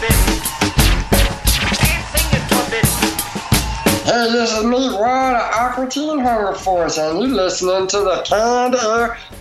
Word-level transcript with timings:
Hey, 0.00 0.06
this 4.30 4.56
is 4.56 4.64
me, 4.64 4.88
Rod 4.90 5.34
of 5.34 5.54
Aqua 5.54 5.90
Teen 5.90 6.20
Hunger 6.20 6.54
Force, 6.54 6.98
and 6.98 7.18
you're 7.18 7.28
listening 7.28 7.88
to 7.88 7.98
the 7.98 8.22
Canned 8.24 8.74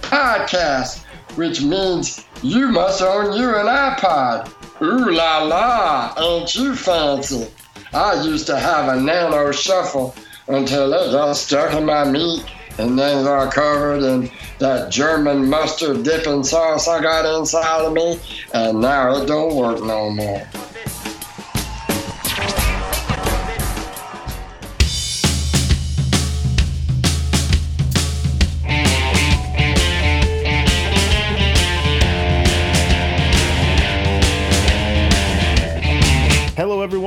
Podcast, 0.01 1.04
which 1.35 1.62
means 1.62 2.25
you 2.41 2.70
must 2.70 3.04
own 3.04 3.33
you 3.33 3.55
an 3.55 3.67
iPod. 3.67 4.51
Ooh 4.81 5.12
la 5.12 5.43
la, 5.43 6.15
ain't 6.17 6.56
you 6.56 6.76
fancy? 6.76 7.51
I 7.94 8.24
used 8.24 8.47
to 8.47 8.58
have 8.58 8.87
a 8.87 8.99
nano 8.99 9.51
shuffle 9.51 10.15
until 10.47 10.92
it 10.92 11.12
got 11.12 11.33
stuck 11.33 11.76
in 11.76 11.85
my 11.85 12.03
meat 12.03 12.44
and 12.79 12.97
then 12.97 13.26
got 13.26 13.53
covered 13.53 14.01
in 14.03 14.31
that 14.60 14.92
German 14.92 15.49
mustard 15.49 16.03
dipping 16.03 16.39
oh, 16.39 16.44
sauce 16.44 16.88
I 16.88 17.02
got 17.02 17.26
inside 17.38 17.85
of 17.85 17.94
me, 17.94 18.20
and 18.53 18.81
now 18.81 19.21
it 19.21 19.27
don't 19.27 19.55
work 19.55 19.81
no 19.84 20.09
more. 20.09 20.48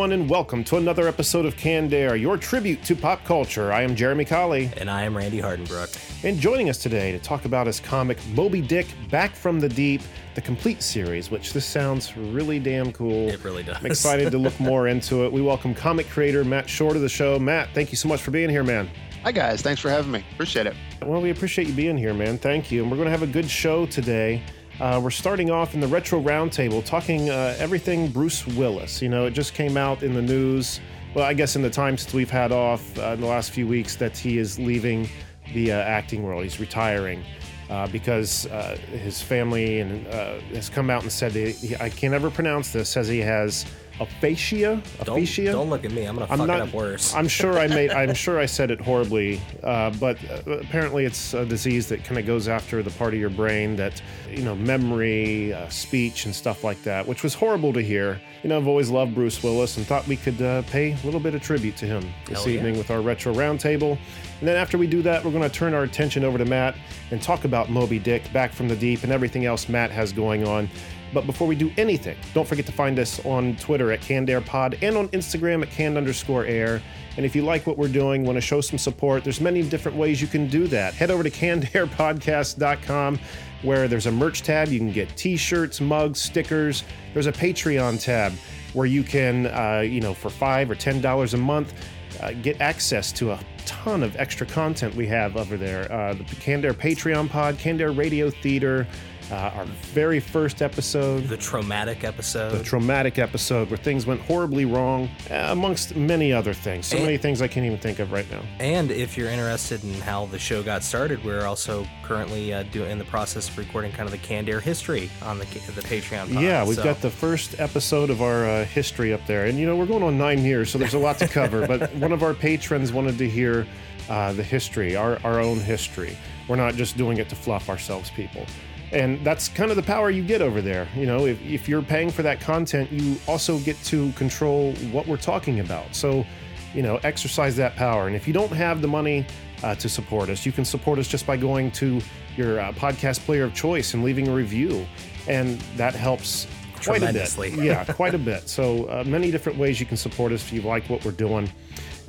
Everyone, 0.00 0.18
and 0.18 0.30
welcome 0.30 0.64
to 0.64 0.78
another 0.78 1.06
episode 1.06 1.45
of 1.45 1.54
Canned 1.59 1.92
Air, 1.92 2.16
your 2.16 2.38
tribute 2.38 2.82
to 2.84 2.96
pop 2.96 3.22
culture. 3.27 3.70
I 3.70 3.82
am 3.82 3.95
Jeremy 3.95 4.24
Colley, 4.24 4.70
And 4.78 4.90
I 4.90 5.02
am 5.02 5.14
Randy 5.14 5.42
Hardenbrook. 5.42 6.24
and 6.24 6.40
joining 6.40 6.70
us 6.70 6.78
today 6.78 7.12
to 7.12 7.18
talk 7.18 7.45
about 7.45 7.66
his 7.66 7.80
comic 7.80 8.16
Moby 8.28 8.62
Dick 8.62 8.86
Back 9.10 9.34
from 9.34 9.60
the 9.60 9.68
Deep, 9.68 10.00
the 10.34 10.40
complete 10.40 10.82
series, 10.82 11.30
which 11.30 11.52
this 11.52 11.66
sounds 11.66 12.16
really 12.16 12.59
damn 12.59 12.92
cool. 12.92 13.28
It 13.28 13.45
really 13.45 13.62
does. 13.62 13.76
I'm 13.76 13.84
excited 13.84 14.30
to 14.30 14.38
look 14.38 14.59
more 14.59 14.88
into 14.95 15.26
it. 15.26 15.32
We 15.32 15.42
welcome 15.42 15.74
comic 15.74 16.09
creator 16.09 16.45
Matt 16.45 16.71
Shore 16.71 16.95
to 16.95 16.98
the 16.98 17.06
show. 17.09 17.38
Matt, 17.38 17.68
thank 17.74 17.90
you 17.93 17.96
so 17.98 18.09
much 18.09 18.23
for 18.23 18.30
being 18.30 18.48
here, 18.48 18.65
man. 18.65 18.88
Hi 19.23 19.32
guys, 19.32 19.60
thanks 19.60 19.82
for 19.82 19.90
having 19.90 20.12
me. 20.12 20.24
Appreciate 20.32 20.66
it. 20.66 20.74
Well, 21.02 21.21
we 21.21 21.28
appreciate 21.28 21.66
you 21.68 21.74
being 21.74 21.98
here, 21.98 22.15
man. 22.15 22.38
Thank 22.38 22.73
you. 22.73 22.80
And 22.80 22.90
we're 22.90 22.96
going 22.96 23.04
to 23.09 23.12
have 23.12 23.23
a 23.23 23.26
good 23.30 23.51
show 23.51 23.84
today. 23.84 24.43
Uh, 24.80 24.98
we're 24.98 25.10
starting 25.10 25.50
off 25.50 25.74
in 25.74 25.80
the 25.80 25.86
Retro 25.86 26.23
Roundtable 26.23 26.82
talking 26.82 27.28
uh, 27.28 27.54
everything 27.59 28.09
Bruce 28.09 28.46
Willis. 28.46 29.02
You 29.02 29.10
know, 29.10 29.26
it 29.26 29.32
just 29.32 29.52
came 29.52 29.76
out 29.76 30.02
in 30.02 30.14
the 30.14 30.22
news. 30.22 30.80
Well, 31.12 31.26
I 31.26 31.34
guess 31.34 31.54
in 31.54 31.60
the 31.60 31.68
time 31.68 31.98
since 31.98 32.14
we've 32.14 32.30
had 32.30 32.50
off 32.50 32.98
uh, 32.98 33.09
in 33.09 33.20
the 33.20 33.26
last 33.26 33.50
few 33.50 33.66
weeks 33.66 33.96
that 33.96 34.16
he 34.16 34.38
is 34.38 34.59
leaving 34.59 35.06
the 35.52 35.72
uh, 35.72 35.76
acting 35.76 36.22
world. 36.22 36.45
He's 36.45 36.59
retiring. 36.59 37.22
Uh, 37.68 37.87
because 37.87 38.46
uh, 38.46 38.76
his 38.90 39.22
family 39.22 39.78
and 39.78 40.04
has 40.52 40.68
come 40.68 40.90
out 40.90 41.02
and 41.02 41.12
said 41.12 41.30
he, 41.30 41.76
I 41.76 41.88
can't 41.88 42.12
ever 42.12 42.28
pronounce 42.28 42.72
this. 42.72 42.88
Says 42.88 43.06
he 43.06 43.20
has 43.20 43.65
aphasia. 44.01 44.82
Don't, 45.04 45.24
don't 45.24 45.70
look 45.70 45.84
at 45.84 45.93
me. 45.93 46.04
I'm 46.04 46.16
gonna 46.16 46.26
I'm 46.30 46.38
fuck 46.38 46.46
not. 46.46 46.56
it 46.60 46.62
up 46.62 46.74
worse. 46.74 47.15
I'm 47.15 47.29
sure 47.29 47.59
I 47.59 47.66
made. 47.66 47.90
I'm 47.90 48.15
sure 48.26 48.38
I 48.38 48.46
said 48.46 48.70
it 48.70 48.80
horribly, 48.80 49.40
uh, 49.62 49.90
but 50.01 50.18
uh, 50.30 50.59
apparently 50.59 51.04
it's 51.04 51.34
a 51.34 51.45
disease 51.45 51.88
that 51.88 52.04
kind 52.04 52.18
of 52.18 52.26
goes 52.26 52.48
after 52.48 52.82
the 52.82 52.90
part 52.90 53.15
of 53.15 53.21
your 53.21 53.30
brain 53.30 53.76
that, 53.76 54.01
you 54.30 54.43
know, 54.43 54.54
memory, 54.54 55.52
uh, 55.52 55.68
speech, 55.68 56.24
and 56.24 56.34
stuff 56.34 56.65
like 56.65 56.82
that, 56.82 57.06
which 57.06 57.23
was 57.23 57.34
horrible 57.34 57.73
to 57.73 57.82
hear. 57.82 58.21
You 58.43 58.48
know, 58.48 58.56
I've 58.56 58.68
always 58.68 58.88
loved 58.88 59.15
Bruce 59.15 59.43
Willis 59.43 59.76
and 59.76 59.87
thought 59.87 60.06
we 60.06 60.16
could 60.16 60.40
uh, 60.40 60.62
pay 60.62 60.93
a 60.93 61.04
little 61.04 61.21
bit 61.21 61.34
of 61.34 61.43
tribute 61.43 61.76
to 61.76 61.87
him 61.87 62.02
this 62.26 62.38
Hell 62.38 62.48
yeah. 62.48 62.56
evening 62.56 62.78
with 62.78 62.90
our 62.90 63.02
retro 63.02 63.34
roundtable. 63.34 63.98
And 64.41 64.48
then 64.48 64.56
after 64.56 64.78
we 64.78 64.87
do 64.87 65.03
that, 65.03 65.22
we're 65.22 65.32
going 65.32 65.43
to 65.43 65.50
turn 65.50 65.75
our 65.75 65.82
attention 65.82 66.25
over 66.25 66.38
to 66.38 66.47
Matt 66.47 66.75
and 67.10 67.21
talk 67.21 67.44
about 67.44 67.69
Moby 67.69 67.98
Dick, 67.98 68.32
Back 68.32 68.53
from 68.53 68.69
the 68.69 68.76
Deep, 68.76 69.03
and 69.03 69.12
everything 69.12 69.44
else 69.44 69.69
Matt 69.69 69.91
has 69.91 70.12
going 70.15 70.47
on. 70.47 70.71
But 71.12 71.26
before 71.26 71.48
we 71.48 71.56
do 71.56 71.72
anything, 71.76 72.16
don't 72.34 72.47
forget 72.47 72.66
to 72.66 72.72
find 72.72 72.98
us 72.98 73.25
on 73.26 73.56
Twitter 73.56 73.91
at 73.92 74.00
CannedAirPod 74.00 74.78
and 74.82 74.97
on 74.97 75.08
Instagram 75.08 75.62
at 75.62 75.70
canned 75.70 75.97
underscore 75.97 76.44
air. 76.44 76.80
And 77.16 77.26
if 77.26 77.34
you 77.34 77.42
like 77.42 77.66
what 77.66 77.76
we're 77.76 77.88
doing, 77.88 78.25
want 78.25 78.36
to 78.36 78.41
show 78.41 78.60
some 78.60 78.78
support, 78.78 79.25
there's 79.25 79.41
many 79.41 79.62
different 79.62 79.98
ways 79.98 80.20
you 80.22 80.28
can 80.28 80.47
do 80.47 80.66
that. 80.69 80.94
Head 80.94 81.10
over 81.10 81.22
to 81.22 81.31
cannedairpodcast.com 81.31 83.19
where 83.62 83.88
there's 83.88 84.06
a 84.06 84.12
merch 84.12 84.43
tab. 84.43 84.69
You 84.69 84.78
can 84.78 84.93
get 84.93 85.15
t-shirts, 85.16 85.81
mugs, 85.81 86.20
stickers. 86.20 86.84
There's 87.12 87.26
a 87.26 87.32
Patreon 87.32 88.03
tab 88.03 88.32
where 88.72 88.87
you 88.87 89.03
can, 89.03 89.47
uh, 89.47 89.81
you 89.81 90.00
know, 90.00 90.15
for 90.15 90.31
five 90.31 90.70
or 90.70 90.75
ten 90.75 91.00
dollars 91.00 91.34
a 91.34 91.38
month, 91.38 91.75
uh, 92.22 92.32
get 92.43 92.60
access 92.60 93.12
to 93.12 93.32
a 93.32 93.41
ton 93.66 94.03
of 94.03 94.16
extra 94.16 94.47
content 94.47 94.94
we 94.94 95.06
have 95.06 95.37
over 95.37 95.56
there. 95.56 95.91
Uh, 95.93 96.15
the 96.15 96.25
Canned 96.37 96.65
Air 96.65 96.75
Patreon 96.75 97.28
pod, 97.28 97.59
Canned 97.59 97.81
Air 97.81 97.93
Radio 97.93 98.31
Theater, 98.31 98.87
uh, 99.31 99.35
our 99.55 99.65
very 99.93 100.19
first 100.21 100.61
episode, 100.63 101.29
the 101.29 101.37
traumatic 101.37 102.03
episode. 102.05 102.51
the 102.53 102.65
traumatic 102.65 103.19
episode 103.19 103.71
where 103.71 103.77
things 103.79 104.05
went 104.07 104.21
horribly 104.23 104.65
wrong, 104.65 105.09
uh, 105.31 105.47
amongst 105.51 105.95
many 105.95 106.33
other 106.33 106.53
things. 106.53 106.87
So 106.87 106.97
And- 106.97 107.07
many 107.07 107.17
things 107.19 107.41
I 107.41 107.49
can't 107.49 107.65
even 107.67 107.79
think 107.79 107.99
of 108.01 108.11
right 108.13 108.29
now. 108.31 108.41
and 108.59 108.91
if 108.91 109.17
you're 109.17 109.31
interested 109.31 109.85
in 109.85 109.95
how 110.01 110.27
the 110.27 110.39
show 110.39 110.63
got 110.63 110.83
started, 110.83 111.25
we're 111.25 111.47
also 111.47 111.87
currently 112.03 112.53
uh, 112.53 112.65
doing 112.73 112.91
in 112.91 112.99
the 112.99 113.05
process 113.05 113.49
of 113.49 113.57
recording 113.59 113.93
kind 113.93 114.07
of 114.07 114.11
the 114.13 114.19
canned 114.19 114.49
air 114.49 114.61
history 114.61 115.11
on 115.23 115.39
the 115.39 115.45
the 115.45 115.83
Patreon. 115.83 116.33
Pod. 116.35 116.43
Yeah, 116.43 116.65
we've 116.65 116.77
So, 116.77 116.83
got 116.85 117.01
the 117.01 117.11
first 117.11 117.59
episode 117.61 118.11
of 118.11 118.23
our 118.23 118.45
uh, 118.49 118.65
history 118.65 119.12
up 119.12 119.25
there. 119.27 119.47
And, 119.47 119.59
you 119.59 119.67
know, 119.67 119.77
we're 119.77 119.87
going 119.87 120.03
on 120.03 120.19
nine 120.19 120.45
years, 120.45 120.71
so 120.71 120.79
there's 120.79 120.95
a 120.95 120.99
lot 120.99 121.19
to 121.19 121.29
cover. 121.41 121.67
but 121.67 121.95
one 121.97 122.12
of 122.12 122.23
our 122.23 122.35
patrons 122.35 122.93
wanted 122.93 123.17
to 123.19 123.29
hear 123.29 123.67
uh, 124.09 124.33
the 124.33 124.43
history, 124.43 124.97
our, 124.97 125.19
our 125.23 125.39
own 125.41 125.61
history. 125.61 126.17
We're 126.49 126.57
not 126.57 126.75
just 126.75 126.97
doing 126.97 127.19
it 127.19 127.29
to 127.29 127.37
fluff 127.37 127.69
ourselves, 127.69 128.11
people. 128.11 128.45
And 128.93 129.25
that's 129.25 129.49
kind 129.49 129.71
of 129.71 129.77
the 129.77 129.83
power 129.83 130.11
you 130.11 130.23
get 130.23 130.43
over 130.43 130.61
there. 130.61 130.89
You 130.97 131.06
know, 131.06 131.27
if, 131.27 131.41
if 131.43 131.69
you're 131.69 131.83
paying 131.83 132.11
for 132.11 132.23
that 132.23 132.41
content, 132.41 132.91
you 132.91 133.17
also 133.28 133.59
get 133.61 133.81
to 133.84 134.11
control 134.12 134.73
what 134.91 135.06
we're 135.06 135.17
talking 135.17 135.61
about. 135.61 135.95
So, 135.95 136.27
you 136.75 136.83
know, 136.83 136.97
exercise 137.05 137.56
that 137.56 137.77
power. 137.77 138.09
And 138.09 138.17
if 138.17 138.27
you 138.27 138.33
don't 138.33 138.50
have 138.50 138.83
the 138.83 138.89
money 138.89 139.27
uh, 139.62 139.77
to 139.77 139.89
support 139.89 140.29
us, 140.29 140.45
you 140.45 140.53
can 140.53 140.65
support 140.65 140.99
us 140.99 141.06
just 141.06 141.27
by 141.27 141.37
going 141.37 141.71
to 141.73 142.00
your 142.37 142.61
uh, 142.61 142.73
podcast 142.73 143.21
player 143.21 143.45
of 143.45 143.55
choice 143.55 143.95
and 143.95 144.03
leaving 144.03 144.27
a 144.27 144.34
review. 144.34 144.84
And 145.29 145.61
that 145.77 145.95
helps 145.95 146.49
quite 146.83 147.03
a 147.03 147.12
bit. 147.12 147.12
Tremendously. 147.12 147.50
Yeah, 147.65 147.84
quite 147.84 148.15
a 148.15 148.19
bit. 148.19 148.49
So, 148.49 148.87
uh, 148.87 149.05
many 149.06 149.31
different 149.31 149.59
ways 149.59 149.79
you 149.79 149.87
can 149.87 149.97
support 149.97 150.33
us 150.33 150.43
if 150.43 150.53
you 150.53 150.62
like 150.62 150.89
what 150.89 151.05
we're 151.05 151.12
doing. 151.12 151.49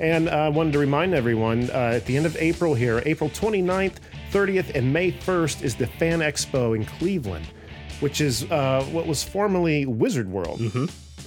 And 0.00 0.28
uh, 0.28 0.32
I 0.32 0.48
wanted 0.48 0.72
to 0.72 0.78
remind 0.80 1.14
everyone 1.14 1.70
uh, 1.70 1.92
at 1.94 2.06
the 2.06 2.16
end 2.16 2.26
of 2.26 2.36
April 2.38 2.74
here, 2.74 3.02
April 3.06 3.30
29th, 3.30 3.96
30th, 4.32 4.74
and 4.74 4.92
May 4.92 5.12
1st 5.12 5.62
is 5.62 5.74
the 5.74 5.86
Fan 5.86 6.20
Expo 6.20 6.74
in 6.74 6.84
Cleveland, 6.84 7.46
which 8.00 8.20
is 8.20 8.50
uh, 8.50 8.82
what 8.90 9.06
was 9.06 9.22
formerly 9.22 9.84
Wizard 9.86 10.28
World, 10.28 10.60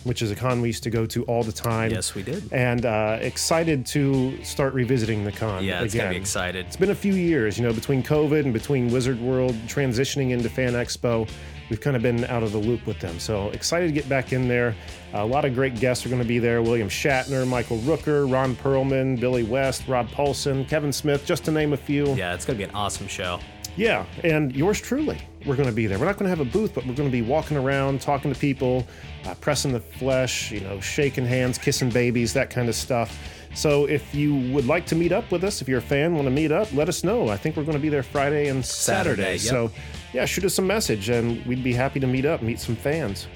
which 0.04 0.22
is 0.22 0.32
a 0.32 0.36
con 0.36 0.60
we 0.62 0.70
used 0.70 0.84
to 0.84 0.90
go 0.90 1.06
to 1.06 1.24
all 1.26 1.44
the 1.44 1.52
time. 1.52 1.90
Mm-hmm. 1.90 1.96
Yes, 1.96 2.16
we 2.16 2.24
did. 2.24 2.52
And 2.52 2.86
uh, 2.86 3.20
excited 3.22 3.86
to 3.88 4.44
start 4.44 4.74
revisiting 4.74 5.24
the 5.24 5.32
con. 5.32 5.64
Yeah, 5.64 5.84
it's 5.84 5.94
again. 5.94 6.06
gonna 6.08 6.16
be 6.16 6.22
excited. 6.22 6.66
It's 6.66 6.76
been 6.76 6.90
a 6.90 6.96
few 6.96 7.14
years, 7.14 7.58
you 7.58 7.64
know, 7.64 7.74
between 7.74 8.02
COVID 8.04 8.44
and 8.44 8.54
between 8.54 8.92
Wizard 8.92 9.20
World 9.20 9.54
transitioning 9.68 10.32
into 10.32 10.50
Fan 10.50 10.74
Expo. 10.74 11.30
We've 11.70 11.82
kind 11.82 11.96
of 11.96 12.02
been 12.02 12.26
out 12.26 12.44
of 12.44 12.52
the 12.52 12.58
loop 12.58 12.86
with 12.86 13.00
them. 13.00 13.20
So 13.20 13.50
excited 13.50 13.88
to 13.88 13.94
get 13.94 14.08
back 14.08 14.34
in 14.34 14.48
there. 14.48 14.76
a 15.14 15.26
lot 15.26 15.46
of 15.46 15.56
great 15.56 15.80
guests 15.80 16.06
are 16.06 16.10
going 16.10 16.22
to 16.22 16.28
be 16.28 16.40
there 16.40 16.62
William 16.62 16.90
Shatner, 16.90 17.48
Michael 17.48 17.80
Rooker, 17.80 18.32
Ron 18.32 18.56
Perlman, 18.56 19.20
Billy 19.20 19.44
West, 19.44 19.88
Rob 19.88 20.08
Paulsen, 20.10 20.68
Kevin 20.68 20.94
Smith, 20.94 21.26
just 21.26 21.44
to 21.46 21.52
name 21.52 21.74
a 21.74 21.78
few. 21.78 22.14
Yeah, 22.16 22.34
it's 22.34 22.46
gonna 22.46 22.58
be 22.58 22.64
an 22.64 22.72
awesome 22.72 23.08
show. 23.08 23.40
Yeah, 23.78 24.06
and 24.24 24.56
yours 24.56 24.80
truly, 24.80 25.18
we're 25.46 25.58
going 25.58 25.68
to 25.68 25.76
be 25.76 25.86
there. 25.86 26.00
We're 26.00 26.06
not 26.06 26.18
going 26.18 26.30
to 26.32 26.36
have 26.36 26.40
a 26.40 26.50
booth, 26.50 26.74
but 26.74 26.86
we're 26.86 26.96
going 26.96 27.10
to 27.10 27.12
be 27.12 27.22
walking 27.22 27.58
around, 27.58 28.00
talking 28.00 28.34
to 28.34 28.40
people, 28.40 28.88
uh, 29.26 29.34
pressing 29.36 29.74
the 29.74 29.82
flesh, 29.82 30.52
you 30.52 30.62
know, 30.62 30.80
shaking 30.80 31.26
hands, 31.26 31.58
kissing 31.58 31.90
babies, 31.90 32.32
that 32.34 32.50
kind 32.50 32.70
of 32.70 32.76
stuff. 32.76 33.20
So 33.54 33.86
if 33.86 34.16
you 34.16 34.36
would 34.54 34.66
like 34.66 34.86
to 34.88 34.96
meet 34.96 35.12
up 35.12 35.30
with 35.32 35.44
us, 35.44 35.62
if 35.62 35.68
you're 35.68 35.80
a 35.80 35.82
fan, 35.82 36.14
want 36.16 36.26
to 36.26 36.32
meet 36.32 36.52
up, 36.52 36.72
let 36.74 36.88
us 36.88 37.04
know. 37.04 37.28
I 37.30 37.38
think 37.38 37.58
we're 37.58 37.64
going 37.64 37.78
to 37.78 37.82
be 37.82 37.90
there 37.90 38.04
Friday 38.04 38.48
and 38.48 38.66
Saturday. 38.66 39.38
Saturday, 39.40 39.72
yep. 39.72 39.72
So 39.72 39.72
yeah, 40.16 40.24
shoot 40.24 40.46
us 40.46 40.58
a 40.60 40.62
message, 40.62 41.10
and 41.10 41.46
we'd 41.46 41.64
be 41.64 41.74
happy 41.74 42.00
to 42.00 42.08
meet 42.08 42.26
up, 42.26 42.42
meet 42.42 42.60
some 42.60 42.78
fans. 42.78 43.28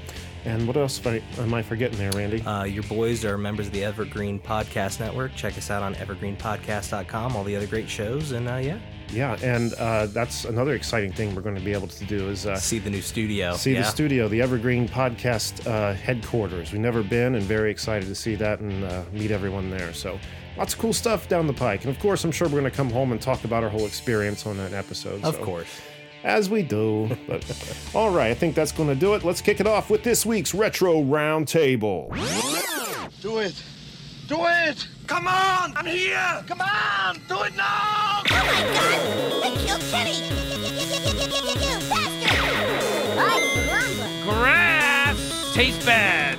And 0.45 0.65
what 0.65 0.77
else 0.77 1.05
am 1.05 1.53
I- 1.53 1.61
forgetting 1.61 1.97
there, 1.97 2.11
Randy? 2.13 2.41
Uh, 2.41 2.63
your 2.63 2.83
boys 2.83 3.25
are 3.25 3.37
members 3.37 3.67
of 3.67 3.73
the 3.73 3.83
Evergreen 3.83 4.39
Podcast 4.39 5.01
Network. 5.01 5.35
Check 5.35 5.57
us 5.57 5.69
out 5.69 5.83
on 5.83 5.93
evergreenpodcast.com. 5.95 7.35
All 7.35 7.43
the 7.43 7.57
other 7.57 7.67
great 7.67 7.89
shows, 7.89 8.31
and 8.31 8.47
uh, 8.47 8.55
yeah, 8.55 8.79
yeah, 9.09 9.37
and 9.43 9.73
uh, 9.73 10.05
that's 10.05 10.45
another 10.45 10.73
exciting 10.73 11.11
thing 11.11 11.35
we're 11.35 11.41
going 11.41 11.55
to 11.55 11.61
be 11.61 11.73
able 11.73 11.89
to 11.89 12.05
do 12.05 12.29
is 12.29 12.45
uh, 12.45 12.55
see 12.55 12.79
the 12.79 12.89
new 12.89 13.01
studio. 13.01 13.55
see 13.55 13.73
yeah. 13.73 13.81
the 13.81 13.87
studio, 13.87 14.29
the 14.29 14.41
Evergreen 14.41 14.87
Podcast 14.87 15.67
uh, 15.67 15.93
headquarters. 15.93 16.71
We've 16.71 16.79
never 16.79 17.03
been, 17.03 17.35
and 17.35 17.43
very 17.43 17.71
excited 17.71 18.07
to 18.07 18.15
see 18.15 18.35
that 18.35 18.61
and 18.61 18.85
uh, 18.85 19.03
meet 19.11 19.31
everyone 19.31 19.69
there. 19.69 19.93
So, 19.93 20.17
lots 20.57 20.73
of 20.73 20.79
cool 20.79 20.93
stuff 20.93 21.27
down 21.27 21.45
the 21.45 21.53
pike. 21.53 21.83
And 21.83 21.93
of 21.93 22.01
course, 22.01 22.23
I'm 22.23 22.31
sure 22.31 22.47
we're 22.47 22.61
going 22.61 22.71
to 22.71 22.77
come 22.77 22.89
home 22.89 23.11
and 23.11 23.21
talk 23.21 23.43
about 23.43 23.65
our 23.65 23.69
whole 23.69 23.85
experience 23.85 24.45
on 24.45 24.55
that 24.55 24.71
episode. 24.71 25.21
Of 25.25 25.35
so- 25.35 25.43
course. 25.43 25.81
As 26.23 26.49
we 26.49 26.63
do. 26.63 27.15
But 27.27 27.45
all 27.93 28.11
right, 28.11 28.31
I 28.31 28.33
think 28.33 28.55
that's 28.55 28.71
going 28.71 28.89
to 28.89 28.95
do 28.95 29.13
it. 29.13 29.23
Let's 29.23 29.41
kick 29.41 29.59
it 29.59 29.67
off 29.67 29.89
with 29.89 30.03
this 30.03 30.25
week's 30.25 30.53
retro 30.53 31.01
roundtable. 31.01 32.09
Do 33.21 33.39
it. 33.39 33.61
Do 34.27 34.45
it. 34.45 34.87
Come 35.07 35.27
on! 35.27 35.75
I'm 35.75 35.87
here! 35.87 36.43
Come 36.45 36.61
on! 36.61 37.15
Do 37.27 37.41
it 37.41 37.55
now! 37.55 38.21
Oh 38.21 38.31
my 38.31 38.61
god! 38.73 39.43
They 39.43 39.65
killed 39.65 39.81
Kenny! 39.89 40.13
Faster! 41.89 42.35
Right, 43.17 44.23
Grass 44.23 45.53
taste 45.55 45.83
bad. 45.83 46.29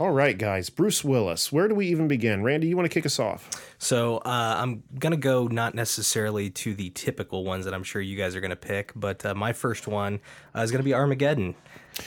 All 0.00 0.10
right, 0.12 0.38
guys. 0.38 0.70
Bruce 0.70 1.04
Willis. 1.04 1.52
Where 1.52 1.68
do 1.68 1.74
we 1.74 1.86
even 1.88 2.08
begin? 2.08 2.42
Randy, 2.42 2.68
you 2.68 2.76
want 2.76 2.90
to 2.90 2.94
kick 2.94 3.04
us 3.04 3.18
off? 3.18 3.50
So 3.82 4.18
uh, 4.18 4.56
I'm 4.58 4.82
gonna 4.98 5.16
go 5.16 5.46
not 5.46 5.74
necessarily 5.74 6.50
to 6.50 6.74
the 6.74 6.90
typical 6.90 7.44
ones 7.44 7.64
that 7.64 7.72
I'm 7.72 7.82
sure 7.82 8.02
you 8.02 8.14
guys 8.14 8.36
are 8.36 8.40
gonna 8.42 8.54
pick, 8.54 8.92
but 8.94 9.24
uh, 9.24 9.34
my 9.34 9.54
first 9.54 9.88
one 9.88 10.20
uh, 10.54 10.60
is 10.60 10.70
gonna 10.70 10.84
be 10.84 10.92
Armageddon. 10.92 11.54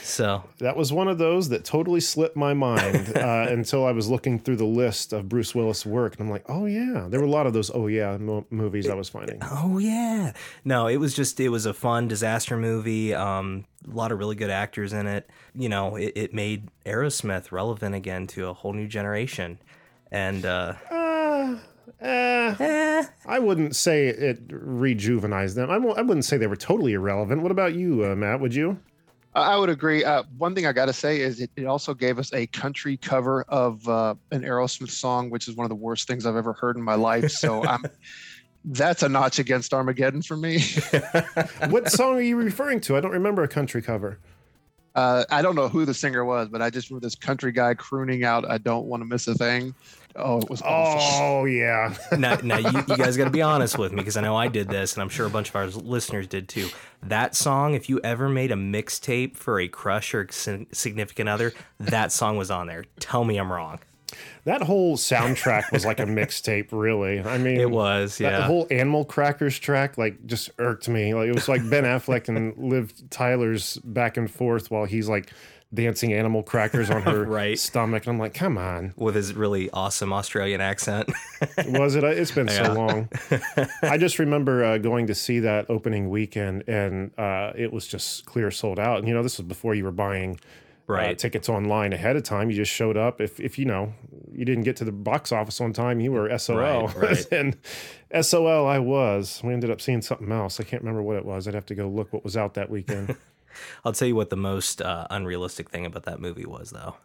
So 0.00 0.44
That 0.58 0.76
was 0.76 0.92
one 0.92 1.08
of 1.08 1.18
those 1.18 1.48
that 1.48 1.64
totally 1.64 2.00
slipped 2.00 2.36
my 2.36 2.54
mind 2.54 3.16
uh, 3.16 3.46
until 3.50 3.84
I 3.84 3.90
was 3.90 4.08
looking 4.08 4.38
through 4.38 4.56
the 4.56 4.64
list 4.64 5.12
of 5.12 5.28
Bruce 5.28 5.52
Willis 5.52 5.84
work, 5.84 6.14
and 6.14 6.22
I'm 6.22 6.30
like, 6.30 6.44
oh 6.48 6.66
yeah, 6.66 7.08
there 7.08 7.18
were 7.18 7.26
a 7.26 7.30
lot 7.30 7.46
of 7.46 7.52
those. 7.52 7.72
Oh 7.74 7.88
yeah, 7.88 8.16
mo- 8.18 8.46
movies 8.50 8.88
I 8.88 8.94
was 8.94 9.08
finding. 9.08 9.40
Oh 9.42 9.78
yeah. 9.78 10.32
No, 10.64 10.86
it 10.86 10.98
was 10.98 11.12
just 11.12 11.40
it 11.40 11.48
was 11.48 11.66
a 11.66 11.74
fun 11.74 12.06
disaster 12.06 12.56
movie. 12.56 13.14
Um, 13.14 13.64
a 13.90 13.94
lot 13.94 14.12
of 14.12 14.20
really 14.20 14.36
good 14.36 14.50
actors 14.50 14.92
in 14.92 15.08
it. 15.08 15.28
You 15.56 15.68
know, 15.68 15.96
it, 15.96 16.12
it 16.14 16.34
made 16.34 16.68
Aerosmith 16.86 17.50
relevant 17.50 17.96
again 17.96 18.28
to 18.28 18.46
a 18.46 18.52
whole 18.52 18.72
new 18.72 18.86
generation. 18.86 19.58
And 20.12 20.46
uh, 22.02 22.04
Uh, 22.04 22.54
eh, 22.60 23.04
I 23.26 23.38
wouldn't 23.38 23.74
say 23.76 24.08
it 24.08 24.48
rejuvenized 24.48 25.54
them. 25.54 25.70
I 25.70 25.78
won't- 25.78 25.98
I 25.98 26.02
wouldn't 26.02 26.24
say 26.24 26.36
they 26.36 26.46
were 26.46 26.56
totally 26.56 26.92
irrelevant. 26.92 27.42
What 27.42 27.50
about 27.52 27.74
you, 27.74 28.04
uh, 28.04 28.14
Matt? 28.14 28.40
Would 28.40 28.54
you? 28.54 28.78
I 29.34 29.54
I 29.54 29.56
would 29.56 29.68
agree. 29.70 30.04
Uh, 30.04 30.22
one 30.38 30.54
thing 30.54 30.66
I 30.66 30.72
got 30.72 30.86
to 30.86 30.92
say 30.92 31.20
is 31.20 31.40
it, 31.40 31.50
it 31.56 31.64
also 31.64 31.92
gave 31.94 32.18
us 32.18 32.32
a 32.32 32.46
country 32.48 32.96
cover 32.96 33.42
of 33.48 33.86
uh, 33.88 34.14
an 34.30 34.42
Aerosmith 34.42 34.90
song, 34.90 35.30
which 35.30 35.48
is 35.48 35.56
one 35.56 35.64
of 35.64 35.70
the 35.70 35.74
worst 35.74 36.06
things 36.06 36.24
I've 36.26 36.36
ever 36.36 36.52
heard 36.52 36.76
in 36.76 36.82
my 36.82 36.94
life. 36.94 37.30
So 37.30 37.64
I'm, 37.66 37.82
that's 38.66 39.02
a 39.02 39.08
notch 39.08 39.38
against 39.38 39.74
Armageddon 39.74 40.22
for 40.22 40.36
me. 40.36 40.60
What 41.68 41.90
song 41.90 42.14
are 42.16 42.20
you 42.22 42.36
referring 42.36 42.80
to? 42.82 42.96
I 42.96 43.00
don't 43.00 43.10
remember 43.12 43.42
a 43.42 43.48
country 43.48 43.82
cover. 43.82 44.18
Uh, 44.94 45.24
I 45.30 45.42
don't 45.42 45.56
know 45.56 45.68
who 45.68 45.84
the 45.84 45.94
singer 45.94 46.24
was, 46.24 46.48
but 46.48 46.62
I 46.62 46.70
just 46.70 46.88
remember 46.88 47.04
this 47.06 47.16
country 47.16 47.50
guy 47.50 47.74
crooning 47.74 48.22
out, 48.24 48.48
"I 48.48 48.58
don't 48.58 48.86
want 48.86 49.00
to 49.00 49.04
miss 49.06 49.26
a 49.26 49.34
thing." 49.34 49.74
Oh, 50.16 50.38
it 50.40 50.48
was 50.48 50.62
awful. 50.62 51.00
Oh 51.24 51.44
yeah. 51.44 51.94
now, 52.18 52.36
now 52.42 52.58
you, 52.58 52.84
you 52.88 52.96
guys 52.96 53.16
got 53.16 53.24
to 53.24 53.30
be 53.30 53.42
honest 53.42 53.78
with 53.78 53.92
me 53.92 53.96
because 53.98 54.16
I 54.16 54.20
know 54.20 54.36
I 54.36 54.48
did 54.48 54.68
this, 54.68 54.94
and 54.94 55.02
I'm 55.02 55.08
sure 55.08 55.26
a 55.26 55.30
bunch 55.30 55.48
of 55.48 55.56
our 55.56 55.66
listeners 55.66 56.26
did 56.26 56.48
too. 56.48 56.68
That 57.02 57.34
song, 57.34 57.74
if 57.74 57.88
you 57.88 58.00
ever 58.04 58.28
made 58.28 58.52
a 58.52 58.56
mixtape 58.56 59.36
for 59.36 59.60
a 59.60 59.68
crush 59.68 60.14
or 60.14 60.26
significant 60.30 61.28
other, 61.28 61.52
that 61.80 62.12
song 62.12 62.36
was 62.36 62.50
on 62.50 62.66
there. 62.66 62.84
Tell 63.00 63.24
me 63.24 63.36
I'm 63.36 63.52
wrong. 63.52 63.80
That 64.44 64.62
whole 64.62 64.96
soundtrack 64.96 65.72
was 65.72 65.84
like 65.84 65.98
a 65.98 66.04
mixtape, 66.04 66.68
really. 66.70 67.20
I 67.20 67.38
mean, 67.38 67.58
It 67.58 67.70
was, 67.70 68.18
That 68.18 68.32
yeah. 68.32 68.46
whole 68.46 68.66
Animal 68.70 69.04
Crackers 69.04 69.58
track, 69.58 69.98
like, 69.98 70.24
just 70.26 70.50
irked 70.58 70.88
me. 70.88 71.14
Like, 71.14 71.28
it 71.28 71.34
was 71.34 71.48
like 71.48 71.68
Ben 71.68 71.84
Affleck 71.84 72.28
and 72.28 72.56
Liv 72.56 72.92
Tyler's 73.10 73.78
back 73.78 74.16
and 74.16 74.30
forth 74.30 74.70
while 74.70 74.84
he's 74.84 75.08
like 75.08 75.30
dancing 75.74 76.12
animal 76.12 76.42
crackers 76.42 76.90
on 76.90 77.02
her 77.10 77.24
Right. 77.24 77.58
stomach. 77.58 78.04
And 78.06 78.12
I'm 78.14 78.18
like, 78.18 78.34
come 78.34 78.56
on. 78.56 78.94
With 78.96 79.14
his 79.14 79.34
really 79.34 79.68
awesome 79.70 80.12
Australian 80.12 80.60
accent. 80.60 81.10
Was 81.66 81.94
it? 81.96 82.04
It's 82.04 82.30
been 82.30 82.46
Yeah. 82.48 82.66
so 82.66 82.72
long. 82.74 83.08
I 83.82 83.98
just 83.98 84.18
remember 84.18 84.64
uh, 84.64 84.78
going 84.78 85.06
to 85.08 85.14
see 85.14 85.40
that 85.40 85.68
opening 85.68 86.08
weekend, 86.10 86.64
and 86.68 87.10
uh, 87.18 87.52
it 87.56 87.72
was 87.72 87.86
just 87.86 88.24
clear 88.26 88.50
sold 88.50 88.78
out. 88.78 88.98
And 88.98 89.08
you 89.08 89.14
know, 89.14 89.22
this 89.22 89.38
was 89.38 89.46
before 89.46 89.74
you 89.74 89.84
were 89.84 89.90
buying 89.92 90.38
uh, 90.88 91.14
tickets 91.14 91.48
online 91.48 91.92
ahead 91.94 92.14
of 92.14 92.22
time. 92.24 92.50
You 92.50 92.56
just 92.56 92.70
showed 92.72 92.96
up. 92.96 93.20
If 93.20 93.40
if 93.40 93.58
you 93.58 93.64
know 93.64 93.94
you 94.32 94.44
didn't 94.44 94.64
get 94.64 94.76
to 94.76 94.84
the 94.84 94.92
box 94.92 95.32
office 95.32 95.60
on 95.60 95.72
time, 95.72 95.98
you 96.00 96.12
were 96.12 96.36
SOL. 96.38 96.56
Right, 96.88 96.96
right. 96.96 97.26
and 97.32 97.56
SOL, 98.20 98.66
I 98.66 98.78
was. 98.78 99.40
We 99.42 99.52
ended 99.54 99.70
up 99.70 99.80
seeing 99.80 100.02
something 100.02 100.30
else. 100.30 100.60
I 100.60 100.64
can't 100.64 100.82
remember 100.82 101.02
what 101.02 101.16
it 101.16 101.24
was. 101.24 101.48
I'd 101.48 101.54
have 101.54 101.66
to 101.66 101.74
go 101.74 101.88
look 101.88 102.12
what 102.12 102.22
was 102.22 102.36
out 102.36 102.54
that 102.54 102.68
weekend. 102.70 103.16
I'll 103.84 103.92
tell 103.92 104.08
you 104.08 104.16
what 104.16 104.30
the 104.30 104.36
most 104.36 104.80
uh, 104.82 105.06
unrealistic 105.10 105.70
thing 105.70 105.86
about 105.86 106.04
that 106.04 106.20
movie 106.20 106.46
was, 106.46 106.70
though. 106.70 106.96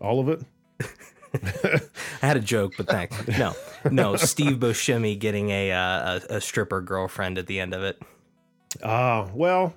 All 0.00 0.20
of 0.20 0.28
it. 0.28 0.42
I 2.22 2.26
had 2.26 2.36
a 2.36 2.40
joke, 2.40 2.74
but 2.76 2.86
thanks. 2.86 3.26
No, 3.26 3.54
no, 3.90 4.16
Steve 4.16 4.58
Buscemi 4.58 5.18
getting 5.18 5.50
a, 5.50 5.72
uh, 5.72 6.20
a 6.30 6.36
a 6.36 6.40
stripper 6.40 6.80
girlfriend 6.80 7.38
at 7.38 7.46
the 7.46 7.58
end 7.58 7.74
of 7.74 7.82
it. 7.82 8.00
Ah, 8.84 9.28
well, 9.34 9.74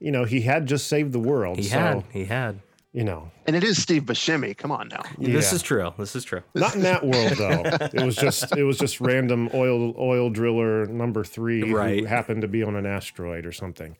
you 0.00 0.10
know, 0.10 0.24
he 0.24 0.40
had 0.40 0.66
just 0.66 0.88
saved 0.88 1.12
the 1.12 1.20
world. 1.20 1.58
He 1.58 1.64
so, 1.64 1.78
had, 1.78 2.04
he 2.12 2.24
had. 2.24 2.60
you 2.92 3.04
know, 3.04 3.30
And 3.46 3.54
it 3.54 3.62
is 3.62 3.80
Steve 3.80 4.02
Buscemi. 4.02 4.56
Come 4.56 4.70
on 4.72 4.88
now. 4.88 5.02
This 5.18 5.52
is 5.52 5.62
true. 5.62 5.92
This 5.98 6.16
is 6.16 6.24
true. 6.24 6.42
Not 6.54 6.74
in 6.74 6.82
that 6.82 7.04
world 7.04 7.32
though. 7.38 7.62
It 7.92 8.04
was 8.04 8.16
just 8.16 8.56
it 8.56 8.64
was 8.64 8.78
just 8.78 9.00
random 9.00 9.48
oil 9.54 9.94
oil 9.98 10.30
driller 10.30 10.86
number 10.86 11.24
three 11.24 11.60
who 11.60 12.04
happened 12.04 12.42
to 12.42 12.48
be 12.48 12.62
on 12.62 12.74
an 12.76 12.86
asteroid 12.86 13.46
or 13.46 13.52
something. 13.52 13.96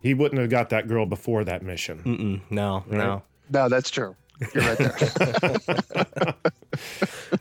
He 0.00 0.14
wouldn't 0.14 0.40
have 0.40 0.50
got 0.50 0.70
that 0.70 0.88
girl 0.88 1.06
before 1.06 1.44
that 1.44 1.62
mission. 1.62 2.02
Mm-mm, 2.04 2.40
no, 2.50 2.84
no. 2.88 3.22
No, 3.50 3.68
that's 3.68 3.90
true. 3.90 4.14
You're 4.54 4.64
right 4.64 4.78
there. 4.78 6.34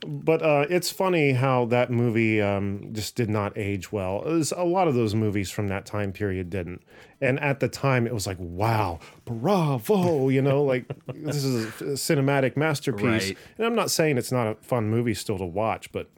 But 0.05 0.41
uh, 0.41 0.65
it's 0.69 0.91
funny 0.91 1.31
how 1.31 1.65
that 1.65 1.89
movie 1.91 2.41
um, 2.41 2.89
just 2.91 3.15
did 3.15 3.29
not 3.29 3.57
age 3.57 3.91
well. 3.91 4.21
Was- 4.25 4.51
a 4.51 4.63
lot 4.63 4.87
of 4.87 4.95
those 4.95 5.15
movies 5.15 5.49
from 5.49 5.67
that 5.69 5.85
time 5.85 6.11
period 6.11 6.49
didn't. 6.49 6.81
And 7.21 7.39
at 7.39 7.59
the 7.59 7.67
time, 7.67 8.05
it 8.07 8.13
was 8.13 8.27
like, 8.27 8.37
wow, 8.39 8.99
bravo, 9.25 10.29
you 10.29 10.41
know, 10.41 10.63
like 10.63 10.85
this 11.07 11.43
is 11.43 11.65
a 11.81 11.83
cinematic 11.93 12.57
masterpiece. 12.57 13.03
Right. 13.29 13.37
And 13.57 13.65
I'm 13.65 13.75
not 13.75 13.89
saying 13.91 14.17
it's 14.17 14.31
not 14.31 14.47
a 14.47 14.55
fun 14.55 14.89
movie 14.89 15.13
still 15.13 15.37
to 15.37 15.45
watch, 15.45 15.91
but 15.91 16.09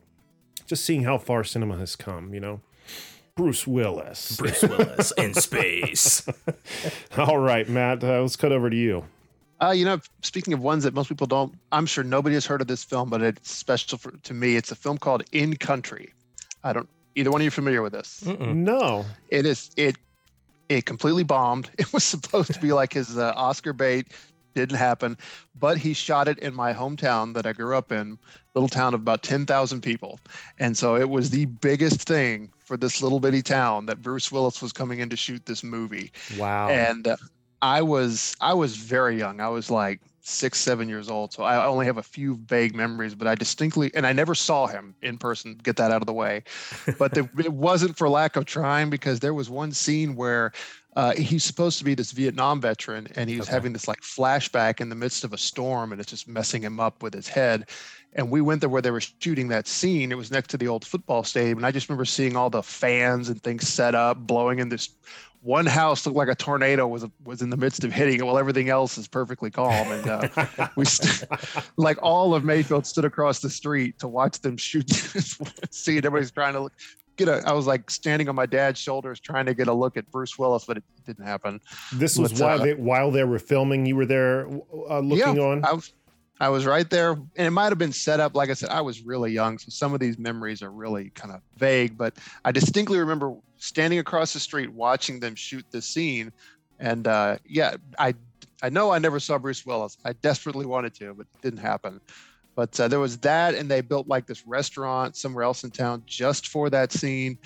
just 0.66 0.84
seeing 0.86 1.04
how 1.04 1.18
far 1.18 1.44
cinema 1.44 1.78
has 1.78 1.96
come, 1.96 2.34
you 2.34 2.40
know. 2.40 2.62
Bruce 3.40 3.66
Willis. 3.66 4.36
Bruce 4.36 4.64
Willis 4.64 5.14
in 5.18 5.34
space. 5.48 6.28
All 7.18 7.38
right, 7.38 7.70
Matt, 7.70 8.04
uh, 8.04 8.22
let's 8.22 8.36
cut 8.36 8.52
over 8.52 8.70
to 8.70 8.76
you. 8.76 9.06
Uh, 9.62 9.72
you 9.72 9.86
know, 9.86 10.02
speaking 10.24 10.54
of 10.54 10.60
ones 10.60 10.84
that 10.84 10.94
most 10.94 11.08
people 11.08 11.26
don't, 11.26 11.56
I'm 11.72 11.86
sure 11.86 12.04
nobody 12.04 12.36
has 12.36 12.46
heard 12.46 12.60
of 12.60 12.68
this 12.68 12.84
film, 12.84 13.10
but 13.10 13.22
it's 13.22 13.50
special 13.50 13.98
for, 13.98 14.12
to 14.12 14.34
me. 14.34 14.58
It's 14.58 14.72
a 14.72 14.76
film 14.76 14.98
called 14.98 15.24
In 15.32 15.56
Country. 15.56 16.14
I 16.66 16.74
don't. 16.74 16.90
Either 17.16 17.32
one 17.32 17.40
of 17.40 17.46
you 17.46 17.52
familiar 17.52 17.82
with 17.82 17.94
this? 17.94 18.26
No. 18.26 19.06
It 19.30 19.46
is. 19.46 19.72
It. 19.78 19.96
It 20.68 20.86
completely 20.86 21.24
bombed. 21.24 21.70
It 21.78 21.94
was 21.94 22.04
supposed 22.04 22.54
to 22.54 22.60
be 22.60 22.74
like 22.74 22.92
his 22.92 23.18
uh, 23.18 23.32
Oscar 23.38 23.72
bait. 23.72 24.08
Didn't 24.60 24.78
happen, 24.78 25.18
but 25.58 25.78
he 25.78 25.94
shot 25.94 26.28
it 26.28 26.38
in 26.40 26.54
my 26.54 26.74
hometown 26.74 27.34
that 27.34 27.46
I 27.46 27.54
grew 27.54 27.78
up 27.78 27.92
in, 27.92 28.18
little 28.56 28.68
town 28.68 28.94
of 28.94 29.00
about 29.02 29.24
ten 29.24 29.46
thousand 29.46 29.82
people, 29.82 30.20
and 30.60 30.78
so 30.78 30.96
it 30.96 31.10
was 31.10 31.30
the 31.30 31.46
biggest 31.46 32.02
thing 32.08 32.50
for 32.60 32.76
this 32.78 33.02
little 33.02 33.20
bitty 33.20 33.42
town 33.42 33.86
that 33.88 34.02
Bruce 34.02 34.32
Willis 34.32 34.62
was 34.62 34.74
coming 34.74 35.00
in 35.00 35.10
to 35.10 35.16
shoot 35.16 35.46
this 35.46 35.64
movie 35.64 36.12
Wow. 36.38 36.70
and 36.70 37.08
uh, 37.08 37.16
I 37.62 37.82
was 37.82 38.36
I 38.42 38.54
was 38.54 38.76
very 38.76 39.18
young. 39.18 39.40
I 39.42 39.50
was 39.50 39.70
like 39.70 40.02
six, 40.22 40.60
seven 40.60 40.90
years 40.90 41.10
old, 41.10 41.34
so 41.34 41.44
I 41.44 41.66
only 41.66 41.86
have 41.86 41.98
a 41.98 42.04
few 42.04 42.38
vague 42.46 42.76
memories. 42.76 43.16
But 43.16 43.28
I 43.28 43.36
distinctly, 43.36 43.92
and 43.96 44.06
I 44.08 44.14
never 44.14 44.36
saw 44.36 44.68
him 44.68 44.96
in 45.02 45.18
person. 45.18 45.56
Get 45.64 45.78
that 45.78 45.92
out 45.92 46.02
of 46.02 46.08
the 46.08 46.14
way. 46.14 46.44
But 46.98 47.14
the, 47.14 47.30
it 47.40 47.54
wasn't 47.54 47.98
for 47.98 48.10
lack 48.10 48.36
of 48.36 48.46
trying 48.46 48.90
because 48.90 49.20
there 49.20 49.34
was 49.34 49.50
one 49.50 49.72
scene 49.72 50.16
where. 50.16 50.52
Uh, 50.96 51.14
he's 51.14 51.44
supposed 51.44 51.78
to 51.78 51.86
be 51.86 51.94
this 51.94 52.12
Vietnam 52.12 52.60
veteran, 52.60 53.08
and 53.16 53.30
he's 53.30 53.48
Okay. 53.48 53.54
having 53.54 53.72
this 53.74 53.88
like 53.88 54.02
flashback 54.02 54.82
in 54.82 54.90
the 54.90 54.96
midst 54.96 55.24
of 55.24 55.32
a 55.32 55.38
storm, 55.38 55.92
and 55.92 56.02
it's 56.02 56.10
just 56.10 56.28
messing 56.28 56.64
him 56.64 56.80
up 56.80 57.04
with 57.04 57.14
his 57.14 57.28
head. 57.28 57.70
And 58.14 58.32
we 58.32 58.42
went 58.42 58.60
there 58.62 58.70
where 58.70 58.82
they 58.82 58.92
were 58.92 59.00
shooting 59.00 59.50
that 59.50 59.68
scene. 59.68 60.12
It 60.12 60.18
was 60.18 60.32
next 60.32 60.50
to 60.50 60.58
the 60.58 60.68
old 60.68 60.84
football 60.84 61.24
stadium, 61.24 61.60
and 61.60 61.66
I 61.66 61.72
just 61.72 61.88
remember 61.88 62.06
seeing 62.06 62.36
all 62.36 62.50
the 62.50 62.64
fans 62.64 63.30
and 63.30 63.42
things 63.42 63.68
set 63.70 63.94
up, 63.94 64.18
blowing 64.18 64.60
in 64.60 64.70
this 64.70 64.90
one 65.42 65.66
house 65.66 66.06
looked 66.06 66.18
like 66.18 66.28
a 66.28 66.36
tornado 66.36 66.88
was 66.88 67.06
was 67.24 67.42
in 67.42 67.50
the 67.50 67.58
midst 67.58 67.84
of 67.84 67.92
hitting 67.92 68.20
it 68.20 68.26
while 68.26 68.38
everything 68.38 68.70
else 68.70 68.98
is 68.98 69.08
perfectly 69.08 69.50
calm 69.50 69.92
and 69.92 70.08
uh, 70.08 70.68
we 70.76 70.86
st- 70.86 71.30
like 71.78 71.98
all 72.02 72.36
of 72.36 72.44
mayfield 72.44 72.86
stood 72.86 73.06
across 73.06 73.40
the 73.40 73.50
street 73.50 73.98
to 74.00 74.08
watch 74.08 74.40
them 74.42 74.58
shoot 74.58 74.90
see, 75.72 75.98
everybody's 75.98 76.32
trying 76.32 76.54
to 76.54 76.60
look, 76.62 76.74
get 77.16 77.28
a 77.28 77.42
i 77.48 77.54
was 77.54 77.66
like 77.66 77.90
standing 77.90 78.28
on 78.28 78.36
my 78.36 78.46
dad's 78.46 78.80
shoulders 78.80 79.20
trying 79.20 79.46
to 79.46 79.54
get 79.54 79.68
a 79.68 79.74
look 79.74 79.96
at 79.96 80.10
bruce 80.12 80.38
willis 80.38 80.66
but 80.66 80.78
it 80.78 80.84
didn't 81.06 81.26
happen 81.26 81.60
This 81.94 82.18
was 82.18 82.32
What's 82.32 82.42
while 82.42 82.58
up? 82.58 82.64
they, 82.64 82.74
while 82.76 83.10
they 83.12 83.24
were 83.24 83.40
filming. 83.40 83.86
You 83.86 83.96
were 83.96 84.06
there 84.06 84.48
uh, 84.90 85.00
looking 85.00 85.38
yeah, 85.38 85.42
on. 85.42 85.66
I 85.66 85.74
was, 85.74 85.94
I 86.40 86.50
was 86.50 86.66
right 86.66 86.90
there, 86.90 87.12
and 87.12 87.48
it 87.48 87.50
might 87.50 87.70
have 87.70 87.78
been 87.80 87.92
set 87.92 88.20
up. 88.20 88.36
Like 88.36 88.50
I 88.50 88.54
said, 88.54 88.70
I 88.70 88.82
was 88.82 89.02
really 89.02 89.32
young, 89.32 89.58
so 89.58 89.70
some 89.70 89.94
of 89.94 90.00
these 90.00 90.18
memories 90.20 90.62
are 90.62 90.72
really 90.72 91.10
kind 91.12 91.34
of 91.34 91.42
vague. 91.58 91.98
But 91.98 92.18
I 92.46 92.52
distinctly 92.52 93.00
remember 93.00 93.36
standing 93.60 94.00
across 94.00 94.34
the 94.34 94.40
street 94.40 94.74
watching 94.74 95.20
them 95.20 95.36
shoot 95.36 95.66
this 95.72 95.86
scene, 95.86 96.32
and 96.80 97.08
uh, 97.08 97.38
yeah, 97.46 97.76
I 97.98 98.16
I 98.62 98.70
know 98.70 98.92
I 98.92 99.00
never 99.00 99.20
saw 99.20 99.38
Bruce 99.38 99.66
Willis. 99.66 99.98
I 100.04 100.14
desperately 100.14 100.66
wanted 100.66 100.94
to, 100.96 101.14
but 101.14 101.28
it 101.34 101.42
didn't 101.42 101.60
happen. 101.60 102.02
But 102.56 102.78
uh, 102.80 102.88
there 102.90 103.00
was 103.00 103.18
that, 103.20 103.56
and 103.56 103.72
they 103.72 103.82
built 103.82 104.08
like 104.08 104.26
this 104.26 104.46
restaurant 104.46 105.16
somewhere 105.16 105.44
else 105.44 105.64
in 105.64 105.72
town 105.72 106.04
just 106.06 106.48
for 106.48 106.70
that 106.70 106.92
scene. 106.92 107.38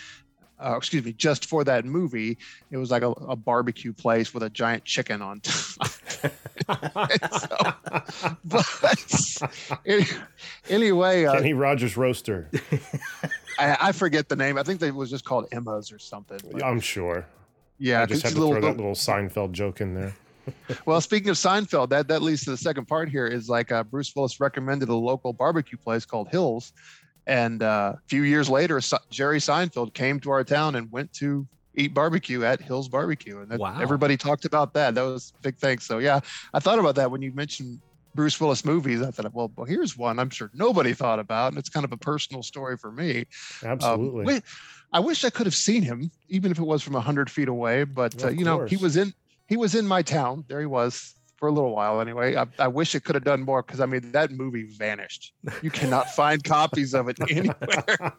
Uh, 0.63 0.75
excuse 0.77 1.03
me, 1.03 1.11
just 1.13 1.47
for 1.47 1.63
that 1.65 1.83
movie. 1.83 2.37
It 2.71 2.77
was 2.77 2.89
like 2.89 3.03
a, 3.03 3.09
a 3.09 3.35
barbecue 3.35 3.91
place 3.91 4.33
with 4.33 4.43
a 4.43 4.49
giant 4.49 4.85
chicken 4.85 5.21
on 5.21 5.41
top. 5.41 5.87
so, 7.39 7.57
but 8.45 8.65
anyway, 10.69 11.25
uh, 11.25 11.33
Kenny 11.33 11.53
Rogers 11.53 11.97
Roaster. 11.97 12.49
I, 13.71 13.89
I 13.89 13.91
forget 13.91 14.29
the 14.29 14.35
name. 14.35 14.57
I 14.57 14.63
think 14.63 14.79
they 14.79 14.91
was 14.91 15.09
just 15.09 15.25
called 15.25 15.47
Emma's 15.51 15.91
or 15.91 15.99
something. 15.99 16.39
but- 16.51 16.63
I'm 16.63 16.79
sure. 16.79 17.25
Yeah, 17.79 18.03
I 18.03 18.05
just 18.05 18.23
had 18.23 18.33
to 18.33 18.43
a 18.43 18.47
throw 18.51 18.61
that 18.61 18.77
little 18.77 18.93
Seinfeld 18.93 19.51
joke 19.51 19.81
in 19.81 19.93
there. 19.95 20.13
Well, 20.85 20.99
speaking 20.99 21.29
of 21.29 21.37
Seinfeld, 21.37 21.87
that 21.89 22.09
that 22.09 22.21
leads 22.21 22.43
to 22.43 22.51
the 22.51 22.57
second 22.57 22.85
part 22.85 23.07
here. 23.09 23.25
Is 23.27 23.47
like 23.47 23.71
uh, 23.71 23.81
Bruce 23.83 24.13
Willis 24.13 24.41
recommended 24.41 24.89
a 24.89 24.93
local 24.95 25.31
barbecue 25.31 25.77
place 25.77 26.03
called 26.05 26.27
Hills, 26.27 26.73
and 27.27 27.63
uh, 27.63 27.93
a 27.95 27.99
few 28.09 28.23
years 28.23 28.49
later, 28.49 28.81
Se- 28.81 28.97
Jerry 29.09 29.39
Seinfeld 29.39 29.93
came 29.93 30.19
to 30.19 30.31
our 30.31 30.43
town 30.43 30.75
and 30.75 30.91
went 30.91 31.13
to 31.13 31.47
eat 31.75 31.93
barbecue 31.93 32.43
at 32.43 32.59
Hills 32.59 32.89
Barbecue, 32.89 33.39
and 33.39 33.49
that, 33.51 33.59
Wow. 33.59 33.79
everybody 33.81 34.17
talked 34.17 34.43
about 34.43 34.73
that. 34.73 34.95
That 34.95 35.03
was 35.03 35.31
a 35.37 35.41
big 35.41 35.55
thing. 35.57 35.79
So 35.79 35.99
yeah, 35.99 36.19
I 36.53 36.59
thought 36.59 36.77
about 36.77 36.95
that 36.95 37.09
when 37.09 37.21
you 37.21 37.31
mentioned 37.31 37.79
Bruce 38.15 38.39
Willis 38.39 38.63
movies. 38.65 39.01
I 39.01 39.11
thought, 39.11 39.33
well, 39.33 39.51
well, 39.55 39.65
here's 39.65 39.97
one 39.97 40.19
I'm 40.19 40.29
sure 40.29 40.49
nobody 40.53 40.93
thought 40.93 41.19
about, 41.19 41.49
and 41.53 41.57
it's 41.59 41.69
kind 41.69 41.83
of 41.83 41.91
a 41.91 41.97
personal 41.97 42.43
story 42.43 42.77
for 42.77 42.91
me. 42.91 43.25
Um, 43.63 43.69
Absolutely. 43.69 44.23
wi- 44.25 44.41
I 44.91 44.99
wish 44.99 45.23
I 45.25 45.29
could 45.29 45.45
have 45.47 45.55
seen 45.55 45.81
him, 45.81 46.11
even 46.29 46.51
if 46.51 46.59
it 46.59 46.63
was 46.63 46.83
from 46.83 46.93
hundred 46.93 47.29
feet 47.29 47.47
away. 47.47 47.83
But 47.83 48.23
uh, 48.23 48.29
you 48.29 48.45
know, 48.45 48.65
he 48.65 48.77
was 48.77 48.95
in 48.97 49.13
he 49.47 49.57
was 49.57 49.75
in 49.75 49.87
my 49.87 50.01
town. 50.01 50.45
There 50.47 50.59
he 50.59 50.65
was 50.67 51.15
for 51.37 51.47
a 51.49 51.51
little 51.51 51.73
while, 51.75 51.99
anyway. 51.99 52.35
I, 52.35 52.45
I 52.59 52.67
wish 52.67 52.93
it 52.95 53.03
could 53.03 53.15
have 53.15 53.23
done 53.23 53.41
more 53.41 53.63
because 53.63 53.79
I 53.79 53.85
mean 53.87 54.11
that 54.11 54.31
movie 54.31 54.63
vanished. 54.63 55.33
You 55.61 55.71
cannot 55.71 56.09
find 56.15 56.43
copies 56.43 56.93
of 56.93 57.09
it 57.09 57.17
anywhere. 57.29 58.13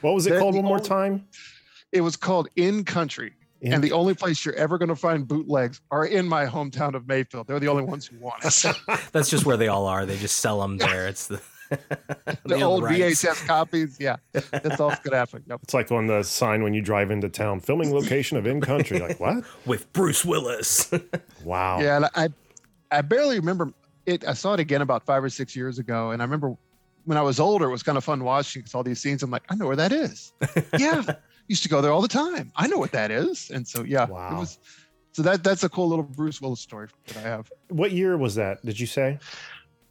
what 0.00 0.14
was 0.14 0.26
it 0.26 0.30
That- 0.30 0.40
called 0.40 0.54
one 0.56 0.64
more 0.64 0.80
time? 0.80 1.26
It 1.92 2.00
was 2.00 2.16
called 2.16 2.48
In 2.56 2.84
Country. 2.84 3.32
In- 3.60 3.72
and 3.72 3.82
the 3.82 3.92
only 3.92 4.14
place 4.14 4.44
you're 4.44 4.54
ever 4.54 4.76
going 4.78 4.90
to 4.90 4.96
find 4.96 5.26
bootlegs 5.26 5.80
are 5.90 6.04
in 6.04 6.28
my 6.28 6.44
hometown 6.44 6.94
of 6.94 7.08
Mayfield. 7.08 7.46
They're 7.46 7.58
the 7.58 7.68
only 7.68 7.84
ones 7.84 8.06
who 8.06 8.18
want 8.18 8.44
it. 8.44 8.76
That's 9.12 9.30
just 9.30 9.46
where 9.46 9.56
they 9.56 9.68
all 9.68 9.86
are. 9.86 10.04
They 10.04 10.18
just 10.18 10.38
sell 10.38 10.60
them 10.60 10.76
there. 10.76 11.08
It's 11.08 11.26
the, 11.26 11.40
the 11.70 12.38
they 12.44 12.62
old 12.62 12.84
rights. 12.84 13.24
VHS 13.24 13.46
copies. 13.46 13.96
Yeah, 13.98 14.16
that's 14.32 14.78
all 14.78 14.90
that's 14.90 15.02
going 15.02 15.12
to 15.12 15.16
happen. 15.16 15.42
Yep. 15.48 15.60
It's 15.64 15.74
like 15.74 15.90
on 15.90 16.06
the 16.06 16.22
sign 16.22 16.62
when 16.62 16.74
you 16.74 16.82
drive 16.82 17.10
into 17.10 17.28
town, 17.28 17.60
filming 17.60 17.92
location 17.92 18.36
of 18.36 18.46
in 18.46 18.60
country. 18.60 19.00
Like 19.00 19.18
what? 19.18 19.42
with 19.66 19.92
Bruce 19.92 20.24
Willis. 20.24 20.92
Wow. 21.42 21.80
Yeah, 21.80 21.96
and 21.96 22.06
I 22.14 22.28
I 22.92 23.00
barely 23.02 23.40
remember 23.40 23.72
it. 24.04 24.24
I 24.28 24.34
saw 24.34 24.54
it 24.54 24.60
again 24.60 24.82
about 24.82 25.04
five 25.04 25.24
or 25.24 25.28
six 25.28 25.56
years 25.56 25.78
ago, 25.78 26.12
and 26.12 26.22
I 26.22 26.24
remember 26.24 26.56
when 27.04 27.18
I 27.18 27.22
was 27.22 27.40
older, 27.40 27.66
it 27.66 27.72
was 27.72 27.82
kind 27.82 27.98
of 27.98 28.04
fun 28.04 28.22
watching 28.22 28.64
all 28.74 28.82
these 28.82 29.00
scenes. 29.00 29.22
I'm 29.22 29.30
like, 29.30 29.44
I 29.48 29.54
know 29.54 29.66
where 29.66 29.76
that 29.76 29.92
is. 29.92 30.32
yeah, 30.78 31.02
used 31.48 31.62
to 31.62 31.68
go 31.68 31.80
there 31.80 31.92
all 31.92 32.02
the 32.02 32.08
time. 32.08 32.52
I 32.56 32.66
know 32.66 32.78
what 32.78 32.92
that 32.92 33.10
is, 33.10 33.50
and 33.50 33.66
so 33.66 33.82
yeah, 33.82 34.06
Wow. 34.06 34.36
it 34.36 34.38
was. 34.38 34.58
So 35.12 35.22
that 35.22 35.42
that's 35.42 35.64
a 35.64 35.68
cool 35.68 35.88
little 35.88 36.04
Bruce 36.04 36.40
Willis 36.42 36.60
story 36.60 36.88
that 37.06 37.16
I 37.16 37.20
have. 37.22 37.50
What 37.68 37.92
year 37.92 38.16
was 38.18 38.34
that? 38.34 38.64
Did 38.64 38.78
you 38.78 38.86
say? 38.86 39.18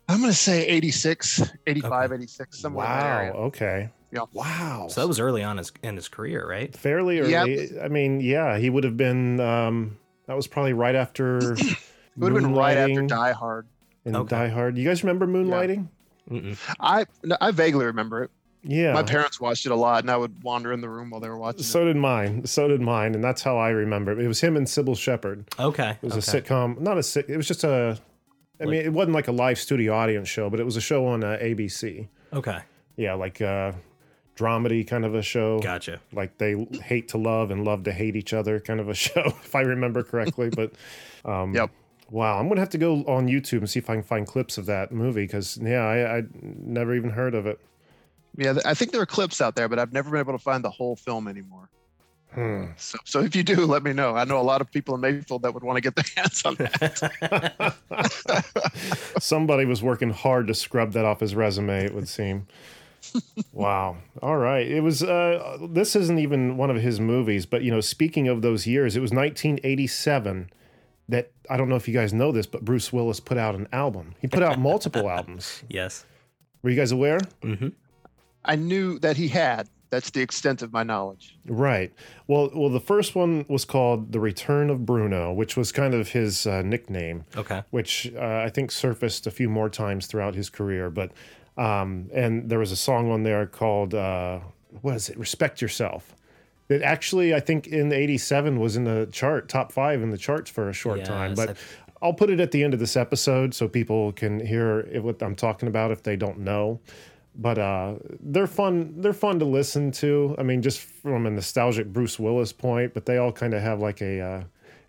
I'm 0.08 0.20
going 0.20 0.32
to 0.32 0.38
say 0.38 0.68
86, 0.68 1.42
85, 1.66 2.12
86, 2.12 2.60
somewhere 2.60 2.86
in 2.86 2.92
that 2.92 3.04
wow. 3.04 3.18
area. 3.18 3.34
Okay. 3.34 3.90
Yeah. 4.12 4.20
Wow. 4.34 4.86
so 4.88 5.02
that 5.02 5.08
was 5.08 5.20
early 5.20 5.42
on 5.42 5.58
his, 5.58 5.72
in 5.82 5.96
his 5.96 6.08
career, 6.08 6.48
right? 6.48 6.76
fairly 6.78 7.20
early. 7.20 7.32
Yep. 7.32 7.84
I 7.84 7.88
mean, 7.88 8.22
yeah, 8.22 8.58
he 8.60 8.70
would 8.70 8.84
have 8.84 8.96
been. 8.98 9.40
Um, 9.40 9.98
that 10.28 10.36
was 10.36 10.46
probably 10.48 10.74
right 10.74 10.96
after. 10.96 11.56
It 12.18 12.22
would 12.22 12.32
have 12.32 12.42
been 12.44 12.56
right 12.56 12.78
after 12.78 13.02
Die 13.02 13.32
Hard. 13.34 13.68
and 14.06 14.16
Okay. 14.16 14.30
Die 14.30 14.48
Hard. 14.48 14.78
You 14.78 14.88
guys 14.88 15.04
remember 15.04 15.28
Moonlighting? 15.28 15.90
Mm-mm. 16.32 16.58
I 16.80 17.08
no, 17.24 17.36
I 17.42 17.52
vaguely 17.52 17.86
remember 17.88 18.24
it. 18.24 18.32
Yeah. 18.68 18.94
My 18.94 19.04
parents 19.04 19.40
watched 19.40 19.66
it 19.66 19.72
a 19.72 19.76
lot, 19.76 20.04
and 20.04 20.10
I 20.10 20.18
would 20.18 20.44
wander 20.44 20.74
in 20.74 20.82
the 20.82 20.90
room 20.90 21.12
while 21.12 21.22
they 21.22 21.30
were 21.30 21.38
watching. 21.38 21.62
So 21.64 21.86
did 21.86 21.96
mine. 21.98 22.46
So 22.46 22.68
did 22.68 22.82
mine, 22.82 23.14
and 23.14 23.24
that's 23.24 23.42
how 23.44 23.58
I 23.58 23.70
remember 23.70 24.12
it. 24.12 24.20
It 24.20 24.28
was 24.28 24.42
him 24.42 24.58
and 24.58 24.66
Cybill 24.66 24.98
Shepherd. 24.98 25.46
Okay. 25.60 25.92
It 26.02 26.04
was 26.04 26.28
okay. 26.28 26.40
a 26.40 26.42
sitcom, 26.42 26.80
not 26.80 26.98
a 26.98 27.04
sit. 27.04 27.30
It 27.30 27.38
was 27.38 27.48
just 27.48 27.64
a. 27.64 28.00
I 28.60 28.64
Like- 28.64 28.70
mean, 28.72 28.82
it 28.86 28.92
wasn't 28.94 29.14
like 29.14 29.28
a 29.28 29.32
live 29.34 29.60
studio 29.60 29.94
audience 29.94 30.28
show, 30.30 30.50
but 30.50 30.60
it 30.60 30.64
was 30.64 30.78
a 30.78 30.82
show 30.82 31.06
on 31.06 31.24
uh, 31.24 31.38
ABC. 31.42 32.08
Okay. 32.34 32.60
Yeah, 32.96 33.14
like 33.14 33.42
uh, 33.42 33.74
dramedy 34.36 34.88
kind 34.88 35.06
of 35.06 35.14
a 35.16 35.22
show. 35.22 35.60
Gotcha. 35.60 36.00
Like 36.14 36.38
they 36.38 36.66
hate 36.84 37.10
to 37.10 37.18
love 37.18 37.52
and 37.52 37.64
love 37.66 37.84
to 37.84 37.92
hate 37.92 38.16
each 38.16 38.34
other 38.34 38.60
kind 38.60 38.80
of 38.80 38.90
a 38.90 38.94
show, 39.06 39.24
if 39.26 39.56
I 39.56 39.62
remember 39.62 40.04
correctly. 40.04 40.50
But 40.50 40.72
um, 41.26 41.54
Yep. 41.54 41.70
Wow, 42.12 42.40
I'm 42.40 42.48
gonna 42.48 42.60
have 42.62 42.70
to 42.70 42.78
go 42.78 42.98
on 43.08 43.28
YouTube 43.28 43.58
and 43.60 43.70
see 43.70 43.80
if 43.80 43.90
I 43.90 43.96
can 43.96 44.04
find 44.04 44.28
clips 44.28 44.60
of 44.60 44.68
that 44.68 44.92
movie 44.92 45.24
because 45.24 45.58
yeah, 45.62 45.82
I, 45.84 46.18
I 46.20 46.24
never 46.42 46.94
even 46.96 47.10
heard 47.10 47.34
of 47.34 47.48
it. 47.48 47.60
Yeah, 48.38 48.58
I 48.66 48.74
think 48.74 48.92
there 48.92 49.02
are 49.02 49.06
clips 49.06 49.42
out 49.42 49.56
there, 49.56 49.70
but 49.70 49.80
I've 49.80 49.94
never 49.94 50.10
been 50.10 50.20
able 50.20 50.34
to 50.34 50.40
find 50.40 50.64
the 50.64 50.70
whole 50.70 50.96
film 50.96 51.28
anymore. 51.28 51.70
Hmm. 52.34 52.66
So, 52.76 52.98
so 53.06 53.22
if 53.22 53.34
you 53.34 53.44
do, 53.44 53.66
let 53.66 53.82
me 53.82 53.94
know. 53.94 54.16
I 54.16 54.26
know 54.26 54.40
a 54.40 54.44
lot 54.44 54.60
of 54.60 54.70
people 54.70 54.94
in 54.96 55.02
Mayfield 55.02 55.44
that 55.44 55.54
would 55.54 55.64
want 55.64 55.78
to 55.78 55.82
get 55.82 55.96
their 55.96 56.04
hands 56.18 56.44
on 56.44 56.56
that. 56.56 57.76
Somebody 59.20 59.64
was 59.66 59.82
working 59.82 60.10
hard 60.10 60.48
to 60.48 60.54
scrub 60.54 60.92
that 60.94 61.06
off 61.06 61.22
his 61.22 61.34
resume. 61.34 61.86
It 61.86 61.94
would 61.94 62.10
seem. 62.10 62.48
wow. 63.54 63.98
All 64.22 64.36
right. 64.36 64.68
It 64.68 64.82
was. 64.82 65.02
Uh, 65.02 65.58
this 65.70 65.96
isn't 65.96 66.20
even 66.20 66.58
one 66.58 66.70
of 66.70 66.78
his 66.78 67.00
movies, 67.00 67.46
but 67.46 67.64
you 67.64 67.72
know, 67.72 67.80
speaking 67.80 68.28
of 68.28 68.42
those 68.42 68.68
years, 68.68 68.98
it 68.98 69.00
was 69.00 69.12
1987 69.12 70.50
that 71.08 71.32
I 71.50 71.56
don't 71.56 71.70
know 71.70 71.76
if 71.76 71.88
you 71.88 71.94
guys 71.94 72.14
know 72.14 72.34
this, 72.34 72.48
but 72.48 72.66
Bruce 72.66 72.92
Willis 72.92 73.22
put 73.22 73.38
out 73.38 73.56
an 73.56 73.68
album. 73.72 74.16
He 74.20 74.28
put 74.28 74.44
out 74.44 74.60
multiple 74.60 75.10
albums. 75.10 75.64
Yes. 75.70 76.04
Were 76.64 76.70
you 76.70 76.76
guys 76.76 76.92
aware? 76.92 77.20
Mm-hmm. 77.44 77.70
I 78.46 78.56
knew 78.56 79.00
that 79.00 79.18
he 79.18 79.28
had. 79.28 79.70
That's 79.92 80.10
the 80.10 80.22
extent 80.22 80.62
of 80.62 80.74
my 80.74 80.84
knowledge. 80.84 81.38
Right. 81.46 81.94
Well, 82.28 82.50
well, 82.54 82.70
the 82.70 82.80
first 82.82 83.16
one 83.16 83.46
was 83.48 83.66
called 83.66 84.12
"The 84.12 84.20
Return 84.20 84.70
of 84.70 84.86
Bruno," 84.86 85.32
which 85.32 85.56
was 85.56 85.72
kind 85.72 85.94
of 85.94 86.10
his 86.10 86.46
uh, 86.48 86.64
nickname. 86.64 87.24
Okay. 87.38 87.64
which 87.70 88.12
uh, 88.16 88.44
I 88.46 88.50
think 88.50 88.72
surfaced 88.72 89.28
a 89.28 89.32
few 89.32 89.50
more 89.50 89.70
times 89.70 90.08
throughout 90.08 90.36
his 90.36 90.50
career. 90.50 90.90
But 90.90 91.12
um, 91.58 92.10
and 92.14 92.50
there 92.50 92.60
was 92.60 92.72
a 92.72 92.76
song 92.76 93.12
on 93.12 93.24
there 93.24 93.46
called 93.46 93.94
uh, 93.94 94.40
what 94.82 94.96
is 94.96 95.10
it? 95.10 95.18
Respect 95.18 95.62
Yourself. 95.62 96.16
That 96.68 96.82
actually 96.82 97.34
I 97.36 97.40
think 97.40 97.68
in 97.68 97.94
'87 97.94 98.60
was 98.60 98.76
in 98.76 98.84
the 98.86 99.08
chart, 99.12 99.48
top 99.48 99.72
five 99.72 100.02
in 100.02 100.10
the 100.10 100.18
charts 100.18 100.50
for 100.50 100.68
a 100.68 100.74
short 100.74 101.06
time. 101.06 101.36
Yes, 101.36 101.46
But 101.46 101.58
I'll 102.02 102.14
put 102.14 102.30
it 102.30 102.40
at 102.40 102.52
the 102.52 102.64
end 102.64 102.74
of 102.74 102.80
this 102.80 102.98
episode 102.98 103.54
so 103.54 103.68
people 103.68 104.12
can 104.12 104.46
hear 104.46 105.00
what 105.02 105.22
I'm 105.22 105.36
talking 105.36 105.70
about 105.70 105.92
if 105.92 106.04
they 106.04 106.16
don't 106.16 106.40
know. 106.40 106.80
But 107.38 107.58
uh, 107.58 107.96
they're 108.22 108.48
fun. 108.48 109.02
They're 109.02 109.14
fun 109.14 109.40
to 109.40 109.46
listen 109.46 109.92
to. 109.94 110.36
I 110.38 110.44
mean, 110.44 110.62
just 110.62 110.80
from 110.80 111.26
a 111.26 111.30
nostalgic 111.30 111.92
Bruce 111.92 112.18
Willis 112.18 112.54
point, 112.54 112.94
but 112.94 113.06
they 113.06 113.18
all 113.18 113.32
kind 113.32 113.54
of 113.54 113.62
have 113.62 113.80
like 113.80 114.02
a 114.02 114.22
uh, 114.22 114.44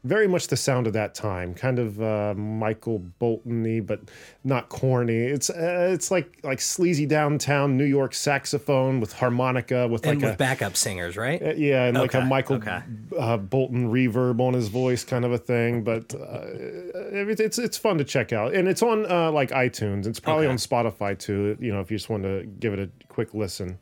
very 0.06 0.28
much 0.28 0.46
the 0.48 0.56
sound 0.56 0.86
of 0.86 0.92
that 0.92 1.14
time, 1.14 1.52
kind 1.54 1.78
of 1.78 2.00
uh, 2.00 2.34
Michael 2.34 2.98
Bolton-y, 3.18 3.80
but 3.80 4.00
not 4.44 4.68
corny. 4.68 5.16
It's 5.16 5.50
uh, 5.50 5.90
it's 5.92 6.10
like 6.10 6.38
like 6.42 6.60
sleazy 6.60 7.06
downtown 7.06 7.76
New 7.76 7.84
York 7.84 8.14
saxophone 8.14 9.00
with 9.00 9.12
harmonica 9.14 9.88
with 9.88 10.06
And 10.06 10.20
like 10.20 10.26
with 10.26 10.34
a 10.34 10.36
backup 10.38 10.76
singers, 10.76 11.16
right? 11.16 11.42
uh, 11.42 11.54
yeah, 11.54 11.84
and 11.86 11.98
like 11.98 12.14
a 12.14 12.20
Michael 12.20 12.56
okay. 12.56 12.80
uh, 13.18 13.36
Bolton 13.36 13.90
reverb 13.90 14.40
on 14.40 14.54
his 14.54 14.68
voice, 14.68 15.04
kind 15.04 15.24
of 15.24 15.32
a 15.32 15.38
thing. 15.38 15.82
But 15.82 16.14
uh, 16.14 16.40
it- 16.52 17.40
it's 17.40 17.58
it's 17.58 17.76
fun 17.76 17.98
to 17.98 18.04
check 18.04 18.32
out, 18.32 18.54
and 18.54 18.68
it's 18.68 18.82
on 18.82 19.10
uh, 19.10 19.30
like 19.32 19.50
iTunes. 19.50 20.06
It's 20.06 20.20
probably 20.20 20.46
Okay. 20.46 20.52
on 20.52 20.58
Spotify 20.58 21.18
too. 21.18 21.56
You 21.60 21.72
know, 21.72 21.80
if 21.80 21.90
you 21.90 21.96
just 21.96 22.08
want 22.10 22.22
to 22.22 22.44
give 22.60 22.72
it 22.72 22.78
a 22.78 22.88
quick 23.08 23.34
listen. 23.34 23.78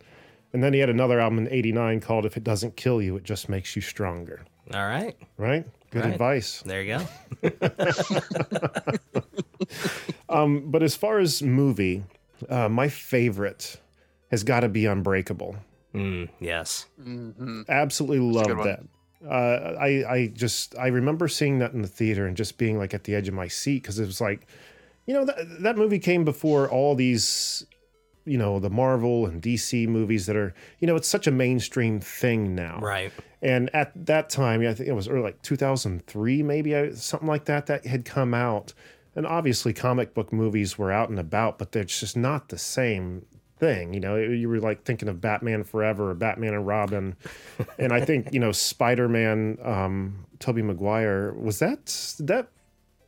And 0.52 0.62
then 0.62 0.72
he 0.72 0.78
had 0.78 0.88
another 0.88 1.18
album 1.18 1.38
in 1.40 1.48
'89 1.52 2.00
called 2.00 2.24
"If 2.24 2.36
It 2.36 2.44
Doesn't 2.44 2.76
Kill 2.76 3.02
You, 3.02 3.16
It 3.16 3.24
Just 3.24 3.48
Makes 3.48 3.74
You 3.74 3.82
Stronger." 3.82 4.44
All 4.72 4.86
right. 4.86 5.16
Right? 5.36 5.66
Good 5.94 6.04
Right. 6.04 6.12
advice. 6.12 6.60
There 6.66 6.82
you 6.82 6.98
go. 6.98 7.50
Um, 10.28 10.70
but 10.70 10.82
as 10.82 10.96
far 10.96 11.18
as 11.20 11.42
movie, 11.42 12.02
uh, 12.48 12.68
my 12.68 12.88
favorite 12.88 13.80
has 14.30 14.42
got 14.42 14.60
to 14.60 14.68
be 14.68 14.86
Unbreakable. 14.86 15.56
Mm, 15.94 16.28
yes. 16.40 16.86
hmm 17.00 17.62
absolutely 17.68 18.18
That's 18.32 18.44
a 18.50 18.54
good 18.54 18.56
loved 18.58 18.68
that. 18.68 19.28
Uh, 19.30 19.76
I 19.78 19.88
I 20.12 20.26
just 20.34 20.76
I 20.76 20.88
remember 20.88 21.28
seeing 21.28 21.60
that 21.60 21.72
in 21.72 21.82
the 21.82 21.88
theater 21.88 22.26
and 22.26 22.36
just 22.36 22.58
being 22.58 22.78
like 22.78 22.92
at 22.94 23.04
the 23.04 23.14
edge 23.14 23.28
of 23.28 23.34
my 23.34 23.46
seat 23.48 23.82
because 23.82 23.98
it 24.00 24.06
was 24.06 24.20
like, 24.20 24.46
you 25.06 25.14
know, 25.14 25.24
that 25.24 25.36
that 25.62 25.76
movie 25.76 26.00
came 26.00 26.24
before 26.24 26.68
all 26.68 26.94
these, 26.96 27.64
you 28.24 28.36
know, 28.36 28.58
the 28.58 28.70
Marvel 28.70 29.24
and 29.26 29.40
DC 29.40 29.86
movies 29.86 30.26
that 30.26 30.36
are, 30.36 30.52
you 30.80 30.86
know, 30.88 30.96
it's 30.96 31.08
such 31.08 31.26
a 31.28 31.30
mainstream 31.30 32.00
thing 32.00 32.54
now. 32.56 32.80
Right. 32.82 33.12
And 33.44 33.68
at 33.74 33.92
that 34.06 34.30
time, 34.30 34.62
I 34.62 34.72
think 34.72 34.88
it 34.88 34.94
was 34.94 35.06
early, 35.06 35.22
like 35.22 35.42
2003, 35.42 36.42
maybe 36.42 36.94
something 36.94 37.28
like 37.28 37.44
that, 37.44 37.66
that 37.66 37.86
had 37.86 38.06
come 38.06 38.32
out. 38.32 38.72
And 39.14 39.26
obviously, 39.26 39.74
comic 39.74 40.14
book 40.14 40.32
movies 40.32 40.78
were 40.78 40.90
out 40.90 41.10
and 41.10 41.18
about, 41.18 41.58
but 41.58 41.70
they're 41.72 41.84
just 41.84 42.16
not 42.16 42.48
the 42.48 42.56
same 42.58 43.26
thing. 43.58 43.92
You 43.92 44.00
know, 44.00 44.16
you 44.16 44.48
were 44.48 44.60
like 44.60 44.84
thinking 44.84 45.08
of 45.10 45.20
Batman 45.20 45.62
Forever 45.62 46.10
or 46.10 46.14
Batman 46.14 46.54
and 46.54 46.66
Robin. 46.66 47.16
and 47.78 47.92
I 47.92 48.00
think, 48.00 48.32
you 48.32 48.40
know, 48.40 48.50
Spider 48.50 49.08
Man, 49.10 49.58
um, 49.62 50.24
Tobey 50.38 50.62
Maguire, 50.62 51.34
was 51.34 51.58
that, 51.58 51.86
that, 52.20 52.48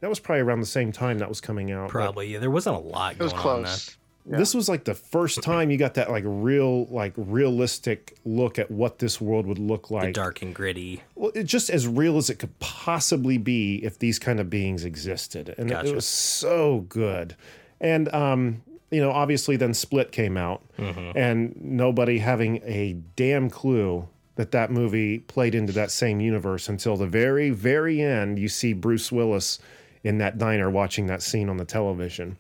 that 0.00 0.08
was 0.10 0.20
probably 0.20 0.42
around 0.42 0.60
the 0.60 0.66
same 0.66 0.92
time 0.92 1.18
that 1.18 1.30
was 1.30 1.40
coming 1.40 1.72
out. 1.72 1.86
but- 1.86 1.92
Probably. 1.92 2.28
Yeah, 2.28 2.40
there 2.40 2.50
wasn't 2.50 2.76
a 2.76 2.80
lot 2.80 3.14
It 3.14 3.20
was 3.20 3.32
going 3.32 3.44
on. 3.46 3.62
There. 3.62 3.64
close. 3.64 3.96
Yeah. 4.28 4.38
this 4.38 4.54
was 4.54 4.68
like 4.68 4.84
the 4.84 4.94
first 4.94 5.40
time 5.42 5.70
you 5.70 5.76
got 5.76 5.94
that 5.94 6.10
like 6.10 6.24
real 6.26 6.86
like 6.86 7.12
realistic 7.16 8.16
look 8.24 8.58
at 8.58 8.70
what 8.70 8.98
this 8.98 9.20
world 9.20 9.46
would 9.46 9.58
look 9.58 9.88
The 9.88 9.94
like 9.94 10.14
dark 10.14 10.42
and 10.42 10.54
gritty. 10.54 11.02
well, 11.14 11.30
just 11.44 11.70
as 11.70 11.86
real 11.86 12.16
as 12.16 12.28
it 12.28 12.40
could 12.40 12.58
possibly 12.58 13.38
be 13.38 13.76
if 13.84 13.98
these 13.98 14.18
kind 14.18 14.40
of 14.40 14.50
beings 14.50 14.84
existed, 14.84 15.54
and 15.56 15.70
it- 15.70 15.74
Gotcha. 15.74 15.90
it 15.90 15.94
was 15.94 16.06
so 16.06 16.86
good. 16.88 17.36
And 17.80 18.12
um, 18.14 18.62
you 18.90 19.00
know, 19.00 19.10
obviously, 19.10 19.56
then 19.56 19.74
Split 19.74 20.12
came 20.12 20.36
out, 20.36 20.62
Mm-hmm. 20.78 21.16
and 21.18 21.56
nobody 21.60 22.18
having 22.18 22.56
a 22.64 22.94
damn 23.16 23.48
clue 23.50 24.08
that 24.36 24.50
that 24.52 24.70
movie 24.70 25.18
played 25.20 25.54
into 25.54 25.72
that 25.72 25.90
same 25.90 26.20
universe 26.20 26.68
until 26.68 26.96
the 26.96 27.06
very, 27.06 27.50
very 27.50 28.00
end. 28.02 28.38
You 28.38 28.48
see 28.48 28.72
Bruce 28.74 29.10
Willis 29.10 29.58
in 30.04 30.18
that 30.18 30.36
diner 30.38 30.68
watching 30.70 31.06
that 31.06 31.22
scene 31.22 31.48
on 31.48 31.56
the 31.56 31.64
television. 31.64 32.36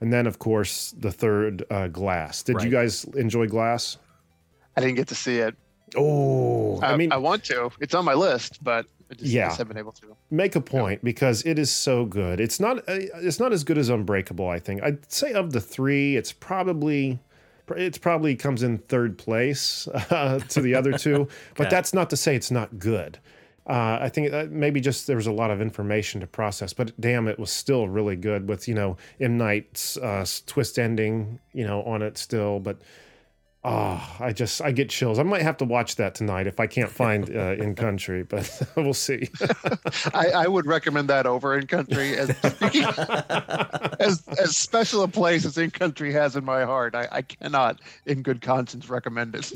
And 0.00 0.12
then, 0.12 0.26
of 0.26 0.38
course, 0.38 0.94
the 0.98 1.10
third 1.10 1.64
uh, 1.70 1.88
Glass. 1.88 2.42
Did 2.42 2.62
you 2.62 2.70
guys 2.70 3.04
enjoy 3.14 3.46
Glass? 3.46 3.96
I 4.76 4.80
didn't 4.82 4.96
get 4.96 5.08
to 5.08 5.14
see 5.14 5.38
it. 5.38 5.54
Oh, 5.96 6.80
I 6.82 6.96
mean, 6.96 7.12
I 7.12 7.16
want 7.16 7.44
to. 7.44 7.70
It's 7.80 7.94
on 7.94 8.04
my 8.04 8.12
list, 8.14 8.62
but 8.62 8.86
I 9.10 9.14
just, 9.14 9.30
Yeah. 9.30 9.46
just 9.46 9.58
haven't 9.58 9.72
been 9.74 9.78
able 9.78 9.92
to. 9.92 10.16
make 10.30 10.56
a 10.56 10.60
point 10.60 11.02
because 11.02 11.44
it 11.46 11.58
is 11.58 11.72
so 11.74 12.04
good. 12.04 12.40
It's 12.40 12.60
not 12.60 12.78
uh, 12.88 12.98
it's 13.22 13.40
not 13.40 13.52
as 13.52 13.64
good 13.64 13.78
as 13.78 13.88
Unbreakable. 13.88 14.48
I 14.48 14.58
think 14.58 14.82
I'd 14.82 15.10
say 15.10 15.32
of 15.32 15.52
the 15.52 15.60
three, 15.60 16.16
it's 16.16 16.32
probably 16.32 17.20
it's 17.76 17.98
probably 17.98 18.36
comes 18.36 18.62
in 18.62 18.78
third 18.78 19.16
place 19.16 19.88
uh, 20.10 20.40
to 20.40 20.60
the 20.60 20.74
other 20.74 20.98
two. 20.98 21.28
But 21.56 21.70
that's 21.70 21.94
not 21.94 22.10
to 22.10 22.16
say 22.16 22.36
it's 22.36 22.50
not 22.50 22.78
good. 22.78 23.18
Uh, 23.66 23.98
I 24.00 24.08
think 24.08 24.30
that 24.30 24.52
maybe 24.52 24.80
just 24.80 25.08
there 25.08 25.16
was 25.16 25.26
a 25.26 25.32
lot 25.32 25.50
of 25.50 25.60
information 25.60 26.20
to 26.20 26.26
process, 26.26 26.72
but 26.72 26.98
damn, 27.00 27.26
it 27.26 27.38
was 27.38 27.50
still 27.50 27.88
really 27.88 28.14
good 28.14 28.48
with 28.48 28.68
you 28.68 28.74
know 28.74 28.96
M 29.20 29.36
Night's 29.36 29.96
uh, 29.96 30.24
twist 30.46 30.78
ending, 30.78 31.40
you 31.52 31.66
know, 31.66 31.82
on 31.82 32.00
it 32.02 32.16
still. 32.16 32.60
But 32.60 32.80
oh, 33.66 34.16
I 34.20 34.32
just 34.32 34.62
I 34.62 34.70
get 34.70 34.88
chills. 34.88 35.18
I 35.18 35.24
might 35.24 35.42
have 35.42 35.56
to 35.58 35.64
watch 35.64 35.96
that 35.96 36.14
tonight 36.14 36.46
if 36.46 36.60
I 36.60 36.66
can't 36.66 36.90
find 36.90 37.28
uh, 37.28 37.54
in 37.54 37.74
country, 37.74 38.22
but 38.22 38.62
we'll 38.76 38.94
see. 38.94 39.28
I, 40.14 40.28
I 40.28 40.46
would 40.46 40.66
recommend 40.66 41.08
that 41.08 41.26
over 41.26 41.58
in 41.58 41.66
country 41.66 42.16
as 42.16 42.30
as 44.00 44.22
as 44.38 44.56
special 44.56 45.02
a 45.02 45.08
place 45.08 45.44
as 45.44 45.58
in 45.58 45.70
country 45.72 46.12
has 46.12 46.36
in 46.36 46.44
my 46.44 46.64
heart. 46.64 46.94
I, 46.94 47.08
I 47.10 47.22
cannot, 47.22 47.80
in 48.06 48.22
good 48.22 48.40
conscience, 48.40 48.88
recommend 48.88 49.34
it. 49.34 49.52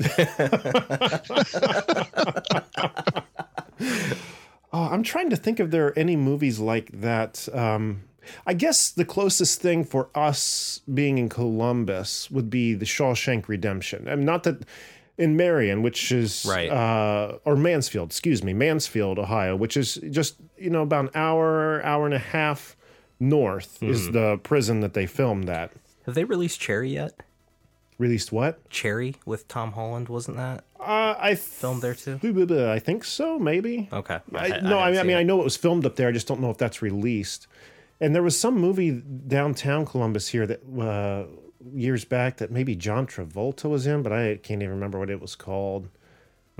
Oh, 4.73 4.83
I'm 4.83 5.03
trying 5.03 5.29
to 5.31 5.35
think 5.35 5.59
if 5.59 5.69
there 5.69 5.87
are 5.87 5.99
any 5.99 6.15
movies 6.15 6.59
like 6.59 7.01
that. 7.01 7.49
Um, 7.53 8.03
I 8.45 8.53
guess 8.53 8.89
the 8.91 9.05
closest 9.05 9.61
thing 9.61 9.83
for 9.83 10.09
us 10.15 10.81
being 10.93 11.17
in 11.17 11.29
Columbus 11.29 12.29
would 12.31 12.49
be 12.49 12.73
the 12.73 12.85
Shawshank 12.85 13.47
Redemption. 13.47 14.07
I 14.07 14.15
mean, 14.15 14.25
not 14.25 14.43
that 14.43 14.63
in 15.17 15.35
Marion, 15.35 15.81
which 15.81 16.11
is 16.11 16.45
Right. 16.49 16.69
uh, 16.69 17.37
or 17.45 17.55
Mansfield, 17.55 18.09
excuse 18.09 18.43
me, 18.43 18.53
Mansfield, 18.53 19.19
Ohio, 19.19 19.55
which 19.55 19.75
is 19.77 19.95
just 20.09 20.35
you 20.57 20.69
know 20.69 20.81
about 20.83 21.05
an 21.05 21.11
hour, 21.15 21.83
hour 21.83 22.05
and 22.05 22.13
a 22.15 22.19
half 22.19 22.75
north 23.19 23.83
is 23.83 24.11
the 24.11 24.37
prison 24.43 24.79
that 24.81 24.93
they 24.93 25.05
filmed 25.05 25.47
that. 25.47 25.71
Have 26.05 26.15
they 26.15 26.23
released 26.23 26.59
Cherry 26.59 26.91
yet? 26.93 27.13
Released 27.99 28.31
what? 28.31 28.67
Cherry 28.71 29.15
with 29.27 29.47
Tom 29.47 29.73
Holland, 29.73 30.09
wasn't 30.09 30.37
that 30.37 30.63
Uh, 30.79 31.13
I 31.19 31.35
filmed 31.35 31.83
there 31.83 31.93
too? 31.93 32.19
I 32.71 32.79
think 32.79 33.03
so, 33.03 33.37
maybe. 33.37 33.87
Okay. 33.93 34.17
I, 34.33 34.59
no, 34.61 34.79
I, 34.79 34.89
mean, 34.89 34.99
I 34.99 35.03
mean, 35.03 35.17
I 35.17 35.21
know 35.21 35.39
it 35.39 35.43
was 35.43 35.55
filmed 35.55 35.85
up 35.85 35.97
there. 35.97 36.07
I 36.07 36.11
just 36.11 36.27
don't 36.27 36.41
know 36.41 36.49
if 36.49 36.57
that's 36.57 36.81
released. 36.81 37.45
And 38.01 38.13
there 38.15 38.23
was 38.23 38.37
some 38.37 38.55
movie 38.55 38.91
downtown 39.27 39.85
Columbus 39.85 40.27
here 40.27 40.45
that 40.47 40.61
uh, 40.79 41.25
years 41.73 42.03
back 42.03 42.37
that 42.37 42.51
maybe 42.51 42.75
John 42.75 43.05
Travolta 43.07 43.69
was 43.69 43.85
in, 43.87 44.01
but 44.01 44.11
I 44.11 44.37
can't 44.41 44.61
even 44.61 44.73
remember 44.73 44.97
what 44.99 45.09
it 45.11 45.21
was 45.21 45.35
called. 45.35 45.87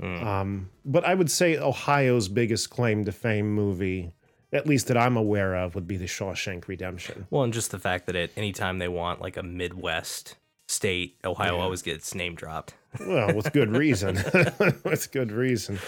Um, 0.02 0.70
but 0.84 1.04
I 1.04 1.14
would 1.14 1.30
say 1.30 1.56
Ohio's 1.58 2.26
biggest 2.28 2.70
claim 2.70 3.04
to 3.04 3.12
fame 3.12 3.52
movie, 3.54 4.12
at 4.52 4.66
least 4.66 4.88
that 4.88 4.96
I'm 4.96 5.16
aware 5.16 5.54
of, 5.54 5.74
would 5.76 5.86
be 5.86 5.96
The 5.96 6.06
Shawshank 6.06 6.66
Redemption. 6.66 7.26
Well, 7.30 7.44
and 7.44 7.52
just 7.52 7.70
the 7.70 7.78
fact 7.78 8.06
that 8.06 8.16
at 8.16 8.30
any 8.36 8.50
time 8.52 8.78
they 8.78 8.88
want 8.88 9.20
like 9.20 9.36
a 9.36 9.44
Midwest 9.44 10.36
state, 10.66 11.18
Ohio 11.24 11.56
Yeah. 11.56 11.62
always 11.62 11.82
gets 11.82 12.14
name 12.16 12.34
dropped. 12.34 12.74
Well, 13.06 13.32
with 13.34 13.52
good 13.52 13.70
reason. 13.70 14.16
with 14.84 15.10
good 15.12 15.30
reason. 15.30 15.78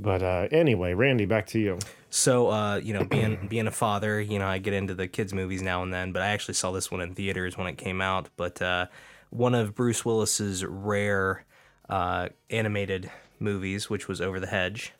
But 0.00 0.22
uh, 0.22 0.48
anyway, 0.50 0.94
Randy, 0.94 1.24
back 1.24 1.46
to 1.48 1.58
you. 1.58 1.78
So, 2.10 2.50
uh, 2.50 2.76
you 2.76 2.92
know, 2.94 3.04
being 3.04 3.46
being 3.48 3.66
a 3.66 3.70
father, 3.72 4.20
you 4.20 4.38
know, 4.38 4.46
I 4.46 4.58
get 4.58 4.72
into 4.74 4.94
the 4.94 5.06
kids' 5.08 5.32
movies 5.32 5.62
now 5.62 5.82
and 5.82 5.92
then, 5.92 6.12
but 6.12 6.22
I 6.22 6.28
actually 6.28 6.54
saw 6.54 6.72
this 6.72 6.90
one 6.90 7.00
in 7.00 7.14
theaters 7.14 7.56
when 7.56 7.66
it 7.66 7.78
came 7.78 8.00
out. 8.00 8.28
But 8.36 8.60
uh, 8.60 8.86
one 9.30 9.54
of 9.54 9.74
Bruce 9.74 10.04
Willis's 10.04 10.64
rare 10.64 11.44
uh, 11.88 12.28
animated 12.50 13.10
movies, 13.38 13.88
which 13.90 14.08
was 14.08 14.20
Over 14.20 14.40
the 14.40 14.46
Hedge. 14.46 14.92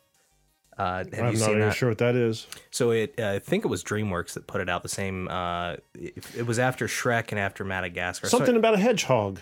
Uh, 0.76 1.04
have 1.04 1.07
I'm 1.14 1.14
you 1.14 1.22
not 1.22 1.37
seen 1.38 1.48
even 1.50 1.61
that? 1.61 1.76
sure 1.76 1.88
what 1.90 1.98
that 1.98 2.16
is. 2.16 2.48
So 2.72 2.90
it, 2.90 3.14
uh, 3.18 3.30
I 3.30 3.38
think 3.38 3.64
it 3.64 3.68
was 3.68 3.85
DreamWorks 3.85 4.33
that 4.35 4.48
put 4.48 4.61
it 4.61 4.68
out. 4.68 4.83
The 4.83 4.88
same. 4.88 5.28
Uh, 5.28 5.74
it, 5.94 6.14
it 6.37 6.46
was 6.46 6.59
after 6.59 6.88
Shrek 6.88 7.30
and 7.30 7.38
after 7.38 7.64
Madagascar. 7.64 8.26
So- 8.28 8.38
Something 8.38 8.57
about 8.57 8.74
a 8.74 8.78
hedgehog 8.78 9.38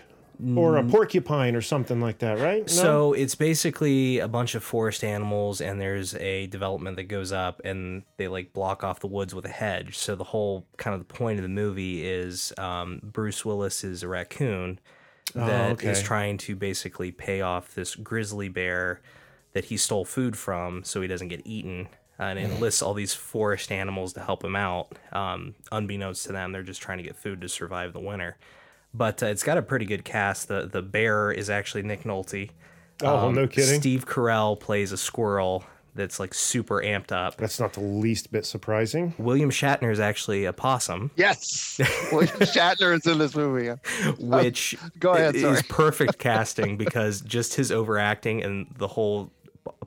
or 0.56 0.76
a 0.76 0.84
porcupine 0.84 1.54
or 1.54 1.60
something 1.60 2.00
like 2.00 2.18
that, 2.18 2.38
right? 2.40 2.60
No? 2.60 2.66
So 2.66 3.12
it's 3.12 3.34
basically 3.34 4.18
a 4.18 4.28
bunch 4.28 4.54
of 4.54 4.64
forest 4.64 5.04
animals, 5.04 5.60
and 5.60 5.80
there's 5.80 6.14
a 6.16 6.46
development 6.48 6.96
that 6.96 7.04
goes 7.04 7.32
up, 7.32 7.60
and 7.64 8.02
they 8.16 8.28
like 8.28 8.52
block 8.52 8.82
off 8.82 9.00
the 9.00 9.06
woods 9.06 9.34
with 9.34 9.44
a 9.44 9.50
hedge. 9.50 9.96
So 9.96 10.16
the 10.16 10.24
whole 10.24 10.66
kind 10.76 10.94
of 10.94 11.06
the 11.06 11.12
point 11.14 11.38
of 11.38 11.42
the 11.42 11.48
movie 11.48 12.04
is 12.06 12.52
um, 12.58 13.00
Bruce 13.02 13.44
Willis 13.44 13.84
is 13.84 14.02
a 14.02 14.08
raccoon 14.08 14.78
that 15.34 15.82
is 15.82 15.86
Oh, 15.86 15.90
okay. 15.90 16.02
trying 16.02 16.38
to 16.38 16.56
basically 16.56 17.12
pay 17.12 17.40
off 17.40 17.74
this 17.74 17.94
grizzly 17.94 18.48
bear 18.48 19.00
that 19.52 19.66
he 19.66 19.76
stole 19.76 20.04
food 20.04 20.36
from, 20.36 20.82
so 20.84 21.00
he 21.00 21.08
doesn't 21.08 21.28
get 21.28 21.42
eaten. 21.46 21.88
And 22.18 22.38
it 22.38 22.42
enlists 22.50 22.82
all 22.82 22.94
these 22.94 23.14
forest 23.14 23.72
animals 23.72 24.12
to 24.12 24.20
help 24.20 24.44
him 24.44 24.54
out. 24.54 24.96
Um, 25.12 25.54
unbeknownst 25.72 26.26
to 26.26 26.32
them, 26.32 26.52
they're 26.52 26.62
just 26.62 26.80
trying 26.80 26.98
to 26.98 27.04
get 27.04 27.16
food 27.16 27.40
to 27.40 27.48
survive 27.48 27.92
the 27.92 28.00
winter. 28.00 28.36
But 28.94 29.22
uh, 29.22 29.26
it's 29.26 29.42
got 29.42 29.58
a 29.58 29.62
pretty 29.62 29.86
good 29.86 30.04
cast. 30.04 30.48
The 30.48 30.66
the 30.66 30.82
bear 30.82 31.30
is 31.32 31.48
actually 31.50 31.82
Nick 31.82 32.02
Nolte. 32.04 32.50
oh, 33.02 33.30
no 33.30 33.46
kidding. 33.46 33.74
Um, 33.76 33.80
Steve 33.80 34.06
Carell 34.06 34.58
plays 34.58 34.92
a 34.92 34.96
squirrel 34.96 35.64
that's 35.94 36.18
like 36.20 36.32
super 36.34 36.76
amped 36.82 37.12
up. 37.12 37.36
That's 37.36 37.60
not 37.60 37.74
the 37.74 37.80
least 37.80 38.32
bit 38.32 38.46
surprising. 38.46 39.12
William 39.18 39.50
Shatner 39.50 39.92
is 39.92 40.00
actually 40.00 40.46
a 40.46 40.52
possum, 40.52 41.10
Yes, 41.16 41.78
William 42.12 42.34
Shatner 42.38 42.94
is 42.96 43.06
in 43.06 43.18
this 43.18 43.34
movie. 43.36 43.68
which 44.18 44.74
go 44.98 45.12
ahead, 45.12 45.34
is 45.36 45.62
perfect 45.68 46.18
casting 46.18 46.76
because 46.78 47.20
just 47.20 47.54
his 47.54 47.70
overacting 47.70 48.42
and 48.42 48.66
the 48.78 48.88
whole 48.88 49.30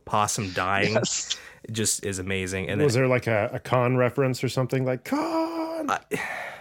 possum 0.05 0.51
dying 0.53 0.93
Yes. 0.93 1.35
just 1.71 2.05
is 2.05 2.19
amazing. 2.19 2.69
And 2.69 2.79
Was 2.81 2.93
then 2.93 3.01
there 3.03 3.09
like 3.09 3.25
a, 3.25 3.49
a 3.53 3.59
con 3.59 3.97
reference 3.97 4.43
or 4.43 4.49
something 4.49 4.85
like 4.85 5.05
con? 5.05 5.89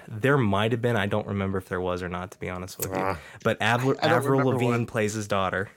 There 0.09 0.37
might 0.39 0.73
have 0.73 0.83
been, 0.83 0.97
I 0.97 1.07
don't 1.07 1.27
remember 1.27 1.59
if 1.59 1.69
there 1.69 1.81
was 1.81 2.03
or 2.03 2.09
not, 2.09 2.31
to 2.33 2.39
be 2.39 2.49
honest 2.49 2.79
with 2.79 2.89
you. 2.89 2.95
Ah. 2.97 3.19
But 3.43 3.61
Avril, 3.61 3.97
Avril 4.03 4.45
Lavigne 4.51 4.71
one. 4.71 4.87
plays 4.87 5.15
his 5.15 5.27
daughter. 5.29 5.71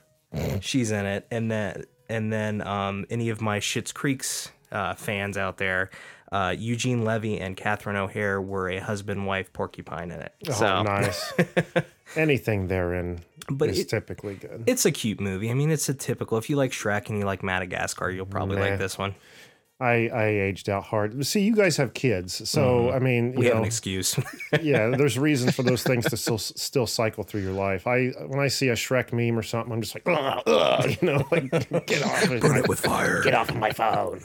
She's 0.60 0.90
in 0.90 1.06
it, 1.06 1.26
and 1.30 1.50
then 1.50 1.84
and 2.10 2.32
then 2.32 2.60
um, 2.66 3.06
any 3.10 3.30
of 3.30 3.40
my 3.40 3.60
Schitt's 3.60 3.92
Creek's 3.92 4.50
uh, 4.70 4.94
fans 4.94 5.38
out 5.38 5.56
there, 5.56 5.88
uh, 6.32 6.54
Eugene 6.58 7.04
Levy 7.04 7.38
and 7.40 7.56
Catherine 7.56 7.96
O'Hara 7.96 8.40
were 8.42 8.68
a 8.68 8.78
husband 8.78 9.26
wife 9.26 9.50
porcupine 9.54 10.10
in 10.10 10.20
it. 10.20 10.34
Oh, 10.48 10.52
so 10.52 10.82
nice. 10.82 11.32
Anything 12.16 12.68
therein 12.68 13.20
But 13.50 13.70
is 13.70 13.80
it- 13.80 13.88
typically 13.88 14.34
good. 14.34 14.64
it's 14.66 14.84
a 14.86 14.90
cute 14.92 15.20
movie. 15.20 15.50
I 15.50 15.54
mean, 15.54 15.70
it's 15.70 15.88
a 15.88 15.94
typical. 15.94 16.38
If 16.38 16.48
you 16.50 16.56
like 16.56 16.72
Shrek 16.72 17.08
and 17.08 17.18
you 17.18 17.24
like 17.24 17.42
Madagascar, 17.42 18.10
you'll 18.10 18.26
probably 18.26 18.56
Nah. 18.56 18.62
like 18.62 18.78
this 18.78 18.96
one. 18.98 19.14
I, 19.80 20.08
I 20.08 20.24
aged 20.26 20.68
out 20.68 20.82
hard. 20.82 21.24
See, 21.24 21.42
you 21.42 21.54
guys 21.54 21.76
have 21.76 21.94
kids, 21.94 22.48
so 22.50 22.90
I 22.90 22.98
mean, 22.98 23.30
Mm-hmm. 23.30 23.38
We 23.38 23.44
you 23.46 23.52
have 23.52 23.60
an 23.60 23.64
excuse. 23.66 24.18
yeah, 24.60 24.88
there's 24.88 25.16
reasons 25.16 25.54
for 25.54 25.62
those 25.62 25.84
things 25.84 26.04
to 26.06 26.16
still 26.16 26.38
still 26.38 26.86
cycle 26.86 27.22
through 27.22 27.42
your 27.42 27.52
life. 27.52 27.86
I 27.86 28.08
when 28.26 28.40
I 28.40 28.48
see 28.48 28.70
a 28.70 28.74
Shrek 28.74 29.12
meme 29.12 29.38
or 29.38 29.42
something, 29.42 29.72
I'm 29.72 29.80
just 29.80 29.94
like, 29.94 30.02
ugh, 30.08 30.42
ugh, 30.46 30.96
you 31.00 31.08
know, 31.08 31.24
like 31.30 31.48
get 31.86 32.02
off, 32.04 32.28
burn 32.40 32.56
it 32.56 32.68
with 32.68 32.80
fire. 32.80 33.22
get 33.22 33.34
off 33.34 33.50
of 33.50 33.56
my 33.56 33.70
phone. 33.70 34.20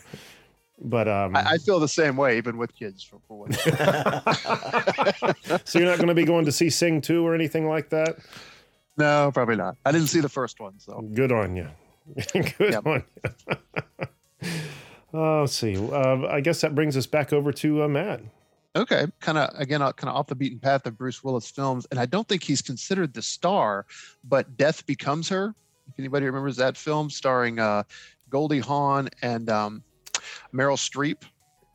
But 0.82 1.08
um, 1.08 1.36
I, 1.36 1.52
I 1.52 1.58
feel 1.60 1.80
the 1.80 1.88
same 1.88 2.18
way, 2.18 2.38
even 2.38 2.58
with 2.58 2.74
kids. 2.76 3.04
For, 3.04 3.20
for 3.28 3.48
so 5.66 5.78
you're 5.80 5.88
not 5.88 5.98
going 5.98 6.08
to 6.08 6.16
be 6.16 6.26
going 6.26 6.46
to 6.46 6.52
see 6.52 6.70
Sing 6.72 7.00
two 7.00 7.26
or 7.26 7.36
anything 7.36 7.68
like 7.70 7.90
that. 7.92 8.18
no, 8.98 9.30
probably 9.34 9.56
not. 9.56 9.78
I 9.86 9.92
didn't 9.92 10.08
see 10.08 10.20
the 10.20 10.30
first 10.30 10.60
one, 10.60 10.80
so 10.80 11.00
Good 11.14 11.32
on 11.32 11.56
you. 11.56 11.68
Good 12.34 12.54
Yep. 12.60 12.86
on 12.88 13.04
you. 13.24 14.08
Oh, 15.14 15.42
let's 15.42 15.54
see. 15.54 15.76
Uh, 15.78 16.28
I 16.28 16.42
guess 16.42 16.62
that 16.62 16.76
brings 16.76 16.98
us 16.98 17.06
back 17.06 17.34
over 17.34 17.52
to 17.54 17.84
uh, 17.84 17.88
Matt. 17.88 18.22
okay. 18.76 19.06
Kind 19.20 19.38
of 19.38 19.50
again, 19.60 19.80
kind 19.82 20.10
of 20.10 20.16
off 20.16 20.28
the 20.28 20.36
beaten 20.36 20.60
path 20.60 20.86
of 20.86 20.98
Bruce 20.98 21.24
Willis 21.24 21.50
films, 21.50 21.86
and 21.92 22.00
I 22.00 22.06
don't 22.06 22.28
think 22.28 22.44
he's 22.44 22.62
considered 22.62 23.14
the 23.14 23.22
star, 23.22 23.86
but 24.24 24.58
Death 24.58 24.86
Becomes 24.86 25.30
Her. 25.30 25.56
If 25.88 26.00
anybody 26.00 26.26
remembers 26.26 26.56
that 26.58 26.78
film, 26.78 27.10
starring 27.10 27.60
uh, 27.60 27.84
Goldie 28.30 28.60
Hawn 28.60 29.10
and 29.22 29.50
um, 29.50 29.84
Meryl 30.54 30.78
Streep. 30.78 31.24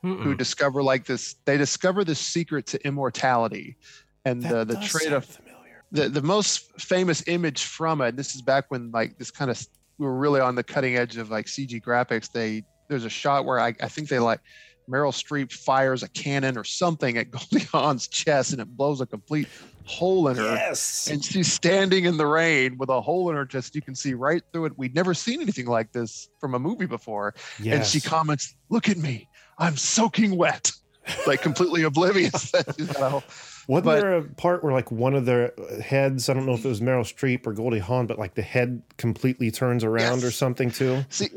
who 0.01 0.15
Mm-mm. 0.15 0.37
discover 0.37 0.81
like 0.81 1.05
this 1.05 1.35
they 1.45 1.57
discover 1.57 2.05
the 2.05 2.15
secret 2.15 2.65
to 2.67 2.77
immortality 2.87 3.75
and 4.23 4.41
the 4.41 4.63
the 4.63 4.75
does 4.75 4.89
trait 4.89 5.11
of 5.11 5.25
familiar. 5.25 5.83
the, 5.91 6.07
the 6.07 6.21
most 6.21 6.71
famous 6.81 7.21
image 7.27 7.63
from 7.65 7.99
it 7.99 8.15
this 8.15 8.33
is 8.33 8.41
back 8.41 8.63
when 8.71 8.89
like 8.91 9.17
this 9.17 9.29
kind 9.29 9.51
of 9.51 9.59
we 9.97 10.05
were 10.05 10.15
really 10.17 10.39
on 10.39 10.55
the 10.55 10.63
cutting 10.63 10.95
edge 10.95 11.17
of 11.17 11.29
like 11.29 11.47
cg 11.47 11.81
graphics 11.83 12.31
they 12.31 12.63
there's 12.89 13.05
a 13.05 13.09
shot 13.09 13.45
where 13.45 13.59
i, 13.59 13.73
I 13.81 13.87
think 13.87 14.09
they 14.09 14.19
like 14.19 14.41
Meryl 14.89 15.13
Streep 15.13 15.53
fires 15.53 16.03
a 16.03 16.09
cannon 16.09 16.57
or 16.57 16.63
something 16.63 17.17
at 17.17 17.29
Goldie 17.31 17.65
Hawn's 17.65 18.07
chest 18.07 18.51
and 18.53 18.61
it 18.61 18.75
blows 18.75 19.01
a 19.01 19.05
complete 19.05 19.47
hole 19.85 20.27
in 20.27 20.37
her. 20.37 20.55
Yes. 20.55 21.07
And 21.11 21.23
she's 21.23 21.51
standing 21.51 22.05
in 22.05 22.17
the 22.17 22.25
rain 22.25 22.77
with 22.77 22.89
a 22.89 22.99
hole 23.01 23.29
in 23.29 23.35
her 23.35 23.45
chest. 23.45 23.75
You 23.75 23.81
can 23.81 23.95
see 23.95 24.13
right 24.13 24.41
through 24.51 24.65
it. 24.65 24.77
We'd 24.77 24.95
never 24.95 25.13
seen 25.13 25.41
anything 25.41 25.67
like 25.67 25.91
this 25.91 26.29
from 26.39 26.53
a 26.55 26.59
movie 26.59 26.85
before. 26.85 27.35
Yes. 27.61 27.75
And 27.75 27.85
she 27.85 28.07
comments, 28.07 28.55
Look 28.69 28.89
at 28.89 28.97
me. 28.97 29.27
I'm 29.57 29.77
soaking 29.77 30.35
wet. 30.35 30.71
Like 31.25 31.41
completely 31.41 31.81
oblivious 31.81 32.51
got 32.51 32.77
a. 32.77 33.23
Wasn't 33.67 33.85
but- 33.85 33.99
there 33.99 34.17
a 34.17 34.23
part 34.23 34.63
where 34.63 34.73
like 34.73 34.91
one 34.91 35.15
of 35.15 35.25
their 35.25 35.53
heads, 35.81 36.29
I 36.29 36.35
don't 36.35 36.45
know 36.45 36.53
if 36.53 36.63
it 36.63 36.67
was 36.67 36.81
Meryl 36.81 37.01
Streep 37.01 37.47
or 37.47 37.53
Goldie 37.53 37.79
Hawn, 37.79 38.05
but 38.05 38.19
like 38.19 38.35
the 38.35 38.43
head 38.43 38.83
completely 38.97 39.49
turns 39.49 39.83
around 39.83 40.23
or 40.23 40.29
something 40.29 40.69
too? 40.69 41.03
See, 41.09 41.29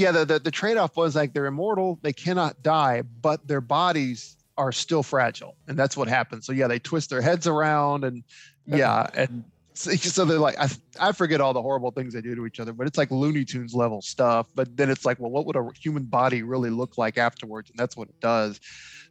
yeah, 0.00 0.12
the, 0.12 0.24
the, 0.24 0.38
the 0.38 0.50
trade 0.50 0.78
off 0.78 0.96
was 0.96 1.14
like 1.14 1.34
they're 1.34 1.46
immortal, 1.46 1.98
they 2.02 2.12
cannot 2.12 2.62
die, 2.62 3.02
but 3.02 3.46
their 3.46 3.60
bodies 3.60 4.36
are 4.56 4.72
still 4.72 5.02
fragile. 5.02 5.56
And 5.68 5.78
that's 5.78 5.96
what 5.96 6.08
happens. 6.08 6.46
So, 6.46 6.52
yeah, 6.52 6.66
they 6.68 6.78
twist 6.78 7.10
their 7.10 7.20
heads 7.20 7.46
around 7.46 8.04
and, 8.04 8.24
yeah. 8.66 9.08
And 9.14 9.44
so, 9.74 9.90
so 9.96 10.24
they're 10.24 10.38
like, 10.38 10.58
I, 10.58 10.68
I 10.98 11.12
forget 11.12 11.40
all 11.40 11.52
the 11.52 11.60
horrible 11.60 11.90
things 11.90 12.14
they 12.14 12.22
do 12.22 12.34
to 12.34 12.46
each 12.46 12.60
other, 12.60 12.72
but 12.72 12.86
it's 12.86 12.96
like 12.96 13.10
Looney 13.10 13.44
Tunes 13.44 13.74
level 13.74 14.00
stuff. 14.00 14.46
But 14.54 14.74
then 14.74 14.90
it's 14.90 15.04
like, 15.04 15.20
well, 15.20 15.30
what 15.30 15.44
would 15.44 15.56
a 15.56 15.68
human 15.78 16.04
body 16.04 16.42
really 16.42 16.70
look 16.70 16.96
like 16.96 17.18
afterwards? 17.18 17.68
And 17.68 17.78
that's 17.78 17.96
what 17.96 18.08
it 18.08 18.18
does. 18.20 18.58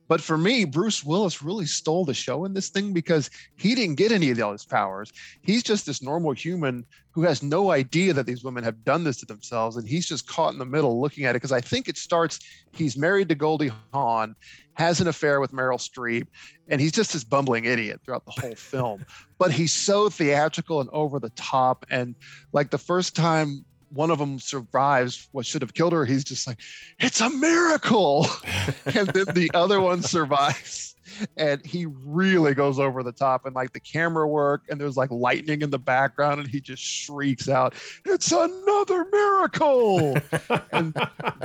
But 0.10 0.22
for 0.22 0.40
me, 0.40 0.66
Bruce 0.66 1.06
Willis 1.06 1.44
really 1.44 1.68
stole 1.68 2.04
the 2.04 2.16
show 2.16 2.44
in 2.44 2.56
this 2.56 2.70
thing 2.70 2.94
because 2.94 3.30
he 3.56 3.76
didn't 3.76 3.96
get 3.96 4.12
any 4.12 4.32
of 4.32 4.38
those 4.38 4.66
powers. 4.66 5.14
He's 5.44 5.62
just 5.62 5.86
this 5.86 6.02
normal 6.02 6.32
human 6.32 6.84
who 7.12 7.22
has 7.22 7.44
no 7.44 7.70
idea 7.70 8.12
that 8.14 8.26
these 8.26 8.44
women 8.44 8.64
have 8.64 8.84
done 8.84 9.04
this 9.04 9.18
to 9.18 9.28
themselves. 9.28 9.78
And 9.78 9.88
he's 9.88 10.08
just 10.08 10.28
caught 10.28 10.52
in 10.52 10.58
the 10.58 10.66
middle 10.66 11.00
looking 11.00 11.26
at 11.26 11.32
it. 11.32 11.34
Because 11.36 11.52
I 11.52 11.62
think 11.62 11.88
it 11.88 11.96
starts, 11.96 12.40
he's 12.72 12.98
married 12.98 13.30
to 13.30 13.36
Goldie 13.36 13.72
Hawn, 13.94 14.36
has 14.74 15.00
an 15.00 15.08
affair 15.08 15.40
with 15.40 15.52
Meryl 15.52 15.78
Streep, 15.78 16.26
and 16.70 16.82
he's 16.82 16.92
just 16.92 17.14
this 17.14 17.24
bumbling 17.24 17.66
idiot 17.66 18.02
throughout 18.04 18.26
the 18.26 18.32
whole 18.32 18.56
film. 18.56 19.06
But 19.38 19.54
he's 19.54 19.72
so 19.72 20.10
theatrical 20.10 20.82
and 20.82 20.90
over 20.92 21.18
the 21.18 21.30
top. 21.30 21.86
And 21.90 22.16
like 22.52 22.72
the 22.72 22.78
first 22.78 23.16
time 23.16 23.64
one 23.92 24.12
of 24.12 24.20
them 24.20 24.40
survives 24.40 25.28
what 25.32 25.46
should 25.46 25.62
have 25.62 25.74
killed 25.74 25.94
her, 25.94 26.06
he's 26.06 26.24
just 26.24 26.48
like, 26.48 26.60
it's 27.00 27.22
a 27.22 27.30
miracle. 27.30 28.28
and 28.86 29.08
then 29.10 29.26
the 29.34 29.50
other 29.54 29.82
one 29.82 30.02
survives. 30.02 30.96
And 31.38 31.66
he 31.66 31.88
really 31.88 32.54
goes 32.54 32.78
over 32.80 33.02
the 33.02 33.12
top 33.12 33.46
and 33.46 33.56
like 33.56 33.74
the 33.74 33.80
camera 33.80 34.28
work, 34.28 34.64
and 34.70 34.80
there's 34.80 34.96
like 34.96 35.10
lightning 35.10 35.64
in 35.64 35.72
the 35.72 35.80
background, 35.80 36.40
and 36.40 36.48
he 36.48 36.62
just 36.62 36.84
shrieks 36.84 37.50
out, 37.50 37.74
It's 38.06 38.32
another 38.32 39.06
miracle. 39.12 40.16
and 40.72 40.94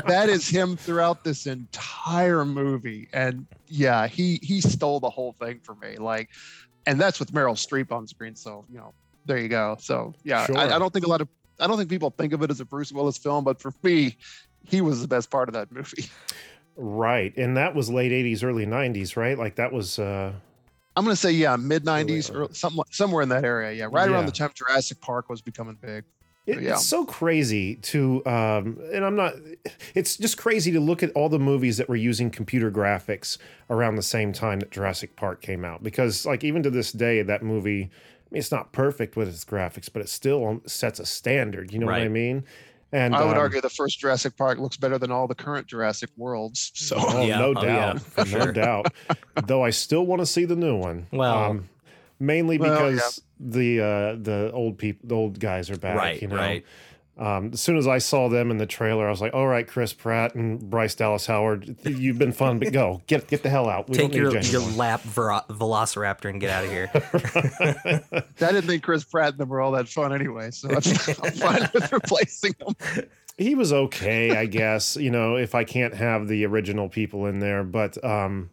that 0.07 0.29
is 0.29 0.47
him 0.49 0.77
throughout 0.77 1.25
this 1.25 1.47
entire 1.47 2.45
movie. 2.45 3.09
And 3.15 3.47
yeah, 3.69 4.07
he 4.07 4.39
he 4.43 4.61
stole 4.61 5.01
the 5.01 5.11
whole 5.11 5.35
thing 5.41 5.61
for 5.63 5.75
me. 5.77 5.97
Like, 5.97 6.29
and 6.87 7.01
that's 7.01 7.19
with 7.19 7.33
Meryl 7.33 7.57
Streep 7.57 7.91
on 7.91 8.07
screen. 8.07 8.37
So, 8.37 8.67
you 8.71 8.77
know, 8.77 8.93
there 9.25 9.39
you 9.39 9.49
go. 9.49 9.77
So 9.81 10.13
yeah, 10.25 10.45
Sure. 10.47 10.59
I, 10.59 10.77
I 10.77 10.79
don't 10.79 10.93
think 10.93 11.07
a 11.07 11.09
lot 11.09 11.23
of 11.23 11.29
I 11.61 11.67
don't 11.67 11.77
think 11.77 11.91
people 11.91 12.11
think 12.11 12.33
of 12.33 12.43
it 12.43 12.51
as 12.51 12.61
a 12.61 12.65
Bruce 12.65 12.93
Willis 12.93 13.19
film, 13.19 13.45
but 13.45 13.61
for 13.61 13.73
me, 13.83 14.17
he 14.67 14.81
was 14.81 15.01
the 15.03 15.09
best 15.09 15.31
part 15.31 15.49
of 15.49 15.55
that 15.55 15.73
movie. 15.73 16.07
Right. 16.77 17.33
And 17.37 17.57
that 17.57 17.77
was 17.77 17.89
late 17.89 18.11
80s, 18.11 18.43
early 18.43 18.67
90s, 18.67 19.17
right? 19.17 19.39
Like 19.39 19.55
that 19.55 19.73
was 19.73 19.97
uh 20.01 20.33
I'm 20.97 21.05
gonna 21.05 21.17
say 21.17 21.33
yeah, 21.33 21.57
mid 21.57 21.85
'90s 21.85 22.35
or 22.35 22.53
somewhere 22.91 23.23
in 23.23 23.29
that 23.31 23.45
area. 23.45 23.73
Yeah, 23.73 23.89
right 23.91 24.09
around 24.09 24.27
the 24.27 24.33
time 24.33 24.51
Jurassic 24.55 25.01
Park 25.01 25.29
was 25.29 25.41
becoming 25.41 25.77
big. 25.81 26.05
It, 26.47 26.61
Yeah. 26.61 26.73
It's 26.75 26.87
so 26.87 27.07
crazy 27.07 27.77
to, 27.77 28.25
um, 28.27 28.79
and 28.93 29.05
I'm 29.05 29.17
not. 29.17 29.35
It's 29.95 30.17
just 30.17 30.37
crazy 30.37 30.71
to 30.73 30.81
look 30.81 31.03
at 31.03 31.11
all 31.13 31.29
the 31.29 31.39
movies 31.39 31.79
that 31.79 31.89
were 31.89 31.97
using 31.97 32.31
computer 32.31 32.71
graphics 32.71 33.39
around 33.71 33.97
the 33.97 34.03
same 34.03 34.33
time 34.33 34.61
that 34.61 34.71
Jurassic 34.71 35.17
Park 35.17 35.41
came 35.41 35.65
out. 35.65 35.83
Because, 35.83 36.27
like, 36.27 36.45
even 36.45 36.63
to 36.63 36.71
this 36.71 36.93
day, 36.93 37.23
that 37.23 37.43
movie, 37.43 37.91
mean, 38.35 38.39
it's 38.41 38.53
not 38.53 38.73
perfect 38.73 39.17
with 39.17 39.29
its 39.29 39.45
graphics, 39.45 39.89
but 39.93 40.03
it 40.03 40.09
still 40.09 40.61
sets 40.67 41.01
a 41.01 41.07
standard. 41.07 41.73
You 41.73 41.79
know 41.79 41.87
what 41.87 41.95
I 41.97 42.09
mean? 42.09 42.45
And 42.93 43.17
I 43.17 43.25
would 43.25 43.33
um, 43.33 43.39
argue 43.39 43.61
the 43.61 43.69
first 43.71 43.99
Jurassic 43.99 44.37
Park 44.37 44.59
looks 44.59 44.77
better 44.77 44.99
than 44.99 45.11
all 45.11 45.27
the 45.27 45.35
current 45.35 45.67
Jurassic 45.67 46.11
worlds. 46.17 46.71
So 46.75 46.97
Oh, 46.99 47.25
Yeah. 47.27 47.39
no 47.39 47.55
Oh, 47.57 47.63
yeah, 47.65 47.99
doubt, 48.17 48.29
no 48.31 48.53
doubt. 48.53 48.87
Though 49.47 49.65
I 49.65 49.71
still 49.71 50.07
want 50.07 50.21
to 50.23 50.27
see 50.27 50.45
the 50.45 50.55
new 50.55 50.77
one. 50.77 51.07
Um, 51.13 51.19
Well- 51.19 51.61
mainly 52.21 52.59
Well, 52.59 52.71
because 52.93 53.21
the 53.41 53.81
uh, 53.81 54.17
the 54.23 54.51
old 54.53 54.79
people, 54.79 55.09
the 55.09 55.15
old 55.17 55.41
guys 55.41 55.71
are 55.71 55.77
back. 55.77 55.97
Right, 55.97 56.23
you 56.23 56.29
know? 56.29 56.37
right. 56.37 56.65
Um, 57.17 57.51
as 57.53 57.61
soon 57.61 57.77
as 57.77 57.87
I 57.87 57.99
saw 57.99 58.29
them 58.29 58.51
in 58.51 58.59
the 58.59 58.67
trailer, 58.67 59.07
I 59.07 59.11
was 59.11 59.21
like, 59.21 59.33
"All 59.35 59.47
right, 59.47 59.67
Chris 59.69 59.93
Pratt 59.93 60.35
and 60.35 60.59
Bryce 60.59 60.97
Dallas 60.97 61.27
Howard, 61.27 61.77
you've 61.85 62.19
been 62.19 62.33
fun, 62.33 62.59
but 62.59 62.73
go 62.73 63.03
get 63.07 63.29
get 63.29 63.45
the 63.45 63.51
hell 63.51 63.69
out. 63.69 63.89
We 63.89 63.97
Take 63.97 64.11
don't 64.11 64.21
your, 64.21 64.33
need 64.33 64.47
you 64.47 64.61
your 64.61 64.71
lap 64.73 65.01
ver- 65.03 65.43
velociraptor 65.49 66.29
and 66.29 66.41
get 66.41 66.51
out 66.51 66.65
of 66.65 66.71
here. 66.71 66.91
I 68.45 68.53
didn't 68.53 68.63
think 68.63 68.83
Chris 68.83 69.05
Pratt 69.05 69.31
and 69.31 69.39
them 69.39 69.49
were 69.49 69.61
all 69.61 69.71
that 69.73 69.89
fun 69.89 70.13
anyway. 70.13 70.51
So 70.51 70.69
I'm, 70.69 70.77
I'm 70.77 71.33
fine 71.33 71.71
with 71.75 71.93
replacing 71.93 72.55
them. 72.59 73.07
he 73.39 73.55
was 73.55 73.73
okay, 73.73 74.37
I 74.37 74.47
guess. 74.47 74.97
You 74.97 75.13
know, 75.13 75.37
if 75.37 75.55
I 75.55 75.63
can't 75.63 75.95
have 75.95 76.27
the 76.27 76.45
original 76.47 76.89
people 76.89 77.27
in 77.27 77.39
there, 77.39 77.63
but 77.63 78.03
um, 78.05 78.51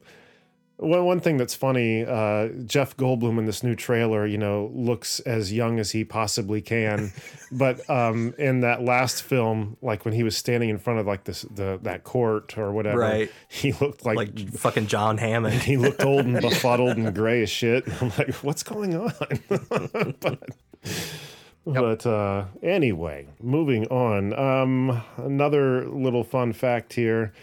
one 0.82 1.06
one 1.06 1.20
thing 1.20 1.38
that's 1.38 1.54
funny, 1.56 2.04
uh, 2.04 2.50
Jeff 2.66 2.98
Goldblum 2.98 3.38
in 3.38 3.46
this 3.46 3.62
new 3.64 3.76
trailer, 3.76 4.26
you 4.26 4.38
know, 4.38 4.72
looks 4.74 5.20
as 5.22 5.54
young 5.54 5.80
as 5.80 5.92
he 5.92 6.04
possibly 6.04 6.60
can, 6.62 7.14
but 7.52 7.88
um, 7.90 8.34
in 8.38 8.62
that 8.62 8.84
last 8.84 9.22
film, 9.24 9.78
like 9.82 10.04
when 10.06 10.14
he 10.14 10.24
was 10.24 10.36
standing 10.36 10.70
in 10.70 10.78
front 10.80 11.00
of 11.00 11.06
like 11.08 11.24
this 11.26 11.44
the 11.44 11.80
that 11.84 12.04
court 12.04 12.58
or 12.58 12.72
whatever, 12.72 13.00
Right. 13.00 13.32
he 13.48 13.74
looked 13.74 14.06
like. 14.06 14.18
like 14.18 14.50
fucking 14.56 14.88
John 14.88 15.18
Hammond. 15.18 15.62
he 15.62 15.78
looked 15.78 16.04
old 16.04 16.26
and 16.26 16.42
befuddled 16.42 16.98
and 16.98 17.14
gray 17.14 17.44
as 17.44 17.50
shit. 17.50 17.86
I'm 18.02 18.12
like, 18.18 18.34
what's 18.44 18.64
going 18.64 18.96
on? 18.96 19.14
but 20.20 20.40
but 21.66 22.06
uh, 22.08 22.46
anyway, 22.64 23.28
moving 23.40 23.86
on. 23.88 24.34
Um, 24.34 25.02
another 25.18 25.88
little 25.88 26.24
fun 26.24 26.54
fact 26.54 26.94
here, 26.94 27.34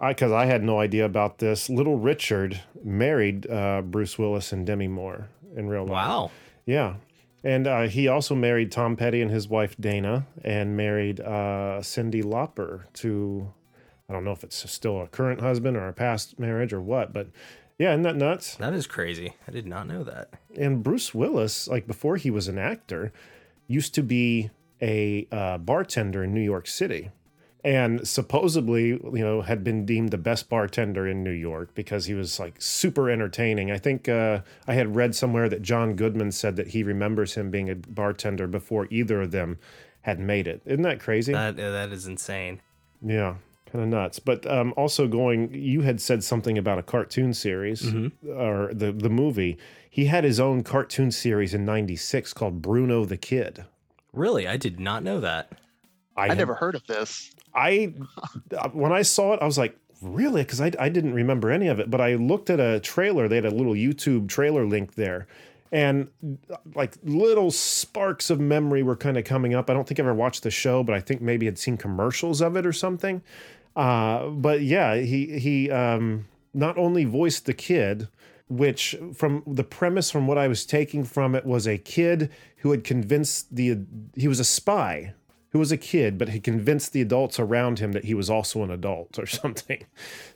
because 0.00 0.32
I, 0.32 0.46
had 0.46 0.62
no 0.62 0.80
idea 0.80 1.04
about 1.04 1.38
this. 1.38 1.68
Little 1.68 1.96
Richard 1.96 2.60
married 2.82 3.48
uh, 3.50 3.82
Bruce 3.82 4.18
Willis 4.18 4.52
and 4.52 4.66
Demi 4.66 4.88
Moore 4.88 5.28
in 5.54 5.68
real 5.68 5.84
life. 5.84 5.92
Wow. 5.92 6.30
Yeah. 6.66 6.94
And 7.42 7.66
uh, 7.66 7.82
he 7.82 8.08
also 8.08 8.34
married 8.34 8.72
Tom 8.72 8.96
Petty 8.96 9.22
and 9.22 9.30
his 9.30 9.48
wife 9.48 9.76
Dana, 9.78 10.26
and 10.42 10.76
married 10.76 11.20
uh, 11.20 11.78
Cyndi 11.80 12.22
Lauper 12.22 12.92
to, 12.94 13.52
I 14.08 14.12
don't 14.12 14.24
know 14.24 14.32
if 14.32 14.42
it's 14.42 14.68
still 14.70 15.00
a 15.00 15.06
current 15.06 15.40
husband 15.40 15.76
or 15.76 15.86
a 15.86 15.92
past 15.92 16.38
marriage 16.38 16.72
or 16.72 16.80
what, 16.80 17.12
but 17.12 17.28
yeah, 17.78 17.92
isn't 17.92 18.02
that 18.02 18.16
nuts? 18.16 18.56
That 18.56 18.72
is 18.72 18.86
crazy. 18.86 19.34
I 19.46 19.50
did 19.50 19.66
not 19.66 19.86
know 19.86 20.02
that. 20.04 20.30
And 20.56 20.82
Bruce 20.82 21.14
Willis, 21.14 21.68
like 21.68 21.86
before 21.86 22.16
he 22.16 22.30
was 22.30 22.48
an 22.48 22.58
actor, 22.58 23.12
used 23.68 23.94
to 23.94 24.02
be 24.02 24.50
a 24.80 25.26
uh, 25.30 25.58
bartender 25.58 26.24
in 26.24 26.34
New 26.34 26.40
York 26.40 26.66
City. 26.66 27.10
And 27.66 28.06
supposedly, 28.06 28.90
you 28.90 29.00
know, 29.24 29.42
had 29.42 29.64
been 29.64 29.84
deemed 29.84 30.12
the 30.12 30.18
best 30.18 30.48
bartender 30.48 31.04
in 31.08 31.24
New 31.24 31.32
York 31.32 31.74
because 31.74 32.06
he 32.06 32.14
was 32.14 32.38
like 32.38 32.54
super 32.62 33.10
entertaining. 33.10 33.72
I 33.72 33.78
think 33.78 34.08
uh, 34.08 34.42
I 34.68 34.74
had 34.74 34.94
read 34.94 35.16
somewhere 35.16 35.48
that 35.48 35.62
John 35.62 35.96
Goodman 35.96 36.30
said 36.30 36.54
that 36.54 36.68
he 36.68 36.84
remembers 36.84 37.34
him 37.34 37.50
being 37.50 37.68
a 37.68 37.74
bartender 37.74 38.46
before 38.46 38.86
either 38.88 39.20
of 39.22 39.32
them 39.32 39.58
had 40.02 40.20
made 40.20 40.46
it. 40.46 40.62
Isn't 40.64 40.82
that 40.82 41.00
crazy? 41.00 41.32
That 41.32 41.56
that 41.56 41.90
is 41.90 42.06
insane. 42.06 42.60
Yeah, 43.04 43.34
kind 43.72 43.82
of 43.82 43.88
nuts. 43.90 44.20
But 44.20 44.46
um, 44.46 44.72
also 44.76 45.08
going, 45.08 45.52
you 45.52 45.80
had 45.80 46.00
said 46.00 46.22
something 46.22 46.56
about 46.56 46.78
a 46.78 46.84
cartoon 46.84 47.34
series 47.34 47.84
or 48.28 48.70
the 48.72 48.92
the 48.92 49.10
movie. 49.10 49.58
He 49.90 50.04
had 50.06 50.22
his 50.22 50.38
own 50.38 50.62
cartoon 50.62 51.10
series 51.10 51.52
in 51.52 51.64
'96 51.64 52.32
called 52.32 52.62
Bruno 52.62 53.04
the 53.04 53.16
Kid. 53.16 53.64
Really, 54.12 54.46
I 54.46 54.56
did 54.56 54.78
not 54.78 55.02
know 55.02 55.18
that. 55.18 55.50
I 56.16 56.28
had- 56.28 56.38
never 56.38 56.54
heard 56.54 56.76
of 56.76 56.86
this. 56.86 57.32
I 57.56 57.94
when 58.72 58.92
I 58.92 59.02
saw 59.02 59.32
it, 59.32 59.40
I 59.42 59.46
was 59.46 59.58
like, 59.58 59.76
really? 60.02 60.42
Because 60.42 60.60
I, 60.60 60.70
I 60.78 60.88
didn't 60.88 61.14
remember 61.14 61.50
any 61.50 61.68
of 61.68 61.80
it. 61.80 61.90
But 61.90 62.00
I 62.00 62.14
looked 62.14 62.50
at 62.50 62.60
a 62.60 62.80
trailer. 62.80 63.28
They 63.28 63.36
had 63.36 63.46
a 63.46 63.50
little 63.50 63.72
YouTube 63.72 64.28
trailer 64.28 64.66
link 64.66 64.94
there. 64.94 65.26
And 65.72 66.08
like 66.74 66.94
little 67.02 67.50
sparks 67.50 68.30
of 68.30 68.38
memory 68.38 68.82
were 68.82 68.96
kind 68.96 69.18
of 69.18 69.24
coming 69.24 69.54
up. 69.54 69.68
I 69.68 69.74
don't 69.74 69.86
think 69.86 69.98
I 69.98 70.04
ever 70.04 70.14
watched 70.14 70.42
the 70.42 70.50
show, 70.50 70.84
but 70.84 70.94
I 70.94 71.00
think 71.00 71.20
maybe 71.20 71.46
had 71.46 71.58
seen 71.58 71.76
commercials 71.76 72.40
of 72.40 72.56
it 72.56 72.64
or 72.64 72.72
something. 72.72 73.22
Uh, 73.74 74.28
but 74.28 74.62
yeah, 74.62 74.96
he 74.96 75.38
he 75.38 75.70
um, 75.70 76.26
not 76.54 76.78
only 76.78 77.04
voiced 77.04 77.46
the 77.46 77.52
kid, 77.52 78.08
which 78.48 78.96
from 79.12 79.42
the 79.46 79.64
premise 79.64 80.10
from 80.10 80.26
what 80.26 80.38
I 80.38 80.46
was 80.46 80.64
taking 80.64 81.04
from 81.04 81.34
it 81.34 81.44
was 81.44 81.66
a 81.66 81.78
kid 81.78 82.30
who 82.58 82.70
had 82.70 82.84
convinced 82.84 83.54
the 83.54 83.78
he 84.14 84.28
was 84.28 84.40
a 84.40 84.44
spy 84.44 85.14
who 85.56 85.60
was 85.60 85.72
a 85.72 85.76
kid 85.78 86.18
but 86.18 86.28
had 86.28 86.42
convinced 86.44 86.92
the 86.92 87.00
adults 87.00 87.40
around 87.40 87.78
him 87.78 87.92
that 87.92 88.04
he 88.04 88.12
was 88.12 88.28
also 88.28 88.62
an 88.62 88.70
adult 88.70 89.18
or 89.18 89.24
something 89.42 89.82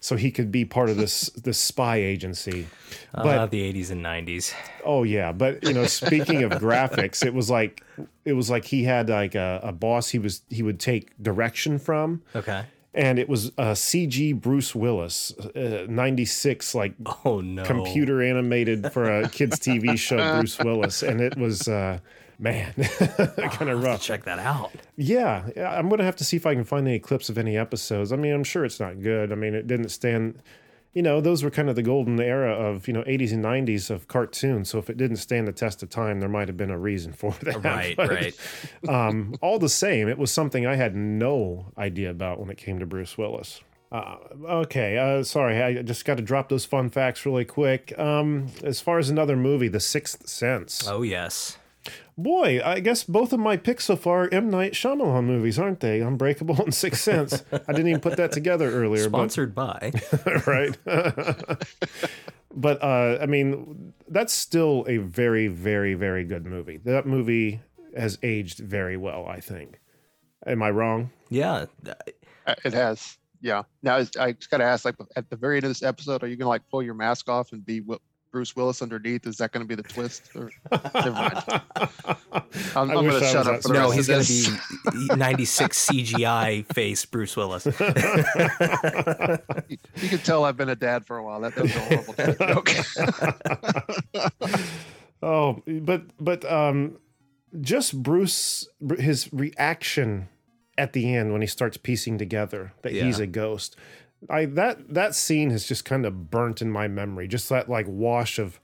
so 0.01 0.17
he 0.17 0.31
could 0.31 0.51
be 0.51 0.65
part 0.65 0.89
of 0.89 0.97
this 0.97 1.29
this 1.45 1.59
spy 1.59 1.97
agency 1.97 2.67
Uh, 3.15 3.23
but 3.23 3.51
the 3.51 3.61
80s 3.71 3.91
and 3.91 4.03
90s. 4.03 4.55
oh 4.85 5.03
yeah 5.03 5.31
but 5.33 5.63
you 5.63 5.75
know 5.75 5.85
speaking 5.87 6.43
of 6.43 6.53
graphics 6.53 7.23
it 7.25 7.35
was 7.35 7.51
like 7.51 7.85
it 8.25 8.33
was 8.33 8.49
like 8.49 8.65
he 8.65 8.85
had 8.85 9.11
like 9.11 9.35
a, 9.35 9.61
a 9.63 9.73
boss 9.73 10.09
he 10.09 10.19
was 10.19 10.41
he 10.49 10.63
would 10.63 10.81
take 10.81 11.05
direction 11.23 11.79
from 11.79 12.23
Okay. 12.35 12.63
and 12.95 13.19
it 13.19 13.29
was 13.29 13.49
uh, 13.59 13.75
CG 13.75 14.35
Bruce 14.41 14.75
Willis, 14.75 15.33
uh, 15.55 15.87
96, 15.89 16.75
like 16.75 16.95
Oh 17.25 17.41
no. 17.41 17.63
computer 17.63 18.21
animated 18.23 18.93
for 18.93 19.05
a 19.21 19.29
kids' 19.29 19.59
TV 19.61 19.97
show, 19.97 20.19
Bruce 20.35 20.59
Willis. 20.59 21.03
And 21.03 21.21
it 21.21 21.37
was, 21.37 21.69
uh, 21.69 21.99
man, 22.41 22.73
kind 23.51 23.71
of 23.71 23.83
rough. 23.83 24.03
Check 24.03 24.25
that 24.25 24.39
out. 24.39 24.73
Yeah, 24.97 25.49
yeah, 25.57 25.71
I'm 25.77 25.89
gonna 25.89 26.05
have 26.05 26.17
to 26.17 26.25
see 26.25 26.37
if 26.37 26.47
I 26.47 26.55
can 26.55 26.65
find 26.65 26.87
any 26.89 26.99
clips 26.99 27.29
of 27.29 27.39
any 27.39 27.57
episodes. 27.57 28.13
I 28.13 28.17
mean, 28.17 28.33
I'm 28.33 28.45
sure 28.45 28.65
it's 28.65 28.81
not 28.81 29.01
good. 29.03 29.31
I 29.31 29.35
mean, 29.35 29.55
it 29.55 29.67
didn't 29.67 29.91
stand. 29.91 30.43
You 30.93 31.03
know, 31.03 31.21
those 31.21 31.45
were 31.45 31.51
kind 31.51 31.69
of 31.71 31.77
the 31.77 31.85
golden 31.85 32.21
era 32.21 32.53
of 32.53 32.89
you 32.89 32.93
know 32.95 33.03
80s 33.05 33.33
and 33.33 33.45
90s 33.45 33.91
of 33.91 34.09
cartoons. 34.09 34.71
So 34.71 34.79
if 34.79 34.91
it 34.91 34.97
didn't 34.97 35.19
stand 35.19 35.47
the 35.47 35.53
test 35.53 35.85
of 35.85 35.89
time, 35.91 36.19
there 36.19 36.29
might 36.29 36.49
have 36.49 36.57
been 36.57 36.71
a 36.71 36.79
reason 36.79 37.13
for 37.13 37.31
that. 37.43 37.63
Right, 37.63 37.97
But, 37.97 38.11
right. 38.11 38.35
um, 38.89 39.37
all 39.41 39.61
the 39.61 39.69
same, 39.69 40.09
it 40.09 40.19
was 40.19 40.33
something 40.33 40.67
I 40.67 40.75
had 40.75 40.97
no 40.97 41.67
idea 41.79 42.11
about 42.11 42.41
when 42.41 42.51
it 42.51 42.57
came 42.57 42.81
to 42.81 42.87
Bruce 42.87 43.17
Willis. 43.17 43.61
Uh, 43.93 44.17
okay, 44.49 44.99
uh, 44.99 45.23
sorry, 45.25 45.61
I 45.63 45.83
just 45.83 46.05
got 46.05 46.17
to 46.17 46.23
drop 46.23 46.49
those 46.49 46.65
fun 46.65 46.91
facts 46.91 47.27
really 47.27 47.45
quick. 47.45 47.97
Um, 47.99 48.47
as 48.63 48.81
far 48.81 48.99
as 48.99 49.11
another 49.11 49.37
movie, 49.37 49.67
The 49.69 49.81
Sixth 49.81 50.29
Sense. 50.29 50.87
Oh 50.89 51.03
yes. 51.03 51.57
Boy, 52.23 52.61
I 52.65 52.81
guess 52.81 53.05
both 53.05 53.33
of 53.33 53.41
my 53.41 53.57
picks 53.57 53.85
so 53.87 53.97
far 53.97 54.25
are 54.25 54.35
M. 54.35 54.51
Night 54.51 54.73
Shyamalan 54.73 55.25
movies, 55.25 55.59
aren't 55.59 55.81
they? 55.81 56.01
Unbreakable 56.01 56.61
and 56.63 56.75
Sixth 56.75 57.01
Sense. 57.03 57.43
I 57.53 57.73
didn't 57.73 57.89
even 57.89 58.01
put 58.01 58.17
that 58.17 58.33
together 58.33 58.71
earlier, 58.71 59.05
Sponsored 59.05 59.55
by. 59.55 59.93
but 60.25 60.47
right. 60.47 60.77
but 62.55 62.83
uh, 62.83 63.19
I 63.21 63.27
mean, 63.27 63.93
that's 64.09 64.33
still 64.33 64.85
a 64.89 64.99
very, 64.99 65.49
very, 65.49 65.95
very 65.95 66.25
good 66.25 66.47
movie. 66.47 66.79
That 66.79 67.07
movie 67.07 67.61
has 67.97 68.19
aged 68.23 68.59
very 68.59 68.97
well, 68.97 69.27
I 69.27 69.41
think. 69.41 69.81
Am 70.47 70.63
I 70.63 70.71
wrong? 70.71 71.11
Yeah. 71.29 71.67
Uh, 72.47 72.55
It 72.65 72.73
has. 72.73 73.17
Yeah. 73.41 73.63
Now 73.83 73.97
I 73.97 74.07
I 74.19 74.33
just 74.33 74.51
got 74.51 74.59
to 74.59 74.65
ask, 74.65 74.85
like, 74.85 74.97
at 75.17 75.31
the 75.31 75.37
very 75.37 75.57
end 75.57 75.65
of 75.65 75.71
this 75.71 75.83
episode, 75.83 76.23
are 76.23 76.27
you 76.27 76.37
gonna 76.37 76.49
like 76.49 76.69
pull 76.71 76.83
your 76.83 76.95
mask 76.95 77.29
off 77.29 77.53
and 77.53 77.65
be 77.65 77.81
Wi- 77.81 78.01
Bruce 78.31 78.55
Willis 78.55 78.83
underneath? 78.83 79.27
Is 79.27 79.37
that 79.39 79.53
gonna 79.53 79.65
be 79.65 79.75
the 79.75 79.83
twist? 79.83 80.31
Or 80.35 80.51
never 80.95 81.11
mind. 81.13 81.43
I'm, 81.47 82.43
I 82.75 82.81
I'm 82.81 82.89
gonna 82.89 83.21
shut 83.21 83.47
up 83.47 83.63
for 83.63 83.73
No, 83.73 83.91
he's 83.91 84.09
gonna 84.09 84.25
be 84.25 84.47
96 85.17 85.87
CGI 85.89 86.67
face 86.73 87.05
Bruce 87.07 87.37
Willis. 87.37 87.67
You 90.01 90.09
can 90.09 90.19
tell 90.19 90.45
I've 90.45 90.57
been 90.57 90.69
a 90.71 90.77
dad 90.77 91.07
for 91.07 91.19
a 91.19 91.25
while. 91.25 91.41
That, 91.41 91.55
that 91.55 91.63
was 91.63 91.77
a 91.77 91.81
horrible 91.81 92.15
dad 92.15 92.39
joke. 92.39 92.71
Oh, 95.23 95.63
but 95.67 96.05
but 96.19 96.51
um, 96.51 96.97
just 97.61 98.03
Bruce, 98.03 98.67
his 98.99 99.31
reaction 99.33 100.29
at 100.79 100.95
the 100.95 101.15
end 101.15 101.33
when 101.33 101.43
he 101.43 101.47
starts 101.47 101.77
piecing 101.77 102.17
together 102.17 102.73
that 102.83 102.93
he's 102.93 103.19
a 103.19 103.27
ghost. 103.27 103.77
I 104.29 104.45
that 104.47 104.93
that 104.93 105.15
scene 105.15 105.51
has 105.51 105.67
just 105.67 105.85
kind 105.85 106.05
of 106.05 106.31
burnt 106.31 106.61
in 106.61 106.71
my 106.71 106.89
memory. 106.89 107.27
Just 107.29 107.49
that 107.49 107.69
like 107.69 107.87
wash 107.89 108.39
of, 108.39 108.61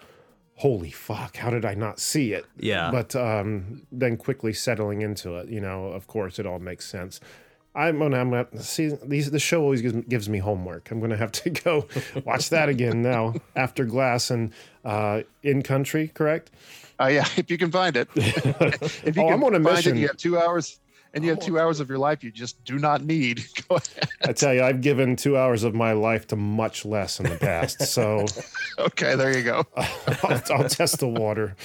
holy 0.56 0.90
fuck, 0.90 1.36
how 1.38 1.50
did 1.50 1.64
I 1.64 1.74
not 1.74 1.98
see 2.00 2.32
it? 2.32 2.44
Yeah. 2.58 2.90
But 2.90 3.16
um, 3.16 3.82
then 3.90 4.16
quickly 4.16 4.52
settling 4.52 5.02
into 5.02 5.36
it, 5.36 5.48
you 5.48 5.60
know, 5.60 5.86
of 5.86 6.06
course, 6.06 6.38
it 6.38 6.46
all 6.46 6.58
makes 6.58 6.86
sense. 6.86 7.20
I'm 7.74 7.98
gonna, 7.98 8.18
I'm 8.18 8.30
gonna 8.30 8.46
see 8.62 8.90
these. 9.04 9.30
The 9.30 9.38
show 9.38 9.60
always 9.62 9.82
gives, 9.82 9.94
me- 9.94 10.04
gives 10.08 10.28
me 10.30 10.38
homework. 10.38 10.90
I'm 10.90 10.98
gonna 11.00 11.16
have 11.18 11.32
to 11.32 11.50
go 11.64 11.86
watch 12.24 12.48
that 12.50 12.68
again 12.70 13.02
now 13.02 13.34
after 13.54 13.84
Glass 13.84 14.30
and 14.30 14.52
uh, 14.84 15.22
In 15.42 15.62
Country, 15.62 16.08
correct? 16.08 16.50
Uh, 16.98 17.08
yeah, 17.08 17.26
if 17.36 17.50
you 17.50 17.58
can 17.58 17.70
find 17.70 17.94
it. 17.96 18.08
if 18.16 19.14
you 19.16 19.22
Oh, 19.22 19.26
can 19.26 19.32
I'm 19.34 19.44
on 19.44 19.54
a 19.54 19.60
find 19.62 19.64
mission. 19.76 19.96
It, 19.98 20.00
you 20.00 20.06
have 20.06 20.16
two 20.16 20.38
hours, 20.38 20.80
and 21.16 21.24
you 21.24 21.30
have 21.30 21.40
two 21.40 21.58
hours 21.58 21.80
of 21.80 21.88
your 21.88 21.98
life 21.98 22.22
you 22.22 22.30
just 22.30 22.62
do 22.64 22.78
not 22.78 23.02
need. 23.02 23.42
Go 23.68 23.76
ahead. 23.76 24.10
I 24.22 24.32
tell 24.32 24.52
you, 24.52 24.62
I've 24.62 24.82
given 24.82 25.16
two 25.16 25.36
hours 25.36 25.64
of 25.64 25.74
my 25.74 25.92
life 25.92 26.26
to 26.28 26.36
much 26.36 26.84
less 26.84 27.18
in 27.18 27.28
the 27.28 27.36
past. 27.38 27.82
So 27.82 28.26
Okay, 28.78 29.16
there 29.16 29.36
you 29.36 29.42
go. 29.42 29.64
I'll, 29.76 30.42
I'll 30.50 30.68
test 30.68 31.00
the 31.00 31.08
water. 31.08 31.56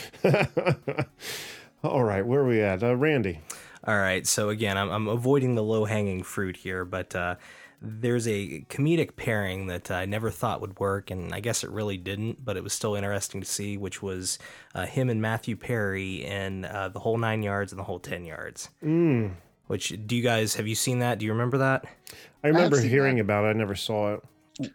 All 1.84 2.04
right, 2.04 2.26
where 2.26 2.40
are 2.40 2.48
we 2.48 2.62
at? 2.62 2.82
Uh, 2.82 2.96
Randy. 2.96 3.42
All 3.86 3.98
right. 3.98 4.26
So 4.26 4.50
again, 4.50 4.78
I'm, 4.78 4.90
I'm 4.90 5.08
avoiding 5.08 5.56
the 5.56 5.64
low 5.64 5.86
hanging 5.86 6.24
fruit 6.24 6.56
here, 6.56 6.86
but 6.86 7.14
uh, 7.16 7.36
there's 7.82 8.28
a 8.28 8.62
comedic 8.70 9.16
pairing 9.16 9.68
that 9.68 9.90
I 9.90 10.06
never 10.06 10.30
thought 10.30 10.62
would 10.62 10.80
work, 10.80 11.10
and 11.10 11.34
I 11.34 11.40
guess 11.40 11.64
it 11.64 11.72
really 11.72 11.98
didn't, 11.98 12.46
but 12.46 12.56
it 12.56 12.64
was 12.64 12.74
still 12.74 12.96
interesting 12.96 13.42
to 13.42 13.48
see, 13.48 13.76
which 13.78 14.04
was 14.04 14.38
uh, 14.76 14.86
him 14.86 15.10
and 15.10 15.22
Matthew 15.22 15.56
Perry 15.56 16.24
in 16.24 16.66
uh, 16.66 16.90
the 16.90 17.00
whole 17.00 17.18
nine 17.18 17.42
yards 17.42 17.72
and 17.72 17.80
the 17.80 17.84
whole 17.84 18.00
ten 18.00 18.24
yards. 18.24 18.70
Mm. 18.84 19.34
Which 19.66 19.96
do 20.06 20.16
you 20.16 20.22
guys 20.22 20.56
have 20.56 20.68
you 20.68 20.76
seen 20.76 21.00
that? 21.00 21.18
Do 21.18 21.26
you 21.26 21.32
remember 21.32 21.58
that? 21.60 21.86
I 22.44 22.50
remember 22.50 22.78
seen 22.78 22.90
hearing 22.90 23.20
about 23.20 23.46
it. 23.46 23.50
I 23.50 23.54
never 23.54 23.76
saw 23.76 24.14
it. 24.16 24.24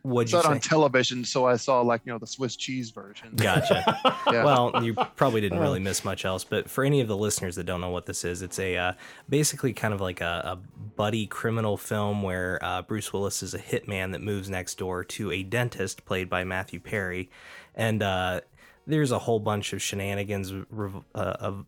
What'd 0.02 0.30
saw 0.30 0.40
it 0.40 0.46
on 0.46 0.58
television, 0.58 1.24
so 1.24 1.46
I 1.46 1.56
saw 1.56 1.80
like 1.82 2.00
you 2.04 2.12
know 2.12 2.18
the 2.18 2.26
Swiss 2.26 2.56
cheese 2.56 2.90
version. 2.90 3.32
Gotcha. 3.36 3.84
Yeah. 4.32 4.44
Well, 4.44 4.82
you 4.82 4.94
probably 5.14 5.40
didn't 5.40 5.60
really 5.60 5.78
miss 5.78 6.04
much 6.04 6.24
else, 6.24 6.42
but 6.42 6.68
for 6.68 6.84
any 6.84 7.00
of 7.00 7.06
the 7.06 7.16
listeners 7.16 7.54
that 7.56 7.64
don't 7.64 7.80
know 7.80 7.90
what 7.90 8.06
this 8.06 8.24
is, 8.24 8.42
it's 8.42 8.58
a 8.58 8.76
uh, 8.76 8.92
basically 9.28 9.72
kind 9.72 9.94
of 9.94 10.00
like 10.00 10.20
a, 10.20 10.42
a 10.44 10.56
buddy 10.96 11.26
criminal 11.26 11.76
film 11.76 12.22
where 12.22 12.58
uh, 12.62 12.82
Bruce 12.82 13.12
Willis 13.12 13.42
is 13.42 13.54
a 13.54 13.58
hitman 13.58 14.12
that 14.12 14.20
moves 14.20 14.50
next 14.50 14.78
door 14.78 15.04
to 15.04 15.30
a 15.30 15.44
dentist 15.44 16.04
played 16.06 16.28
by 16.28 16.42
Matthew 16.42 16.80
Perry, 16.80 17.30
and 17.76 18.02
uh, 18.02 18.40
there's 18.86 19.12
a 19.12 19.18
whole 19.20 19.38
bunch 19.38 19.72
of 19.72 19.80
shenanigans 19.80 20.52
rev- 20.70 21.04
uh, 21.14 21.36
of 21.38 21.64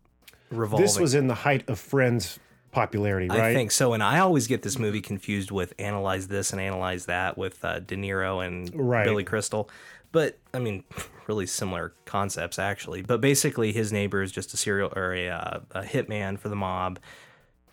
revolving. 0.51 0.85
This 0.85 0.99
was 0.99 1.13
in 1.15 1.27
the 1.27 1.35
height 1.35 1.67
of 1.69 1.79
Friends 1.79 2.39
popularity, 2.71 3.27
right? 3.27 3.39
I 3.39 3.53
think 3.53 3.71
so, 3.71 3.93
and 3.93 4.01
I 4.03 4.19
always 4.19 4.47
get 4.47 4.61
this 4.61 4.77
movie 4.79 5.01
confused 5.01 5.51
with 5.51 5.73
Analyze 5.79 6.27
This 6.27 6.51
and 6.51 6.61
Analyze 6.61 7.05
That 7.05 7.37
with 7.37 7.63
uh, 7.65 7.79
De 7.79 7.95
Niro 7.95 8.45
and 8.45 8.71
Right. 8.73 9.03
Billy 9.03 9.23
Crystal. 9.23 9.69
But 10.11 10.37
I 10.53 10.59
mean, 10.59 10.83
really 11.27 11.45
similar 11.45 11.93
concepts 12.05 12.57
actually. 12.59 13.01
But 13.03 13.21
basically, 13.21 13.71
his 13.71 13.91
neighbor 13.93 14.21
is 14.21 14.31
just 14.31 14.53
a 14.53 14.57
serial 14.57 14.91
or 14.95 15.13
a, 15.13 15.29
uh, 15.29 15.59
a 15.71 15.81
hitman 15.83 16.39
for 16.39 16.49
the 16.49 16.55
mob, 16.55 16.99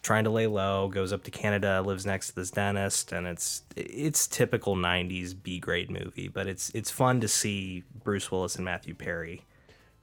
trying 0.03 0.25
to 0.25 0.31
lay 0.31 0.47
low. 0.47 0.89
Goes 0.89 1.13
up 1.13 1.23
to 1.25 1.31
Canada, 1.31 1.81
lives 1.83 2.05
next 2.05 2.29
to 2.29 2.35
this 2.35 2.51
dentist, 2.51 3.13
and 3.13 3.27
it's 3.27 3.63
it's 3.75 4.27
typical 4.27 4.77
'90s 4.77 5.35
B 5.43 5.59
grade 5.59 5.91
movie. 5.91 6.29
But 6.29 6.47
it's 6.47 6.71
it's 6.75 6.91
fun 6.91 7.21
to 7.21 7.29
see 7.29 7.85
Bruce 8.05 8.31
Willis 8.31 8.57
and 8.57 8.65
Matthew 8.65 8.95
Perry 8.95 9.45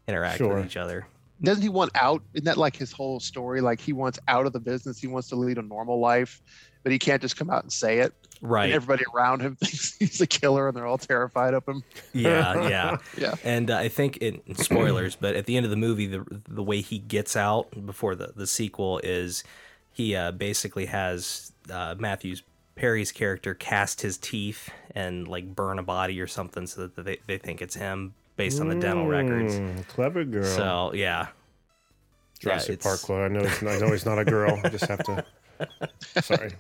interact 0.08 0.40
Sure. 0.40 0.56
with 0.56 0.66
each 0.66 0.78
other. 0.78 1.08
Doesn't 1.44 1.62
he 1.62 1.70
want 1.70 1.92
out? 1.96 2.22
Isn't 2.34 2.46
that 2.46 2.58
like 2.58 2.76
his 2.76 2.92
whole 2.92 3.20
story? 3.20 3.60
Like 3.60 3.82
he 3.82 3.92
wants 3.92 4.18
out 4.28 4.46
of 4.46 4.54
the 4.54 4.60
business. 4.60 5.00
He 5.00 5.08
wants 5.08 5.28
to 5.30 5.36
lead 5.36 5.58
a 5.58 5.62
normal 5.62 6.00
life, 6.00 6.42
but 6.84 6.92
he 6.92 7.00
can't 7.00 7.22
just 7.22 7.36
come 7.36 7.50
out 7.50 7.64
and 7.64 7.72
say 7.72 8.00
it. 8.00 8.14
Right. 8.42 8.66
And 8.66 8.74
everybody 8.74 9.04
around 9.14 9.42
him 9.42 9.56
thinks 9.62 9.96
he's 9.98 10.22
a 10.22 10.28
killer, 10.28 10.68
and 10.68 10.76
they're 10.76 10.86
all 10.86 10.98
terrified 10.98 11.54
of 11.54 11.66
him. 11.68 11.84
Yeah, 12.14 12.68
yeah, 12.70 12.98
Yeah. 13.18 13.36
And 13.44 13.70
uh, 13.70 13.78
I 13.78 13.90
think 13.90 14.18
it 14.22 14.42
spoilers, 14.58 15.16
but 15.16 15.36
at 15.36 15.46
the 15.46 15.58
end 15.58 15.66
of 15.66 15.70
the 15.70 15.78
movie, 15.78 16.08
the 16.08 16.26
the 16.48 16.64
way 16.64 16.82
he 16.82 17.00
gets 17.00 17.36
out 17.36 17.86
before 17.86 18.16
the 18.16 18.34
the 18.36 18.48
sequel 18.48 19.00
is 19.04 19.44
he 19.92 20.16
uh, 20.16 20.32
basically 20.32 20.86
has 20.88 21.52
uh, 21.70 21.96
Matthew's 21.98 22.44
Perry's 22.76 23.12
character 23.12 23.54
cast 23.54 24.02
his 24.02 24.18
teeth 24.18 24.70
and 24.96 25.28
like 25.28 25.56
burn 25.56 25.78
a 25.78 25.84
body 25.84 26.20
or 26.20 26.28
something 26.28 26.68
so 26.68 26.88
that 26.88 27.04
they 27.04 27.18
they 27.28 27.38
think 27.38 27.62
it's 27.62 27.76
him 27.76 28.14
based 28.36 28.60
on 28.62 28.68
the 28.70 28.76
dental 28.76 29.08
records. 29.08 29.56
Mm, 29.56 29.88
clever 29.88 30.24
girl. 30.24 30.44
So 30.44 30.92
yeah, 30.94 31.28
Jurassic 32.40 32.74
it's- 32.76 32.84
Park 32.84 33.02
quote. 33.02 33.32
I 33.32 33.34
know, 33.34 33.42
it's, 33.42 33.64
I 33.64 33.80
know 33.80 33.92
he's 33.92 34.06
not 34.06 34.20
a 34.20 34.26
girl. 34.26 34.60
I 34.64 34.70
just 34.70 34.86
have 34.86 35.04
to. 35.06 35.26
Sorry. 36.22 36.52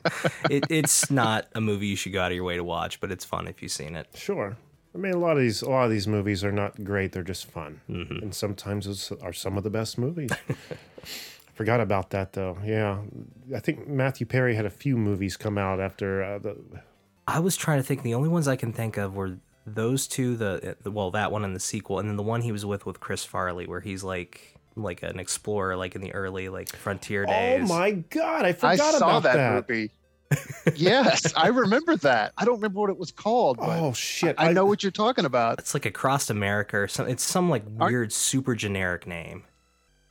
it, 0.50 0.66
it's 0.70 1.10
not 1.12 1.48
a 1.56 1.62
movie 1.62 1.88
you 1.88 1.96
should 1.96 2.14
go 2.14 2.22
out 2.22 2.32
of 2.32 2.36
your 2.36 2.46
way 2.46 2.56
to 2.56 2.64
watch, 2.64 3.00
but 3.02 3.12
it's 3.12 3.26
fun 3.26 3.48
if 3.48 3.62
you've 3.62 3.72
seen 3.72 3.96
it. 3.96 4.08
Sure. 4.16 4.56
I 4.96 4.98
mean, 5.00 5.14
a 5.14 5.18
lot 5.18 5.32
of 5.36 5.40
these, 5.40 5.62
a 5.64 5.70
lot 5.70 5.86
of 5.86 5.92
these 5.92 6.08
movies 6.08 6.44
are 6.44 6.52
not 6.52 6.84
great. 6.84 7.12
They're 7.12 7.24
just 7.24 7.46
fun, 7.50 7.82
Mm-hmm. 7.90 8.18
and 8.24 8.36
sometimes 8.36 8.86
those 8.86 9.12
are 9.24 9.34
some 9.34 9.58
of 9.58 9.64
the 9.64 9.72
best 9.72 9.98
movies. 9.98 10.30
Forgot 11.56 11.82
about 11.82 12.12
that 12.12 12.34
though. 12.34 12.58
Yeah, 12.64 13.00
I 13.56 13.60
think 13.60 13.88
Matthew 13.88 14.26
Perry 14.26 14.56
had 14.56 14.66
a 14.66 14.70
few 14.72 14.96
movies 14.98 15.36
come 15.38 15.58
out 15.58 15.80
after 15.80 16.24
uh, 16.24 16.40
the. 16.40 16.58
I 17.28 17.40
was 17.40 17.56
trying 17.58 17.80
to 17.80 17.84
think. 17.84 18.04
The 18.04 18.14
only 18.14 18.30
ones 18.30 18.48
I 18.48 18.56
can 18.56 18.72
think 18.74 18.98
of 18.98 19.16
were 19.16 19.38
those 19.66 20.08
two. 20.08 20.36
The, 20.36 20.76
the 20.84 20.92
well, 20.92 21.12
that 21.12 21.32
one 21.32 21.44
and 21.44 21.56
the 21.56 21.60
sequel, 21.60 22.00
and 22.00 22.10
then 22.10 22.16
the 22.18 22.24
one 22.24 22.42
he 22.42 22.52
was 22.52 22.66
with 22.66 22.86
with 22.86 23.00
Chris 23.00 23.24
Farley, 23.24 23.66
where 23.68 23.80
he's 23.82 24.04
like 24.04 24.60
like 24.76 25.04
an 25.04 25.20
explorer, 25.20 25.76
like 25.76 25.96
in 25.96 26.02
the 26.02 26.14
early 26.14 26.50
like 26.50 26.70
frontier 26.76 27.26
oh 27.28 27.32
days. 27.32 27.62
Oh 27.64 27.68
my 27.78 27.92
God! 27.92 28.46
I 28.46 28.50
I 28.50 28.54
forgot 28.54 28.94
saw 28.96 28.98
about 29.20 29.24
that, 29.24 29.36
that. 29.36 29.70
movie. 29.70 29.92
yes, 30.76 31.32
I 31.36 31.48
remember 31.50 31.96
that. 31.98 32.34
I 32.38 32.46
don't 32.46 32.56
remember 32.56 32.80
what 32.82 32.90
it 32.90 32.98
was 32.98 33.12
called. 33.12 33.58
But 33.58 33.80
Oh 33.80 33.94
shit! 33.94 34.36
I 34.38 34.52
know 34.52 34.66
what 34.66 34.84
you're 34.84 34.92
talking 34.92 35.26
about. 35.26 35.60
It's 35.60 35.74
like 35.74 35.86
across 35.86 36.30
America 36.30 36.78
or 36.78 36.88
some. 36.88 37.08
It's 37.08 37.24
some 37.24 37.50
like 37.50 37.64
Aren't- 37.80 37.92
weird, 37.94 38.14
super 38.14 38.56
generic 38.56 39.06
name. 39.08 39.44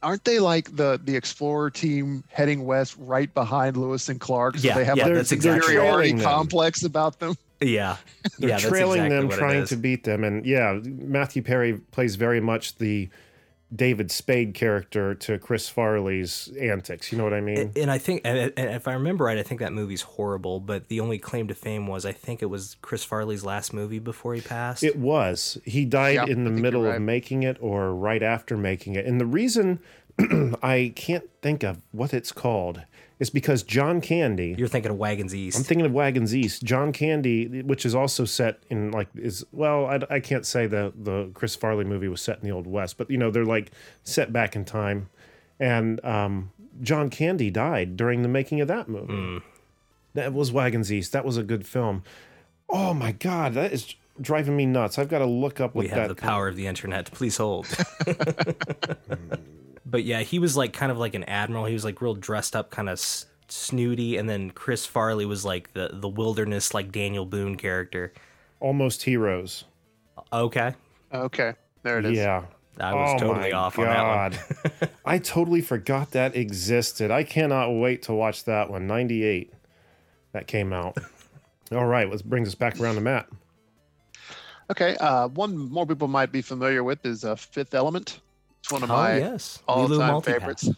Aren't 0.02 0.24
they 0.24 0.40
like 0.40 0.74
the 0.74 1.00
the 1.02 1.14
explorer 1.16 1.70
team 1.70 2.24
heading 2.28 2.64
west 2.64 2.96
right 2.98 3.32
behind 3.32 3.76
Lewis 3.76 4.08
and 4.08 4.20
Clark? 4.20 4.56
So 4.58 4.66
Yeah, 4.66 4.74
they 4.74 4.84
have 4.84 4.96
yeah, 4.96 5.04
like 5.06 5.14
that's 5.14 5.30
a 5.32 5.34
exactly 5.36 5.58
right. 5.60 5.66
superiority 5.66 6.08
Trailing 6.10 6.24
complex 6.24 6.84
about 6.84 7.18
them. 7.20 7.36
Yeah, 7.62 7.96
They're 8.38 8.50
yeah, 8.50 8.56
that's 8.56 8.68
trailing 8.68 9.04
exactly 9.04 9.28
them, 9.28 9.38
trying 9.38 9.64
to 9.66 9.76
beat 9.76 10.04
them, 10.04 10.24
and 10.24 10.44
yeah, 10.44 10.78
Matthew 10.84 11.42
Perry 11.42 11.74
plays 11.74 12.16
very 12.16 12.40
much 12.40 12.76
the 12.76 13.08
David 13.74 14.10
Spade 14.10 14.52
character 14.52 15.14
to 15.14 15.38
Chris 15.38 15.68
Farley's 15.68 16.52
antics. 16.60 17.10
You 17.10 17.16
know 17.16 17.24
what 17.24 17.32
I 17.32 17.40
mean? 17.40 17.58
And, 17.58 17.78
and 17.78 17.90
I 17.90 17.96
think, 17.96 18.20
and, 18.24 18.52
and 18.54 18.70
if 18.70 18.86
I 18.86 18.92
remember 18.92 19.24
right, 19.24 19.38
I 19.38 19.42
think 19.42 19.60
that 19.60 19.72
movie's 19.72 20.02
horrible. 20.02 20.60
But 20.60 20.88
the 20.88 21.00
only 21.00 21.18
claim 21.18 21.48
to 21.48 21.54
fame 21.54 21.86
was 21.86 22.04
I 22.04 22.12
think 22.12 22.42
it 22.42 22.46
was 22.46 22.76
Chris 22.82 23.02
Farley's 23.02 23.44
last 23.44 23.72
movie 23.72 23.98
before 23.98 24.34
he 24.34 24.42
passed. 24.42 24.82
It 24.82 24.96
was. 24.96 25.56
He 25.64 25.86
died 25.86 26.14
Yeah, 26.16 26.26
in 26.26 26.44
the 26.44 26.50
middle 26.50 26.82
you're 26.82 26.96
of 26.96 27.02
making 27.02 27.44
it 27.44 27.56
or 27.60 27.94
right 27.94 28.22
after 28.22 28.58
making 28.58 28.94
it. 28.94 29.06
And 29.06 29.18
the 29.18 29.26
reason 29.26 29.80
I 30.62 30.92
can't 30.94 31.30
think 31.40 31.62
of 31.62 31.80
what 31.92 32.12
it's 32.12 32.30
called 32.32 32.82
is 33.22 33.30
because 33.30 33.62
John 33.62 34.00
Candy. 34.00 34.56
You're 34.58 34.66
thinking 34.66 34.90
of 34.90 34.96
Wagons 34.96 35.32
East. 35.32 35.56
I'm 35.56 35.62
thinking 35.62 35.86
of 35.86 35.92
Wagons 35.92 36.34
East. 36.34 36.64
John 36.64 36.92
Candy, 36.92 37.62
which 37.62 37.86
is 37.86 37.94
also 37.94 38.24
set 38.24 38.64
in 38.68 38.90
like 38.90 39.06
is 39.14 39.44
well, 39.52 39.86
I, 39.86 40.00
I 40.10 40.18
can't 40.18 40.44
say 40.44 40.66
the 40.66 40.92
the 40.96 41.30
Chris 41.32 41.54
Farley 41.54 41.84
movie 41.84 42.08
was 42.08 42.20
set 42.20 42.38
in 42.38 42.44
the 42.44 42.50
Old 42.50 42.66
West, 42.66 42.98
but 42.98 43.08
you 43.08 43.16
know 43.16 43.30
they're 43.30 43.44
like 43.44 43.70
set 44.02 44.32
back 44.32 44.56
in 44.56 44.64
time. 44.64 45.08
And 45.60 46.04
um, 46.04 46.50
John 46.80 47.10
Candy 47.10 47.48
died 47.48 47.96
during 47.96 48.22
the 48.22 48.28
making 48.28 48.60
of 48.60 48.66
that 48.66 48.88
movie. 48.88 49.14
Hmm. 49.14 49.38
That 50.14 50.32
was 50.32 50.50
Wagons 50.50 50.92
East. 50.92 51.12
That 51.12 51.24
was 51.24 51.36
a 51.36 51.44
good 51.44 51.64
film. 51.64 52.02
Oh 52.68 52.92
my 52.92 53.12
god, 53.12 53.54
that 53.54 53.72
is 53.72 53.94
driving 54.20 54.56
me 54.56 54.66
nuts. 54.66 54.98
I've 54.98 55.08
got 55.08 55.20
to 55.20 55.26
look 55.26 55.60
up 55.60 55.76
what 55.76 55.84
we 55.84 55.88
that. 55.90 55.96
have 55.96 56.08
the 56.08 56.16
power 56.16 56.48
of 56.48 56.56
the 56.56 56.66
internet. 56.66 57.12
Please 57.12 57.36
hold. 57.36 57.68
but 59.92 60.04
yeah, 60.04 60.22
he 60.22 60.38
was 60.40 60.56
like 60.56 60.72
kind 60.72 60.90
of 60.90 60.98
like 60.98 61.14
an 61.14 61.22
admiral. 61.24 61.66
He 61.66 61.74
was 61.74 61.84
like 61.84 62.00
real 62.00 62.14
dressed 62.14 62.56
up, 62.56 62.70
kind 62.70 62.88
of 62.88 62.94
s- 62.94 63.26
snooty. 63.46 64.16
And 64.16 64.28
then 64.28 64.50
Chris 64.50 64.86
Farley 64.86 65.26
was 65.26 65.44
like 65.44 65.74
the 65.74 65.90
the 65.92 66.08
wilderness, 66.08 66.72
like 66.74 66.90
Daniel 66.90 67.26
Boone 67.26 67.56
character. 67.56 68.12
Almost 68.58 69.02
Heroes. 69.02 69.64
Okay, 70.32 70.74
Okay, 71.12 71.54
there 71.82 71.98
it 71.98 72.06
is. 72.06 72.16
Yeah. 72.16 72.44
I 72.80 72.94
was 72.94 73.10
oh 73.16 73.18
totally 73.26 73.50
my 73.50 73.52
off 73.52 73.78
on 73.78 73.84
that 73.84 74.32
one. 74.80 74.90
I 75.04 75.18
totally 75.18 75.60
forgot 75.60 76.12
that 76.12 76.34
existed. 76.34 77.10
I 77.10 77.22
cannot 77.22 77.70
wait 77.70 78.02
to 78.04 78.14
watch 78.14 78.44
that 78.44 78.70
one. 78.70 78.86
98. 78.86 79.52
That 80.32 80.46
came 80.46 80.72
out. 80.72 80.96
All 81.72 81.84
right, 81.84 82.08
let's 82.08 82.22
bring 82.22 82.46
us 82.46 82.54
back 82.54 82.80
around 82.80 82.94
to 82.94 83.02
Matt. 83.02 83.28
Okay, 84.70 84.96
uh, 84.96 85.28
one 85.28 85.54
more 85.70 85.86
people 85.86 86.08
might 86.08 86.32
be 86.32 86.40
familiar 86.40 86.82
with 86.82 87.04
is 87.04 87.26
uh, 87.26 87.34
Fifth 87.34 87.74
Element. 87.74 88.20
It's 88.72 88.80
one 88.80 88.82
of 88.82 88.90
Oh 88.90 88.94
my 88.96 89.18
yes, 89.18 89.62
all-time 89.68 90.22
Multipass. 90.22 90.24
favorites. 90.24 90.70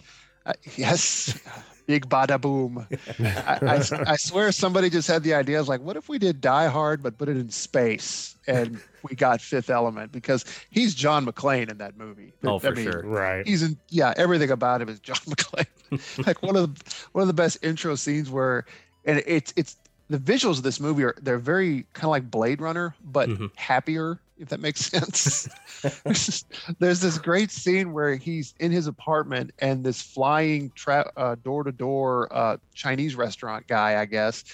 Uh, 0.46 0.52
yes, 0.76 1.38
big 1.86 2.08
bada 2.08 2.40
boom. 2.40 2.86
I, 3.20 3.58
I, 3.62 4.12
I 4.12 4.16
swear 4.16 4.50
somebody 4.52 4.90
just 4.90 5.06
had 5.08 5.22
the 5.22 5.34
idea. 5.34 5.56
I 5.56 5.60
was 5.60 5.68
like, 5.68 5.80
what 5.80 5.96
if 5.96 6.08
we 6.08 6.18
did 6.18 6.40
Die 6.40 6.66
Hard 6.68 7.02
but 7.02 7.16
put 7.18 7.28
it 7.28 7.36
in 7.36 7.50
space 7.50 8.36
and 8.46 8.80
we 9.08 9.14
got 9.16 9.40
Fifth 9.40 9.70
Element 9.70 10.12
because 10.12 10.44
he's 10.70 10.94
John 10.94 11.24
McClane 11.24 11.70
in 11.70 11.78
that 11.78 11.96
movie. 11.96 12.32
Oh, 12.42 12.56
I 12.56 12.58
for 12.58 12.72
mean, 12.72 12.90
sure. 12.90 13.02
Right. 13.04 13.46
He's 13.46 13.62
in 13.62 13.78
yeah, 13.90 14.12
everything 14.16 14.50
about 14.50 14.82
him 14.82 14.88
is 14.88 14.98
John 15.00 15.16
McClane. 15.26 16.26
like 16.26 16.42
one 16.42 16.56
of 16.56 16.74
the 16.74 16.94
one 17.12 17.22
of 17.22 17.28
the 17.28 17.34
best 17.34 17.58
intro 17.62 17.94
scenes 17.94 18.30
where 18.30 18.64
and 19.04 19.22
it's 19.26 19.52
it's 19.56 19.76
the 20.08 20.18
visuals 20.18 20.58
of 20.58 20.62
this 20.62 20.80
movie 20.80 21.04
are 21.04 21.14
they're 21.22 21.38
very 21.38 21.86
kind 21.94 22.04
of 22.04 22.10
like 22.10 22.30
Blade 22.30 22.60
Runner, 22.60 22.94
but 23.02 23.28
Mhm. 23.28 23.50
happier, 23.56 24.20
if 24.36 24.48
that 24.48 24.60
makes 24.60 24.80
sense. 24.90 25.48
there's, 26.04 27.00
this, 27.00 27.18
great 27.18 27.50
scene 27.50 27.92
where 27.92 28.16
he's 28.16 28.54
in 28.60 28.70
his 28.72 28.86
apartment 28.86 29.52
and 29.60 29.84
this 29.84 30.02
flying 30.02 30.70
tra- 30.74 31.10
uh, 31.16 31.36
door-to-door 31.42 32.28
uh, 32.32 32.56
Chinese 32.74 33.14
restaurant 33.14 33.66
guy, 33.66 34.00
I 34.00 34.04
guess, 34.04 34.44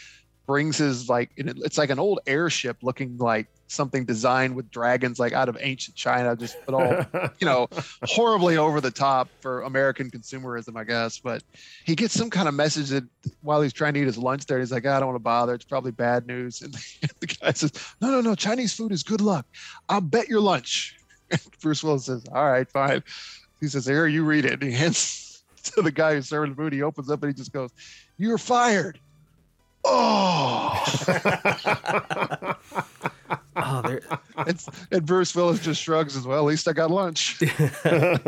brings 0.50 0.78
his 0.78 1.08
like 1.08 1.30
it's 1.36 1.78
like 1.78 1.90
an 1.90 2.00
old 2.00 2.18
airship 2.26 2.76
looking 2.82 3.16
like 3.18 3.46
something 3.68 4.04
designed 4.04 4.52
with 4.56 4.68
dragons 4.68 5.20
like 5.20 5.32
out 5.32 5.48
of 5.48 5.56
ancient 5.60 5.94
China, 5.94 6.34
just 6.34 6.56
put 6.66 6.74
all 6.74 7.30
you 7.38 7.46
know, 7.46 7.68
horribly 8.02 8.56
over 8.56 8.80
the 8.80 8.90
top 8.90 9.28
for 9.40 9.62
American 9.62 10.10
consumerism, 10.10 10.76
I 10.76 10.82
guess. 10.82 11.20
But 11.20 11.44
he 11.84 11.94
gets 11.94 12.14
some 12.14 12.30
kind 12.30 12.48
of 12.48 12.54
message 12.54 12.88
that 12.88 13.04
while 13.42 13.62
he's 13.62 13.72
trying 13.72 13.94
to 13.94 14.00
eat 14.00 14.06
his 14.06 14.18
lunch 14.18 14.46
there, 14.46 14.58
he's 14.58 14.72
like, 14.72 14.84
ah, 14.88 14.96
I 14.96 14.98
don't 14.98 15.10
want 15.10 15.20
to 15.20 15.22
bother. 15.22 15.54
It's 15.54 15.64
probably 15.64 15.92
bad 15.92 16.26
news. 16.26 16.62
And 16.62 16.74
the 17.20 17.28
guy 17.28 17.52
says, 17.52 17.70
No, 18.00 18.10
no, 18.10 18.20
no. 18.20 18.34
Chinese 18.34 18.74
food 18.74 18.90
is 18.90 19.04
good 19.04 19.20
luck. 19.20 19.46
I'll 19.88 20.00
bet 20.00 20.28
your 20.28 20.40
lunch. 20.40 20.96
And 21.30 21.40
Bruce 21.62 21.84
Willis 21.84 22.06
says, 22.06 22.24
All 22.32 22.50
right, 22.50 22.68
fine. 22.68 23.04
He 23.60 23.68
says, 23.68 23.86
Here, 23.86 24.08
you 24.08 24.24
read 24.24 24.46
it. 24.46 24.54
And 24.54 24.64
he 24.64 24.72
hands 24.72 25.44
to 25.62 25.82
the 25.82 25.92
guy 25.92 26.14
who's 26.14 26.28
serving 26.28 26.50
the 26.50 26.56
food. 26.56 26.72
He 26.72 26.82
opens 26.82 27.08
up 27.08 27.22
and 27.22 27.30
he 27.30 27.38
just 27.38 27.52
goes, 27.52 27.70
You're 28.18 28.36
fired. 28.36 28.98
Oh, 29.84 30.84
Oh, 33.56 33.82
there. 33.82 34.00
and, 34.36 34.64
and 34.90 35.06
Bruce 35.06 35.34
Willis 35.34 35.60
just 35.60 35.82
shrugs 35.82 36.16
as 36.16 36.26
well. 36.26 36.38
At 36.38 36.44
least 36.44 36.66
I 36.68 36.72
got 36.72 36.90
lunch. 36.90 37.38
there 37.84 38.18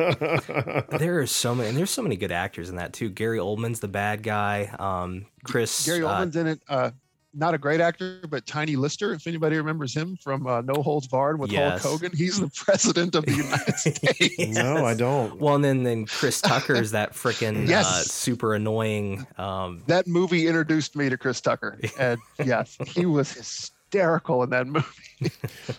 are 1.21 1.27
so 1.27 1.55
many, 1.55 1.69
and 1.69 1.79
there's 1.79 1.91
so 1.91 2.03
many 2.03 2.17
good 2.17 2.33
actors 2.33 2.69
in 2.71 2.77
that 2.77 2.93
too. 2.93 3.09
Gary 3.09 3.39
Oldman's 3.39 3.81
the 3.81 3.89
bad 3.89 4.23
guy. 4.23 4.71
Um, 4.79 5.27
Chris. 5.45 5.87
Gary 5.87 6.03
uh, 6.05 6.09
Oldman's 6.09 6.37
in 6.37 6.47
it. 6.49 6.61
Uh, 6.69 6.91
not 7.35 7.55
a 7.55 7.59
great 7.59 7.81
actor, 7.81 8.21
but 8.29 8.47
Tiny 8.47 8.77
Lister, 8.77 9.13
if 9.15 9.27
anybody 9.27 9.57
remembers 9.57 9.95
him 9.97 10.17
from 10.17 10.47
uh, 10.47 10.61
No 10.61 10.83
Holds 10.83 11.07
Barred 11.09 11.39
with 11.39 11.51
Yes. 11.51 11.83
Hulk 11.83 12.01
Hogan, 12.03 12.17
he's 12.17 12.39
the 12.41 12.51
president 12.55 13.15
of 13.15 13.25
the 13.25 13.33
United 13.33 13.75
States. 13.77 14.55
no, 14.55 14.85
I 14.85 14.95
don't. 14.95 15.41
well, 15.41 15.55
and 15.55 15.65
then 15.65 15.83
then 15.83 16.05
Chris 16.07 16.41
Tucker 16.41 16.75
is 16.75 16.91
that 16.91 17.13
freaking 17.13 17.71
uh, 17.71 17.83
super 18.03 18.55
annoying. 18.55 19.27
Um, 19.39 19.83
That 19.87 20.07
movie 20.07 20.47
introduced 20.47 20.95
me 20.97 21.09
to 21.09 21.17
Chris 21.17 21.41
Tucker, 21.41 21.79
and 21.99 22.19
yes, 22.45 22.77
he 22.87 23.07
was 23.07 23.33
hysterical 23.33 24.43
in 24.43 24.51
that 24.51 24.67
movie. 24.67 24.87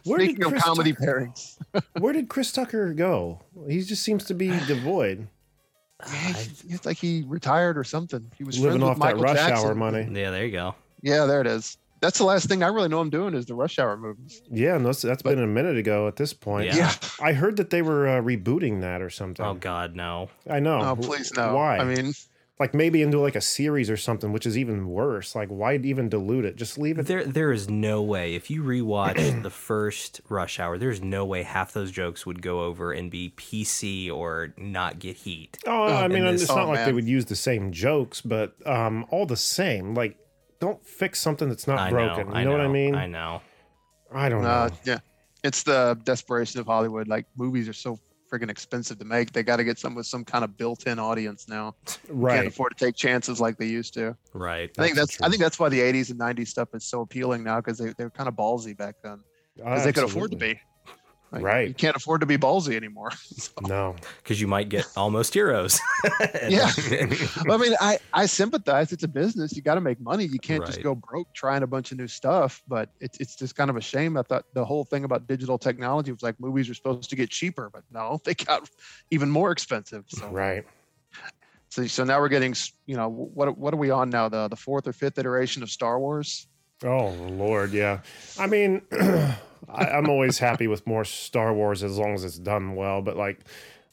Where 0.05 0.17
did 0.19 0.29
Speaking 0.35 0.45
of 0.53 0.55
comedy 0.61 0.93
Tucker- 0.93 1.31
pairings, 1.35 1.57
Where 1.99 2.13
did 2.13 2.29
Chris 2.29 2.51
Tucker 2.51 2.93
go? 2.93 3.41
He 3.67 3.81
just 3.81 4.01
seems 4.03 4.23
to 4.25 4.33
be 4.33 4.47
devoid, 4.67 5.27
Yeah, 6.01 6.33
it's 6.69 6.85
like 6.85 6.97
he 6.97 7.23
retired 7.27 7.77
or 7.77 7.83
something. 7.83 8.31
He 8.37 8.43
was 8.43 8.59
living 8.59 8.81
off 8.83 8.91
with 8.91 8.97
Michael 8.99 9.21
that 9.21 9.23
rush 9.27 9.37
Jackson. 9.37 9.67
hour 9.69 9.75
money. 9.75 10.07
yeah, 10.11 10.31
there 10.31 10.45
you 10.45 10.51
go. 10.51 10.75
Yeah, 11.03 11.25
there 11.25 11.41
it 11.41 11.47
is. 11.47 11.77
That's 12.01 12.17
the 12.17 12.25
last 12.25 12.49
thing 12.49 12.63
I 12.63 12.67
really 12.67 12.89
know 12.89 12.99
I'm 12.99 13.09
doing 13.09 13.33
is 13.33 13.45
the 13.45 13.53
Rush 13.55 13.79
Hour 13.79 13.95
movies. 13.95 14.41
Yeah, 14.51 14.75
and 14.75 14.85
that's, 14.85 15.01
that's 15.01 15.21
been 15.21 15.39
a 15.41 15.47
minute 15.47 15.77
ago 15.77 16.07
at 16.07 16.17
this 16.17 16.33
point. 16.33 16.65
Yeah. 16.65 16.75
Yeah. 16.75 16.93
I 17.21 17.31
heard 17.31 17.57
that 17.57 17.69
they 17.69 17.81
were 17.81 18.07
uh, 18.07 18.21
rebooting 18.21 18.81
that 18.81 19.01
or 19.01 19.09
something. 19.09 19.45
Oh 19.45 19.53
God, 19.53 19.95
no. 19.95 20.29
I 20.49 20.59
know. 20.59 20.81
Oh, 20.81 20.95
please 20.97 21.31
no. 21.33 21.55
Why? 21.55 21.77
I 21.77 21.85
mean, 21.85 22.13
like 22.59 22.73
maybe 22.73 23.01
into 23.01 23.19
like 23.19 23.35
a 23.35 23.41
series 23.41 23.89
or 23.89 23.95
something, 23.95 24.33
which 24.33 24.45
is 24.45 24.57
even 24.57 24.87
worse. 24.87 25.33
Like, 25.33 25.47
why 25.47 25.75
even 25.75 26.09
dilute 26.09 26.43
it? 26.43 26.57
Just 26.57 26.77
leave 26.77 26.99
it. 26.99 27.07
There, 27.07 27.23
there 27.23 27.53
is 27.53 27.69
no 27.69 28.01
way. 28.01 28.35
If 28.35 28.49
you 28.49 28.63
rewatch 28.63 29.41
the 29.43 29.49
first 29.49 30.19
Rush 30.29 30.59
Hour, 30.59 30.77
there's 30.77 31.01
no 31.01 31.23
way 31.25 31.43
half 31.43 31.71
those 31.71 31.89
jokes 31.89 32.25
would 32.25 32.41
go 32.41 32.63
over 32.63 32.91
and 32.91 33.09
be 33.09 33.33
PC 33.37 34.11
or 34.11 34.53
not 34.57 34.99
get 34.99 35.15
heat. 35.17 35.57
Oh, 35.65 35.85
I 35.85 36.07
mean, 36.09 36.25
this- 36.25 36.41
it's 36.43 36.51
not 36.51 36.65
oh, 36.65 36.69
like 36.69 36.85
they 36.85 36.93
would 36.93 37.07
use 37.07 37.25
the 37.25 37.35
same 37.35 37.71
jokes, 37.71 38.19
but 38.19 38.55
um, 38.67 39.05
all 39.09 39.25
the 39.25 39.37
same, 39.37 39.95
like, 39.95 40.17
don't 40.63 40.85
fix 40.85 41.19
something 41.19 41.49
that's 41.49 41.67
not 41.67 41.77
I 41.77 41.89
broken. 41.89 42.29
know. 42.29 42.39
you 42.39 42.45
know, 42.45 42.51
what 42.51 42.61
I 42.61 42.67
mean? 42.67 42.95
I 42.95 43.05
know. 43.05 43.41
I 44.13 44.29
don't 44.29 44.45
uh, 44.45 44.67
know. 44.67 44.75
yeah, 44.85 44.99
it's 45.43 45.63
the 45.63 45.99
desperation 46.03 46.59
of 46.59 46.67
Hollywood. 46.67 47.07
Like 47.07 47.25
movies 47.35 47.67
are 47.67 47.73
so 47.73 47.99
friggin' 48.31 48.49
expensive 48.49 48.97
to 48.99 49.05
make. 49.05 49.33
They 49.33 49.43
got 49.43 49.57
to 49.57 49.63
get 49.63 49.77
some 49.77 49.93
with 49.93 50.05
some 50.05 50.23
kind 50.23 50.43
of 50.43 50.57
built-in 50.57 50.99
audience 50.99 51.47
now. 51.49 51.75
Right. 52.07 52.35
Can't 52.35 52.47
afford 52.47 52.77
to 52.77 52.85
take 52.85 52.95
chances 52.95 53.41
like 53.41 53.57
they 53.57 53.67
used 53.67 53.93
to. 53.95 54.15
Right. 54.33 54.71
I 54.77 54.83
think 54.83 54.95
That's 54.95 55.17
that's 55.17 55.21
I 55.21 55.29
think 55.29 55.41
that's 55.41 55.59
why 55.59 55.69
the 55.69 55.79
80s 55.79 56.11
and 56.11 56.19
90s 56.19 56.47
stuff 56.47 56.69
is 56.73 56.85
so 56.85 57.01
appealing 57.01 57.43
now 57.43 57.57
because 57.57 57.77
they, 57.77 57.93
they 57.97 58.05
were 58.05 58.09
kind 58.09 58.29
of 58.29 58.35
ballsy 58.35 58.75
back 58.75 58.95
then 59.03 59.19
because 59.55 59.83
they 59.83 59.91
could 59.91 60.05
afford 60.05 60.31
to 60.31 60.37
be. 60.37 60.59
Like, 61.33 61.41
Right. 61.41 61.67
You 61.67 61.73
can't 61.73 61.95
afford 61.95 62.21
to 62.21 62.27
be 62.27 62.37
ballsy 62.37 62.75
anymore. 62.75 63.09
So, 63.33 63.51
No. 63.63 63.95
Because 64.21 64.39
you 64.39 64.45
might 64.47 64.69
get 64.69 64.85
almost 64.95 65.33
heroes. 65.33 65.79
yeah. 66.47 66.71
Well, 67.45 67.59
I 67.59 67.61
mean, 67.61 67.73
I, 67.81 67.97
I 68.13 68.27
sympathize. 68.27 68.91
It's 68.93 69.03
a 69.03 69.07
business. 69.07 69.55
You 69.55 69.63
got 69.63 69.75
to 69.75 69.81
make 69.81 69.99
money. 69.99 70.25
You 70.25 70.37
can't 70.39 70.63
just 70.65 70.83
go 70.83 70.93
broke 70.95 71.33
trying 71.33 71.63
a 71.63 71.67
bunch 71.67 71.91
of 71.91 71.97
new 71.97 72.07
stuff. 72.07 72.61
But 72.67 72.89
it's, 72.99 73.17
it's 73.19 73.35
just 73.35 73.55
kind 73.55 73.69
of 73.71 73.75
a 73.75 73.81
shame. 73.81 74.15
I 74.15 74.21
thought 74.21 74.45
the 74.53 74.63
whole 74.63 74.83
thing 74.85 75.03
about 75.03 75.27
digital 75.27 75.57
technology 75.57 76.11
was 76.11 76.21
like 76.21 76.39
movies 76.39 76.69
are 76.69 76.75
supposed 76.75 77.09
to 77.09 77.15
get 77.15 77.31
cheaper, 77.31 77.69
but 77.73 77.83
no, 77.91 78.21
they 78.25 78.35
got 78.35 78.69
even 79.09 79.29
more 79.31 79.51
expensive. 79.51 80.05
So, 80.07 80.29
Right. 80.29 80.63
so, 81.69 81.87
so 81.87 82.03
now 82.03 82.19
we're 82.19 82.29
getting, 82.29 82.53
you 82.85 82.95
know, 82.95 83.09
what 83.09 83.57
what 83.57 83.73
are 83.73 83.77
we 83.77 83.89
on 83.89 84.09
now? 84.11 84.29
The 84.29 84.47
the 84.47 84.55
fourth 84.55 84.87
or 84.87 84.93
fifth 84.93 85.17
iteration 85.17 85.63
of 85.63 85.71
Star 85.71 85.99
Wars. 85.99 86.47
Oh 86.83 87.09
Lord, 87.09 87.71
yeah. 87.73 88.01
I 88.39 88.45
mean, 88.47 88.81
I, 89.69 89.85
I'm 89.85 90.09
always 90.09 90.39
happy 90.39 90.67
with 90.67 90.85
more 90.87 91.05
Star 91.05 91.53
Wars 91.53 91.83
as 91.83 91.97
long 91.97 92.13
as 92.13 92.23
it's 92.23 92.37
done 92.39 92.75
well. 92.75 93.01
But 93.01 93.17
like, 93.17 93.39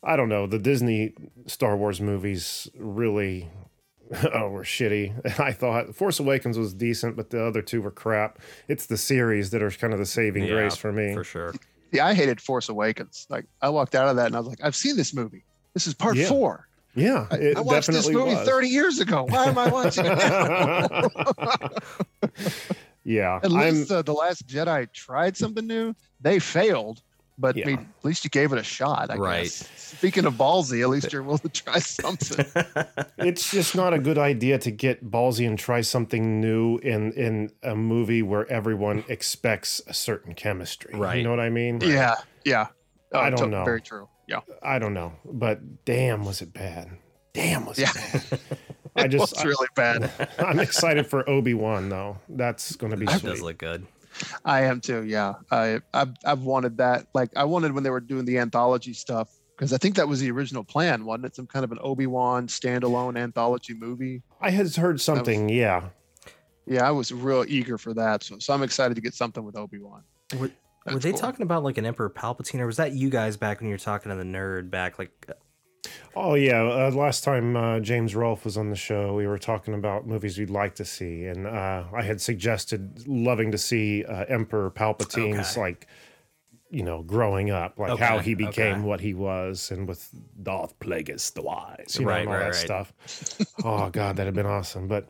I 0.03 0.17
don't 0.17 0.29
know, 0.29 0.47
the 0.47 0.59
Disney 0.59 1.13
Star 1.47 1.77
Wars 1.77 2.01
movies 2.01 2.69
really 2.77 3.49
oh 4.35 4.49
were 4.49 4.65
shitty. 4.65 5.39
I 5.41 5.53
thought 5.53 5.95
Force 5.95 6.19
Awakens 6.21 6.59
was 6.59 6.75
decent, 6.75 7.17
but 7.17 7.31
the 7.31 7.45
other 7.45 7.63
two 7.63 7.81
were 7.83 7.91
crap. 7.91 8.39
It's 8.69 8.87
the 8.87 8.97
series 8.97 9.51
that 9.51 9.63
are 9.63 9.71
kind 9.71 9.93
of 9.93 9.99
the 9.99 10.07
saving 10.07 10.45
Yeah, 10.45 10.55
grace 10.55 10.77
for 10.77 10.93
me. 10.93 11.15
For 11.15 11.25
sure. 11.25 11.55
Yeah, 11.93 12.07
I 12.07 12.15
hated 12.15 12.41
Force 12.41 12.69
Awakens. 12.69 13.27
Like 13.29 13.47
I 13.63 13.69
walked 13.69 13.95
out 13.95 14.09
of 14.09 14.17
that 14.17 14.27
and 14.27 14.37
I 14.37 14.39
was 14.41 14.49
like, 14.49 14.61
I've 14.63 14.77
seen 14.77 14.97
this 14.97 15.13
movie. 15.15 15.45
This 15.75 15.87
is 15.87 15.95
part 15.95 16.17
Yeah. 16.17 16.27
four. 16.29 16.67
Yeah, 16.97 17.29
I, 17.31 17.35
it 17.37 17.57
I 17.57 17.61
watched 17.61 17.87
this 17.87 18.09
movie 18.11 18.35
was. 18.35 18.49
30 18.49 18.67
years 18.69 18.99
ago. 18.99 19.25
Why 19.29 19.45
am 19.47 19.57
I 19.57 19.69
watching 19.69 20.07
it 20.07 20.19
now? 20.19 21.09
yeah, 23.11 23.37
At 23.43 23.51
I'm. 23.53 23.75
least 23.75 23.91
uh, 23.91 24.03
the 24.03 24.13
Last 24.15 24.47
Jedi 24.47 24.93
tried 24.93 25.37
something 25.37 25.67
new. 25.67 25.95
They 26.21 26.39
failed, 26.39 27.03
but 27.39 27.57
Yeah. 27.57 27.65
I 27.65 27.67
mean, 27.69 27.79
at 27.99 28.05
least 28.05 28.25
you 28.25 28.31
gave 28.31 28.53
it 28.53 28.59
a 28.59 28.63
shot. 28.63 29.11
I 29.11 29.17
Right. 29.17 29.43
guess. 29.45 29.69
Speaking 29.77 30.25
of 30.27 30.35
ballsy, 30.35 30.83
at 30.83 30.89
least 30.89 31.13
you're 31.13 31.23
willing 31.23 31.41
to 31.41 31.49
try 31.49 31.79
something. 32.01 32.45
it's 33.19 33.51
just 33.51 33.75
not 33.75 33.93
a 33.93 33.99
good 33.99 34.19
idea 34.19 34.59
to 34.59 34.71
get 34.71 35.05
ballsy 35.11 35.47
and 35.47 35.59
try 35.59 35.81
something 35.81 36.41
new 36.41 36.79
in 36.79 37.13
in 37.13 37.51
a 37.63 37.75
movie 37.75 38.23
where 38.23 38.51
everyone 38.51 39.05
expects 39.09 39.81
a 39.87 39.95
certain 39.95 40.35
chemistry. 40.35 40.95
Right. 40.95 41.17
You 41.19 41.25
know 41.25 41.31
what 41.31 41.41
I 41.41 41.51
mean? 41.51 41.81
yeah, 41.83 42.15
yeah. 42.45 42.69
Oh, 43.13 43.19
I 43.19 43.31
don't 43.31 43.41
to- 43.41 43.47
know. 43.49 43.65
Very 43.65 43.81
true. 43.83 44.09
Yeah, 44.29 44.41
I 44.63 44.79
don't 44.79 44.95
know, 44.95 45.15
but 45.25 45.85
damn, 45.85 46.25
was 46.25 46.41
it 46.41 46.53
bad? 46.53 46.89
Damn, 47.33 47.67
was 47.67 47.79
Yeah. 47.81 47.91
it 47.97 48.31
bad? 48.31 48.41
I 48.97 49.09
just, 49.09 49.35
was 49.35 49.45
really 49.45 49.69
bad. 49.75 50.11
I, 50.39 50.51
am 50.51 50.61
excited 50.61 51.07
for 51.07 51.29
Obi 51.29 51.55
Wan 51.55 51.89
though. 51.89 52.19
That's 52.29 52.77
going 52.77 52.91
to 52.91 52.97
be 52.97 53.07
That 53.07 53.21
sweet. 53.21 53.31
does 53.31 53.43
look 53.43 53.59
good. 53.59 53.87
I 54.45 54.63
am 54.63 54.81
too. 54.81 55.05
Yeah, 55.05 55.35
I 55.51 55.81
I've, 55.95 56.15
I've 56.25 56.43
wanted 56.43 56.79
that. 56.79 57.07
Like 57.15 57.31
I 57.37 57.45
wanted 57.45 57.73
when 57.73 57.85
they 57.85 57.91
were 57.91 58.01
doing 58.01 58.25
the 58.25 58.39
anthology 58.39 58.93
stuff 58.93 59.29
because 59.57 59.73
I 59.73 59.77
think 59.77 59.95
that 59.97 60.09
was 60.09 60.21
the 60.21 60.31
original 60.31 60.65
plan, 60.65 61.05
wasn't 61.05 61.27
it? 61.27 61.37
Some 61.37 61.47
kind 61.47 61.65
of 61.65 61.73
an 61.73 61.79
Obi 61.83 62.07
Wan 62.07 62.49
standalone 62.49 63.19
anthology 63.19 63.75
movie. 63.75 64.23
I 64.41 64.51
had 64.51 64.75
heard 64.75 65.01
something. 65.01 65.51
yeah, 65.51 65.91
Yeah, 66.67 66.89
I 66.89 66.91
was 66.91 67.13
real 67.13 67.45
eager 67.47 67.77
for 67.77 67.93
that. 67.95 68.23
So, 68.23 68.39
so 68.39 68.55
I'm 68.55 68.63
excited 68.63 68.95
to 68.95 69.03
get 69.03 69.13
something 69.15 69.45
with 69.45 69.57
Obi 69.57 69.79
Wan. 69.79 70.03
Were, 70.39 70.51
were 70.91 70.99
they 70.99 71.13
talking 71.13 71.43
about 71.43 71.63
like 71.63 71.77
an 71.77 71.85
Emperor 71.85 72.09
Palpatine, 72.09 72.61
or 72.61 72.67
was 72.67 72.79
that 72.79 72.93
you 72.93 73.11
guys 73.11 73.37
back 73.37 73.61
when 73.61 73.69
you 73.69 73.75
were 73.75 73.79
talking 73.79 74.11
to 74.11 74.17
the 74.17 74.25
nerd 74.25 74.71
back? 74.71 74.99
Like, 74.99 75.31
Oh 76.15 76.35
yeah, 76.35 76.63
uh, 76.63 76.91
last 76.91 77.23
time 77.25 77.57
uh, 77.57 77.81
James 77.81 78.15
Rolfe 78.17 78.45
was 78.45 78.57
on 78.57 78.69
the 78.71 78.77
show, 78.77 79.15
we 79.15 79.27
were 79.27 79.39
talking 79.39 79.75
about 79.75 80.07
movies 80.07 80.39
we'd 80.39 80.51
like 80.51 80.75
to 80.77 80.85
see, 80.85 81.25
and 81.27 81.47
uh, 81.47 81.85
I 81.95 82.03
had 82.03 82.21
suggested 82.21 83.07
loving 83.07 83.53
to 83.53 83.59
see 83.59 84.05
uh, 84.05 84.25
Emperor 84.29 84.71
Palpatine's 84.71 85.53
Okay. 85.53 85.61
like, 85.61 85.87
you 86.69 86.83
know, 86.83 87.03
growing 87.03 87.51
up, 87.51 87.79
like 87.79 87.99
how 87.99 88.19
he 88.19 88.35
became 88.35 88.79
okay. 88.79 88.81
what 88.83 89.01
he 89.01 89.15
was, 89.15 89.71
and 89.71 89.87
with 89.89 90.09
Darth 90.43 90.79
Plagueis 90.81 91.33
the 91.33 91.43
Wise, 91.43 91.97
you 91.99 92.05
know, 92.05 92.11
Right, 92.11 92.21
and 92.23 92.29
all 92.29 92.35
right, 92.35 92.53
that 92.53 92.69
right. 92.71 92.87
stuff. 92.87 93.57
oh 93.65 93.89
god, 93.91 94.17
that'd 94.17 94.27
have 94.27 94.35
been 94.35 94.47
awesome, 94.47 94.89
but. 94.89 95.09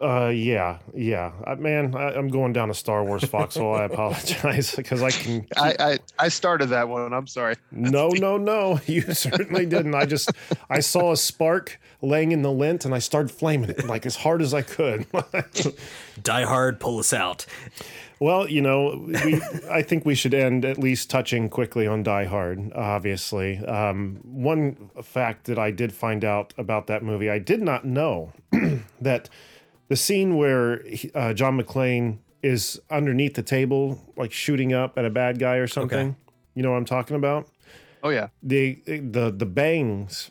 Uh 0.00 0.28
yeah 0.28 0.78
yeah 0.94 1.30
uh, 1.46 1.54
man 1.54 1.94
I, 1.94 2.12
I'm 2.14 2.26
going 2.26 2.52
down 2.52 2.70
a 2.70 2.74
Star 2.74 3.04
Wars 3.04 3.24
foxhole 3.24 3.72
I 3.74 3.84
apologize 3.84 4.74
because 4.76 5.00
I 5.00 5.10
can 5.10 5.46
I, 5.56 5.76
I 5.78 5.98
I 6.18 6.28
started 6.28 6.66
that 6.70 6.88
one. 6.88 7.12
I'm 7.12 7.28
sorry. 7.28 7.54
no, 7.70 8.08
no, 8.08 8.36
no. 8.36 8.80
You 8.86 9.02
certainly 9.14 9.64
didn't. 9.64 9.94
I 9.94 10.04
just 10.04 10.30
I 10.68 10.80
saw 10.80 11.12
a 11.12 11.16
spark 11.16 11.78
laying 12.02 12.32
in 12.32 12.42
the 12.42 12.50
lint 12.50 12.84
and 12.84 12.94
I 12.94 12.98
started 12.98 13.30
flaming 13.30 13.70
it 13.70 13.86
like 13.86 14.06
as 14.06 14.16
hard 14.16 14.42
as 14.42 14.52
I 14.52 14.62
could. 14.62 15.06
Die 16.22 16.42
Hard, 16.44 16.80
pull 16.80 16.98
us 16.98 17.12
out. 17.12 17.46
well, 18.20 18.48
you 18.48 18.62
know, 18.62 19.04
we 19.06 19.40
I 19.70 19.82
think 19.82 20.04
we 20.04 20.14
should 20.14 20.34
end 20.34 20.64
at 20.64 20.78
least 20.78 21.10
touching 21.10 21.48
quickly 21.48 21.86
on 21.86 22.02
Die 22.02 22.24
Hard, 22.24 22.72
obviously. 22.74 23.58
Um, 23.58 24.18
one 24.24 24.90
fact 25.02 25.44
that 25.46 25.58
I 25.58 25.70
did 25.70 25.92
find 25.92 26.24
out 26.24 26.54
about 26.58 26.86
that 26.88 27.02
movie, 27.04 27.30
I 27.30 27.38
did 27.38 27.62
not 27.62 27.84
know 27.84 28.32
that 29.00 29.28
the 29.88 29.96
scene 29.96 30.36
where 30.36 30.82
he- 30.84 31.10
uh, 31.14 31.32
John 31.32 31.60
McClane 31.60 32.18
is 32.42 32.80
underneath 32.90 33.34
the 33.34 33.42
table, 33.42 34.00
like 34.16 34.32
shooting 34.32 34.72
up 34.72 34.96
at 34.98 35.04
a 35.04 35.10
bad 35.10 35.38
guy 35.38 35.56
or 35.56 35.66
something. 35.66 36.16
You 36.54 36.62
know 36.62 36.70
what 36.70 36.76
I'm 36.78 36.84
talking 36.84 37.16
about? 37.16 37.48
Oh 38.02 38.10
yeah. 38.10 38.28
the 38.42 38.80
the 38.86 39.32
the 39.36 39.46
bangs 39.46 40.30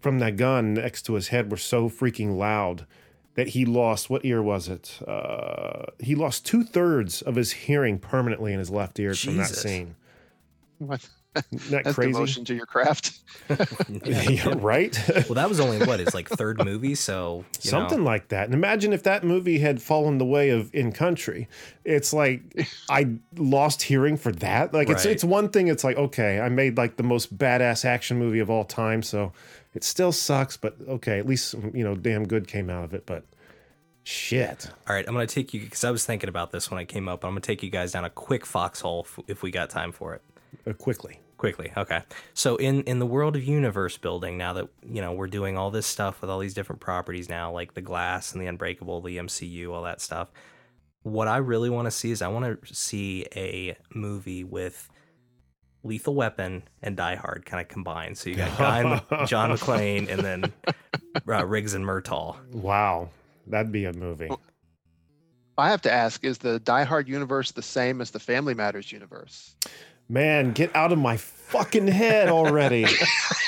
from 0.00 0.18
that 0.20 0.36
gun 0.36 0.74
next 0.74 1.02
to 1.02 1.14
his 1.14 1.28
head 1.28 1.50
were 1.50 1.56
so 1.56 1.88
freaking 1.88 2.36
loud 2.36 2.86
that 3.34 3.48
he 3.48 3.64
lost 3.64 4.10
what 4.10 4.24
ear 4.24 4.42
was 4.42 4.68
it? 4.68 4.98
Uh, 5.06 5.86
he 5.98 6.14
lost 6.14 6.44
two 6.46 6.62
thirds 6.64 7.22
of 7.22 7.34
his 7.36 7.52
hearing 7.52 7.98
permanently 7.98 8.52
in 8.52 8.58
his 8.58 8.70
left 8.70 8.98
ear 9.00 9.14
from 9.14 9.36
that 9.38 9.46
scene. 9.48 9.96
What? 10.78 11.08
Isn't 11.52 11.70
that 11.70 11.84
crazy? 11.94 12.12
devotion 12.12 12.44
to 12.46 12.54
your 12.54 12.66
craft. 12.66 13.18
yeah, 14.04 14.54
right? 14.56 14.96
Well, 15.28 15.34
that 15.34 15.48
was 15.48 15.58
only 15.60 15.78
what 15.84 15.98
his 16.00 16.14
like 16.14 16.28
third 16.28 16.62
movie, 16.64 16.94
so 16.94 17.44
you 17.62 17.70
Something 17.70 18.00
Know, 18.00 18.04
like 18.04 18.28
that. 18.28 18.44
And 18.44 18.54
imagine 18.54 18.92
if 18.92 19.02
that 19.04 19.24
movie 19.24 19.58
had 19.58 19.80
fallen 19.82 20.18
the 20.18 20.24
way 20.24 20.50
of 20.50 20.72
In 20.74 20.92
Country. 20.92 21.48
It's 21.84 22.12
like 22.12 22.42
I 22.90 23.08
lost 23.36 23.82
hearing 23.82 24.16
for 24.16 24.30
that. 24.32 24.72
Like 24.74 24.88
it's 24.90 25.04
Right. 25.04 25.12
it's 25.12 25.24
one 25.24 25.48
thing. 25.48 25.68
It's 25.68 25.84
like 25.84 25.96
okay, 25.96 26.40
I 26.40 26.48
made 26.48 26.76
like 26.76 26.96
the 26.96 27.02
most 27.02 27.36
badass 27.36 27.84
action 27.84 28.18
movie 28.18 28.38
of 28.40 28.50
all 28.50 28.64
time, 28.64 29.02
so 29.02 29.32
it 29.74 29.82
still 29.84 30.12
sucks. 30.12 30.56
But 30.56 30.76
okay, 30.86 31.18
at 31.18 31.26
least 31.26 31.54
you 31.74 31.82
know, 31.84 31.94
damn 31.94 32.26
good 32.28 32.46
came 32.46 32.68
out 32.70 32.84
of 32.84 32.94
it. 32.94 33.06
But 33.06 33.24
shit, 34.04 34.70
all 34.88 34.94
right, 34.94 35.04
I'm 35.08 35.14
gonna 35.14 35.26
take 35.26 35.52
you 35.54 35.60
because 35.60 35.82
I 35.84 35.90
was 35.90 36.04
thinking 36.04 36.28
about 36.28 36.52
this 36.52 36.70
when 36.70 36.78
I 36.78 36.84
came 36.84 37.08
up. 37.08 37.24
I'm 37.24 37.30
gonna 37.32 37.40
take 37.40 37.62
you 37.62 37.70
guys 37.70 37.92
down 37.92 38.04
a 38.04 38.10
quick 38.10 38.44
foxhole 38.46 39.02
if, 39.04 39.18
if 39.28 39.42
we 39.42 39.50
got 39.50 39.70
time 39.70 39.90
for 39.92 40.14
it. 40.14 40.22
uh, 40.66 40.72
quickly. 40.74 41.18
Quickly. 41.42 41.72
Okay. 41.76 42.02
So 42.34 42.54
in 42.54 42.84
in 42.84 43.00
the 43.00 43.06
world 43.06 43.34
of 43.34 43.42
universe 43.42 43.96
building 43.98 44.38
now 44.38 44.52
that 44.52 44.68
you 44.86 45.02
know 45.02 45.12
we're 45.12 45.26
doing 45.26 45.58
all 45.58 45.72
this 45.72 45.88
stuff 45.88 46.20
with 46.20 46.30
all 46.30 46.38
these 46.38 46.54
different 46.54 46.80
properties 46.80 47.28
now 47.28 47.50
like 47.50 47.74
the 47.74 47.80
glass 47.80 48.30
and 48.30 48.40
the 48.40 48.46
unbreakable 48.46 49.00
the 49.00 49.16
mcu 49.16 49.72
all 49.72 49.82
that 49.82 50.00
stuff 50.00 50.28
what 51.02 51.26
i 51.26 51.38
really 51.38 51.68
want 51.68 51.86
to 51.86 51.90
see 51.90 52.12
is 52.12 52.22
i 52.22 52.28
want 52.28 52.44
to 52.44 52.72
see 52.72 53.26
a 53.34 53.76
movie 53.92 54.44
with 54.44 54.88
lethal 55.82 56.14
weapon 56.14 56.62
and 56.80 56.96
die 56.96 57.16
hard 57.16 57.44
kind 57.44 57.60
of 57.60 57.66
combined. 57.66 58.16
So 58.16 58.30
you 58.30 58.36
got 58.36 58.56
guy 58.56 58.78
and 59.10 59.28
john 59.28 59.50
mcclane 59.50 60.08
and 60.08 60.20
then 60.20 60.52
uh, 61.28 61.44
riggs 61.44 61.74
and 61.74 61.84
murtaugh. 61.84 62.36
Wow, 62.54 63.08
that'd 63.48 63.72
be 63.72 63.86
a 63.86 63.92
movie. 63.92 64.30
I 65.58 65.70
have 65.70 65.82
to 65.82 65.92
ask: 65.92 66.24
Is 66.24 66.38
the 66.38 66.60
Die 66.60 66.84
Hard 66.84 67.08
universe 67.08 67.50
the 67.50 67.62
same 67.62 68.00
as 68.00 68.12
the 68.12 68.20
Family 68.20 68.54
Matters 68.54 68.92
universe? 68.92 69.56
Man, 70.08 70.52
get 70.52 70.74
out 70.76 70.92
of 70.92 70.98
my 70.98 71.16
fucking 71.16 71.86
head 71.86 72.28
already. 72.28 72.86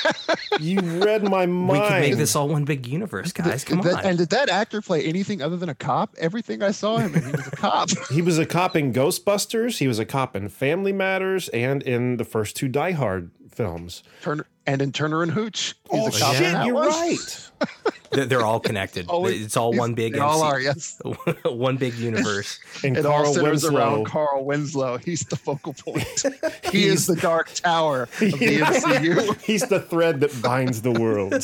you 0.61 0.81
read 0.81 1.23
my 1.25 1.47
mind. 1.47 1.69
we 1.69 1.89
could 1.89 2.01
make 2.01 2.17
this 2.17 2.37
all 2.37 2.49
one 2.49 2.65
big 2.65 2.87
universe 2.87 3.33
guys 3.33 3.65
come 3.65 3.81
that- 3.83 3.95
on 3.97 4.05
And 4.05 4.19
did 4.19 4.31
that 4.31 4.49
actor 4.49 4.81
play 4.83 5.05
anything 5.05 5.43
other 5.43 5.57
than 5.57 5.69
a 5.69 5.75
cop? 5.75 6.15
Everything 6.19 6.63
I 6.63 6.71
saw 6.71 6.99
him, 6.99 7.15
in, 7.15 7.25
he 7.25 7.31
was 7.33 7.47
a 7.47 7.51
cop. 7.51 7.89
He 8.11 8.23
was 8.23 8.39
a 8.39 8.47
cop 8.47 8.77
in 8.77 8.93
Ghostbusters. 8.93 9.79
He 9.79 9.89
was 9.89 9.99
a 9.99 10.05
cop 10.05 10.37
in 10.37 10.49
Family 10.49 10.93
Matters, 10.93 11.49
and 11.49 11.83
in 11.83 12.17
the 12.19 12.25
first 12.25 12.57
two 12.57 12.69
Die 12.69 12.93
Hard 12.93 13.31
films. 13.55 14.03
Turner 14.23 14.47
and 14.67 14.81
in 14.83 14.93
Turner 14.93 15.23
and 15.23 15.31
Hooch, 15.33 15.75
he's 15.91 16.01
oh 16.01 16.07
a 16.09 16.13
shit, 16.13 16.53
that 16.53 16.67
you're 16.67 16.75
one. 16.75 16.89
right. 16.89 17.51
they're, 18.13 18.25
they're 18.27 18.41
all 18.45 18.61
connected 18.61 19.07
Always- 19.09 19.45
it's 19.45 19.57
all 19.57 19.73
one 19.75 19.95
big 19.95 20.15
They 20.15 20.19
all 20.21 20.43
are. 20.43 20.59
Yes. 20.61 21.01
one 21.45 21.77
big 21.77 21.95
universe 21.95 22.59
And 22.83 22.97
It 22.97 23.05
all 23.07 23.23
Carl 23.23 23.35
centers 23.35 23.63
Winslow. 23.65 23.79
around 23.79 24.05
Carl 24.07 24.45
Winslow. 24.45 24.97
He's 24.99 25.21
the 25.27 25.37
focal 25.37 25.75
point. 25.75 26.25
he 26.73 26.87
is 26.87 27.07
the 27.07 27.17
dark 27.17 27.53
tower 27.53 28.03
of 28.05 28.19
the 28.19 28.31
MCU. 28.61 29.41
He's 29.43 29.63
the 29.69 29.81
thread 29.81 30.21
that 30.21 30.41
binds 30.43 30.83
the 30.83 30.93
world. 30.93 31.35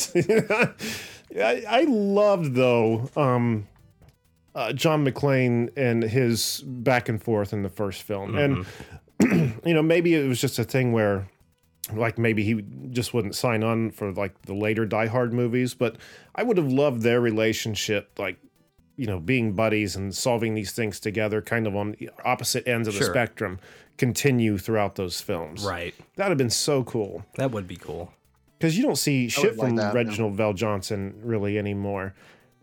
I, 1.39 1.63
I 1.67 1.81
loved 1.87 2.55
though 2.55 3.09
um, 3.15 3.67
uh, 4.53 4.73
John 4.73 5.05
McClane 5.05 5.69
and 5.77 6.03
his 6.03 6.61
back 6.65 7.07
and 7.07 7.21
forth 7.21 7.53
in 7.53 7.63
the 7.63 7.69
first 7.69 8.01
film, 8.03 8.35
and 8.37 8.65
you 9.65 9.73
know 9.73 9.81
maybe 9.81 10.13
it 10.13 10.27
was 10.27 10.41
just 10.41 10.59
a 10.59 10.65
thing 10.65 10.91
where 10.91 11.29
like 11.93 12.17
maybe 12.17 12.43
he 12.43 12.63
just 12.91 13.13
wouldn't 13.13 13.35
sign 13.35 13.63
on 13.63 13.91
for 13.91 14.11
like 14.11 14.39
the 14.43 14.53
later 14.53 14.85
Die 14.85 15.07
Hard 15.07 15.33
movies, 15.33 15.73
but 15.73 15.97
I 16.35 16.43
would 16.43 16.57
have 16.57 16.71
loved 16.71 17.01
their 17.01 17.19
relationship 17.19 18.11
like 18.17 18.37
you 18.97 19.07
know 19.07 19.19
being 19.19 19.53
buddies 19.53 19.95
and 19.95 20.13
solving 20.13 20.53
these 20.53 20.71
things 20.71 20.99
together 20.99 21.41
kind 21.41 21.65
of 21.65 21.75
on 21.75 21.95
opposite 22.23 22.67
ends 22.67 22.87
of 22.87 22.93
the 22.93 23.03
spectrum 23.03 23.59
continue 23.97 24.57
throughout 24.57 24.95
those 24.95 25.21
films. 25.21 25.63
right 25.63 25.93
That'd 26.15 26.31
have 26.31 26.37
been 26.37 26.49
so 26.49 26.83
cool. 26.83 27.25
that 27.35 27.51
would 27.51 27.67
be 27.67 27.77
cool 27.77 28.13
Because 28.57 28.77
you 28.77 28.83
don't 28.83 28.97
see 28.97 29.27
shit 29.27 29.51
would 29.51 29.57
like 29.57 29.67
from 29.69 29.75
that, 29.77 29.93
yeah. 29.93 30.03
Reginald 30.03 30.37
VelJohnson 30.37 31.13
really 31.23 31.57
anymore. 31.57 32.13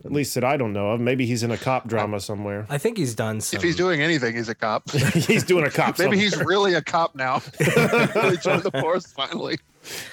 At 0.05 0.13
least 0.13 0.35
that 0.37 0.45
I 0.45 0.57
don't 0.57 0.73
know 0.73 0.93
of. 0.93 1.01
Maybe 1.01 1.27
he's 1.27 1.43
in 1.43 1.51
a 1.51 1.57
cop 1.59 1.89
drama 1.89 2.21
somewhere. 2.21 2.67
I 2.71 2.79
think 2.79 2.97
he's 2.99 3.15
done 3.17 3.41
some. 3.41 3.57
If 3.59 3.65
he's 3.65 3.75
doing 3.75 4.01
anything, 4.01 4.37
he's 4.37 4.49
a 4.49 4.55
cop. 4.55 4.89
he's 4.93 5.43
doing 5.43 5.65
a 5.65 5.71
cop. 5.71 5.99
Maybe 5.99 6.17
somewhere. 6.17 6.19
he's 6.19 6.37
really 6.39 6.75
a 6.75 6.83
cop 6.83 7.17
now. 7.17 7.43
really 8.15 8.37
joined 8.37 8.63
the 8.63 8.71
force 8.81 9.07
finally. 9.07 9.59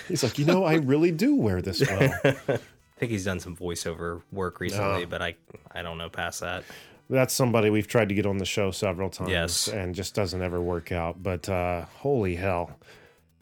He's 0.08 0.24
like, 0.24 0.40
you 0.40 0.46
know, 0.46 0.64
I 0.64 0.76
really 0.76 1.12
do 1.12 1.36
wear 1.36 1.62
this 1.62 1.82
well. 1.88 2.14
I 2.24 2.98
think 2.98 3.12
he's 3.12 3.26
done 3.26 3.40
some 3.40 3.56
voiceover 3.56 4.22
work 4.32 4.60
recently, 4.60 5.06
but 5.06 5.22
I 5.22 5.36
I 5.72 5.82
don't 5.84 5.98
know 6.00 6.10
past 6.10 6.40
that. 6.40 6.64
That's 7.08 7.34
somebody 7.36 7.70
we've 7.70 7.88
tried 7.88 8.10
to 8.10 8.16
get 8.16 8.26
on 8.26 8.38
the 8.40 8.46
show 8.46 8.72
several 8.72 9.12
times, 9.12 9.30
Yes. 9.30 9.68
and 9.68 9.94
just 9.94 10.16
doesn't 10.16 10.42
ever 10.42 10.60
work 10.60 10.92
out. 10.92 11.22
But 11.22 11.48
uh, 11.48 11.86
holy 11.98 12.36
hell! 12.38 12.80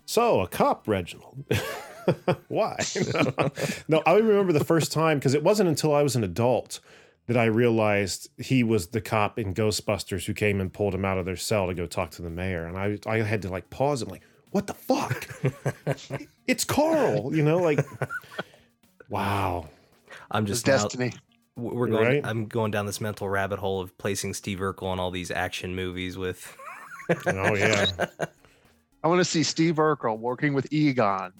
So 0.05 0.41
a 0.41 0.47
cop, 0.49 0.87
Reginald. 0.89 1.45
Why? 2.47 2.77
no, 3.87 4.01
I 4.05 4.15
remember 4.15 4.53
the 4.53 4.63
first 4.63 4.91
time 4.91 5.19
because 5.19 5.33
it 5.33 5.43
wasn't 5.43 5.69
until 5.69 5.93
I 5.93 6.03
was 6.03 6.15
an 6.15 6.23
adult 6.23 6.79
that 7.27 7.37
I 7.37 7.45
realized 7.45 8.29
he 8.37 8.63
was 8.63 8.87
the 8.87 9.01
cop 9.01 9.39
in 9.39 9.53
Ghostbusters 9.53 10.25
who 10.25 10.33
came 10.33 10.59
and 10.59 10.71
pulled 10.71 10.93
him 10.93 11.05
out 11.05 11.17
of 11.17 11.25
their 11.25 11.37
cell 11.37 11.67
to 11.67 11.73
go 11.73 11.85
talk 11.85 12.11
to 12.11 12.21
the 12.21 12.29
mayor, 12.29 12.65
and 12.65 12.77
I 12.77 12.97
I 13.09 13.21
had 13.21 13.41
to 13.43 13.49
like 13.49 13.69
pause 13.69 14.01
and 14.01 14.11
like, 14.11 14.23
what 14.51 14.67
the 14.67 14.73
fuck? 14.73 15.27
it's 16.47 16.63
Carl, 16.65 17.35
you 17.35 17.43
know, 17.43 17.57
like, 17.57 17.79
wow. 19.09 19.69
I'm 20.31 20.45
just 20.45 20.67
now, 20.67 20.73
destiny. 20.73 21.13
we're 21.55 21.87
going. 21.87 22.05
Right? 22.05 22.25
I'm 22.25 22.47
going 22.47 22.71
down 22.71 22.85
this 22.85 22.99
mental 23.01 23.29
rabbit 23.29 23.59
hole 23.59 23.81
of 23.81 23.97
placing 23.97 24.33
Steve 24.33 24.59
Urkel 24.59 24.93
in 24.93 24.99
all 24.99 25.11
these 25.11 25.31
action 25.31 25.75
movies 25.75 26.17
with. 26.17 26.55
Oh 27.27 27.55
yeah. 27.55 27.85
I 29.03 29.07
want 29.07 29.19
to 29.19 29.25
see 29.25 29.43
Steve 29.43 29.75
Urkel 29.75 30.17
working 30.17 30.53
with 30.53 30.71
Egon 30.71 31.33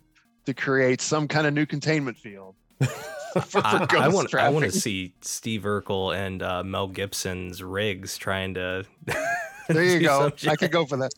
to 0.45 0.53
create 0.53 1.01
some 1.01 1.27
kind 1.27 1.47
of 1.47 1.53
new 1.53 1.65
containment 1.65 2.17
field. 2.17 2.55
for, 2.79 2.85
for 3.41 3.61
I, 3.65 3.87
I 3.91 4.07
want 4.07 4.33
I 4.35 4.49
want 4.49 4.65
to 4.65 4.71
see 4.71 5.13
Steve 5.21 5.61
Urkel 5.63 6.15
and 6.15 6.41
uh, 6.43 6.63
Mel 6.63 6.87
Gibson's 6.87 7.61
Riggs 7.63 8.17
trying 8.17 8.53
to. 8.55 8.85
There 9.69 9.81
you 9.81 10.01
go. 10.01 10.29
I 10.49 10.57
could 10.57 10.71
go 10.71 10.85
for 10.85 10.97
that. 10.97 11.13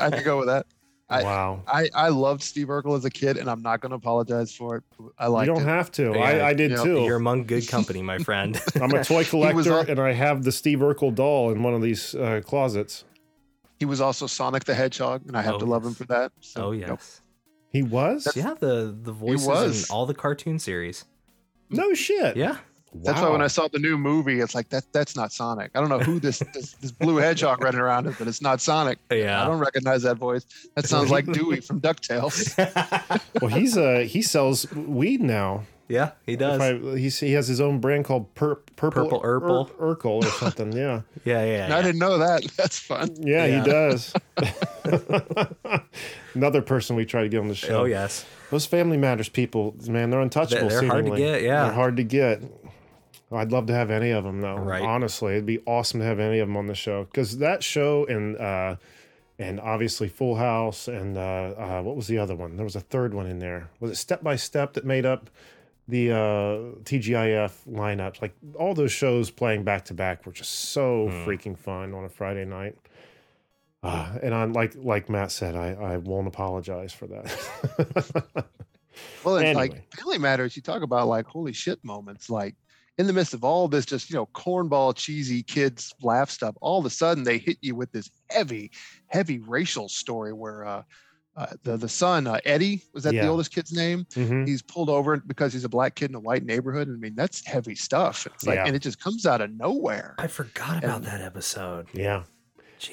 I 0.00 0.08
could 0.10 0.24
go 0.24 0.38
with 0.38 0.46
that. 0.46 0.66
I- 1.08 1.22
wow. 1.24 1.62
I, 1.66 1.88
I 1.94 2.08
loved 2.10 2.42
Steve 2.42 2.68
Urkel 2.68 2.96
as 2.96 3.04
a 3.04 3.10
kid, 3.10 3.36
and 3.36 3.50
I'm 3.50 3.60
not 3.60 3.80
going 3.80 3.90
to 3.90 3.96
apologize 3.96 4.54
for 4.54 4.76
it. 4.76 4.84
I 5.18 5.26
like. 5.26 5.46
You 5.48 5.54
don't 5.54 5.62
it. 5.62 5.68
have 5.68 5.90
to. 5.92 6.12
Yeah, 6.14 6.18
I, 6.18 6.48
I 6.48 6.54
did 6.54 6.70
you 6.70 6.76
know, 6.76 6.84
too. 6.84 7.00
You're 7.02 7.16
among 7.16 7.44
good 7.44 7.66
company, 7.76 8.02
my 8.02 8.18
friend. 8.18 8.60
I'm 8.80 8.92
a 8.92 9.02
toy 9.04 9.24
collector, 9.24 9.74
on- 9.80 9.90
and 9.90 10.00
I 10.00 10.12
have 10.12 10.44
the 10.44 10.52
Steve 10.52 10.78
Urkel 10.78 11.12
doll 11.14 11.50
in 11.50 11.62
one 11.64 11.74
of 11.74 11.82
these 11.82 12.14
uh, 12.14 12.40
closets. 12.44 13.04
He 13.78 13.84
was 13.84 14.00
also 14.00 14.26
Sonic 14.28 14.64
the 14.64 14.74
Hedgehog, 14.74 15.22
and 15.26 15.36
I 15.36 15.42
have 15.42 15.54
Oh, 15.54 15.58
to 15.58 15.64
love 15.64 15.84
him 15.84 15.94
for 15.94 16.04
that. 16.04 16.30
So, 16.40 16.66
oh 16.66 16.70
you 16.70 16.82
know, 16.86 16.92
yes, 16.94 17.20
He 17.70 17.82
was? 17.82 18.28
yeah. 18.34 18.54
The 18.58 18.96
the 19.02 19.12
voices 19.12 19.46
was. 19.46 19.88
in 19.90 19.94
all 19.94 20.06
the 20.06 20.14
cartoon 20.14 20.58
series. 20.58 21.04
No 21.68 21.92
shit. 21.94 22.36
Yeah, 22.36 22.58
That's 22.94 23.20
why 23.20 23.28
when 23.28 23.42
I 23.42 23.48
saw 23.48 23.66
the 23.68 23.80
new 23.80 23.98
movie, 23.98 24.40
it's 24.40 24.54
like 24.54 24.68
that. 24.68 24.84
That's 24.92 25.16
not 25.16 25.32
Sonic. 25.32 25.72
I 25.74 25.80
don't 25.80 25.88
know 25.88 25.98
who 25.98 26.20
this 26.20 26.38
this, 26.54 26.72
this 26.74 26.92
blue 26.92 27.16
hedgehog 27.16 27.60
running 27.62 27.80
around 27.80 28.06
is, 28.06 28.16
but 28.16 28.28
it's 28.28 28.40
not 28.40 28.60
Sonic. 28.60 28.98
Yeah. 29.10 29.42
I 29.42 29.46
don't 29.46 29.58
recognize 29.58 30.02
that 30.02 30.16
voice. 30.16 30.46
That 30.76 30.86
sounds 30.86 31.10
like 31.10 31.26
Dewey 31.32 31.60
from 31.60 31.80
Ducktales. 31.80 32.54
Well, 33.42 33.50
he's 33.50 33.76
uh 33.76 34.06
he 34.08 34.22
sells 34.22 34.70
weed 34.72 35.20
now. 35.20 35.64
Yeah, 35.88 36.12
he 36.24 36.36
does. 36.36 36.60
I, 36.60 36.96
he's, 36.98 37.18
he 37.20 37.32
has 37.32 37.46
his 37.48 37.60
own 37.60 37.78
brand 37.80 38.04
called 38.04 38.34
Pur- 38.34 38.56
Purple, 38.76 39.04
Purple 39.08 39.20
Urkel. 39.20 39.70
Ur- 39.80 39.96
Urkel 39.96 40.24
or 40.24 40.26
something. 40.26 40.72
Yeah, 40.72 41.02
yeah, 41.24 41.44
yeah. 41.44 41.64
And 41.66 41.74
I 41.74 41.82
didn't 41.82 42.00
know 42.00 42.18
that. 42.18 42.42
That's 42.56 42.78
fun. 42.78 43.14
yeah, 43.18 43.46
Yeah. 43.46 43.62
he 43.62 43.70
does. 43.70 44.14
Another 46.34 46.62
person 46.62 46.96
we 46.96 47.04
try 47.04 47.22
to 47.22 47.28
get 47.28 47.40
on 47.40 47.48
the 47.48 47.54
show. 47.54 47.82
Oh 47.82 47.84
yes. 47.84 48.24
Those 48.50 48.66
Family 48.66 48.96
Matters 48.96 49.28
people, 49.28 49.74
man, 49.88 50.10
they're 50.10 50.20
untouchable. 50.20 50.68
They're 50.68 50.86
hard 50.86 51.06
to 51.06 51.16
get, 51.16 51.42
yeah. 51.42 51.64
they're 51.64 51.72
hard 51.72 51.96
to 51.96 52.04
get. 52.04 52.42
I'd 53.32 53.50
love 53.50 53.66
to 53.66 53.72
have 53.72 53.90
any 53.90 54.10
of 54.10 54.22
them 54.24 54.40
though. 54.40 54.56
Right. 54.56 54.82
Honestly, 54.82 55.32
it'd 55.32 55.46
be 55.46 55.60
awesome 55.66 56.00
to 56.00 56.06
have 56.06 56.20
any 56.20 56.38
of 56.38 56.48
them 56.48 56.56
on 56.56 56.66
the 56.66 56.74
show 56.74 57.04
because 57.04 57.38
that 57.38 57.64
show 57.64 58.06
and 58.06 58.36
uh, 58.36 58.76
and 59.38 59.58
obviously 59.60 60.08
Full 60.08 60.36
House 60.36 60.86
and 60.88 61.16
uh, 61.18 61.20
uh, 61.58 61.82
what 61.82 61.96
was 61.96 62.06
the 62.06 62.18
other 62.18 62.36
one? 62.36 62.56
There 62.56 62.64
was 62.64 62.76
a 62.76 62.80
third 62.80 63.14
one 63.14 63.26
in 63.26 63.38
there. 63.40 63.68
Was 63.80 63.90
it 63.90 63.96
Step 63.96 64.22
by 64.22 64.36
Step 64.36 64.74
that 64.74 64.84
made 64.84 65.04
up 65.04 65.28
the 65.88 66.10
uh, 66.12 66.14
TGIF 66.84 67.52
lineups? 67.70 68.20
Like 68.22 68.34
all 68.58 68.74
those 68.74 68.92
shows 68.92 69.30
playing 69.30 69.64
back 69.64 69.84
to 69.86 69.94
back 69.94 70.26
were 70.26 70.32
just 70.32 70.52
so 70.52 71.08
Hmm. 71.08 71.28
freaking 71.28 71.58
fun 71.58 71.94
on 71.94 72.04
a 72.04 72.08
Friday 72.08 72.44
night. 72.44 72.76
Uh, 73.82 74.18
and 74.22 74.34
I'm 74.34 74.52
like 74.52 74.74
like 74.76 75.08
Matt 75.08 75.30
said, 75.30 75.54
I, 75.54 75.68
I 75.72 75.96
won't 75.98 76.26
apologize 76.26 76.92
for 76.92 77.06
that. 77.08 78.46
Well, 79.24 79.36
it's 79.38 79.46
Anyway. 79.48 79.68
like 79.70 79.94
Family 79.96 80.18
Matters. 80.18 80.56
You 80.56 80.62
talk 80.62 80.82
about 80.82 81.08
like 81.08 81.26
holy 81.26 81.52
shit 81.52 81.82
moments. 81.84 82.30
Like 82.30 82.54
in 82.96 83.06
the 83.06 83.12
midst 83.12 83.34
of 83.34 83.44
all 83.44 83.66
this, 83.68 83.84
just 83.84 84.08
you 84.08 84.16
know, 84.16 84.26
cornball, 84.26 84.94
cheesy 84.94 85.42
kids 85.42 85.92
laugh 86.00 86.30
stuff. 86.30 86.54
All 86.60 86.78
of 86.78 86.86
a 86.86 86.90
sudden, 86.90 87.24
they 87.24 87.38
hit 87.38 87.58
you 87.60 87.74
with 87.74 87.90
this 87.92 88.08
heavy, 88.30 88.70
heavy 89.08 89.40
racial 89.40 89.88
story 89.88 90.32
where 90.32 90.64
uh, 90.64 90.82
uh, 91.36 91.46
the 91.64 91.76
the 91.76 91.88
son 91.88 92.26
uh, 92.26 92.38
Eddie 92.44 92.82
was 92.94 93.04
that 93.04 93.12
Yeah. 93.14 93.22
the 93.24 93.28
oldest 93.28 93.54
kid's 93.54 93.72
name? 93.72 94.06
Mhm. 94.12 94.46
He's 94.48 94.62
pulled 94.62 94.88
over 94.88 95.16
because 95.18 95.52
he's 95.52 95.64
a 95.64 95.68
black 95.68 95.94
kid 95.94 96.10
in 96.10 96.14
a 96.14 96.20
white 96.20 96.44
neighborhood. 96.44 96.88
I 96.88 96.92
mean, 96.92 97.14
that's 97.14 97.44
heavy 97.46 97.74
stuff. 97.74 98.26
It's 98.34 98.46
like, 98.46 98.56
Yeah. 98.56 98.66
and 98.66 98.74
it 98.74 98.80
just 98.80 98.98
comes 99.00 99.26
out 99.26 99.40
of 99.42 99.50
nowhere. 99.52 100.14
I 100.18 100.26
forgot 100.28 100.78
about 100.82 100.96
And- 100.96 101.04
that 101.04 101.20
episode. 101.20 101.88
Yeah. 101.92 102.22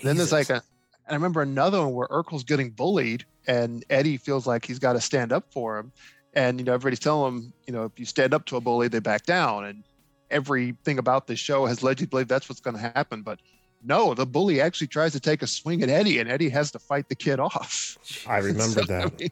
Then 0.04 0.18
there's 0.18 0.32
like 0.32 0.48
Jesus. 0.48 0.64
a, 0.64 1.08
and 1.08 1.12
I 1.12 1.14
remember 1.16 1.41
another 1.41 1.80
one 1.80 1.94
where 1.94 2.08
Urkel's 2.10 2.44
getting 2.44 2.70
bullied, 2.70 3.26
and 3.48 3.84
Eddie 3.89 4.18
feels 4.18 4.46
like 4.48 4.66
he's 4.66 4.80
got 4.80 4.94
to 4.94 5.02
stand 5.02 5.32
up 5.34 5.52
for 5.52 5.78
him, 5.78 5.91
and 6.34 6.60
you 6.60 6.66
know 6.66 6.74
everybody's 6.74 7.00
telling 7.00 7.34
him, 7.34 7.54
you 7.68 7.74
know, 7.74 7.84
if 7.86 7.98
you 8.00 8.06
stand 8.06 8.34
up 8.34 8.46
to 8.48 8.56
a 8.58 8.62
bully, 8.62 8.88
they 8.88 9.00
back 9.00 9.26
down, 9.26 9.66
and 9.66 9.84
everything 10.32 10.98
about 11.00 11.28
this 11.28 11.39
show 11.39 11.66
has 11.66 11.84
led 11.84 12.00
you 12.00 12.06
to 12.06 12.10
believe 12.10 12.28
that's 12.28 12.48
what's 12.50 12.62
going 12.62 12.76
to 12.76 12.82
happen, 12.82 13.22
but 13.22 13.39
no, 13.84 14.14
the 14.14 14.26
bully 14.26 14.62
actually 14.62 14.88
tries 14.88 15.12
to 15.14 15.20
take 15.20 15.42
a 15.42 15.48
swing 15.48 15.84
at 15.84 15.90
Eddie, 15.90 16.20
and 16.20 16.30
Eddie 16.30 16.50
has 16.50 16.72
to 16.72 16.80
fight 16.80 17.10
the 17.10 17.16
kid 17.16 17.40
off. 17.40 17.98
I 18.28 18.38
remember 18.38 18.82
So, 18.82 18.86
that. 18.86 19.06
I 19.14 19.16
mean, 19.20 19.30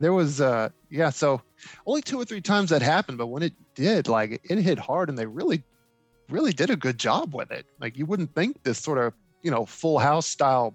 there 0.00 0.12
was, 0.12 0.40
uh, 0.40 0.68
yeah, 0.90 1.10
so 1.10 1.42
only 1.86 2.02
two 2.02 2.20
or 2.20 2.24
three 2.24 2.40
times 2.40 2.70
that 2.70 2.82
happened, 2.82 3.18
but 3.18 3.26
when 3.28 3.42
it 3.42 3.52
did, 3.74 4.08
like 4.08 4.40
it 4.48 4.58
hit 4.58 4.78
hard, 4.78 5.08
and 5.08 5.18
they 5.18 5.26
really, 5.26 5.62
really 6.28 6.52
did 6.52 6.70
a 6.70 6.76
good 6.76 6.98
job 6.98 7.34
with 7.34 7.50
it. 7.50 7.66
Like 7.80 7.96
you 7.96 8.06
wouldn't 8.06 8.34
think 8.34 8.62
this 8.62 8.78
sort 8.78 8.98
of, 8.98 9.12
you 9.42 9.50
know, 9.50 9.64
Full 9.66 9.98
House 9.98 10.26
style 10.26 10.74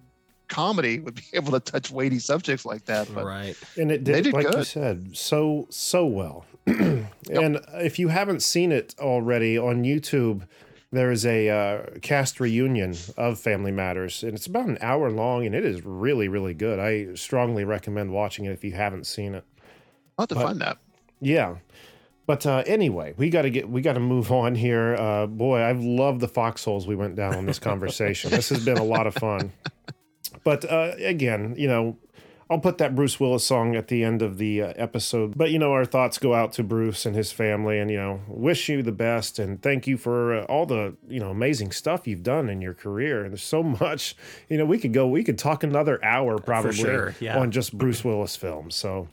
comedy 0.49 0.99
would 0.99 1.16
be 1.16 1.24
able 1.34 1.51
to 1.51 1.59
touch 1.59 1.89
weighty 1.91 2.20
subjects 2.20 2.66
like 2.66 2.86
that. 2.86 3.07
But 3.14 3.26
right. 3.26 3.55
and 3.78 3.91
it 3.91 4.03
They 4.03 4.14
did, 4.22 4.24
did 4.26 4.34
like 4.34 4.51
you 4.51 4.64
said, 4.64 5.16
so 5.16 5.68
so 5.70 6.05
well. 6.05 6.45
And 7.32 7.59
if 7.76 7.99
you 7.99 8.09
haven't 8.09 8.43
seen 8.43 8.72
it 8.74 8.95
already 8.99 9.57
on 9.57 9.84
YouTube, 9.84 10.45
there 10.93 11.11
is 11.11 11.25
a 11.25 11.49
uh, 11.49 11.81
cast 12.01 12.39
reunion 12.39 12.95
of 13.17 13.39
Family 13.39 13.71
Matters, 13.71 14.23
and 14.23 14.33
it's 14.33 14.47
about 14.47 14.67
an 14.67 14.77
hour 14.79 15.09
long, 15.11 15.45
and 15.45 15.53
it 15.53 15.65
is 15.65 15.83
really 15.83 16.27
really 16.27 16.53
good. 16.53 16.79
I 16.79 17.15
strongly 17.15 17.65
recommend 17.65 18.11
watching 18.11 18.45
it 18.45 18.51
if 18.51 18.63
you 18.63 18.71
haven't 18.71 19.05
seen 19.07 19.35
it. 19.35 19.43
I'll 20.17 20.23
have 20.23 20.29
to 20.29 20.35
But- 20.35 20.43
find 20.43 20.61
that. 20.61 20.77
Yeah. 21.19 21.55
But 22.25 22.45
uh, 22.45 22.63
anyway, 22.65 23.13
we 23.17 23.29
got 23.29 23.41
to 23.41 23.49
get 23.49 23.67
we 23.67 23.81
got 23.81 23.93
to 23.93 23.99
move 23.99 24.31
on 24.31 24.55
here. 24.55 24.95
Uh, 24.95 25.27
boy, 25.27 25.61
I've 25.61 25.83
loved 25.83 26.21
the 26.21 26.29
foxholes 26.29 26.87
we 26.87 26.95
went 26.95 27.15
down 27.15 27.35
on 27.35 27.45
this 27.45 27.59
conversation. 27.59 28.31
this 28.31 28.47
has 28.47 28.63
been 28.63 28.77
a 28.77 28.83
lot 28.83 29.07
of 29.07 29.15
fun. 29.15 29.51
But 30.43 30.65
uh, 30.65 30.93
again, 30.97 31.55
you 31.57 31.67
know, 31.67 31.97
I'll 32.53 32.59
put 32.59 32.77
that 32.77 32.93
Bruce 32.93 33.19
Willis 33.19 33.43
song 33.43 33.75
at 33.75 33.87
the 33.87 34.03
end 34.03 34.21
of 34.21 34.37
the 34.37 34.61
uh, 34.61 34.73
episode. 34.75 35.35
But 35.35 35.49
you 35.49 35.57
know, 35.57 35.71
our 35.71 35.85
thoughts 35.85 36.19
go 36.19 36.35
out 36.35 36.53
to 36.53 36.63
Bruce 36.63 37.03
and 37.03 37.15
his 37.15 37.31
family, 37.31 37.79
and 37.79 37.89
you 37.89 37.97
know, 37.97 38.21
wish 38.27 38.69
you 38.69 38.83
the 38.83 38.91
best 38.91 39.39
and 39.39 39.59
thank 39.59 39.87
you 39.87 39.97
for 39.97 40.35
uh, 40.35 40.43
all 40.43 40.67
the 40.67 40.95
you 41.09 41.19
know 41.19 41.31
amazing 41.31 41.71
stuff 41.71 42.07
you've 42.07 42.21
done 42.21 42.49
in 42.49 42.61
your 42.61 42.75
career. 42.75 43.23
And 43.23 43.31
there's 43.31 43.43
so 43.43 43.63
much. 43.63 44.15
You 44.49 44.59
know, 44.59 44.65
we 44.65 44.77
could 44.77 44.93
go, 44.93 45.07
we 45.07 45.23
could 45.23 45.39
talk 45.39 45.63
another 45.63 46.03
hour 46.05 46.37
probably 46.37 46.73
sure, 46.73 47.15
yeah. 47.19 47.39
on 47.39 47.49
just 47.49 47.75
Bruce 47.75 48.05
Willis 48.05 48.35
films. 48.35 48.75
So. 48.75 49.09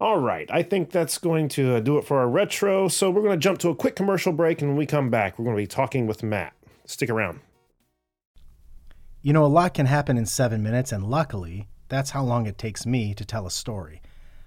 All 0.00 0.18
right, 0.18 0.48
I 0.50 0.62
think 0.62 0.90
that's 0.90 1.18
going 1.18 1.50
to 1.50 1.74
uh, 1.74 1.80
do 1.80 1.98
it 1.98 2.06
for 2.06 2.20
our 2.20 2.28
retro. 2.28 2.88
So 2.88 3.10
we're 3.10 3.20
going 3.20 3.38
to 3.38 3.42
jump 3.42 3.58
to 3.58 3.68
a 3.68 3.76
quick 3.76 3.94
commercial 3.94 4.32
break, 4.32 4.62
and 4.62 4.70
when 4.70 4.78
we 4.78 4.86
come 4.86 5.10
back, 5.10 5.38
we're 5.38 5.44
going 5.44 5.56
to 5.56 5.62
be 5.62 5.66
talking 5.66 6.06
with 6.06 6.22
Matt. 6.22 6.54
Stick 6.86 7.10
around. 7.10 7.40
You 9.20 9.34
know, 9.34 9.44
a 9.44 9.46
lot 9.46 9.74
can 9.74 9.84
happen 9.84 10.16
in 10.16 10.24
seven 10.24 10.62
minutes, 10.62 10.90
and 10.90 11.04
luckily, 11.04 11.68
that's 11.90 12.10
how 12.10 12.22
long 12.22 12.46
it 12.46 12.56
takes 12.56 12.86
me 12.86 13.12
to 13.14 13.24
tell 13.24 13.46
a 13.46 13.50
story. 13.50 14.00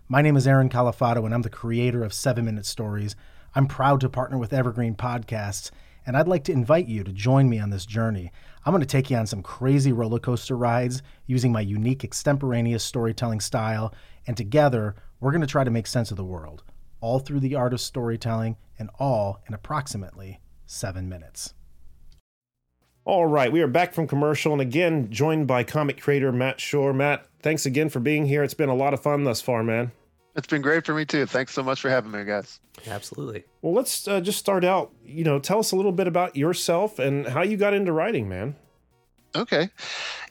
My 0.08 0.22
name 0.22 0.38
is 0.38 0.48
Aaron 0.48 0.70
Califato, 0.70 1.26
and 1.26 1.34
I'm 1.34 1.42
the 1.42 1.50
creator 1.50 2.02
of 2.04 2.14
Seven 2.14 2.46
Minute 2.46 2.66
Stories. 2.66 3.18
I'm 3.54 3.68
proud 3.68 4.00
to 4.00 4.10
partner 4.10 4.38
with 4.38 4.54
Evergreen 4.54 4.96
Podcasts, 4.96 5.70
and 6.06 6.16
I'd 6.16 6.28
like 6.28 6.46
to 6.46 6.54
invite 6.54 6.88
you 6.88 7.04
to 7.04 7.12
join 7.12 7.50
me 7.50 7.60
on 7.60 7.70
this 7.70 7.86
journey. 7.86 8.32
I'm 8.66 8.72
going 8.72 8.80
to 8.80 8.88
take 8.88 9.10
you 9.10 9.18
on 9.18 9.28
some 9.28 9.44
crazy 9.44 9.92
roller 9.92 10.20
coaster 10.20 10.56
rides 10.56 11.04
using 11.28 11.52
my 11.52 11.60
unique 11.60 12.06
extemporaneous 12.06 12.84
storytelling 12.84 13.42
style, 13.42 13.94
and 14.26 14.38
together, 14.38 14.96
we're 15.20 15.32
going 15.32 15.42
to 15.42 15.48
try 15.48 15.66
to 15.66 15.72
make 15.72 15.88
sense 15.88 16.12
of 16.12 16.18
the 16.18 16.24
world, 16.24 16.64
all 17.02 17.20
through 17.20 17.42
the 17.42 17.56
art 17.56 17.74
of 17.74 17.82
storytelling, 17.82 18.56
and 18.80 18.90
all 19.00 19.42
in 19.48 19.54
approximately 19.54 20.40
seven 20.66 21.10
minutes. 21.10 21.54
All 23.06 23.26
right, 23.26 23.52
we 23.52 23.62
are 23.62 23.68
back 23.68 23.94
from 23.94 24.08
commercial, 24.08 24.54
and 24.54 24.62
again 24.62 25.10
joined 25.12 25.46
by 25.46 25.66
comic 25.66 26.00
creator 26.00 26.32
Matt 26.32 26.62
Schorr. 26.62 26.94
Matt, 26.94 27.28
thanks 27.42 27.66
again 27.66 27.90
for 27.90 28.00
being 28.00 28.26
here. 28.26 28.44
It's 28.44 28.54
been 28.54 28.70
a 28.70 28.76
lot 28.76 28.94
of 28.94 29.02
fun 29.02 29.26
thus 29.26 29.42
far, 29.42 29.62
man. 29.62 29.92
It's 30.38 30.48
been 30.48 30.62
great 30.62 30.86
for 30.86 30.94
me 30.94 31.04
too. 31.04 31.26
Thanks 31.26 31.54
so 31.54 31.64
much 31.64 31.82
for 31.82 31.90
having 31.90 32.12
me, 32.12 32.24
guys. 32.24 32.62
Absolutely. 32.88 33.44
Well, 33.62 33.74
let's 33.74 34.08
uh, 34.08 34.22
just 34.22 34.40
start 34.40 34.64
out. 34.64 34.94
You 35.04 35.26
know, 35.26 35.38
tell 35.38 35.60
us 35.60 35.74
a 35.74 35.76
little 35.76 35.92
bit 35.92 36.08
about 36.08 36.38
yourself 36.38 36.98
and 36.98 37.28
how 37.28 37.42
you 37.42 37.58
got 37.58 37.74
into 37.74 37.92
writing, 37.92 38.30
man. 38.30 38.56
Okay. 39.36 39.70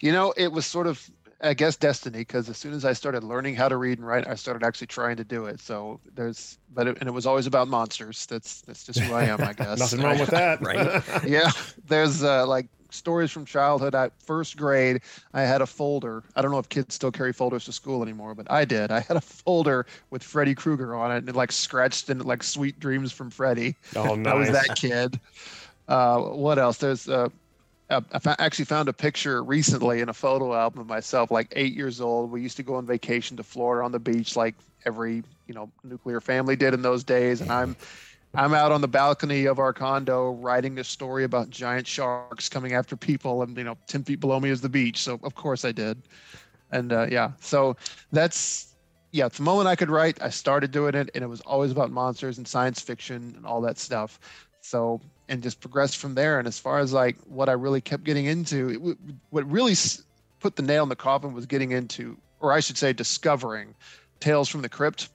You 0.00 0.12
know, 0.12 0.32
it 0.34 0.50
was 0.50 0.64
sort 0.64 0.86
of, 0.86 1.10
I 1.42 1.54
guess, 1.54 1.76
destiny 1.76 2.18
because 2.18 2.48
as 2.48 2.56
soon 2.56 2.72
as 2.72 2.84
I 2.84 2.92
started 2.92 3.24
learning 3.24 3.56
how 3.56 3.68
to 3.68 3.76
read 3.76 3.98
and 3.98 4.06
write, 4.06 4.28
I 4.28 4.36
started 4.36 4.64
actually 4.64 4.86
trying 4.86 5.16
to 5.16 5.24
do 5.24 5.46
it. 5.46 5.60
So 5.60 5.98
there's, 6.14 6.58
but 6.72 6.86
it, 6.86 6.98
and 7.00 7.08
it 7.08 7.12
was 7.12 7.26
always 7.26 7.46
about 7.46 7.66
monsters. 7.66 8.26
That's 8.26 8.60
that's 8.62 8.84
just 8.84 9.00
who 9.00 9.12
I 9.12 9.24
am, 9.24 9.40
I 9.40 9.52
guess. 9.56 9.78
Nothing 9.78 10.02
wrong 10.02 10.18
with 10.18 10.30
that, 10.30 10.60
Right. 10.60 11.02
yeah, 11.26 11.50
there's 11.88 12.22
uh, 12.22 12.46
like 12.46 12.66
stories 12.90 13.30
from 13.32 13.44
childhood. 13.44 13.94
At 13.94 14.12
first 14.22 14.56
grade, 14.56 15.02
I 15.34 15.42
had 15.42 15.62
a 15.62 15.66
folder. 15.66 16.22
I 16.36 16.42
don't 16.42 16.52
know 16.52 16.58
if 16.58 16.68
kids 16.68 16.94
still 16.94 17.10
carry 17.10 17.32
folders 17.32 17.64
to 17.64 17.72
school 17.72 18.02
anymore, 18.02 18.34
but 18.34 18.50
I 18.50 18.64
did. 18.64 18.92
I 18.92 19.00
had 19.00 19.16
a 19.16 19.20
folder 19.20 19.86
with 20.10 20.22
Freddy 20.22 20.54
Krueger 20.54 20.94
on 20.94 21.10
it, 21.10 21.18
and 21.18 21.28
it 21.28 21.34
like 21.34 21.50
scratched 21.50 22.08
in 22.08 22.20
like 22.20 22.42
"Sweet 22.42 22.78
Dreams 22.78 23.10
from 23.10 23.30
Freddy." 23.30 23.74
oh, 23.96 24.14
no 24.16 24.30
I 24.30 24.34
was 24.34 24.50
that 24.50 24.76
kid. 24.76 25.18
Uh, 25.88 26.20
what 26.20 26.58
else? 26.58 26.78
There's 26.78 27.08
uh, 27.08 27.28
I 27.90 28.36
actually 28.38 28.64
found 28.64 28.88
a 28.88 28.92
picture 28.92 29.42
recently 29.42 30.00
in 30.00 30.08
a 30.08 30.14
photo 30.14 30.54
album 30.54 30.80
of 30.80 30.86
myself, 30.86 31.30
like 31.30 31.48
eight 31.52 31.74
years 31.74 32.00
old. 32.00 32.30
We 32.30 32.40
used 32.40 32.56
to 32.56 32.62
go 32.62 32.76
on 32.76 32.86
vacation 32.86 33.36
to 33.36 33.42
Florida 33.42 33.84
on 33.84 33.92
the 33.92 33.98
beach, 33.98 34.36
like 34.36 34.54
every 34.86 35.22
you 35.46 35.54
know 35.54 35.70
nuclear 35.84 36.20
family 36.20 36.56
did 36.56 36.74
in 36.74 36.82
those 36.82 37.04
days. 37.04 37.40
And 37.40 37.50
I'm 37.50 37.76
I'm 38.34 38.54
out 38.54 38.72
on 38.72 38.80
the 38.80 38.88
balcony 38.88 39.44
of 39.46 39.58
our 39.58 39.72
condo 39.72 40.32
writing 40.32 40.78
a 40.78 40.84
story 40.84 41.24
about 41.24 41.50
giant 41.50 41.86
sharks 41.86 42.48
coming 42.48 42.72
after 42.72 42.96
people, 42.96 43.42
and 43.42 43.56
you 43.56 43.64
know 43.64 43.76
ten 43.86 44.04
feet 44.04 44.20
below 44.20 44.40
me 44.40 44.50
is 44.50 44.60
the 44.60 44.68
beach. 44.68 44.98
So 45.02 45.18
of 45.22 45.34
course 45.34 45.64
I 45.64 45.72
did. 45.72 46.02
And 46.70 46.92
uh, 46.92 47.06
yeah, 47.10 47.32
so 47.40 47.76
that's 48.12 48.74
yeah, 49.12 49.28
the 49.28 49.42
moment 49.42 49.68
I 49.68 49.76
could 49.76 49.90
write, 49.90 50.22
I 50.22 50.30
started 50.30 50.70
doing 50.70 50.94
it, 50.94 51.10
and 51.14 51.22
it 51.22 51.26
was 51.26 51.42
always 51.42 51.70
about 51.70 51.90
monsters 51.90 52.38
and 52.38 52.48
science 52.48 52.80
fiction 52.80 53.34
and 53.36 53.44
all 53.44 53.60
that 53.60 53.78
stuff. 53.78 54.18
So 54.62 55.00
and 55.28 55.42
just 55.42 55.60
progressed 55.60 55.96
from 55.98 56.14
there. 56.14 56.38
And 56.38 56.46
as 56.48 56.58
far 56.58 56.78
as 56.78 56.92
like 56.92 57.16
what 57.26 57.48
I 57.48 57.52
really 57.52 57.80
kept 57.80 58.04
getting 58.04 58.26
into, 58.26 58.68
it, 58.90 58.98
what 59.30 59.50
really 59.50 59.74
put 60.40 60.56
the 60.56 60.62
nail 60.62 60.82
in 60.82 60.88
the 60.88 60.96
coffin 60.96 61.32
was 61.32 61.46
getting 61.46 61.70
into, 61.72 62.16
or 62.40 62.52
I 62.52 62.60
should 62.60 62.76
say, 62.76 62.92
discovering 62.92 63.74
Tales 64.20 64.48
from 64.48 64.62
the 64.62 64.68
Crypt. 64.68 65.08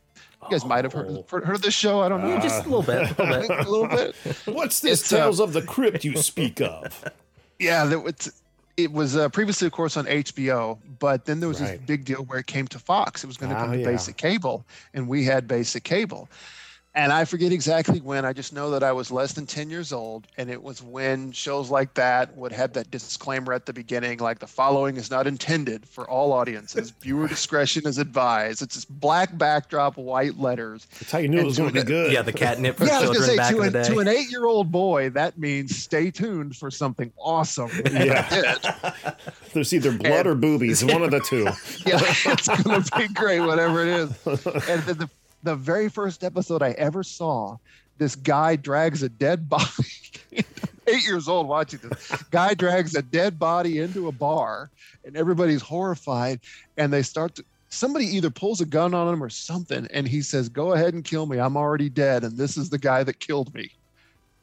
You 0.43 0.49
guys 0.51 0.65
might 0.65 0.85
have 0.85 0.93
heard, 0.93 1.07
Oh. 1.09 1.25
heard 1.29 1.55
of 1.55 1.61
this 1.61 1.73
show. 1.73 1.99
I 2.01 2.09
don't 2.09 2.21
know. 2.21 2.29
Yeah, 2.29 2.39
just 2.41 2.65
a 2.65 2.69
little 2.69 2.83
bit. 2.83 3.17
A 3.17 3.23
little 3.23 3.47
bit. 3.47 3.49
a 3.67 3.69
little 3.69 3.87
bit. 3.87 4.15
What's 4.45 4.79
this 4.81 5.01
It's, 5.01 5.11
uh, 5.13 5.17
Tales 5.17 5.39
of 5.39 5.51
the 5.53 5.61
Crypt 5.63 6.03
you 6.05 6.15
speak 6.17 6.61
of? 6.61 7.03
Yeah, 7.59 7.85
that 7.85 7.99
was, 8.01 8.31
it 8.77 8.91
was 8.91 9.15
uh, 9.17 9.29
previously, 9.29 9.65
of 9.65 9.73
course, 9.73 9.97
on 9.97 10.05
HBO, 10.05 10.77
but 10.99 11.25
then 11.25 11.39
there 11.39 11.49
was 11.49 11.57
this 11.57 11.79
big 11.87 12.05
deal 12.05 12.23
where 12.25 12.37
it 12.37 12.45
came 12.45 12.67
to 12.67 12.77
Fox. 12.77 13.23
It 13.23 13.27
was 13.27 13.35
going 13.35 13.51
to 13.51 13.57
Ah, 13.57 13.61
come 13.61 13.71
to 13.71 13.79
yeah. 13.79 13.85
basic 13.85 14.15
cable, 14.15 14.63
and 14.93 15.07
we 15.07 15.23
had 15.25 15.47
basic 15.47 15.83
cable. 15.83 16.29
And 16.97 17.13
I 17.13 17.25
forget 17.25 17.51
exactly 17.51 17.99
when. 17.99 18.25
I 18.25 18.33
just 18.33 18.53
know 18.53 18.71
that 18.71 18.81
I 18.81 18.91
was 18.91 19.11
less 19.11 19.33
than 19.33 19.45
10 19.45 19.69
years 19.69 19.93
old, 19.93 20.25
and 20.35 20.49
it 20.49 20.63
was 20.63 20.81
when 20.81 21.31
shows 21.31 21.69
like 21.69 21.93
that 21.93 22.35
would 22.35 22.51
have 22.51 22.73
that 22.73 22.89
disclaimer 22.89 23.53
at 23.53 23.67
the 23.67 23.71
beginning, 23.71 24.17
like 24.17 24.39
the 24.39 24.47
following 24.47 24.97
is 24.97 25.11
not 25.11 25.27
intended 25.27 25.87
for 25.87 26.09
all 26.09 26.33
audiences. 26.33 26.89
Viewer 26.89 27.27
discretion 27.37 27.85
is 27.85 27.99
advised. 27.99 28.63
It's 28.63 28.73
this 28.73 28.85
black 28.85 29.37
backdrop, 29.37 29.95
white 29.95 30.39
letters. 30.39 30.87
That's 30.99 31.11
how 31.11 31.19
you 31.19 31.27
knew 31.27 31.41
it 31.41 31.45
was 31.45 31.59
going 31.59 31.71
to 31.71 31.79
to 31.81 31.85
be 31.85 31.87
good. 31.87 32.11
Yeah, 32.11 32.23
the 32.23 32.33
catnip 32.33 32.77
for 32.77 32.85
Yeah, 32.85 32.97
I 32.97 33.01
was 33.01 33.11
children 33.11 33.21
gonna 33.21 33.27
say 33.27 33.37
back 33.37 33.51
to 33.51 33.61
in 33.61 33.67
an, 33.67 33.73
the 33.73 33.83
day. 33.83 33.89
to 33.89 33.99
an 33.99 34.07
eight-year-old 34.07 34.71
boy, 34.71 35.11
that 35.11 35.37
means 35.37 35.77
stay 35.77 36.09
tuned 36.09 36.55
for 36.55 36.71
something 36.71 37.13
awesome. 37.19 37.69
Yeah. 38.07 38.55
There's 39.53 39.73
either 39.73 39.91
blood 39.91 40.27
or 40.27 40.35
boobies, 40.35 40.83
one 40.83 41.01
of 41.01 41.11
the 41.11 41.19
two. 41.19 41.43
yeah, 41.85 41.99
it's 42.25 42.47
gonna 42.47 42.83
be 42.97 43.13
great, 43.13 43.39
whatever 43.39 43.81
it 43.81 43.87
is. 43.87 44.09
And 44.25 44.83
the, 44.83 44.93
the, 44.93 45.09
the 45.43 45.55
very 45.55 45.89
first 45.89 46.23
episode 46.23 46.61
I 46.61 46.71
ever 46.71 47.03
saw, 47.03 47.57
this 47.97 48.15
guy 48.15 48.55
drags 48.55 49.03
a 49.03 49.09
dead 49.09 49.49
body. 49.49 49.65
Eight 50.87 51.05
years 51.05 51.27
old 51.27 51.47
watching 51.47 51.79
this 51.83 52.23
guy 52.31 52.53
drags 52.53 52.95
a 52.95 53.01
dead 53.01 53.37
body 53.37 53.79
into 53.79 54.07
a 54.07 54.11
bar, 54.11 54.69
and 55.03 55.17
everybody's 55.17 55.61
horrified. 55.61 56.39
And 56.77 56.93
they 56.93 57.01
start 57.01 57.35
to 57.35 57.45
somebody 57.69 58.05
either 58.05 58.29
pulls 58.29 58.61
a 58.61 58.65
gun 58.65 58.93
on 58.93 59.13
him 59.13 59.21
or 59.21 59.29
something, 59.29 59.87
and 59.91 60.07
he 60.07 60.21
says, 60.21 60.47
"Go 60.47 60.73
ahead 60.73 60.93
and 60.93 61.03
kill 61.03 61.25
me. 61.25 61.39
I'm 61.39 61.57
already 61.57 61.89
dead, 61.89 62.23
and 62.23 62.37
this 62.37 62.55
is 62.55 62.69
the 62.69 62.77
guy 62.77 63.03
that 63.03 63.19
killed 63.19 63.53
me." 63.53 63.71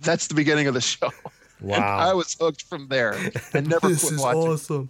That's 0.00 0.26
the 0.26 0.34
beginning 0.34 0.66
of 0.66 0.74
the 0.74 0.80
show. 0.82 1.10
And 1.62 1.72
I 1.82 2.12
was 2.12 2.36
hooked 2.38 2.62
from 2.62 2.88
there 2.88 3.16
and 3.54 3.68
never 3.68 3.88
this 3.88 4.02
quit 4.02 4.14
is 4.14 4.20
watching 4.20 4.42
awesome. 4.42 4.88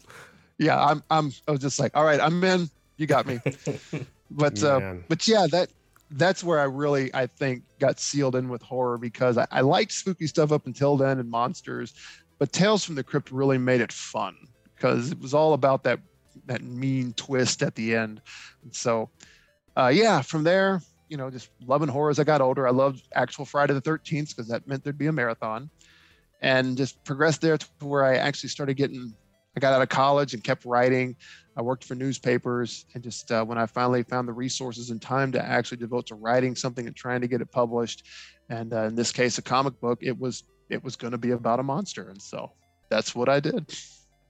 yeah 0.59 0.83
i'm 0.85 1.05
i'm 1.11 1.31
i 1.47 1.53
was 1.53 1.61
just 1.61 1.79
like 1.79 1.93
all 1.97 2.05
right 2.05 2.19
i'm 2.21 2.43
in 2.43 2.69
you 2.97 3.07
got 3.07 3.27
me 3.27 3.39
but 4.31 4.61
uh 4.63 4.95
but 5.09 5.29
yeah 5.29 5.47
that 5.51 5.69
that's 6.17 6.43
where 6.43 6.61
i 6.61 6.65
really 6.65 7.15
i 7.15 7.27
think 7.27 7.63
got 7.79 8.01
sealed 8.01 8.35
in 8.37 8.49
with 8.49 8.63
horror 8.63 8.99
because 8.99 9.37
I, 9.39 9.47
I 9.51 9.61
liked 9.61 9.93
spooky 9.93 10.27
stuff 10.27 10.53
up 10.53 10.67
until 10.67 10.97
then 10.97 11.19
and 11.19 11.31
monsters 11.31 11.95
but 12.39 12.53
tales 12.53 12.85
from 12.85 12.95
the 12.95 13.05
crypt 13.05 13.31
really 13.31 13.59
made 13.59 13.81
it 13.81 13.93
fun 13.93 14.37
because 14.75 15.13
it 15.13 15.21
was 15.21 15.35
all 15.35 15.55
about 15.55 15.83
that 15.85 16.01
that 16.47 16.63
mean 16.63 17.13
twist 17.15 17.63
at 17.63 17.75
the 17.75 17.95
end. 17.95 18.21
And 18.63 18.75
so 18.75 19.11
uh 19.77 19.91
yeah 19.93 20.21
from 20.21 20.45
there 20.45 20.81
you 21.09 21.17
know 21.17 21.31
just 21.31 21.51
loving 21.67 21.89
horror 21.89 22.11
as 22.11 22.19
i 22.19 22.25
got 22.25 22.41
older. 22.41 22.67
I 22.67 22.71
loved 22.71 23.09
actual 23.15 23.45
friday 23.45 23.75
the 23.75 23.83
13th 23.83 24.31
because 24.31 24.49
that 24.49 24.67
meant 24.67 24.85
there'd 24.85 24.99
be 24.99 25.07
a 25.07 25.13
marathon 25.13 25.71
and 26.41 26.77
just 26.77 27.03
progressed 27.05 27.41
there 27.41 27.57
to 27.57 27.67
where 27.81 28.05
i 28.05 28.17
actually 28.17 28.49
started 28.49 28.75
getting 28.75 29.15
I 29.57 29.61
got 29.61 29.73
out 29.73 29.83
of 29.83 29.89
college 29.89 30.35
and 30.35 30.43
kept 30.43 30.65
writing. 30.65 31.17
I 31.57 31.63
worked 31.63 31.85
for 31.85 31.95
newspapers, 31.95 32.87
and 32.95 33.03
just 33.03 33.31
uh, 33.31 33.45
when 33.45 33.59
I 33.59 33.67
finally 33.67 34.03
found 34.03 34.27
the 34.27 34.33
resources 34.33 34.91
and 34.91 35.01
time 35.01 35.31
to 35.33 35.45
actually 35.45 35.79
devote 35.79 36.07
to 36.09 36.17
writing 36.17 36.57
something 36.57 36.87
and 36.87 36.97
trying 36.97 37.21
to 37.21 37.29
get 37.29 37.41
it 37.41 37.51
published, 37.51 38.07
and 38.49 38.73
uh, 38.73 38.85
in 38.85 38.95
this 38.97 39.13
case, 39.13 39.39
a 39.39 39.43
comic 39.43 39.81
book, 39.81 40.01
it 40.03 40.19
was 40.19 40.45
it 40.69 40.83
was 40.83 40.97
going 40.97 41.13
to 41.13 41.19
be 41.19 41.31
about 41.31 41.61
a 41.61 41.63
monster, 41.63 42.09
and 42.09 42.21
so 42.21 42.51
that's 42.89 43.15
what 43.15 43.29
I 43.29 43.41
did. 43.41 43.73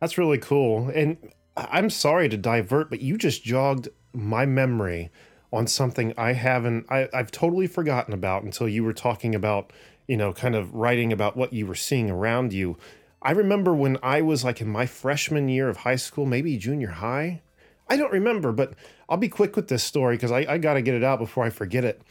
That's 0.00 0.18
really 0.18 0.38
cool. 0.38 0.90
And 0.94 1.16
I'm 1.56 1.88
sorry 1.88 2.28
to 2.28 2.36
divert, 2.36 2.90
but 2.90 3.00
you 3.00 3.16
just 3.16 3.44
jogged 3.44 3.88
my 4.12 4.44
memory 4.44 5.10
on 5.52 5.66
something 5.66 6.12
I 6.18 6.32
haven't, 6.32 6.86
I, 6.90 7.08
I've 7.14 7.30
totally 7.30 7.68
forgotten 7.68 8.12
about 8.12 8.42
until 8.42 8.68
you 8.68 8.82
were 8.82 8.92
talking 8.92 9.34
about, 9.34 9.72
you 10.08 10.16
know, 10.16 10.32
kind 10.32 10.56
of 10.56 10.74
writing 10.74 11.12
about 11.12 11.36
what 11.36 11.52
you 11.52 11.66
were 11.66 11.76
seeing 11.76 12.10
around 12.10 12.52
you. 12.52 12.76
I 13.24 13.30
remember 13.30 13.74
when 13.74 13.96
I 14.02 14.20
was 14.20 14.44
like 14.44 14.60
in 14.60 14.68
my 14.68 14.84
freshman 14.84 15.48
year 15.48 15.70
of 15.70 15.78
high 15.78 15.96
school, 15.96 16.26
maybe 16.26 16.58
junior 16.58 16.90
high. 16.90 17.40
I 17.88 17.96
don't 17.96 18.12
remember, 18.12 18.52
but 18.52 18.74
I'll 19.08 19.16
be 19.16 19.28
quick 19.28 19.56
with 19.56 19.68
this 19.68 19.82
story 19.82 20.16
because 20.16 20.30
I, 20.30 20.40
I 20.40 20.58
got 20.58 20.74
to 20.74 20.82
get 20.82 20.94
it 20.94 21.02
out 21.02 21.18
before 21.18 21.44
I 21.44 21.50
forget 21.50 21.84
it. 21.84 22.02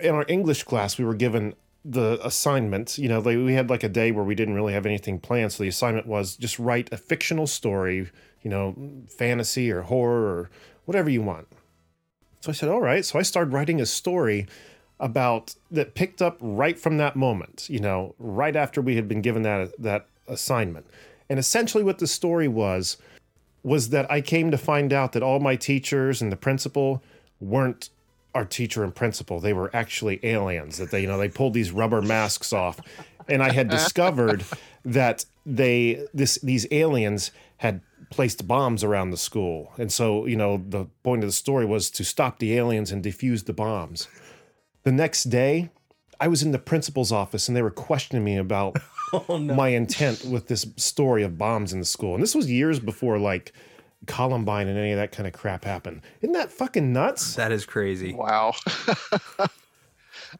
In 0.00 0.14
our 0.14 0.24
English 0.26 0.64
class, 0.64 0.98
we 0.98 1.04
were 1.04 1.14
given 1.14 1.54
the 1.84 2.18
assignment. 2.26 2.98
You 2.98 3.08
know, 3.08 3.20
like 3.20 3.36
we 3.36 3.52
had 3.52 3.68
like 3.68 3.82
a 3.82 3.88
day 3.88 4.10
where 4.10 4.24
we 4.24 4.34
didn't 4.34 4.54
really 4.54 4.72
have 4.72 4.86
anything 4.86 5.18
planned. 5.20 5.52
So 5.52 5.62
the 5.62 5.68
assignment 5.68 6.06
was 6.06 6.36
just 6.36 6.58
write 6.58 6.92
a 6.92 6.96
fictional 6.96 7.46
story, 7.46 8.10
you 8.42 8.50
know, 8.50 8.74
fantasy 9.08 9.70
or 9.70 9.82
horror 9.82 10.26
or 10.26 10.50
whatever 10.86 11.10
you 11.10 11.22
want. 11.22 11.48
So 12.40 12.50
I 12.50 12.54
said, 12.54 12.68
all 12.70 12.80
right. 12.80 13.04
So 13.04 13.18
I 13.18 13.22
started 13.22 13.52
writing 13.52 13.80
a 13.80 13.86
story 13.86 14.46
about 15.00 15.54
that 15.70 15.94
picked 15.94 16.20
up 16.20 16.36
right 16.40 16.78
from 16.78 16.96
that 16.98 17.16
moment, 17.16 17.68
you 17.70 17.78
know, 17.78 18.14
right 18.18 18.56
after 18.56 18.80
we 18.80 18.96
had 18.96 19.08
been 19.08 19.22
given 19.22 19.42
that 19.42 19.70
that 19.80 20.06
assignment. 20.26 20.86
And 21.28 21.38
essentially 21.38 21.84
what 21.84 21.98
the 21.98 22.06
story 22.06 22.48
was 22.48 22.96
was 23.62 23.90
that 23.90 24.10
I 24.10 24.20
came 24.20 24.50
to 24.50 24.58
find 24.58 24.92
out 24.92 25.12
that 25.12 25.22
all 25.22 25.40
my 25.40 25.56
teachers 25.56 26.22
and 26.22 26.32
the 26.32 26.36
principal 26.36 27.02
weren't 27.40 27.90
our 28.34 28.44
teacher 28.44 28.84
and 28.84 28.94
principal. 28.94 29.40
They 29.40 29.52
were 29.52 29.70
actually 29.74 30.20
aliens. 30.22 30.78
That 30.78 30.90
they, 30.90 31.02
you 31.02 31.06
know, 31.06 31.18
they 31.18 31.28
pulled 31.28 31.54
these 31.54 31.72
rubber 31.72 32.02
masks 32.02 32.52
off, 32.52 32.80
and 33.28 33.42
I 33.42 33.52
had 33.52 33.68
discovered 33.78 34.44
that 34.84 35.24
they 35.44 36.06
this 36.14 36.36
these 36.36 36.66
aliens 36.70 37.30
had 37.58 37.80
placed 38.10 38.46
bombs 38.46 38.84
around 38.84 39.10
the 39.10 39.16
school, 39.16 39.72
and 39.78 39.92
so 39.92 40.26
you 40.26 40.36
know 40.36 40.62
the 40.68 40.86
point 41.02 41.24
of 41.24 41.28
the 41.28 41.32
story 41.32 41.64
was 41.64 41.90
to 41.90 42.04
stop 42.04 42.38
the 42.38 42.56
aliens 42.56 42.92
and 42.92 43.04
defuse 43.04 43.44
the 43.44 43.52
bombs. 43.52 44.08
The 44.88 44.92
next 44.92 45.24
day, 45.24 45.68
I 46.18 46.28
was 46.28 46.42
in 46.42 46.52
the 46.52 46.58
principal's 46.58 47.12
office, 47.12 47.46
and 47.46 47.54
they 47.54 47.60
were 47.60 47.70
questioning 47.70 48.24
me 48.24 48.38
about 48.38 48.78
oh, 49.12 49.36
my 49.36 49.68
intent 49.68 50.24
with 50.24 50.48
this 50.48 50.64
story 50.76 51.22
of 51.22 51.36
bombs 51.36 51.74
in 51.74 51.78
the 51.78 51.84
school. 51.84 52.14
And 52.14 52.22
this 52.22 52.34
was 52.34 52.50
years 52.50 52.80
before 52.80 53.18
like 53.18 53.52
Columbine 54.06 54.66
and 54.66 54.78
any 54.78 54.92
of 54.92 54.96
that 54.96 55.12
kind 55.12 55.26
of 55.26 55.34
crap 55.34 55.66
happened. 55.66 56.00
Isn't 56.22 56.32
that 56.32 56.50
fucking 56.50 56.90
nuts? 56.90 57.34
That 57.34 57.52
is 57.52 57.66
crazy. 57.66 58.14
Wow. 58.14 58.54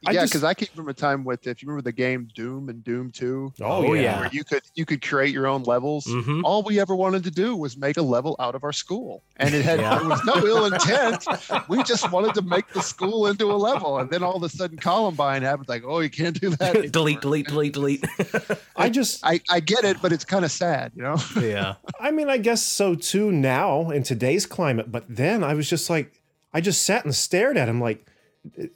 I 0.06 0.12
yeah, 0.12 0.24
because 0.24 0.44
I 0.44 0.54
came 0.54 0.68
from 0.74 0.88
a 0.88 0.94
time 0.94 1.24
with 1.24 1.46
if 1.46 1.62
you 1.62 1.68
remember 1.68 1.82
the 1.82 1.92
game 1.92 2.28
Doom 2.34 2.68
and 2.68 2.82
Doom 2.84 3.10
Two, 3.10 3.52
Oh, 3.60 3.94
yeah. 3.94 4.20
where 4.20 4.28
you 4.32 4.44
could 4.44 4.62
you 4.74 4.84
could 4.84 5.00
create 5.06 5.32
your 5.32 5.46
own 5.46 5.62
levels. 5.64 6.06
Mhm. 6.06 6.42
All 6.44 6.62
we 6.62 6.78
ever 6.80 6.94
wanted 6.94 7.24
to 7.24 7.30
do 7.30 7.56
was 7.56 7.76
make 7.76 7.96
a 7.96 8.02
level 8.02 8.36
out 8.38 8.54
of 8.54 8.64
our 8.64 8.72
school, 8.72 9.22
and 9.36 9.54
it 9.54 9.64
had 9.64 9.80
Yeah. 9.80 10.00
it 10.00 10.06
was 10.06 10.24
no 10.24 10.34
ill 10.46 10.64
intent. 10.66 11.24
We 11.68 11.82
just 11.84 12.10
wanted 12.12 12.34
to 12.34 12.42
make 12.42 12.68
the 12.72 12.82
school 12.82 13.26
into 13.26 13.50
a 13.50 13.56
level, 13.56 13.98
and 13.98 14.10
then 14.10 14.22
all 14.22 14.36
of 14.36 14.42
a 14.42 14.48
sudden 14.48 14.76
Columbine 14.78 15.42
happened. 15.42 15.68
Like, 15.68 15.82
oh, 15.86 16.00
you 16.00 16.10
can't 16.10 16.38
do 16.40 16.50
that. 16.50 16.92
delete, 16.92 17.20
delete, 17.20 17.46
delete, 17.48 17.72
delete. 17.74 18.04
I 18.76 18.88
just, 18.90 19.24
I, 19.24 19.40
I 19.50 19.60
get 19.60 19.84
it, 19.84 19.98
but 20.02 20.12
it's 20.12 20.24
kind 20.24 20.44
of 20.44 20.50
sad, 20.50 20.92
you 20.94 21.02
know. 21.02 21.16
yeah. 21.40 21.74
I 22.00 22.10
mean, 22.10 22.28
I 22.28 22.38
guess 22.38 22.62
so 22.62 22.94
too 22.94 23.32
now 23.32 23.90
in 23.90 24.02
today's 24.02 24.46
climate. 24.46 24.90
But 24.92 25.04
then 25.08 25.42
I 25.44 25.54
was 25.54 25.68
just 25.68 25.88
like, 25.90 26.20
I 26.52 26.60
just 26.60 26.82
sat 26.84 27.04
and 27.04 27.14
stared 27.14 27.56
at 27.56 27.68
him 27.68 27.80
like, 27.80 27.98
do 27.98 28.12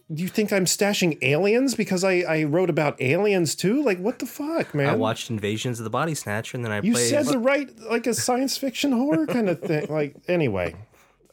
you 0.09 0.29
think 0.29 0.53
I'm 0.53 0.64
stashing 0.64 1.18
aliens 1.23 1.75
because 1.75 2.05
I, 2.05 2.20
I 2.20 2.45
wrote 2.45 2.70
about 2.70 3.01
aliens 3.01 3.55
too? 3.55 3.83
Like, 3.83 3.99
what 3.99 4.18
the 4.18 4.27
fuck, 4.27 4.75
man? 4.75 4.89
I 4.89 4.95
watched 4.97 5.31
Invasions 5.31 5.79
of 5.81 5.85
the 5.85 5.91
Body 5.91 6.14
Snatcher, 6.14 6.57
and 6.57 6.64
then 6.64 6.73
I 6.73 6.81
You 6.81 6.93
played. 6.93 7.09
said 7.11 7.27
to 7.29 7.39
right 7.39 7.68
like 7.91 8.07
a 8.07 8.14
science 8.14 8.57
fiction 8.57 8.93
horror 8.93 9.27
kind 9.27 9.49
of 9.49 9.61
thing. 9.61 9.87
Like, 9.91 10.16
anyway, 10.29 10.75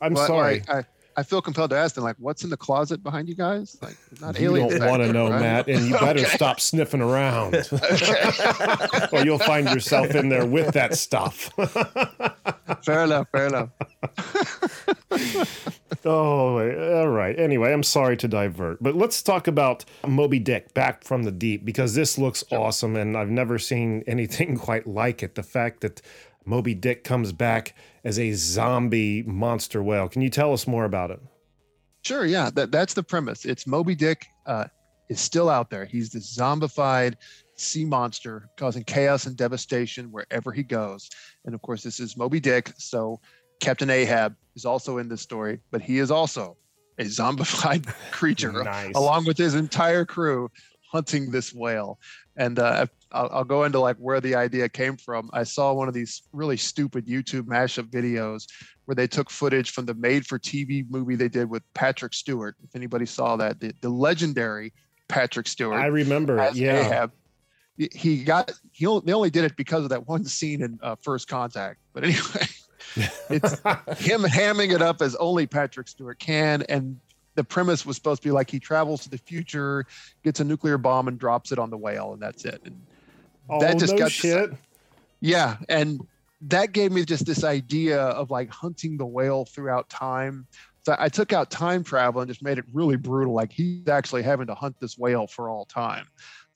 I'm 0.02 0.14
But, 0.14 0.28
sorry. 0.28 0.60
like, 0.60 0.70
I, 0.70 0.84
I 1.18 1.24
feel 1.24 1.42
compelled 1.42 1.72
to 1.72 1.76
ask 1.78 1.96
them, 1.96 2.04
like, 2.06 2.16
what's 2.20 2.44
in 2.46 2.50
the 2.50 2.56
closet 2.58 3.04
behind 3.04 3.28
you 3.28 3.36
guys? 3.36 3.76
Like, 3.82 3.98
there's 4.10 4.22
not 4.22 4.40
You 4.40 4.56
aliens. 4.56 4.80
don't 4.80 4.90
want 4.90 5.04
to 5.04 5.12
know, 5.12 5.30
right? 5.30 5.42
Matt, 5.42 5.68
and 5.68 5.86
you 5.86 5.94
better 6.00 6.24
stop 6.26 6.62
sniffing 6.62 7.02
around, 7.02 7.56
or 9.12 9.26
you'll 9.26 9.40
find 9.40 9.68
yourself 9.70 10.16
in 10.16 10.30
there 10.30 10.46
with 10.46 10.74
that 10.76 10.96
stuff. 10.96 11.50
Fair 12.86 13.04
enough. 13.04 13.28
Fair 13.34 13.48
enough. 13.48 13.70
Oh, 16.06 16.60
all 17.00 17.10
right. 17.10 17.38
Anyway, 17.38 17.72
I'm 17.72 17.84
sorry 17.84 18.18
to 18.18 18.28
divert, 18.28 18.82
but 18.82 18.95
let's 18.95 19.22
talk 19.22 19.47
about 19.47 19.86
Moby 20.08 20.39
Dick 20.39 20.74
back 20.74 21.04
from 21.04 21.24
the 21.24 21.32
deep 21.32 21.66
because 21.66 21.95
this 21.95 22.18
looks 22.18 22.43
awesome, 22.52 22.95
and 22.95 23.18
I've 23.18 23.30
never 23.30 23.60
seen 23.60 24.04
anything 24.08 24.58
quite 24.58 24.88
like 24.88 25.24
it. 25.24 25.36
The 25.36 25.43
fact 25.43 25.82
that 25.82 26.02
Moby 26.45 26.74
Dick 26.74 27.04
comes 27.04 27.32
back 27.32 27.76
as 28.04 28.18
a 28.18 28.34
zombie 28.34 29.24
monster 29.24 29.84
whale. 29.84 30.10
Can 30.10 30.22
you 30.22 30.30
tell 30.30 30.54
us 30.54 30.68
more 30.68 30.86
about 30.86 31.12
it? 31.12 31.20
Sure, 32.02 32.26
yeah, 32.26 32.50
that, 32.52 32.72
that's 32.72 32.93
the 32.93 33.04
premise. 33.04 33.45
It's 33.45 33.68
Moby 33.68 33.93
Dick 33.93 34.26
uh, 34.45 34.66
is 35.10 35.20
still 35.20 35.50
out 35.50 35.70
there. 35.70 35.86
He's 35.86 36.10
this 36.10 36.36
zombified 36.36 37.16
sea 37.56 37.84
monster 37.84 38.50
causing 38.58 38.84
chaos 38.84 39.26
and 39.26 39.36
devastation 39.36 40.12
wherever 40.12 40.52
he 40.52 40.64
goes. 40.64 41.10
And 41.45 41.54
of 41.54 41.62
course, 41.62 41.84
this 41.84 42.00
is 42.00 42.16
Moby 42.16 42.39
Dick. 42.39 42.72
So 42.78 43.20
Captain 43.60 43.89
Ahab 43.89 44.36
is 44.55 44.66
also 44.66 44.97
in 44.97 45.10
this 45.10 45.22
story, 45.22 45.60
but 45.72 45.82
he 45.82 45.99
is 45.99 46.12
also 46.12 46.57
a 46.97 47.03
zombified 47.03 47.86
creature 48.12 48.51
Nice. 48.64 48.93
along 48.95 49.26
with 49.26 49.38
his 49.38 49.55
entire 49.55 50.05
crew 50.05 50.49
hunting 50.91 51.32
this 51.32 51.53
whale. 51.53 51.99
And 52.36 52.57
uh, 52.60 52.86
I'll, 53.12 53.30
I'll 53.32 53.43
go 53.43 53.64
into 53.64 53.80
like 53.80 53.97
where 53.97 54.20
the 54.22 54.36
idea 54.36 54.68
came 54.70 54.97
from. 54.97 55.30
I 55.34 55.43
saw 55.43 55.74
one 55.74 55.88
of 55.88 55.93
these 55.93 56.24
really 56.34 56.57
stupid 56.57 57.05
YouTube 57.07 57.43
mashup 57.43 57.89
videos 57.89 58.47
where 58.86 58.95
they 58.95 59.07
took 59.07 59.30
footage 59.30 59.72
from 59.72 59.86
the 59.86 59.93
made-for-TV 59.93 60.89
movie 60.89 61.16
they 61.16 61.30
did 61.30 61.49
with 61.49 61.62
Patrick 61.74 62.14
Stewart. 62.14 62.55
If 62.64 62.76
anybody 62.76 63.05
saw 63.05 63.36
that, 63.36 63.60
the, 63.60 63.72
the 63.82 63.89
legendary 63.89 64.74
Patrick 65.07 65.47
Stewart 65.47 65.80
I 65.80 65.88
remember. 65.88 66.49
Yeah. 66.53 66.80
Ahab. 66.80 67.12
He- 67.78 67.89
He 67.93 68.24
got 68.24 68.51
he 68.72 68.86
only, 68.88 69.03
they 69.05 69.14
only 69.14 69.30
did 69.30 69.43
it 69.45 69.55
because 69.55 69.84
of 69.84 69.89
that 69.89 70.07
one 70.07 70.26
scene 70.26 70.64
in 70.64 70.80
uh, 70.82 70.95
First 71.01 71.28
Contact. 71.28 71.80
But 71.93 72.03
anyway, 72.03 72.47
it's 73.30 73.54
him 74.00 74.22
hamming 74.24 74.74
it 74.74 74.82
up 74.82 75.02
as 75.02 75.16
only 75.16 75.48
Patrick 75.48 75.88
Stewart 75.88 76.20
can, 76.20 76.64
and 76.64 77.00
the 77.36 77.44
premise 77.44 77.86
was 77.86 77.96
supposed 77.96 78.22
to 78.22 78.28
be 78.28 78.32
like 78.32 78.50
he 78.50 78.60
travels 78.60 79.04
to 79.04 79.10
the 79.10 79.18
future, 79.18 79.86
gets 80.24 80.40
a 80.40 80.44
nuclear 80.44 80.78
bomb, 80.78 81.08
and 81.08 81.18
drops 81.20 81.52
it 81.52 81.60
on 81.60 81.70
the 81.70 81.78
whale, 81.78 82.14
and 82.14 82.22
that's 82.22 82.46
it. 82.46 82.62
And 82.66 82.82
oh, 83.50 83.60
that 83.62 83.78
just 83.78 83.94
no 83.94 84.00
got 84.00 84.06
this- 84.06 84.14
shit. 84.14 84.52
yeah, 85.22 85.58
and 85.70 86.06
that 86.42 86.72
gave 86.72 86.92
me 86.92 87.04
just 87.04 87.26
this 87.26 87.44
idea 87.44 88.00
of 88.02 88.32
like 88.32 88.50
hunting 88.50 88.98
the 88.98 89.06
whale 89.06 89.46
throughout 89.46 89.90
time. 89.90 90.48
So 90.84 90.96
I 90.98 91.10
took 91.10 91.34
out 91.34 91.52
time 91.52 91.84
travel 91.84 92.22
and 92.22 92.30
just 92.30 92.42
made 92.42 92.58
it 92.58 92.66
really 92.72 92.96
brutal. 92.96 93.34
Like 93.34 93.52
he's 93.52 93.88
actually 93.90 94.24
having 94.24 94.48
to 94.48 94.56
hunt 94.56 94.80
this 94.80 94.98
whale 94.98 95.28
for 95.28 95.50
all 95.50 95.66
time. 95.66 96.08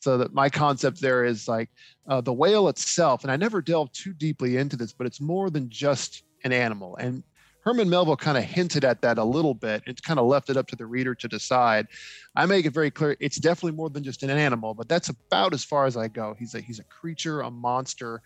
So 0.03 0.17
that 0.17 0.33
my 0.33 0.49
concept 0.49 0.99
there 0.99 1.23
is 1.23 1.47
like 1.47 1.69
uh, 2.09 2.19
the 2.19 2.33
whale 2.33 2.67
itself, 2.67 3.23
and 3.23 3.31
I 3.31 3.37
never 3.37 3.61
delved 3.61 3.95
too 3.95 4.13
deeply 4.13 4.57
into 4.57 4.75
this, 4.75 4.91
but 4.91 5.07
it's 5.07 5.21
more 5.21 5.49
than 5.49 5.69
just 5.69 6.23
an 6.43 6.51
animal. 6.51 6.97
And 6.97 7.23
Herman 7.61 7.89
Melville 7.89 8.17
kind 8.17 8.37
of 8.37 8.43
hinted 8.43 8.83
at 8.83 9.01
that 9.01 9.17
a 9.17 9.23
little 9.23 9.53
bit. 9.53 9.81
it 9.87 10.03
kind 10.03 10.19
of 10.19 10.25
left 10.25 10.49
it 10.49 10.57
up 10.57 10.67
to 10.67 10.75
the 10.75 10.85
reader 10.85 11.15
to 11.15 11.27
decide. 11.29 11.87
I 12.35 12.45
make 12.45 12.65
it 12.65 12.73
very 12.73 12.91
clear 12.91 13.15
it's 13.21 13.37
definitely 13.37 13.77
more 13.77 13.89
than 13.89 14.03
just 14.03 14.23
an 14.23 14.29
animal, 14.29 14.73
but 14.73 14.89
that's 14.89 15.07
about 15.07 15.53
as 15.53 15.63
far 15.63 15.85
as 15.85 15.95
I 15.95 16.09
go. 16.09 16.35
He's 16.37 16.53
a 16.53 16.59
he's 16.59 16.79
a 16.79 16.83
creature, 16.83 17.39
a 17.39 17.49
monster, 17.49 18.21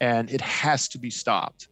and 0.00 0.30
it 0.30 0.42
has 0.42 0.86
to 0.88 0.98
be 0.98 1.08
stopped. 1.08 1.68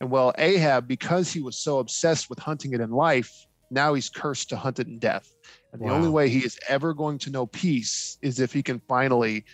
And 0.00 0.10
well, 0.10 0.32
Ahab, 0.38 0.88
because 0.88 1.30
he 1.30 1.42
was 1.42 1.58
so 1.58 1.80
obsessed 1.80 2.30
with 2.30 2.38
hunting 2.38 2.72
it 2.72 2.80
in 2.80 2.90
life, 2.90 3.46
now 3.72 3.94
he's 3.94 4.08
cursed 4.08 4.50
to 4.50 4.56
hunt 4.56 4.78
it 4.78 4.86
in 4.86 4.98
death. 4.98 5.32
And 5.72 5.80
the 5.80 5.88
only 5.88 6.10
way 6.10 6.28
he 6.28 6.40
is 6.40 6.58
ever 6.68 6.92
going 6.92 7.18
to 7.20 7.30
know 7.30 7.46
peace 7.46 8.18
is 8.20 8.38
if 8.38 8.52
he 8.52 8.62
can 8.62 8.80
finally 8.86 9.44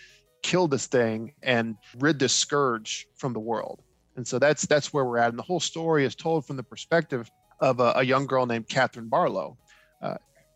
kill 0.43 0.67
this 0.67 0.87
thing 0.87 1.33
and 1.41 1.75
rid 1.97 2.19
this 2.19 2.33
scourge 2.33 3.07
from 3.15 3.33
the 3.33 3.39
world. 3.39 3.81
And 4.17 4.27
so 4.27 4.37
that's 4.37 4.65
that's 4.65 4.93
where 4.93 5.05
we're 5.05 5.17
at. 5.17 5.29
And 5.29 5.39
the 5.39 5.43
whole 5.43 5.61
story 5.61 6.03
is 6.03 6.15
told 6.15 6.45
from 6.45 6.57
the 6.57 6.63
perspective 6.63 7.29
of 7.61 7.79
a, 7.79 7.93
a 7.95 8.03
young 8.03 8.27
girl 8.27 8.45
named 8.45 8.67
Catherine 8.67 9.07
Barlow. 9.07 9.57
Uh, 10.01 10.15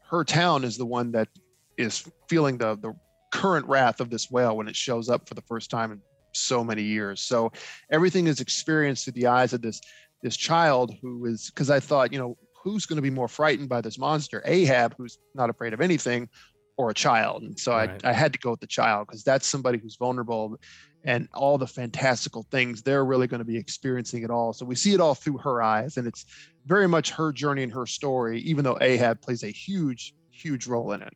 her 0.10 0.26
town 0.26 0.66
is 0.66 0.78
the 0.78 0.86
one 0.86 1.14
that 1.14 1.30
is 1.78 2.06
feeling 2.28 2.58
the 2.58 2.76
the 2.76 2.94
current 3.32 3.66
wrath 3.68 4.00
of 4.00 4.10
this 4.10 4.30
whale 4.30 4.58
when 4.58 4.68
it 4.68 4.76
shows 4.76 5.10
up 5.10 5.28
for 5.28 5.34
the 5.34 5.42
first 5.42 5.72
time 5.72 5.92
in 5.92 6.02
so 6.34 6.64
many 6.64 6.84
years. 6.84 7.22
So 7.22 7.52
everything 7.90 8.28
is 8.28 8.42
experienced 8.42 9.06
through 9.06 9.14
the 9.14 9.28
eyes 9.28 9.54
of 9.54 9.62
this 9.62 9.80
this 10.22 10.38
child 10.38 10.94
who 11.02 11.26
is 11.26 11.50
because 11.50 11.70
I 11.70 11.80
thought, 11.80 12.12
you 12.12 12.20
know, 12.20 12.38
who's 12.64 12.86
going 12.86 12.98
to 12.98 13.02
be 13.02 13.10
more 13.10 13.28
frightened 13.28 13.70
by 13.70 13.82
this 13.82 13.98
monster? 13.98 14.42
Ahab, 14.46 14.96
who's 14.98 15.20
not 15.36 15.50
afraid 15.50 15.74
of 15.74 15.82
anything, 15.82 16.30
or 16.78 16.90
a 16.90 16.94
child. 16.94 17.44
And 17.44 17.60
so 17.60 17.74
Right. 17.74 18.04
I, 18.04 18.10
I 18.10 18.14
had 18.14 18.34
to 18.34 18.40
go 18.40 18.52
with 18.52 18.60
the 18.60 18.68
child 18.68 19.08
because 19.08 19.24
that's 19.24 19.46
somebody 19.46 19.78
who's 19.78 19.96
vulnerable 19.96 20.58
and 21.04 21.28
all 21.34 21.58
the 21.58 21.68
fantastical 21.68 22.46
things 22.50 22.82
they're 22.82 23.06
really 23.06 23.28
going 23.28 23.40
to 23.40 23.46
be 23.46 23.58
experiencing 23.58 24.24
it 24.24 24.32
all. 24.32 24.54
So 24.54 24.66
we 24.66 24.76
see 24.76 24.94
it 24.94 25.02
all 25.02 25.16
through 25.16 25.40
her 25.40 25.62
eyes, 25.62 25.98
and 25.98 26.08
it's 26.08 26.26
very 26.66 26.88
much 26.88 27.12
her 27.12 27.34
journey 27.34 27.64
and 27.64 27.74
her 27.74 27.86
story, 27.86 28.40
even 28.42 28.64
though 28.64 28.78
Ahab 28.80 29.22
plays 29.22 29.44
a 29.44 29.52
huge, 29.52 30.14
huge 30.32 30.66
role 30.66 30.94
in 30.94 31.02
it. 31.02 31.14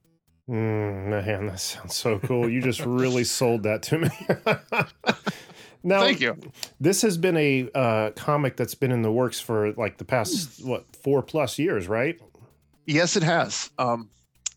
Mm, 0.50 1.08
man, 1.08 1.48
that 1.48 1.60
sounds 1.60 1.96
so 1.96 2.20
cool. 2.20 2.50
You 2.50 2.62
just 2.62 2.86
really 2.86 3.24
sold 3.24 3.64
that 3.64 3.82
to 3.84 3.98
me. 4.00 4.10
now, 5.84 6.02
Thank 6.02 6.20
you. 6.22 6.38
This 6.80 7.02
has 7.02 7.18
been 7.18 7.38
a 7.38 7.70
uh, 7.74 8.12
comic 8.12 8.58
that's 8.58 8.76
been 8.76 8.92
in 8.92 9.02
the 9.02 9.12
works 9.12 9.40
for 9.40 9.74
like 9.74 9.98
the 9.98 10.06
past 10.06 10.64
what 10.66 10.86
four 10.96 11.22
plus 11.24 11.58
years, 11.60 11.88
right? 11.88 12.20
Yes, 12.86 13.16
it 13.16 13.24
has. 13.24 13.70
Um, 13.78 14.10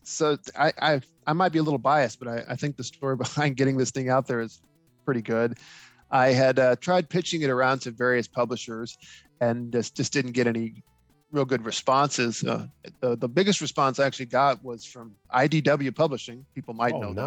so 0.03 0.37
I, 0.57 0.73
I 0.81 1.01
I 1.27 1.33
might 1.33 1.51
be 1.51 1.59
a 1.59 1.63
little 1.63 1.79
biased, 1.79 2.19
but 2.19 2.27
I, 2.27 2.43
I 2.49 2.55
think 2.55 2.77
the 2.77 2.83
story 2.83 3.15
behind 3.17 3.57
getting 3.57 3.77
this 3.77 3.91
thing 3.91 4.09
out 4.09 4.27
there 4.27 4.41
is 4.41 4.61
pretty 5.05 5.21
good. 5.21 5.57
I 6.09 6.29
had 6.29 6.59
uh, 6.59 6.75
tried 6.77 7.09
pitching 7.09 7.41
it 7.41 7.49
around 7.49 7.79
to 7.79 7.91
various 7.91 8.27
publishers, 8.27 8.97
and 9.39 9.71
just 9.71 9.95
just 9.95 10.11
didn't 10.13 10.31
get 10.33 10.47
any 10.47 10.83
real 11.31 11.45
good 11.45 11.63
responses. 11.63 12.43
Uh, 12.43 12.67
the 12.99 13.15
the 13.15 13.29
biggest 13.29 13.61
response 13.61 13.99
I 13.99 14.05
actually 14.05 14.25
got 14.25 14.63
was 14.63 14.83
from 14.85 15.15
IDW 15.33 15.95
Publishing. 15.95 16.45
People 16.53 16.73
might 16.73 16.93
Oh, 16.93 16.99
know 16.99 17.13
them. 17.13 17.25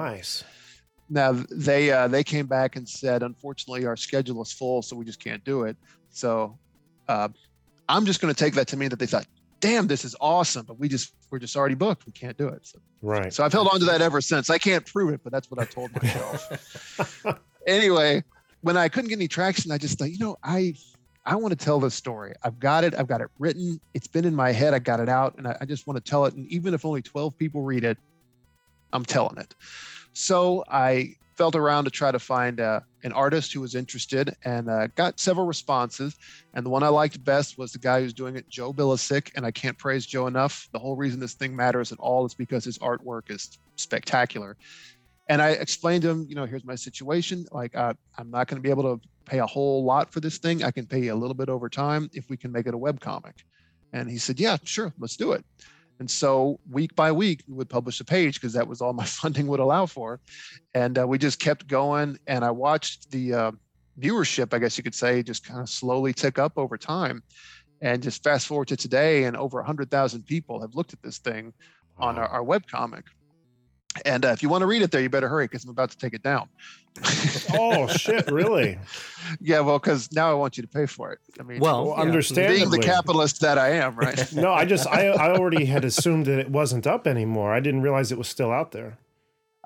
Now 1.09 1.33
they 1.51 1.91
uh, 1.91 2.09
they 2.09 2.25
came 2.25 2.47
back 2.47 2.77
and 2.77 2.89
said, 2.89 3.23
unfortunately, 3.23 3.87
our 3.87 3.97
schedule 3.97 4.43
is 4.43 4.53
full, 4.53 4.83
so 4.83 4.97
we 4.97 5.05
just 5.05 5.23
can't 5.23 5.45
do 5.45 5.65
it. 5.65 5.77
So 6.11 6.59
uh, 7.09 7.29
I'm 7.89 8.07
just 8.07 8.21
going 8.21 8.33
to 8.33 8.39
take 8.39 8.55
that 8.55 8.69
to 8.69 8.77
mean 8.77 8.89
that 8.89 8.99
they 8.99 9.07
thought, 9.07 9.27
"Damn, 9.61 9.87
this 9.87 10.05
is 10.05 10.17
awesome," 10.21 10.65
but 10.67 10.79
we 10.79 10.89
just 10.89 11.13
we're 11.31 11.39
just 11.39 11.57
already 11.57 11.75
booked. 11.75 12.07
We 12.07 12.13
can't 12.13 12.37
do 12.37 12.49
it. 12.49 12.67
So, 12.67 12.79
Right. 13.03 13.33
so 13.33 13.45
I've 13.45 13.53
held 13.53 13.69
on 13.69 13.81
to 13.81 13.87
that 13.87 14.01
ever 14.01 14.21
since. 14.21 14.49
I 14.49 14.59
can't 14.59 14.87
prove 14.87 15.13
it, 15.13 15.21
but 15.23 15.33
that's 15.33 15.51
what 15.51 15.61
I 15.61 15.67
told 15.67 15.91
myself. 15.95 17.37
anyway, 17.67 18.23
when 18.63 18.77
I 18.79 18.89
couldn't 18.89 19.11
get 19.11 19.19
any 19.19 19.29
traction, 19.29 19.71
I 19.73 19.79
just 19.79 19.99
thought, 19.99 20.11
you 20.11 20.19
know, 20.19 20.37
I 20.43 20.75
I 21.27 21.37
want 21.37 21.59
to 21.59 21.63
tell 21.63 21.81
this 21.81 21.95
story. 21.95 22.35
I've 22.43 22.59
got 22.59 22.85
it. 22.85 22.95
I've 22.95 23.07
got 23.07 23.21
it 23.21 23.29
written. 23.39 23.81
It's 23.93 24.07
been 24.07 24.25
in 24.25 24.35
my 24.35 24.53
head. 24.53 24.75
I 24.75 24.79
got 24.79 25.01
it 25.01 25.09
out, 25.09 25.35
and 25.37 25.47
I, 25.47 25.57
I 25.61 25.65
just 25.65 25.87
want 25.87 26.03
to 26.03 26.11
tell 26.11 26.25
it. 26.27 26.35
And 26.35 26.47
even 26.49 26.75
if 26.75 26.85
only 26.85 27.03
12 27.03 27.37
people 27.37 27.63
read 27.63 27.85
it, 27.85 27.99
I'm 28.93 29.05
telling 29.05 29.39
it. 29.39 29.55
So 30.15 30.65
I 30.71 31.17
felt 31.35 31.57
around 31.57 31.85
to 31.85 31.91
try 31.91 32.13
to 32.13 32.19
find 32.19 32.61
uh, 32.61 32.81
an 33.03 33.13
artist 33.13 33.53
who 33.53 33.61
was 33.61 33.75
interested 33.75 34.35
and 34.45 34.71
uh, 34.71 34.87
got 34.95 35.19
several 35.19 35.47
responses. 35.47 36.17
And 36.55 36.65
the 36.65 36.71
one 36.71 36.85
I 36.85 36.89
liked 36.89 37.23
best 37.25 37.59
was 37.59 37.73
the 37.73 37.81
guy 37.81 38.01
who's 38.01 38.15
doing 38.15 38.37
it, 38.37 38.49
Joe 38.49 38.73
Billisik. 38.73 39.33
And 39.35 39.45
I 39.45 39.51
can't 39.51 39.77
praise 39.77 40.07
Joe 40.07 40.29
enough. 40.29 40.69
The 40.73 40.79
whole 40.79 40.97
reason 40.97 41.19
this 41.19 41.35
thing 41.35 41.55
matters 41.55 41.91
at 41.91 41.99
all 41.99 42.25
is 42.25 42.35
because 42.35 42.65
his 42.65 42.79
artwork 42.79 43.31
is 43.31 43.59
spectacular. 43.77 44.57
And 45.29 45.43
I 45.43 45.51
explained 45.51 46.03
to 46.03 46.11
him, 46.11 46.27
you 46.29 46.37
know, 46.37 46.45
here's 46.45 46.65
my 46.65 46.75
situation. 46.77 47.47
Like, 47.51 47.75
uh, 47.75 47.95
I'm 48.17 48.31
not 48.31 48.47
going 48.47 48.59
to 48.59 48.63
be 48.63 48.71
able 48.71 48.97
to 48.97 49.01
pay 49.25 49.39
a 49.39 49.47
whole 49.47 49.85
lot 49.85 50.13
for 50.13 50.21
this 50.21 50.39
thing. 50.39 50.63
I 50.63 50.71
can 50.71 50.87
pay 50.87 51.01
you 51.01 51.15
a 51.15 51.17
little 51.17 51.35
bit 51.35 51.49
over 51.49 51.69
time 51.69 52.11
if 52.13 52.29
we 52.31 52.37
can 52.37 52.53
make 52.53 52.67
it 52.67 52.75
a 52.75 52.79
web 52.79 53.01
comic. 53.01 53.45
And 53.93 54.09
he 54.09 54.19
said, 54.19 54.39
yeah, 54.39 54.59
sure, 54.65 54.93
let's 54.99 55.17
do 55.17 55.33
it. 55.33 55.45
And 56.01 56.11
so 56.11 56.59
week 56.71 56.95
by 56.97 57.13
week, 57.13 57.43
we 57.47 57.55
would 57.55 57.69
publish 57.69 58.01
a 58.01 58.05
page 58.05 58.35
because 58.35 58.53
that 58.55 58.67
was 58.67 58.81
all 58.81 58.93
my 58.93 59.05
funding 59.21 59.47
would 59.47 59.61
allow 59.61 59.87
for. 59.87 60.21
And 60.75 60.99
uh, 60.99 61.07
we 61.07 61.19
just 61.19 61.39
kept 61.39 61.67
going. 61.67 62.19
And 62.27 62.45
I 62.45 62.51
watched 62.51 63.11
the 63.11 63.35
uh, 63.35 63.53
viewership, 64.01 64.53
I 64.53 64.59
guess 64.59 64.77
you 64.77 64.85
could 64.85 64.95
say, 64.95 65.23
just 65.23 65.47
kind 65.47 65.61
of 65.61 65.69
slowly 65.69 66.13
tick 66.13 66.39
up 66.39 66.53
over 66.57 66.77
time. 66.77 67.23
And 67.81 68.03
just 68.03 68.23
fast 68.23 68.47
forward 68.47 68.69
to 68.69 68.77
today, 68.77 69.25
and 69.25 69.37
over 69.37 69.59
100,000 69.59 70.23
people 70.25 70.61
have 70.61 70.75
looked 70.75 70.95
at 70.95 71.03
this 71.03 71.19
thing 71.19 71.53
on 71.99 72.19
our, 72.19 72.27
our 72.27 72.43
web 72.43 72.67
comic. 72.67 73.05
And 74.05 74.25
uh, 74.25 74.29
if 74.29 74.43
you 74.43 74.49
want 74.49 74.63
to 74.63 74.67
read 74.67 74.83
it 74.83 74.91
there, 74.91 75.01
you 75.01 75.09
better 75.09 75.29
hurry 75.29 75.45
because 75.45 75.65
I'm 75.65 75.71
about 75.71 75.91
to 75.91 75.97
take 75.99 76.15
it 76.15 76.23
down. 76.23 76.49
oh 77.55 77.87
shit! 77.97 78.31
Really? 78.31 78.79
yeah, 79.41 79.61
well, 79.61 79.79
because 79.79 80.13
now 80.13 80.31
I 80.31 80.35
want 80.35 80.57
you 80.57 80.63
to 80.63 80.69
pay 80.69 80.87
for 80.87 81.13
it. 81.13 81.19
I 81.41 81.43
mean, 81.43 81.61
Well, 81.61 81.87
Well, 81.87 81.95
understandably. 81.95 82.59
being 82.59 82.71
the 82.71 82.79
capitalist 82.79 83.41
that 83.41 83.59
I 83.59 83.71
am, 83.71 83.97
right? 83.97 84.33
no, 84.35 84.53
I 84.53 84.65
just 84.65 84.87
I 84.87 85.09
I 85.09 85.33
already 85.37 85.65
had 85.65 85.85
assumed 85.85 86.27
that 86.27 86.39
it 86.39 86.51
wasn't 86.51 86.87
up 86.87 87.07
anymore. 87.07 87.53
I 87.53 87.61
didn't 87.61 87.83
realize 87.83 88.13
it 88.13 88.19
was 88.19 88.29
still 88.29 88.53
out 88.53 88.73
there. 88.73 88.99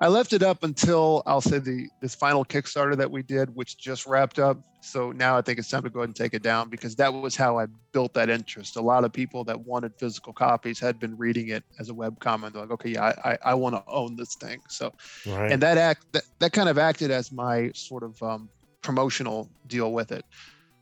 I 0.01 0.07
left 0.07 0.31
it 0.33 0.43
up 0.43 0.63
until 0.63 1.23
I'll 1.25 1.41
say 1.41 1.59
the 1.59 1.87
this 2.01 2.15
final 2.15 2.45
Kickstarter 2.45 2.95
that 2.97 3.11
we 3.11 3.21
did, 3.21 3.53
which 3.53 3.77
just 3.77 4.05
wrapped 4.05 4.39
up. 4.39 4.57
So 4.81 5.11
now 5.11 5.37
I 5.37 5.41
think 5.41 5.59
it's 5.59 5.69
time 5.69 5.83
to 5.83 5.89
go 5.89 5.99
ahead 5.99 6.09
and 6.09 6.15
take 6.15 6.33
it 6.33 6.41
down 6.41 6.69
because 6.69 6.95
that 6.95 7.13
was 7.13 7.35
how 7.35 7.59
I 7.59 7.65
built 7.91 8.13
that 8.13 8.29
interest. 8.29 8.77
A 8.77 8.81
lot 8.81 9.03
of 9.03 9.11
people 9.11 9.43
that 9.43 9.59
wanted 9.59 9.91
physical 9.99 10.31
copies 10.31 10.79
had 10.79 10.99
been 10.99 11.17
reading 11.17 11.49
it 11.49 11.65
as 11.79 11.89
a 11.89 11.93
web 11.93 12.17
comment. 12.21 12.53
They're 12.53 12.61
like, 12.63 12.71
okay, 12.71 12.91
yeah, 12.91 13.13
I, 13.23 13.31
I, 13.31 13.37
I 13.47 13.53
want 13.55 13.75
to 13.75 13.83
own 13.87 14.15
this 14.15 14.35
thing. 14.35 14.59
So 14.69 14.91
Right. 15.27 15.51
and 15.51 15.61
that 15.61 15.77
act 15.77 16.05
that, 16.13 16.23
that 16.39 16.53
kind 16.53 16.69
of 16.69 16.77
acted 16.77 17.11
as 17.11 17.29
my 17.31 17.71
sort 17.75 18.03
of 18.03 18.21
um, 18.23 18.49
promotional 18.81 19.49
deal 19.67 19.91
with 19.91 20.13
it. 20.13 20.23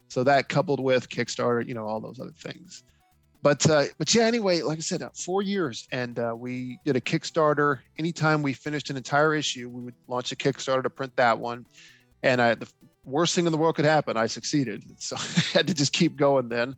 So 0.10 0.24
that 0.26 0.48
coupled 0.48 0.80
with 0.80 1.10
Kickstarter, 1.10 1.68
you 1.68 1.74
know, 1.74 1.88
all 1.88 2.00
those 2.00 2.20
other 2.20 2.32
things. 2.44 2.84
But 3.42 3.70
uh, 3.70 3.86
but 3.98 4.14
yeah, 4.14 4.24
anyway, 4.24 4.62
like 4.62 4.78
I 4.78 4.82
said, 4.82 5.02
uh, 5.02 5.10
four 5.14 5.42
years, 5.42 5.88
and 5.92 6.18
uh, 6.18 6.34
we 6.38 6.80
did 6.86 6.96
a 6.96 7.02
Kickstarter. 7.02 7.80
Anytime 8.00 8.42
we 8.42 8.54
finished 8.54 8.90
an 8.90 8.98
entire 8.98 9.36
issue, 9.36 9.70
we 9.70 9.82
would 9.82 9.96
launch 10.08 10.32
a 10.32 10.36
Kickstarter 10.36 10.84
to 10.84 10.90
print 10.90 11.16
that 11.18 11.38
one. 11.38 11.66
And 12.24 12.42
I, 12.42 12.56
the 12.56 12.68
worst 13.06 13.36
thing 13.36 13.46
in 13.46 13.52
the 13.52 13.58
world 13.58 13.76
could 13.76 13.86
happen, 13.86 14.18
I 14.18 14.28
succeeded. 14.28 14.84
So 15.00 15.16
I 15.16 15.58
had 15.58 15.68
to 15.68 15.74
just 15.74 15.94
keep 15.94 16.16
going 16.16 16.50
then. 16.50 16.76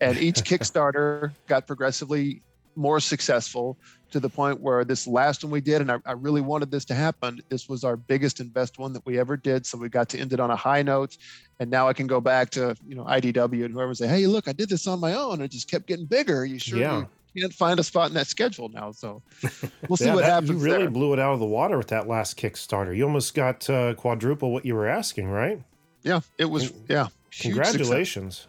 And 0.00 0.16
each 0.18 0.36
Kickstarter 0.44 1.32
got 1.48 1.66
progressively 1.66 2.42
more 2.76 3.00
successful 3.00 3.78
to 4.10 4.20
the 4.20 4.28
point 4.28 4.60
where 4.60 4.84
this 4.84 5.06
last 5.06 5.42
one 5.42 5.50
we 5.50 5.60
did, 5.60 5.80
and 5.80 5.90
I, 5.90 5.98
I, 6.06 6.12
really 6.12 6.40
wanted 6.40 6.70
this 6.70 6.84
to 6.86 6.94
happen. 6.94 7.40
This 7.48 7.68
was 7.68 7.82
our 7.84 7.96
biggest 7.96 8.40
and 8.40 8.52
best 8.52 8.78
one 8.78 8.92
that 8.92 9.04
we 9.04 9.18
ever 9.18 9.36
did. 9.36 9.66
So 9.66 9.76
we 9.78 9.88
got 9.88 10.08
to 10.10 10.18
end 10.18 10.32
it 10.32 10.40
on 10.40 10.50
a 10.50 10.56
high 10.56 10.82
note. 10.82 11.16
And 11.58 11.70
now 11.70 11.88
I 11.88 11.92
can 11.92 12.06
go 12.06 12.20
back 12.20 12.50
to, 12.50 12.76
you 12.86 12.94
know, 12.94 13.04
IDW 13.04 13.64
and 13.64 13.74
whoever 13.74 13.94
say, 13.94 14.06
Hey, 14.06 14.26
look, 14.26 14.48
I 14.48 14.52
did 14.52 14.68
this 14.68 14.86
on 14.86 15.00
my 15.00 15.14
own. 15.14 15.40
It 15.40 15.50
just 15.50 15.70
kept 15.70 15.86
getting 15.86 16.06
bigger. 16.06 16.44
You 16.44 16.58
sure 16.58 16.78
yeah. 16.78 17.04
you 17.34 17.42
can't 17.42 17.52
find 17.52 17.80
a 17.80 17.82
spot 17.82 18.08
in 18.08 18.14
that 18.14 18.28
schedule 18.28 18.68
now. 18.68 18.92
So 18.92 19.22
we'll 19.88 19.96
see 19.96 20.06
yeah, 20.06 20.14
what 20.14 20.22
that, 20.22 20.30
happens. 20.30 20.50
You 20.50 20.58
really 20.58 20.78
there. 20.78 20.90
blew 20.90 21.12
it 21.12 21.18
out 21.18 21.32
of 21.32 21.40
the 21.40 21.46
water 21.46 21.76
with 21.76 21.88
that 21.88 22.06
last 22.06 22.38
Kickstarter. 22.38 22.96
You 22.96 23.04
almost 23.04 23.34
got 23.34 23.68
uh, 23.68 23.94
quadruple 23.94 24.52
what 24.52 24.64
you 24.64 24.74
were 24.74 24.86
asking, 24.86 25.28
right? 25.28 25.62
Yeah, 26.02 26.20
it 26.38 26.44
was. 26.44 26.72
Yeah. 26.88 27.08
Congratulations 27.40 28.46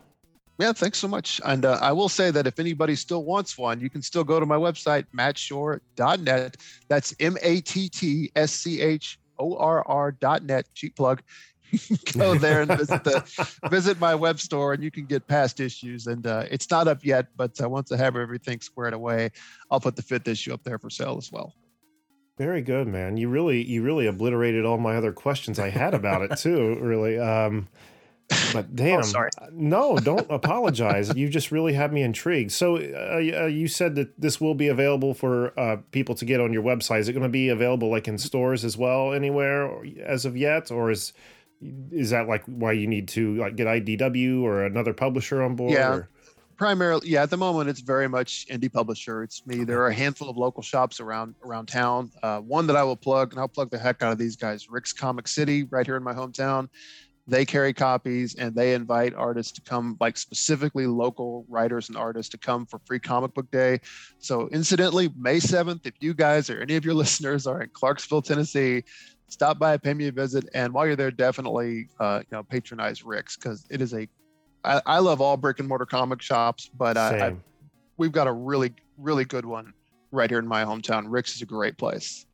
yeah, 0.60 0.74
thanks 0.74 0.98
so 0.98 1.08
much. 1.08 1.40
And 1.46 1.66
uh, 1.66 1.78
I 1.82 1.92
will 1.92 2.10
say 2.10 2.32
that 2.32 2.48
if 2.48 2.60
anybody 2.60 2.96
still 2.96 3.24
wants 3.24 3.58
one, 3.58 3.80
you 3.80 3.90
can 3.90 4.02
still 4.02 4.24
go 4.24 4.40
to 4.40 4.46
my 4.46 4.56
website, 4.56 5.06
mattschorr.net. 5.16 6.58
That's 6.88 7.16
M 7.20 7.38
A 7.42 7.62
T 7.62 7.90
T 7.90 8.32
S 8.36 8.52
C 8.52 8.82
H 8.82 9.20
O 9.38 9.56
R 9.58 9.86
R.net. 9.88 10.68
Cheap 10.74 10.96
plug. 10.96 11.22
go 12.18 12.36
there 12.36 12.62
and 12.62 12.78
visit 12.78 13.04
the 13.04 13.60
visit 13.70 14.00
my 14.00 14.16
web 14.16 14.40
store, 14.40 14.74
and 14.74 14.84
you 14.84 14.90
can 14.90 15.06
get 15.06 15.28
past 15.28 15.60
issues. 15.60 16.08
And 16.08 16.26
uh, 16.26 16.46
it's 16.50 16.70
not 16.72 16.88
up 16.88 17.04
yet, 17.04 17.28
but 17.36 17.62
uh, 17.62 17.70
once 17.70 17.92
I 17.92 17.98
have 17.98 18.16
everything 18.16 18.62
squared 18.62 18.94
away, 18.94 19.32
I'll 19.70 19.80
put 19.80 19.96
the 19.96 20.02
fifth 20.02 20.28
issue 20.28 20.54
up 20.54 20.64
there 20.64 20.80
for 20.80 20.90
sale 20.90 21.18
as 21.18 21.32
well. 21.32 21.54
Very 22.38 22.62
good, 22.62 22.88
man. 22.88 23.18
You 23.18 23.30
really 23.30 23.64
you 23.64 23.84
really 23.84 24.08
obliterated 24.08 24.66
all 24.66 24.78
my 24.78 24.96
other 24.96 25.12
questions 25.12 25.60
I 25.60 25.70
had 25.70 25.94
about 25.94 26.22
it 26.22 26.38
too. 26.38 26.78
Really. 26.80 27.20
Um, 27.20 27.68
but 28.28 28.56
oh, 28.56 28.68
damn, 28.74 29.00
oh, 29.00 29.04
sorry. 29.04 29.30
no, 29.52 29.98
don't 29.98 30.30
apologize. 30.30 31.16
You 31.16 31.30
just 31.30 31.52
really 31.52 31.74
have 31.74 31.94
me 31.94 32.02
intrigued. 32.02 32.52
So 32.52 32.78
uh, 32.78 33.44
uh, 33.44 33.46
you 33.46 33.68
said 33.68 33.96
that 33.96 34.20
this 34.20 34.42
will 34.42 34.56
be 34.56 34.68
available 34.68 35.14
for 35.14 35.58
uh, 35.60 35.78
people 35.92 36.16
to 36.16 36.26
get 36.26 36.42
on 36.42 36.52
your 36.52 36.64
website. 36.64 37.00
Is 37.00 37.10
it 37.10 37.14
going 37.14 37.24
to 37.24 37.30
be 37.30 37.50
available 37.50 37.90
like 37.90 38.08
in 38.08 38.18
stores 38.18 38.66
as 38.66 38.78
well, 38.78 39.14
anywhere 39.14 39.84
as 40.04 40.26
of 40.26 40.36
yet, 40.36 40.72
or 40.72 40.92
is 40.92 41.14
is 41.92 42.12
that 42.12 42.28
like 42.28 42.44
why 42.46 42.74
you 42.74 42.86
need 42.86 43.08
to 43.10 43.36
like 43.38 43.56
get 43.56 43.68
IDW 43.68 44.44
or 44.44 44.66
another 44.66 44.94
publisher 44.94 45.42
on 45.42 45.56
board? 45.56 45.72
Yeah. 45.72 45.94
Or? 45.94 46.10
Primarily, 46.58 47.10
yeah. 47.10 47.22
At 47.22 47.30
the 47.30 47.38
moment, 47.38 47.70
it's 47.70 47.82
very 47.82 48.10
much 48.10 48.48
indie 48.50 48.72
publisher. 48.72 49.22
It's 49.22 49.46
me. 49.46 49.64
There 49.64 49.80
are 49.84 49.90
a 49.90 49.94
handful 49.94 50.28
of 50.28 50.38
local 50.38 50.64
shops 50.64 51.00
around 51.00 51.36
around 51.46 51.68
town. 51.68 52.12
Uh, 52.24 52.40
one 52.40 52.66
that 52.66 52.76
I 52.76 52.84
will 52.84 52.96
plug, 52.96 53.32
and 53.32 53.40
I'll 53.40 53.48
plug 53.48 53.70
the 53.70 53.78
heck 53.78 54.02
out 54.02 54.12
of 54.12 54.18
these 54.18 54.36
guys. 54.36 54.68
Rick's 54.68 54.92
Comic 54.92 55.28
City, 55.28 55.66
right 55.66 55.86
here 55.86 55.96
in 55.96 56.04
my 56.04 56.14
hometown 56.14 56.68
they 57.28 57.46
carry 57.46 57.74
copies 57.74 58.36
and 58.36 58.56
they 58.56 58.74
invite 58.74 59.14
artists 59.14 59.52
to 59.52 59.62
come 59.62 59.98
like 60.00 60.18
specifically 60.18 60.88
local 60.88 61.46
writers 61.50 61.90
and 61.90 61.98
artists 61.98 62.30
to 62.32 62.38
come 62.38 62.66
for 62.66 62.80
free 62.86 63.00
comic 63.00 63.34
book 63.34 63.52
day. 63.52 63.80
So 64.20 64.48
incidentally 64.50 65.10
may 65.18 65.38
7th 65.38 65.86
if 65.86 65.94
you 66.00 66.14
guys 66.14 66.50
or 66.50 66.62
any 66.62 66.76
of 66.76 66.86
your 66.86 66.94
listeners 67.04 67.46
are 67.46 67.62
in 67.62 67.70
clarksville 67.70 68.22
tennessee 68.22 68.84
stop 69.28 69.60
by 69.60 69.76
pay 69.76 69.94
me 69.94 70.08
a 70.08 70.12
visit. 70.12 70.48
And 70.54 70.74
while 70.74 70.88
you're 70.88 70.96
there 70.96 71.12
definitely 71.12 71.90
uh, 72.00 72.22
you 72.22 72.38
know 72.38 72.44
patronize 72.44 73.04
rick's 73.04 73.36
because 73.36 73.66
it 73.70 73.82
is 73.82 73.94
a 73.94 74.08
I, 74.64 74.82
I 74.86 75.00
love 75.00 75.20
all 75.20 75.36
brick 75.36 75.60
and 75.60 75.68
mortar 75.68 75.86
comic 75.86 76.22
shops 76.22 76.70
but 76.74 76.96
uh, 76.96 77.18
I, 77.22 77.36
we've 77.98 78.14
got 78.14 78.28
a 78.28 78.34
really 78.34 78.74
really 78.98 79.26
good 79.26 79.46
one 79.46 79.74
right 80.12 80.30
here 80.30 80.40
in 80.40 80.48
my 80.48 80.64
hometown. 80.64 81.04
Rick's 81.10 81.36
is 81.36 81.42
a 81.42 81.46
great 81.46 81.78
place. 81.78 82.26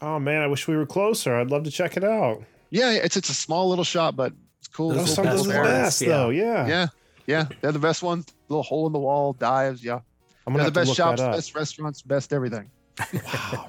Oh 0.00 0.20
man 0.20 0.42
i 0.42 0.46
wish 0.46 0.68
we 0.68 0.76
were 0.76 0.86
closer. 0.86 1.34
I'd 1.34 1.50
love 1.50 1.64
to 1.64 1.70
check 1.70 1.96
it 1.96 2.04
out 2.04 2.44
yeah, 2.70 2.92
it's 2.92 3.16
it's 3.16 3.28
a 3.28 3.34
small 3.34 3.68
little 3.68 3.84
shop, 3.84 4.16
but 4.16 4.32
it's 4.58 4.68
cool. 4.68 4.90
Those 4.90 5.14
cool 5.14 5.26
are 5.28 5.36
the 5.36 5.48
best, 5.48 6.00
yeah. 6.00 6.08
though. 6.08 6.30
Yeah, 6.30 6.66
yeah, 6.66 6.86
yeah. 7.26 7.48
They're 7.60 7.72
the 7.72 7.78
best 7.78 8.02
ones. 8.02 8.26
Little 8.48 8.62
hole 8.62 8.86
in 8.86 8.92
the 8.92 8.98
wall, 8.98 9.32
dives. 9.32 9.82
Yeah, 9.82 10.00
I'm 10.46 10.52
gonna 10.52 10.64
They're 10.64 10.70
the 10.70 10.80
best 10.80 10.96
shops, 10.96 11.20
best 11.20 11.54
restaurants, 11.54 12.02
best 12.02 12.32
everything. 12.32 12.70
Wow. 13.12 13.68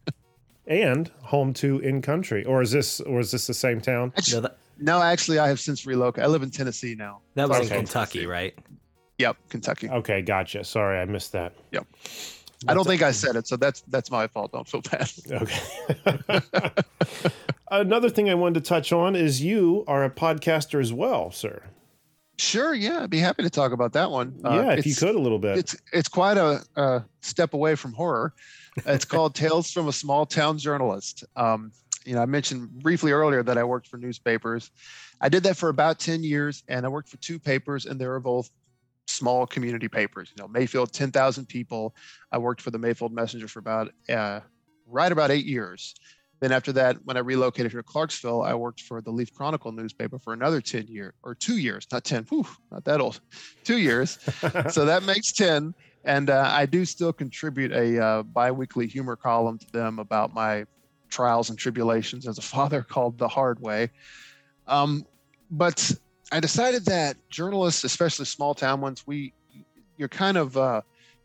and 0.66 1.10
home 1.20 1.52
to 1.54 1.78
in 1.80 2.02
country, 2.02 2.44
or 2.44 2.62
is 2.62 2.70
this 2.70 3.00
or 3.00 3.20
is 3.20 3.30
this 3.30 3.46
the 3.46 3.54
same 3.54 3.80
town? 3.80 4.12
Actually, 4.16 4.34
no, 4.34 4.40
that, 4.40 4.58
no, 4.78 5.02
actually, 5.02 5.38
I 5.38 5.48
have 5.48 5.60
since 5.60 5.86
relocated. 5.86 6.24
I 6.24 6.28
live 6.28 6.42
in 6.42 6.50
Tennessee 6.50 6.94
now. 6.94 7.20
That 7.34 7.48
was 7.48 7.58
okay. 7.58 7.78
in 7.78 7.84
Kentucky, 7.84 8.26
right? 8.26 8.58
Yep, 9.18 9.36
Kentucky. 9.50 9.88
Okay, 9.88 10.22
gotcha. 10.22 10.64
Sorry, 10.64 10.98
I 10.98 11.04
missed 11.04 11.32
that. 11.32 11.54
Yep. 11.70 11.86
I 12.68 12.74
don't 12.74 12.86
think 12.86 13.02
I 13.02 13.12
said 13.12 13.36
it, 13.36 13.46
so 13.46 13.56
that's 13.56 13.82
that's 13.82 14.10
my 14.10 14.26
fault. 14.26 14.52
Don't 14.52 14.68
feel 14.68 14.82
bad. 14.82 15.10
Okay. 15.30 16.70
Another 17.72 18.10
thing 18.10 18.28
I 18.28 18.34
wanted 18.34 18.62
to 18.62 18.68
touch 18.68 18.92
on 18.92 19.16
is 19.16 19.40
you 19.40 19.82
are 19.88 20.04
a 20.04 20.10
podcaster 20.10 20.78
as 20.78 20.92
well, 20.92 21.30
sir. 21.30 21.62
Sure, 22.38 22.74
yeah, 22.74 23.04
I'd 23.04 23.10
be 23.10 23.18
happy 23.18 23.42
to 23.44 23.50
talk 23.50 23.72
about 23.72 23.94
that 23.94 24.10
one. 24.10 24.38
Uh, 24.44 24.50
yeah, 24.50 24.68
uh, 24.68 24.72
if 24.72 24.86
you 24.86 24.94
could 24.94 25.14
a 25.14 25.18
little 25.18 25.38
bit. 25.38 25.56
It's 25.56 25.74
it's 25.90 26.08
quite 26.08 26.36
a, 26.36 26.62
a 26.76 27.02
step 27.22 27.54
away 27.54 27.74
from 27.74 27.94
horror. 27.94 28.34
It's 28.84 29.04
called 29.06 29.34
Tales 29.34 29.70
from 29.70 29.88
a 29.88 29.92
Small 29.92 30.26
Town 30.26 30.58
Journalist. 30.58 31.24
Um, 31.34 31.72
you 32.04 32.14
know, 32.14 32.20
I 32.20 32.26
mentioned 32.26 32.68
briefly 32.82 33.10
earlier 33.10 33.42
that 33.42 33.56
I 33.56 33.64
worked 33.64 33.86
for 33.86 33.96
newspapers. 33.96 34.70
I 35.22 35.30
did 35.30 35.42
that 35.44 35.56
for 35.56 35.70
about 35.70 35.98
10 35.98 36.24
years 36.24 36.64
and 36.68 36.84
I 36.84 36.88
worked 36.90 37.08
for 37.08 37.16
two 37.18 37.38
papers 37.38 37.86
and 37.86 37.98
they 37.98 38.06
were 38.06 38.20
both 38.20 38.50
small 39.06 39.46
community 39.46 39.88
papers. 39.88 40.32
You 40.36 40.42
know, 40.42 40.48
Mayfield, 40.48 40.92
10,000 40.92 41.46
people. 41.46 41.94
I 42.32 42.38
worked 42.38 42.60
for 42.60 42.70
the 42.70 42.78
Mayfield 42.78 43.12
Messenger 43.12 43.48
for 43.48 43.60
about 43.60 43.92
uh, 44.08 44.40
right 44.86 45.12
about 45.12 45.30
eight 45.30 45.46
years. 45.46 45.94
Then 46.42 46.50
after 46.50 46.72
that, 46.72 46.96
when 47.04 47.16
I 47.16 47.20
relocated 47.20 47.70
here 47.70 47.80
to 47.82 47.86
Clarksville, 47.86 48.42
I 48.42 48.52
worked 48.52 48.80
for 48.80 49.00
the 49.00 49.12
Leaf 49.12 49.32
Chronicle 49.32 49.70
newspaper 49.70 50.18
for 50.18 50.32
another 50.32 50.60
10 50.60 50.88
years 50.88 51.14
or 51.22 51.36
two 51.36 51.58
years, 51.58 51.86
not 51.92 52.02
10, 52.02 52.24
whew, 52.24 52.44
not 52.72 52.84
that 52.84 53.00
old, 53.00 53.20
two 53.64 53.78
years. 53.78 54.18
so 54.68 54.84
that 54.84 55.04
makes 55.04 55.30
10. 55.30 55.72
And 56.04 56.30
uh, 56.30 56.50
I 56.52 56.66
do 56.66 56.84
still 56.84 57.12
contribute 57.12 57.70
a 57.70 58.04
uh, 58.04 58.22
biweekly 58.24 58.88
humor 58.88 59.14
column 59.14 59.56
to 59.56 59.66
them 59.70 60.00
about 60.00 60.34
my 60.34 60.64
trials 61.10 61.48
and 61.48 61.56
tribulations 61.56 62.26
as 62.26 62.38
a 62.38 62.42
father 62.42 62.82
called 62.90 63.18
The 63.18 63.28
Hard 63.28 63.60
Way. 63.60 63.90
Um, 64.66 65.06
but 65.48 65.92
I 66.32 66.40
decided 66.40 66.86
that 66.86 67.16
journalists, 67.30 67.84
especially 67.84 68.24
small 68.24 68.52
town 68.52 68.80
ones, 68.80 69.06
we 69.06 69.32
you're 69.96 70.08
kind 70.08 70.36
of 70.36 70.56
uh, 70.56 70.80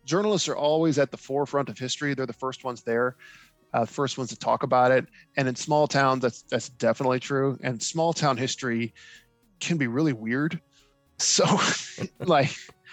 journalists 0.06 0.48
are 0.48 0.56
always 0.56 1.00
at 1.00 1.10
the 1.10 1.18
forefront 1.18 1.70
of 1.70 1.80
history. 1.80 2.14
They're 2.14 2.28
the 2.28 2.34
first 2.34 2.64
ones 2.64 2.84
there, 2.84 3.16
uh, 3.74 3.86
first 3.86 4.18
ones 4.18 4.30
to 4.30 4.38
talk 4.38 4.64
about 4.64 4.92
it. 4.92 5.06
And 5.36 5.48
in 5.48 5.56
small 5.56 5.88
towns, 5.88 6.22
that's 6.22 6.44
that's 6.44 6.70
definitely 6.70 7.20
true. 7.20 7.58
And 7.62 7.82
small 7.82 8.14
town 8.14 8.38
history 8.38 8.94
can 9.60 9.78
be 9.78 9.88
really 9.88 10.14
weird. 10.14 10.60
So, 11.20 11.46
like, 12.20 12.52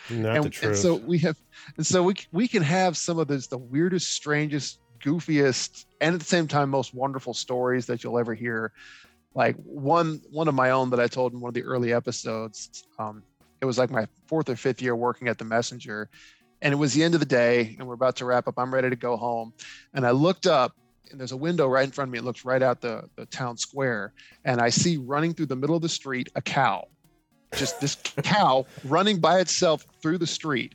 and, 0.09 0.57
and 0.63 0.77
so 0.79 0.95
we 0.95 1.19
have, 1.19 1.37
and 1.77 1.87
so 1.87 2.03
we 2.03 2.15
we 2.33 2.49
can 2.49 2.63
have 2.63 2.97
some 2.97 3.19
of 3.19 3.29
those 3.29 3.49
the 3.49 3.59
weirdest, 3.59 4.15
strangest, 4.15 4.81
goofiest, 5.05 5.85
and 6.01 6.15
at 6.15 6.21
the 6.21 6.27
same 6.27 6.49
time 6.49 6.71
most 6.71 6.95
wonderful 6.95 7.35
stories 7.35 7.85
that 7.85 8.03
you'll 8.03 8.19
ever 8.19 8.33
hear 8.33 8.73
like 9.35 9.57
one 9.57 10.21
one 10.31 10.49
of 10.49 10.55
my 10.55 10.71
own 10.71 10.91
that 10.91 11.01
I 11.01 11.07
told 11.07 11.33
in 11.33 11.41
one 11.41 11.49
of 11.49 11.55
the 11.55 11.65
early 11.65 11.93
episodes. 11.93 12.85
Um, 12.99 13.23
it 13.61 13.67
was 13.67 13.79
like 13.79 13.91
my 13.91 14.07
fourth 14.27 14.49
or 14.49 14.57
fifth 14.57 14.81
year 14.81 14.95
working 14.95 15.29
at 15.29 15.39
the 15.39 15.45
Messenger, 15.45 16.09
and 16.65 16.73
it 16.73 16.77
was 16.77 16.95
the 16.95 17.05
end 17.05 17.13
of 17.13 17.21
the 17.21 17.27
day, 17.27 17.77
and 17.79 17.87
we're 17.87 17.95
about 17.95 18.17
to 18.17 18.25
wrap 18.25 18.49
up. 18.49 18.55
I'm 18.57 18.73
ready 18.73 18.89
to 18.89 18.97
go 18.97 19.17
home, 19.19 19.53
and 19.93 20.07
I 20.07 20.13
looked 20.13 20.47
up, 20.47 20.75
and 21.11 21.21
there's 21.21 21.33
a 21.33 21.37
window 21.37 21.69
right 21.69 21.85
in 21.85 21.91
front 21.91 22.09
of 22.09 22.13
me. 22.13 22.19
It 22.19 22.25
looks 22.25 22.45
right 22.45 22.63
out 22.63 22.81
the 22.81 23.05
the 23.17 23.27
town 23.27 23.59
square, 23.59 24.15
and 24.47 24.61
I 24.61 24.71
see 24.71 24.97
running 24.97 25.35
through 25.35 25.47
the 25.47 25.57
middle 25.57 25.77
of 25.77 25.83
the 25.83 25.91
street 25.91 26.31
a 26.35 26.43
cow, 26.43 26.89
just 27.55 27.81
this 27.83 27.95
cow 28.23 28.67
running 28.83 29.21
by 29.21 29.41
itself 29.41 29.87
through 30.03 30.19
the 30.19 30.27
street. 30.27 30.75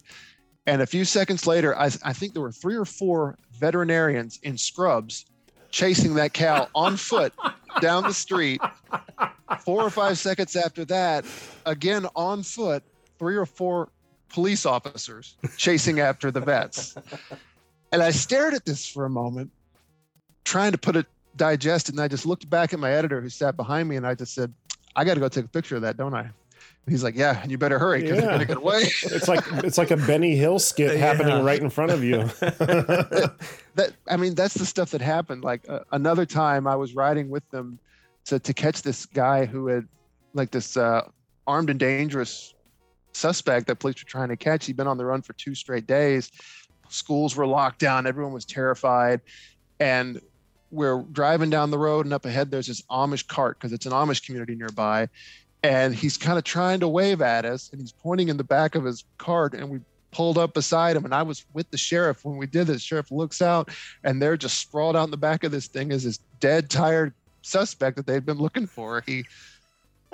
And 0.68 0.84
a 0.84 0.86
few 0.86 1.04
seconds 1.04 1.48
later, 1.48 1.76
I, 1.76 1.86
I 2.04 2.14
think 2.14 2.34
there 2.34 2.44
were 2.44 2.52
three 2.52 2.76
or 2.76 2.86
four 2.86 3.40
veterinarians 3.60 4.40
in 4.44 4.56
scrubs 4.60 5.26
chasing 5.72 6.14
that 6.16 6.34
cow 6.34 6.68
on 6.76 6.98
foot 6.98 7.34
down 7.82 8.04
the 8.04 8.14
street. 8.14 8.62
Four 9.66 9.82
or 9.82 9.90
five 9.90 10.20
seconds 10.20 10.56
after 10.56 10.86
that, 10.86 11.26
again 11.66 12.06
on 12.16 12.44
foot, 12.44 12.84
three 13.18 13.36
or 13.36 13.48
four 13.48 13.90
police 14.30 14.66
officers 14.66 15.36
chasing 15.58 16.00
after 16.00 16.32
the 16.32 16.42
vets. 16.42 16.96
And 17.92 18.04
I 18.04 18.12
stared 18.12 18.54
at 18.54 18.66
this 18.66 18.88
for 18.88 19.06
a 19.06 19.10
moment, 19.10 19.52
trying 20.44 20.72
to 20.72 20.78
put 20.78 20.96
it 20.96 21.08
digest. 21.36 21.90
And 21.90 22.00
I 22.00 22.08
just 22.08 22.26
looked 22.26 22.50
back 22.50 22.74
at 22.74 22.80
my 22.80 22.92
editor 22.92 23.22
who 23.22 23.30
sat 23.30 23.58
behind 23.58 23.90
me 23.90 23.96
and 23.96 24.06
I 24.06 24.16
just 24.16 24.34
said, 24.34 24.54
I 24.96 25.04
got 25.04 25.16
to 25.16 25.20
go 25.20 25.30
take 25.30 25.46
a 25.46 25.50
picture 25.50 25.76
of 25.76 25.82
that, 25.84 25.98
don't 25.98 26.14
I? 26.14 26.30
he's 26.90 27.04
like, 27.04 27.16
"Yeah, 27.16 27.40
and 27.42 27.52
you 27.52 27.58
better 27.58 27.80
hurry 27.80 28.02
because 28.02 28.18
yeah. 28.18 28.24
you're 28.24 28.32
gonna 28.32 28.46
get 28.46 28.58
away." 28.58 28.82
it's 29.04 29.28
like 29.28 29.44
it's 29.64 29.78
like 29.78 29.92
a 29.92 29.98
Benny 29.98 30.36
Hill 30.36 30.60
skit 30.60 30.94
yeah. 30.94 30.98
happening 30.98 31.44
right 31.44 31.62
in 31.62 31.70
front 31.70 31.92
of 31.92 32.04
you. 32.04 32.24
that, 32.40 33.34
that, 33.76 33.94
I 34.08 34.18
mean, 34.18 34.36
that's 34.36 34.56
the 34.56 34.66
stuff 34.66 34.92
that 34.92 35.02
happened. 35.02 35.44
Like 35.44 35.68
uh, 35.70 35.82
another 35.92 36.26
time, 36.26 36.68
I 36.68 36.76
was 36.76 36.96
riding 36.96 37.30
with 37.30 37.48
them 37.52 37.80
to 38.26 38.40
to 38.40 38.54
catch 38.54 38.82
this 38.82 39.06
guy 39.06 39.46
who 39.46 39.68
had 39.68 39.88
like 40.34 40.52
this 40.52 40.78
uh, 40.78 41.08
armed 41.48 41.70
and 41.70 41.80
dangerous 41.80 42.54
suspect 43.14 43.68
that 43.68 43.76
police 43.76 44.04
were 44.04 44.10
trying 44.10 44.30
to 44.30 44.38
catch. 44.38 44.66
He'd 44.66 44.78
been 44.78 44.88
on 44.88 44.98
the 44.98 45.06
run 45.06 45.22
for 45.22 45.34
two 45.34 45.56
straight 45.56 45.88
days. 45.88 46.32
Schools 46.90 47.36
were 47.36 47.48
locked 47.48 47.80
down. 47.80 48.08
Everyone 48.08 48.34
was 48.34 48.46
terrified, 48.46 49.22
and 49.80 50.22
we're 50.72 51.02
driving 51.12 51.50
down 51.50 51.72
the 51.72 51.78
road 51.78 52.06
and 52.06 52.14
up 52.14 52.26
ahead 52.26 52.52
there's 52.52 52.68
this 52.68 52.82
Amish 52.84 53.28
cart 53.28 53.58
because 53.58 53.74
it's 53.74 53.86
an 53.86 53.92
Amish 53.92 54.26
community 54.26 54.56
nearby 54.56 55.10
and 55.64 55.94
he's 55.94 56.18
kind 56.18 56.38
of 56.38 56.44
trying 56.44 56.80
to 56.80 56.88
wave 56.88 57.22
at 57.22 57.46
us 57.46 57.70
and 57.72 57.82
he's 57.82 57.92
pointing 57.92 58.30
in 58.30 58.38
the 58.38 58.44
back 58.44 58.76
of 58.76 58.84
his 58.84 59.04
cart 59.18 59.54
and 59.54 59.70
we 59.70 59.80
pulled 60.12 60.38
up 60.38 60.54
beside 60.54 60.96
him 60.96 61.06
and 61.06 61.14
I 61.14 61.24
was 61.24 61.46
with 61.54 61.70
the 61.72 61.78
sheriff 61.78 62.24
when 62.24 62.38
we 62.38 62.46
did 62.46 62.68
this. 62.68 62.82
Sheriff 62.82 63.12
looks 63.12 63.42
out 63.42 63.70
and 64.04 64.22
they're 64.22 64.38
just 64.38 64.60
sprawled 64.60 64.96
out 64.96 65.06
in 65.06 65.12
the 65.12 65.18
back 65.18 65.44
of 65.44 65.52
this 65.52 65.68
thing 65.68 65.92
is 65.92 66.04
this 66.04 66.20
dead, 66.40 66.70
tired 66.70 67.14
suspect 67.42 67.98
that 67.98 68.06
they'd 68.06 68.26
been 68.26 68.38
looking 68.38 68.68
for. 68.68 69.04
He 69.06 69.26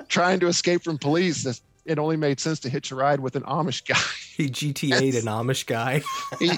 trying 0.08 0.40
to 0.40 0.46
escape 0.46 0.82
from 0.84 0.98
police. 0.98 1.42
This, 1.42 1.62
it 1.86 1.98
only 1.98 2.16
made 2.16 2.40
sense 2.40 2.60
to 2.60 2.68
hitch 2.68 2.90
a 2.90 2.94
ride 2.96 3.20
with 3.20 3.36
an 3.36 3.42
Amish 3.44 3.86
guy. 3.86 3.96
He 4.36 4.50
GTA'd 4.50 5.14
an 5.14 5.24
Amish 5.24 5.64
guy. 5.66 6.02
he, 6.38 6.48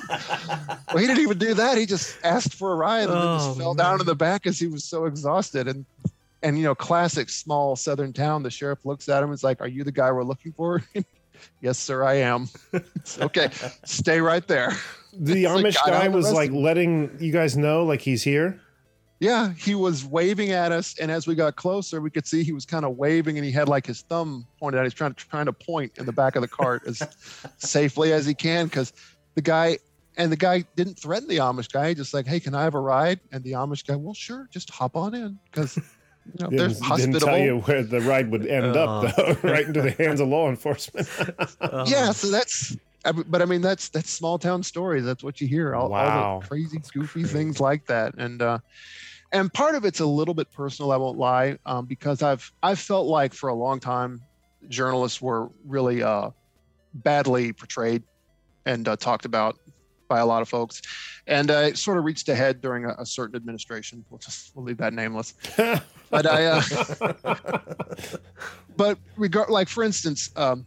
well, 0.88 0.96
he 0.98 1.06
didn't 1.06 1.22
even 1.22 1.38
do 1.38 1.54
that. 1.54 1.78
He 1.78 1.86
just 1.86 2.18
asked 2.24 2.54
for 2.54 2.72
a 2.72 2.76
ride 2.76 3.02
and 3.04 3.12
then 3.12 3.18
Oh, 3.22 3.38
just 3.38 3.58
fell 3.58 3.74
man. 3.74 3.84
down 3.84 4.00
in 4.00 4.06
the 4.06 4.14
back 4.16 4.46
as 4.46 4.58
he 4.58 4.66
was 4.66 4.82
so 4.84 5.04
exhausted. 5.04 5.68
And 5.68 5.84
and 6.42 6.56
you 6.58 6.64
know, 6.64 6.74
classic 6.74 7.28
small 7.28 7.76
southern 7.76 8.12
town. 8.12 8.42
The 8.42 8.50
sheriff 8.50 8.84
looks 8.84 9.08
at 9.08 9.18
him 9.22 9.30
and 9.30 9.34
is 9.34 9.44
like, 9.44 9.60
"Are 9.60 9.68
you 9.68 9.84
the 9.84 9.92
guy 9.92 10.10
we're 10.12 10.24
looking 10.24 10.52
for?" 10.52 10.82
yes, 11.60 11.78
sir, 11.78 12.02
I 12.04 12.14
am. 12.14 12.48
Okay, 13.20 13.50
stay 13.84 14.20
right 14.20 14.46
there. 14.46 14.72
The 15.12 15.44
It's 15.44 15.52
Amish 15.52 15.74
God, 15.76 15.90
guy 15.90 16.04
I'm 16.04 16.12
was 16.12 16.32
like 16.32 16.50
letting 16.52 17.16
you 17.20 17.32
guys 17.32 17.56
know, 17.56 17.84
like 17.84 18.00
he's 18.00 18.22
here. 18.22 18.60
Yeah, 19.20 19.52
he 19.54 19.74
was 19.74 20.04
waving 20.04 20.52
at 20.52 20.70
us, 20.70 20.96
and 21.00 21.10
as 21.10 21.26
we 21.26 21.34
got 21.34 21.56
closer, 21.56 22.00
we 22.00 22.10
could 22.10 22.26
see 22.26 22.44
he 22.44 22.52
was 22.52 22.64
kind 22.64 22.84
of 22.84 22.96
waving, 22.96 23.36
and 23.36 23.44
he 23.44 23.50
had 23.50 23.68
like 23.68 23.84
his 23.84 24.02
thumb 24.02 24.46
pointed 24.60 24.78
out. 24.78 24.84
He's 24.84 24.94
trying 24.94 25.14
to 25.14 25.28
trying 25.28 25.46
to 25.46 25.52
point 25.52 25.98
in 25.98 26.06
the 26.06 26.12
back 26.12 26.36
of 26.36 26.42
the 26.42 26.48
cart 26.48 26.82
as 26.86 27.02
safely 27.58 28.12
as 28.12 28.26
he 28.26 28.34
can, 28.34 28.66
because 28.66 28.92
the 29.34 29.42
guy 29.42 29.78
and 30.16 30.30
the 30.30 30.36
guy 30.36 30.64
didn't 30.76 30.98
threaten 31.00 31.28
the 31.28 31.38
Amish 31.38 31.72
guy. 31.72 31.94
Just 31.94 32.14
like, 32.14 32.26
"Hey, 32.28 32.38
can 32.38 32.54
I 32.54 32.62
have 32.62 32.74
a 32.74 32.80
ride?" 32.80 33.18
And 33.32 33.42
the 33.42 33.52
Amish 33.52 33.84
guy, 33.84 33.96
"Well, 33.96 34.14
sure, 34.14 34.48
just 34.52 34.70
hop 34.70 34.94
on 34.94 35.14
in," 35.14 35.38
because 35.50 35.76
you 35.76 35.84
know 36.38 36.50
they're 36.50 36.68
Didn't, 36.68 36.96
didn't 36.96 37.20
tell 37.20 37.38
you 37.38 37.58
where 37.60 37.82
the 37.82 38.00
ride 38.02 38.30
would 38.30 38.46
end 38.46 38.76
up, 38.76 38.88
uh. 38.88 39.12
though, 39.16 39.36
right 39.48 39.66
into 39.66 39.82
the 39.82 39.90
hands 39.92 40.20
of 40.20 40.28
law 40.28 40.48
enforcement. 40.48 41.08
Oh. 41.60 41.86
yeah, 41.88 42.12
so 42.12 42.30
that's. 42.30 42.76
I 43.08 43.12
But 43.12 43.42
I 43.42 43.44
mean, 43.44 43.60
that's 43.60 43.88
that's 43.88 44.10
small 44.10 44.38
town 44.38 44.62
stories. 44.62 45.04
That's 45.04 45.24
what 45.24 45.40
you 45.40 45.48
hear. 45.48 45.74
All, 45.74 45.84
all 45.84 45.90
Wow. 45.90 46.40
the 46.40 46.46
crazy, 46.46 46.80
goofy 46.92 47.24
things 47.24 47.60
like 47.60 47.86
that, 47.86 48.14
and 48.18 48.40
uh, 48.42 48.58
and 49.32 49.52
part 49.52 49.74
of 49.74 49.84
it's 49.84 50.00
a 50.00 50.06
little 50.06 50.34
bit 50.34 50.50
personal. 50.52 50.92
I 50.92 50.96
won't 50.96 51.18
lie, 51.18 51.58
um, 51.66 51.86
because 51.86 52.22
I've 52.22 52.50
I've 52.62 52.78
felt 52.78 53.06
like 53.06 53.32
for 53.34 53.48
a 53.48 53.54
long 53.54 53.80
time, 53.80 54.20
journalists 54.68 55.20
were 55.22 55.48
really 55.66 56.02
uh, 56.02 56.30
badly 56.94 57.52
portrayed 57.52 58.02
and 58.66 58.86
uh, 58.86 58.96
talked 58.96 59.24
about 59.24 59.56
by 60.08 60.18
a 60.18 60.26
lot 60.26 60.40
of 60.42 60.48
folks, 60.48 60.80
and 61.26 61.50
uh, 61.50 61.54
it 61.68 61.78
sort 61.78 61.98
of 61.98 62.04
reached 62.04 62.28
a 62.28 62.34
head 62.34 62.60
during 62.60 62.84
a, 62.84 62.94
a 62.98 63.06
certain 63.06 63.36
administration. 63.36 64.04
We'll 64.10 64.18
just 64.18 64.52
we'll 64.54 64.64
leave 64.64 64.78
that 64.78 64.92
nameless. 64.92 65.34
But 66.10 66.24
I. 66.26 66.46
Uh, 66.46 66.62
but 68.76 68.98
regard 69.18 69.50
like 69.50 69.68
for 69.68 69.84
instance 69.84 70.30
um, 70.36 70.64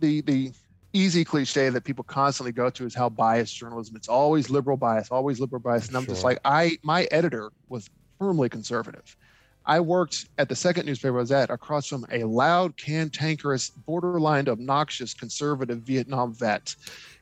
the 0.00 0.20
the 0.22 0.52
easy 0.92 1.24
cliche 1.24 1.70
that 1.70 1.84
people 1.84 2.04
constantly 2.04 2.52
go 2.52 2.68
to 2.70 2.84
is 2.84 2.94
how 2.94 3.08
biased 3.08 3.56
journalism 3.56 3.96
it's 3.96 4.08
always 4.08 4.50
liberal 4.50 4.76
bias 4.76 5.08
always 5.10 5.40
liberal 5.40 5.60
bias 5.60 5.88
and 5.88 5.96
i'm 5.96 6.06
just 6.06 6.24
like 6.24 6.38
i 6.44 6.76
my 6.84 7.04
editor 7.10 7.50
was 7.68 7.88
firmly 8.18 8.48
conservative. 8.48 9.16
I 9.64 9.78
worked 9.80 10.28
at 10.38 10.48
the 10.48 10.56
second 10.56 10.86
newspaper 10.86 11.16
i 11.16 11.20
was 11.20 11.32
at 11.32 11.50
across 11.50 11.86
from 11.86 12.04
a 12.10 12.24
loud 12.24 12.76
cantankerous 12.76 13.70
borderline 13.70 14.48
obnoxious 14.48 15.14
conservative 15.14 15.82
vietnam 15.82 16.34
vet. 16.34 16.74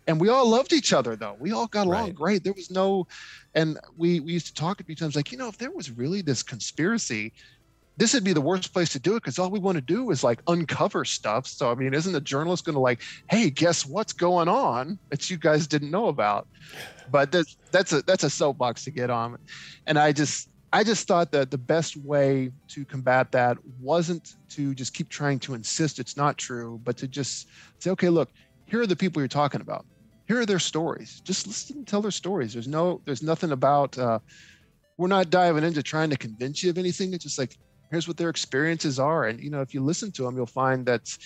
And 0.07 0.21
we 0.21 0.29
all 0.31 0.49
loved 0.49 0.73
each 0.73 0.93
other 0.93 1.17
though. 1.17 1.37
We 1.39 1.53
all 1.53 1.69
got 1.69 1.87
along 1.87 2.07
Right. 2.07 2.15
great. 2.15 2.45
There 2.45 2.55
was 2.55 2.71
no 2.71 3.07
and 3.55 3.79
we 3.97 4.21
we 4.21 4.33
used 4.33 4.47
to 4.47 4.55
talk 4.55 4.81
a 4.81 4.85
few 4.85 4.97
times 4.97 5.15
like 5.17 5.31
you 5.33 5.39
know 5.39 5.49
if 5.49 5.59
there 5.59 5.71
was 5.71 5.91
really 5.91 6.23
this 6.23 6.43
conspiracy 6.43 7.33
this 8.01 8.15
would 8.15 8.25
be 8.25 8.33
the 8.33 8.41
worst 8.41 8.73
place 8.73 8.89
to 8.89 8.99
do 8.99 9.13
it 9.13 9.17
because 9.17 9.39
all 9.39 9.51
we 9.51 9.59
want 9.59 9.77
to 9.77 9.83
do 9.83 10.11
is 10.11 10.25
like 10.25 10.41
uncover 10.47 11.05
stuff. 11.05 11.47
So 11.47 11.71
I 11.71 11.75
mean, 11.75 11.93
isn't 11.93 12.15
a 12.15 12.21
journalist 12.21 12.65
going 12.65 12.75
to 12.75 12.81
like, 12.81 13.03
hey, 13.29 13.51
guess 13.51 13.85
what's 13.85 14.15
going 14.15 14.49
on 14.49 14.99
that 15.11 15.29
you 15.29 15.37
guys 15.37 15.67
didn't 15.67 15.91
know 15.91 16.09
about? 16.09 16.49
But 17.11 17.31
that's 17.31 17.59
that's 17.73 17.93
a 17.93 18.01
that's 18.01 18.25
a 18.25 18.31
soapbox 18.31 18.85
to 18.85 18.91
get 18.91 19.11
on, 19.11 19.37
and 19.87 19.99
I 19.99 20.13
just 20.13 20.49
I 20.73 20.83
just 20.83 21.07
thought 21.07 21.31
that 21.33 21.51
the 21.51 21.59
best 21.59 21.95
way 21.95 22.53
to 22.69 22.87
combat 22.87 23.33
that 23.33 23.59
wasn't 23.79 24.37
to 24.51 24.75
just 24.75 24.95
keep 24.95 25.11
trying 25.11 25.39
to 25.41 25.53
insist 25.53 25.99
it's 25.99 26.17
not 26.17 26.39
true, 26.39 26.81
but 26.83 26.97
to 26.97 27.07
just 27.07 27.49
say, 27.81 27.91
okay, 27.91 28.09
look, 28.09 28.31
here 28.65 28.81
are 28.81 28.87
the 28.87 28.97
people 28.97 29.21
you're 29.21 29.29
talking 29.29 29.61
about. 29.61 29.85
Here 30.27 30.41
are 30.41 30.47
their 30.47 30.59
stories. 30.59 31.21
Just 31.21 31.47
listen 31.47 31.77
and 31.77 31.87
tell 31.87 32.01
their 32.01 32.11
stories. 32.11 32.55
There's 32.55 32.69
no 32.69 33.03
there's 33.05 33.23
nothing 33.23 33.53
about. 33.53 33.99
Uh, 33.99 34.21
we're 34.97 35.09
not 35.09 35.29
diving 35.29 35.65
into 35.65 35.83
trying 35.83 36.09
to 36.09 36.17
convince 36.17 36.63
you 36.63 36.71
of 36.71 36.79
anything. 36.79 37.13
It's 37.13 37.25
just 37.25 37.39
like 37.39 37.59
here's 37.91 38.09
what 38.09 38.17
their 38.17 38.31
experiences 38.31 38.99
are. 38.99 39.27
And 39.27 39.41
you 39.41 39.51
know 39.51 39.61
if 39.61 39.75
you 39.75 39.83
listen 39.83 40.13
to 40.13 40.23
them 40.23 40.37
you'll 40.37 40.47
find 40.47 40.87
that 40.87 41.17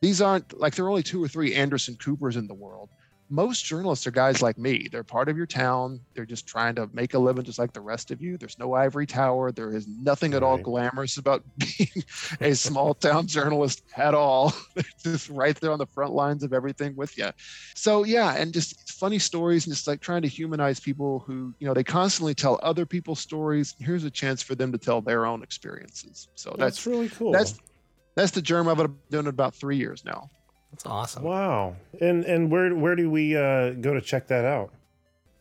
these 0.00 0.20
aren't 0.20 0.58
like 0.58 0.74
there 0.74 0.84
are 0.84 0.90
only 0.90 1.02
two 1.02 1.22
or 1.22 1.28
three 1.28 1.54
anderson 1.54 1.96
coopers 1.96 2.36
in 2.36 2.46
the 2.46 2.54
world 2.54 2.90
most 3.30 3.64
journalists 3.64 4.06
are 4.06 4.10
guys 4.10 4.42
like 4.42 4.58
me. 4.58 4.88
They're 4.92 5.04
part 5.04 5.28
of 5.28 5.36
your 5.36 5.46
town. 5.46 6.00
They're 6.14 6.26
just 6.26 6.46
trying 6.46 6.74
to 6.74 6.88
make 6.92 7.14
a 7.14 7.18
living 7.18 7.44
just 7.44 7.58
like 7.58 7.72
the 7.72 7.80
rest 7.80 8.10
of 8.10 8.20
you. 8.20 8.36
There's 8.36 8.58
no 8.58 8.74
ivory 8.74 9.06
tower. 9.06 9.52
There 9.52 9.74
is 9.74 9.86
nothing 9.88 10.34
at 10.34 10.42
all 10.42 10.58
glamorous 10.58 11.16
about 11.16 11.42
being 11.58 12.04
a 12.40 12.54
small 12.54 12.94
town 12.94 13.26
journalist 13.26 13.82
at 13.96 14.14
all. 14.14 14.52
They're 14.74 14.84
just 15.02 15.30
right 15.30 15.58
there 15.60 15.72
on 15.72 15.78
the 15.78 15.86
front 15.86 16.12
lines 16.12 16.42
of 16.42 16.52
everything 16.52 16.94
with 16.96 17.16
you 17.16 17.30
so 17.74 18.04
yeah 18.04 18.34
and 18.36 18.52
just 18.52 18.92
funny 18.92 19.18
stories 19.18 19.66
and 19.66 19.74
just 19.74 19.86
like 19.88 20.00
trying 20.00 20.22
to 20.22 20.28
humanize 20.28 20.78
people 20.78 21.20
who 21.26 21.52
you 21.58 21.66
know 21.66 21.74
they 21.74 21.84
constantly 21.84 22.34
tell 22.34 22.58
other 22.62 22.86
people's 22.86 23.20
stories. 23.20 23.74
Here's 23.80 24.04
a 24.04 24.10
chance 24.10 24.42
for 24.42 24.54
them 24.54 24.72
to 24.72 24.78
tell 24.78 25.00
their 25.00 25.26
own 25.26 25.42
experiences. 25.42 26.28
So 26.34 26.50
That's 26.50 26.76
that's 26.76 26.86
really 26.86 27.08
cool. 27.08 27.32
that's 27.32 27.58
that's 28.14 28.30
the 28.32 28.42
germ 28.42 28.68
of 28.68 28.78
it. 28.78 28.82
i've 28.82 28.88
been 28.88 28.98
doing 29.10 29.26
it 29.26 29.30
about 29.30 29.54
three 29.54 29.76
years 29.76 30.04
now 30.04 30.28
That's 30.72 30.86
awesome. 30.86 31.22
wow. 31.22 31.76
And 32.00 32.24
and 32.24 32.50
where 32.50 32.74
where 32.74 32.96
do 32.96 33.08
we 33.10 33.36
uh, 33.36 33.70
go 33.70 33.94
to 33.94 34.00
check 34.00 34.26
that 34.28 34.44
out? 34.44 34.70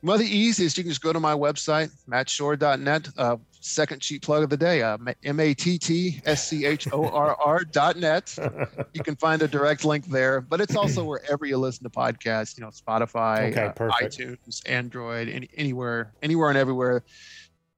well 0.03 0.17
the 0.17 0.25
easiest 0.25 0.79
you 0.79 0.83
can 0.83 0.89
just 0.89 1.03
go 1.03 1.13
to 1.13 1.19
my 1.19 1.35
website 1.35 1.91
mattschorr.net 2.09 3.07
uh, 3.19 3.37
second 3.59 4.01
cheap 4.01 4.23
plug 4.23 4.41
of 4.41 4.49
the 4.49 4.57
day 4.57 4.81
uh, 4.81 4.97
m-a-t-t-s-c-h-o-r-r 5.23 7.63
dot 7.65 7.97
net 7.97 8.35
you 8.93 9.03
can 9.03 9.15
find 9.15 9.43
a 9.43 9.47
direct 9.47 9.85
link 9.85 10.03
there 10.07 10.41
but 10.41 10.59
it's 10.59 10.75
also 10.75 11.03
wherever 11.03 11.45
you 11.45 11.55
listen 11.55 11.83
to 11.83 11.89
podcasts 11.91 12.57
you 12.57 12.63
know 12.63 12.69
spotify 12.71 13.51
Okay, 13.51 13.65
uh, 13.67 13.71
perfect. 13.73 14.17
itunes 14.17 14.67
android 14.67 15.29
any, 15.29 15.47
anywhere 15.55 16.11
anywhere 16.23 16.49
and 16.49 16.57
everywhere 16.57 17.03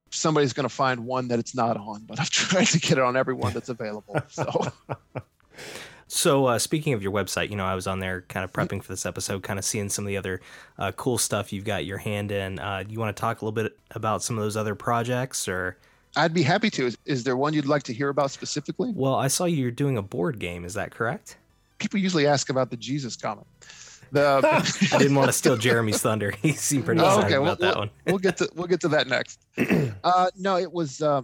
somebody's 0.10 0.54
going 0.54 0.64
to 0.68 0.74
find 0.74 1.06
one 1.06 1.28
that 1.28 1.40
it's 1.40 1.54
not 1.54 1.76
on 1.76 2.06
but 2.08 2.22
i've 2.22 2.30
tried 2.30 2.68
to 2.68 2.80
get 2.80 2.94
it 2.98 3.04
on 3.04 3.18
every 3.18 3.34
one 3.34 3.52
that's 3.52 3.68
available 3.68 4.16
so 4.30 4.46
So, 6.08 6.46
uh, 6.46 6.60
speaking 6.60 6.94
of 6.94 7.02
your 7.02 7.12
website, 7.12 7.50
you 7.50 7.56
know, 7.56 7.66
I 7.66 7.76
was 7.76 7.88
on 7.88 8.00
there 8.00 8.22
kind 8.22 8.44
of 8.44 8.52
prepping 8.54 8.84
for 8.84 8.92
this 8.92 9.06
episode, 9.06 9.42
kind 9.44 9.58
of 9.58 9.66
seeing 9.66 9.90
some 9.90 10.06
of 10.06 10.08
the 10.08 10.18
other 10.18 10.42
uh, 10.78 10.92
cool 10.92 11.18
stuff 11.18 11.52
you've 11.52 11.66
got 11.66 11.86
your 11.86 11.98
hand 11.98 12.32
in. 12.32 12.60
Uh, 12.60 12.84
you 12.88 13.00
want 13.00 13.16
to 13.16 13.20
talk 13.20 13.42
a 13.42 13.46
little 13.46 13.54
bit 13.54 13.78
about 13.92 14.22
some 14.22 14.38
of 14.38 14.44
those 14.44 14.58
other 14.58 14.76
projects, 14.76 15.48
or? 15.48 15.78
i'd 16.16 16.32
be 16.32 16.44
happy 16.44 16.70
to 16.70 16.86
is, 16.86 16.96
is 17.06 17.24
there 17.24 17.36
one 17.36 17.54
you'd 17.56 17.66
like 17.66 17.82
to 17.82 17.92
hear 17.92 18.10
about 18.10 18.30
specifically 18.30 18.92
Well, 18.96 19.16
I 19.16 19.28
saw 19.28 19.46
you're 19.46 19.72
doing 19.72 19.98
a 19.98 20.04
board 20.04 20.38
game. 20.38 20.64
Is 20.64 20.76
that 20.76 20.92
correct? 20.92 21.38
people 21.80 22.00
usually 22.00 22.28
ask 22.28 22.50
about 22.52 22.70
the 22.70 22.78
jesus 22.78 23.16
comic 23.16 23.46
the 24.12 24.40
I 24.94 24.98
didn't 25.00 25.16
want 25.16 25.30
to 25.30 25.34
steal 25.34 25.58
Jeremy's 25.58 26.02
thunder. 26.02 26.32
He 26.42 26.52
seemed 26.52 26.86
pretty 26.86 27.02
Oh, 27.02 27.06
excited 27.06 27.26
okay, 27.26 27.36
about 27.36 27.60
we'll, 27.60 27.72
that 27.72 27.78
one. 27.80 27.90
we'll 28.06 28.20
get 28.20 28.38
to 28.38 28.50
we'll 28.56 28.68
get 28.68 28.80
to 28.82 28.88
that 28.90 29.08
next. 29.08 29.40
Uh, 30.04 30.30
no, 30.38 30.58
it 30.58 30.72
was 30.72 31.02
uh, 31.02 31.22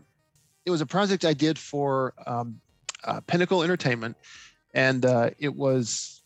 it 0.65 0.71
was 0.71 0.81
a 0.81 0.85
project 0.85 1.23
I 1.25 1.33
did 1.33 1.59
for 1.59 2.13
um, 2.25 2.59
uh, 3.03 3.19
Pinnacle 3.27 3.61
Entertainment, 3.61 4.15
and 4.73 5.05
uh, 5.05 5.31
it 5.39 5.55
was 5.55 6.21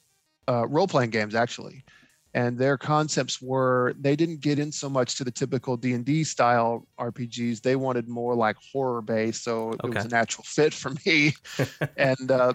uh, 0.47 0.67
role 0.67 0.87
playing 0.87 1.09
games 1.09 1.35
actually. 1.35 1.83
And 2.35 2.57
their 2.57 2.79
concepts 2.79 3.39
were 3.39 3.93
they 3.99 4.15
didn't 4.15 4.39
get 4.39 4.57
in 4.57 4.71
so 4.71 4.89
much 4.89 5.15
to 5.15 5.23
the 5.23 5.29
typical 5.29 5.77
D 5.77 5.93
and 5.93 6.03
D 6.03 6.23
style 6.23 6.87
RPGs. 6.99 7.61
They 7.61 7.75
wanted 7.75 8.07
more 8.07 8.33
like 8.33 8.55
horror 8.71 9.03
based, 9.03 9.43
so 9.43 9.73
it 9.73 9.83
was 9.83 10.05
a 10.05 10.07
natural 10.07 10.43
fit 10.43 10.73
for 10.73 10.93
me. 11.05 11.33
and 11.97 12.31
uh, 12.31 12.53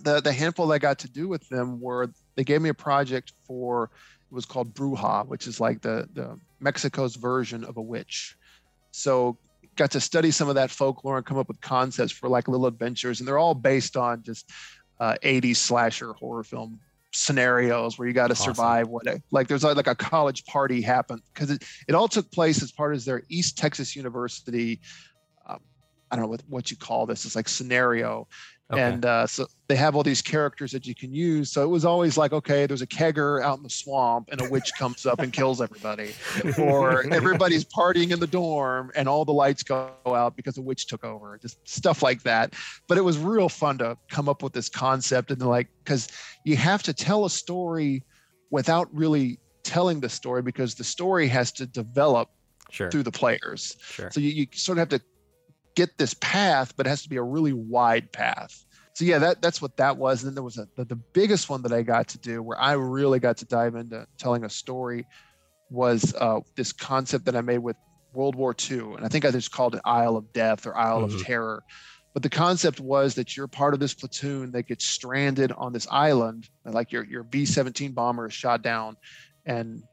the 0.00 0.20
the 0.22 0.32
handful 0.32 0.72
I 0.72 0.78
got 0.78 0.98
to 1.00 1.08
do 1.10 1.28
with 1.28 1.46
them 1.50 1.80
were 1.80 2.10
they 2.36 2.44
gave 2.44 2.62
me 2.62 2.70
a 2.70 2.74
project 2.74 3.34
for 3.46 3.90
it 4.30 4.34
was 4.34 4.46
called 4.46 4.72
Bruja, 4.72 5.26
which 5.26 5.46
is 5.46 5.60
like 5.60 5.82
the 5.82 6.08
the 6.14 6.38
Mexico's 6.60 7.16
version 7.16 7.64
of 7.64 7.76
a 7.76 7.82
witch. 7.82 8.36
So 8.90 9.36
got 9.76 9.90
to 9.92 10.00
study 10.00 10.30
some 10.30 10.48
of 10.48 10.56
that 10.56 10.70
folklore 10.70 11.16
and 11.18 11.26
come 11.26 11.38
up 11.38 11.48
with 11.48 11.60
concepts 11.60 12.12
for 12.12 12.28
like 12.28 12.48
little 12.48 12.66
adventures, 12.66 13.20
and 13.20 13.28
they're 13.28 13.38
all 13.38 13.54
based 13.54 13.96
on 13.96 14.22
just 14.22 14.50
uh, 15.00 15.14
80s 15.22 15.56
slasher 15.56 16.12
horror 16.12 16.44
film 16.44 16.80
scenarios 17.12 17.98
where 17.98 18.06
you 18.06 18.14
got 18.14 18.28
to 18.28 18.32
Awesome. 18.32 18.54
survive 18.54 18.88
what 18.88 19.06
like 19.30 19.48
there's 19.48 19.64
like 19.64 19.86
a 19.86 19.94
college 19.94 20.44
party 20.44 20.82
happened 20.82 21.22
because 21.32 21.50
it, 21.50 21.64
it 21.88 21.94
all 21.94 22.06
took 22.08 22.30
place 22.30 22.62
as 22.62 22.70
part 22.70 22.94
of 22.94 23.04
their 23.04 23.22
East 23.28 23.56
Texas 23.56 23.96
University 23.96 24.80
I 26.10 26.16
don't 26.16 26.24
know 26.24 26.30
what, 26.30 26.42
what 26.48 26.70
you 26.70 26.76
call 26.76 27.06
this 27.06 27.24
it's 27.24 27.36
like 27.36 27.48
scenario 27.48 28.26
Okay. 28.70 28.82
and 28.82 29.04
uh, 29.06 29.26
so 29.26 29.46
they 29.68 29.76
have 29.76 29.96
all 29.96 30.02
these 30.02 30.20
characters 30.20 30.72
that 30.72 30.86
you 30.86 30.94
can 30.94 31.10
use. 31.10 31.50
So 31.50 31.62
it 31.62 31.68
was 31.68 31.86
always 31.86 32.18
like, 32.18 32.34
okay, 32.34 32.66
there's 32.66 32.82
a 32.82 32.86
kegger 32.86 33.42
out 33.42 33.56
in 33.56 33.62
the 33.62 33.70
swamp, 33.70 34.28
and 34.30 34.42
a 34.42 34.50
witch 34.50 34.70
comes 34.78 35.06
up 35.06 35.20
and 35.20 35.32
kills 35.32 35.62
everybody, 35.62 36.12
or 36.58 37.02
everybody's 37.12 37.64
partying 37.64 38.10
in 38.10 38.20
the 38.20 38.26
dorm, 38.26 38.90
and 38.94 39.08
all 39.08 39.24
the 39.24 39.32
lights 39.32 39.62
go 39.62 39.90
out 40.04 40.36
because 40.36 40.58
a 40.58 40.60
witch 40.60 40.86
took 40.86 41.02
over. 41.02 41.38
Just 41.40 41.66
stuff 41.66 42.02
like 42.02 42.22
that. 42.24 42.52
But 42.88 42.98
it 42.98 43.04
was 43.04 43.16
real 43.16 43.48
fun 43.48 43.78
to 43.78 43.96
come 44.10 44.28
up 44.28 44.42
with 44.42 44.52
this 44.52 44.68
concept 44.68 45.30
and 45.30 45.40
like, 45.40 45.68
because 45.82 46.08
you 46.44 46.56
have 46.56 46.82
to 46.82 46.92
tell 46.92 47.24
a 47.24 47.30
story 47.30 48.04
without 48.50 48.94
really 48.94 49.38
telling 49.62 49.98
the 49.98 50.10
story 50.10 50.42
because 50.42 50.74
the 50.74 50.84
story 50.84 51.26
has 51.28 51.52
to 51.52 51.66
develop 51.66 52.28
Sure. 52.70 52.90
through 52.90 53.02
the 53.02 53.10
players. 53.10 53.78
Sure. 53.80 54.10
So 54.10 54.20
you, 54.20 54.28
you 54.28 54.46
sort 54.52 54.76
of 54.76 54.80
have 54.90 55.00
to 55.00 55.00
get 55.78 55.96
this 55.96 56.14
path, 56.14 56.74
but 56.76 56.86
it 56.86 56.90
has 56.90 57.02
to 57.04 57.08
be 57.08 57.16
a 57.16 57.22
really 57.22 57.52
wide 57.52 58.10
path. 58.10 58.64
So 58.94 59.04
yeah, 59.04 59.18
that 59.18 59.40
that's 59.40 59.62
what 59.62 59.76
that 59.76 59.96
was. 59.96 60.22
And 60.22 60.28
then 60.28 60.34
there 60.34 60.42
was 60.42 60.58
a 60.58 60.66
the, 60.76 60.84
the 60.84 61.00
biggest 61.14 61.48
one 61.48 61.62
that 61.62 61.72
I 61.72 61.82
got 61.82 62.08
to 62.08 62.18
do 62.18 62.42
where 62.42 62.60
I 62.60 62.72
really 62.72 63.20
got 63.20 63.36
to 63.38 63.46
dive 63.46 63.76
into 63.76 64.04
telling 64.18 64.44
a 64.44 64.50
story 64.50 65.06
was 65.70 66.14
uh, 66.18 66.40
this 66.56 66.72
concept 66.72 67.26
that 67.26 67.36
I 67.36 67.42
made 67.42 67.58
with 67.58 67.76
World 68.12 68.34
War 68.34 68.56
II. 68.68 68.94
And 68.96 69.04
I 69.04 69.08
think 69.08 69.24
I 69.24 69.30
just 69.30 69.52
called 69.52 69.76
it 69.76 69.82
Isle 69.84 70.16
of 70.16 70.32
Death 70.32 70.66
or 70.66 70.76
Isle 70.76 71.02
Mhm. 71.02 71.04
of 71.04 71.22
Terror. 71.24 71.62
But 72.12 72.22
the 72.24 72.30
concept 72.30 72.80
was 72.80 73.14
that 73.14 73.36
you're 73.36 73.46
part 73.46 73.74
of 73.74 73.78
this 73.80 73.94
platoon 73.94 74.50
that 74.52 74.66
gets 74.66 74.84
stranded 74.84 75.52
on 75.52 75.72
this 75.72 75.86
island, 75.90 76.48
and 76.64 76.74
like 76.74 76.90
your 76.90 77.04
your 77.04 77.22
B-17 77.22 77.94
bomber 77.94 78.26
is 78.26 78.34
shot 78.34 78.62
down, 78.62 78.96
and 79.46 79.84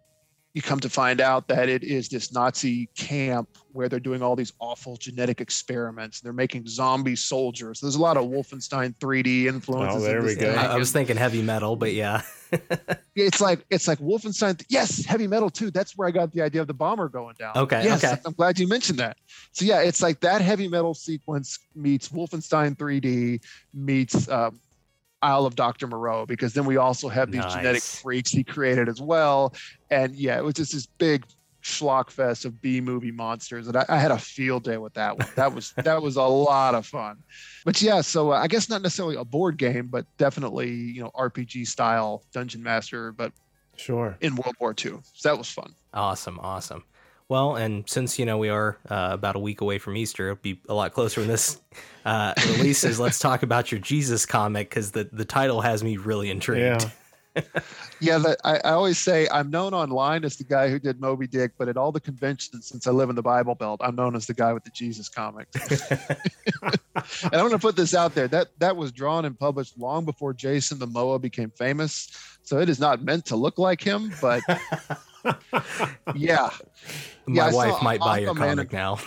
you 0.56 0.62
come 0.62 0.80
to 0.80 0.90
find 0.90 1.20
out 1.20 1.50
that 1.50 1.68
it 1.68 1.84
is 1.84 2.08
this 2.08 2.32
Nazi 2.32 2.88
camp 2.96 3.50
where 3.74 3.90
they're 3.90 4.00
doing 4.00 4.22
all 4.22 4.38
these 4.38 4.54
awful 4.60 4.96
genetic 4.96 5.42
experiments. 5.42 6.22
They're 6.22 6.32
making 6.32 6.66
zombie 6.66 7.18
soldiers. 7.18 7.82
There's 7.82 7.96
a 7.96 8.02
lot 8.02 8.16
of 8.16 8.24
Wolfenstein 8.24 8.96
3D 8.96 9.48
influences. 9.48 10.02
Oh, 10.02 10.06
there 10.06 10.20
in 10.20 10.24
we 10.24 10.34
this 10.36 10.42
go. 10.42 10.54
thing. 10.54 10.58
I, 10.58 10.76
I 10.76 10.78
was 10.78 10.94
thinking 10.94 11.18
heavy 11.18 11.42
metal, 11.42 11.76
but 11.76 11.94
yeah. 11.94 12.22
It's 13.18 13.40
like 13.40 13.66
it's 13.70 13.88
like 13.88 14.00
Wolfenstein. 14.00 14.62
Yes, 14.68 15.06
heavy 15.06 15.26
metal 15.26 15.50
too. 15.50 15.72
That's 15.72 15.98
where 15.98 16.06
I 16.06 16.12
got 16.12 16.34
the 16.34 16.42
idea 16.42 16.60
of 16.60 16.68
the 16.68 16.74
bomber 16.74 17.08
going 17.08 17.36
down. 17.40 17.56
Okay, 17.56 17.84
Yes, 17.84 18.04
okay. 18.04 18.22
I'm 18.26 18.34
glad 18.34 18.60
you 18.60 18.68
mentioned 18.68 19.00
that. 19.00 19.16
So 19.54 19.64
yeah, 19.64 19.82
it's 19.82 20.02
like 20.02 20.20
that 20.20 20.42
heavy 20.42 20.68
metal 20.68 20.94
sequence 20.94 21.58
meets 21.76 22.10
Wolfenstein 22.10 22.76
3D 22.76 23.42
meets 23.74 24.28
um, 24.28 24.60
Isle 25.26 25.46
of 25.46 25.56
Dr. 25.56 25.88
Moreau 25.88 26.26
because 26.26 26.54
then 26.54 26.66
we 26.66 26.78
also 26.78 27.10
have 27.10 27.32
these 27.32 27.46
genetic 27.46 27.82
freaks 27.82 28.30
he 28.30 28.44
created 28.44 28.88
as 28.88 29.02
well. 29.02 29.54
And 29.90 30.16
yeah, 30.16 30.38
it 30.38 30.44
was 30.44 30.54
just 30.54 30.74
this 30.74 30.86
big 30.86 31.26
schlock 31.64 32.12
fest 32.12 32.46
of 32.46 32.62
B 32.62 32.80
movie 32.80 33.12
monsters, 33.12 33.68
and 33.68 33.76
I, 33.76 33.86
I 33.90 33.98
had 33.98 34.12
a 34.12 34.20
field 34.20 34.64
day 34.64 34.78
with 34.78 34.94
that 34.94 35.18
one. 35.18 35.28
That 35.36 35.54
was 35.54 35.74
that 35.78 36.02
was 36.02 36.16
a 36.16 36.22
lot 36.22 36.76
of 36.76 36.86
fun. 36.86 37.18
But 37.66 37.82
yeah, 37.82 38.02
so 38.02 38.32
uh, 38.32 38.36
I 38.38 38.48
guess 38.48 38.70
not 38.70 38.84
necessarily 38.84 39.16
a 39.16 39.26
board 39.26 39.58
game, 39.58 39.88
but 39.88 40.06
definitely 40.18 40.70
you 40.70 41.02
know 41.02 41.10
RPG 41.16 41.68
style 41.68 42.24
Dungeon 42.34 42.62
Master, 42.62 43.12
but 43.12 43.32
Sure. 43.78 44.16
in 44.22 44.36
World 44.36 44.56
War 44.60 44.72
II. 44.72 45.00
So 45.14 45.30
that 45.30 45.38
was 45.38 45.50
fun. 45.50 45.74
Awesome, 45.94 46.40
awesome. 46.40 46.84
Well, 47.28 47.56
and 47.56 47.90
since 47.90 48.20
you 48.20 48.26
know 48.26 48.38
we 48.38 48.50
are 48.50 48.78
uh, 48.90 49.10
about 49.12 49.36
a 49.36 49.40
week 49.40 49.62
away 49.62 49.80
from 49.80 49.98
Easter, 49.98 50.30
it'll 50.30 50.42
be 50.42 50.62
a 50.70 50.74
lot 50.74 50.94
closer 50.94 51.22
when 51.22 51.28
this 51.28 51.60
uh, 52.06 52.34
releases. 52.58 53.00
let's 53.00 53.20
talk 53.20 53.42
about 53.42 53.72
your 53.72 53.80
Jesus 53.80 54.26
comic 54.26 54.70
because 54.70 54.92
the 54.92 55.10
the 55.12 55.26
title 55.26 55.62
has 55.62 55.84
me 55.84 55.98
really 55.98 56.30
intrigued. 56.30 56.84
Yeah. 56.84 56.90
Yeah, 58.02 58.18
that, 58.20 58.40
I, 58.44 58.58
I 58.58 58.72
always 58.72 58.98
say 58.98 59.28
I'm 59.32 59.50
known 59.50 59.74
online 59.74 60.26
as 60.26 60.36
the 60.36 60.44
guy 60.44 60.70
who 60.70 60.80
did 60.80 61.00
Moby 61.00 61.28
Dick, 61.28 61.54
but 61.58 61.70
at 61.70 61.78
all 61.78 61.92
the 61.92 62.00
conventions, 62.00 62.68
since 62.68 62.88
I 62.88 62.92
live 62.92 63.10
in 63.10 63.16
the 63.16 63.22
Bible 63.22 63.56
Belt, 63.56 63.80
I'm 63.84 63.96
known 63.96 64.16
as 64.16 64.28
the 64.28 64.34
guy 64.34 64.52
with 64.52 64.66
the 64.66 64.70
Jesus 64.70 65.08
comic. 65.08 65.48
and 65.92 66.80
I'm 67.24 67.32
going 67.32 67.52
to 67.52 67.60
put 67.60 67.78
this 67.78 67.94
out 67.94 68.16
there 68.16 68.28
that 68.28 68.50
that 68.60 68.76
was 68.76 68.92
drawn 68.92 69.26
and 69.26 69.38
published 69.38 69.78
long 69.78 70.04
before 70.04 70.34
Jason 70.34 70.78
Momoa 70.80 71.20
became 71.22 71.52
famous, 71.52 72.10
so 72.44 72.60
it 72.60 72.70
is 72.70 72.80
not 72.80 73.02
meant 73.02 73.26
to 73.28 73.38
look 73.38 73.58
like 73.58 73.82
him. 73.82 74.14
But 74.22 74.44
yeah, 76.16 76.50
My 77.26 77.48
Yeah, 77.48 77.52
wife 77.52 77.82
might 77.82 78.00
buy 78.00 78.20
your 78.20 78.36
comic 78.36 78.72
now. 78.72 79.00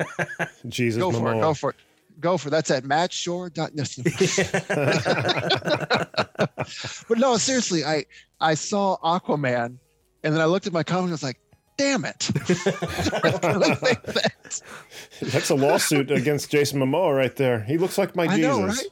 Jesus 0.68 1.00
go 1.00 1.12
for 1.12 1.32
it, 1.34 1.40
go 1.40 1.54
for 1.54 1.70
it, 1.70 1.76
go 2.20 2.36
for 2.36 2.48
it. 2.48 2.50
That's 2.50 2.70
at 2.70 2.84
mattschorr.net. 2.84 3.74
but 7.08 7.18
no, 7.18 7.36
seriously, 7.36 7.84
I 7.84 8.04
I 8.40 8.54
saw 8.54 8.96
Aquaman, 8.98 9.78
and 10.22 10.34
then 10.34 10.40
I 10.40 10.46
looked 10.46 10.66
at 10.66 10.72
my 10.72 10.82
comic 10.82 11.04
and 11.04 11.10
I 11.10 11.12
was 11.12 11.22
like, 11.22 11.38
"Damn 11.78 12.04
it!" 12.04 12.18
That. 12.20 14.62
That's 15.22 15.50
a 15.50 15.54
lawsuit 15.54 16.10
against 16.10 16.50
Jason 16.50 16.80
Momoa 16.80 17.16
right 17.16 17.36
there. 17.36 17.60
He 17.60 17.78
looks 17.78 17.98
like 17.98 18.16
my 18.16 18.24
I 18.24 18.36
Jesus. 18.36 18.42
know, 18.42 18.66
right? 18.66 18.86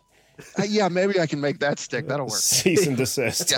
Uh, 0.59 0.63
yeah, 0.67 0.89
maybe 0.89 1.21
I 1.21 1.27
can 1.27 1.41
make 1.41 1.59
that 1.61 1.79
stick. 1.79 2.09
That'll 2.09 2.27
work. 2.27 2.39
Cease 2.39 2.87
and 2.87 2.97
desist. 2.97 3.53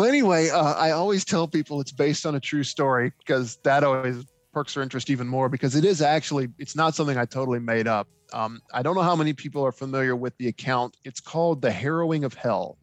Well, 0.00 0.08
anyway, 0.08 0.48
uh, 0.48 0.72
I 0.76 0.92
always 0.92 1.26
tell 1.26 1.46
people 1.46 1.78
it's 1.78 1.92
based 1.92 2.24
on 2.24 2.34
a 2.34 2.40
true 2.40 2.62
story 2.62 3.12
because 3.18 3.58
that 3.64 3.84
always 3.84 4.24
perks 4.50 4.72
their 4.72 4.82
interest 4.82 5.10
even 5.10 5.28
more 5.28 5.50
because 5.50 5.76
it 5.76 5.84
is 5.84 6.00
actually 6.00 6.48
it's 6.58 6.74
not 6.74 6.94
something 6.94 7.18
I 7.18 7.26
totally 7.26 7.58
made 7.58 7.86
up. 7.86 8.08
Um, 8.32 8.62
I 8.72 8.80
don't 8.82 8.94
know 8.94 9.02
how 9.02 9.14
many 9.14 9.34
people 9.34 9.62
are 9.62 9.72
familiar 9.72 10.16
with 10.16 10.34
the 10.38 10.48
account. 10.48 10.96
It's 11.04 11.20
called 11.20 11.60
the 11.60 11.70
Harrowing 11.70 12.24
of 12.24 12.32
Hell, 12.32 12.78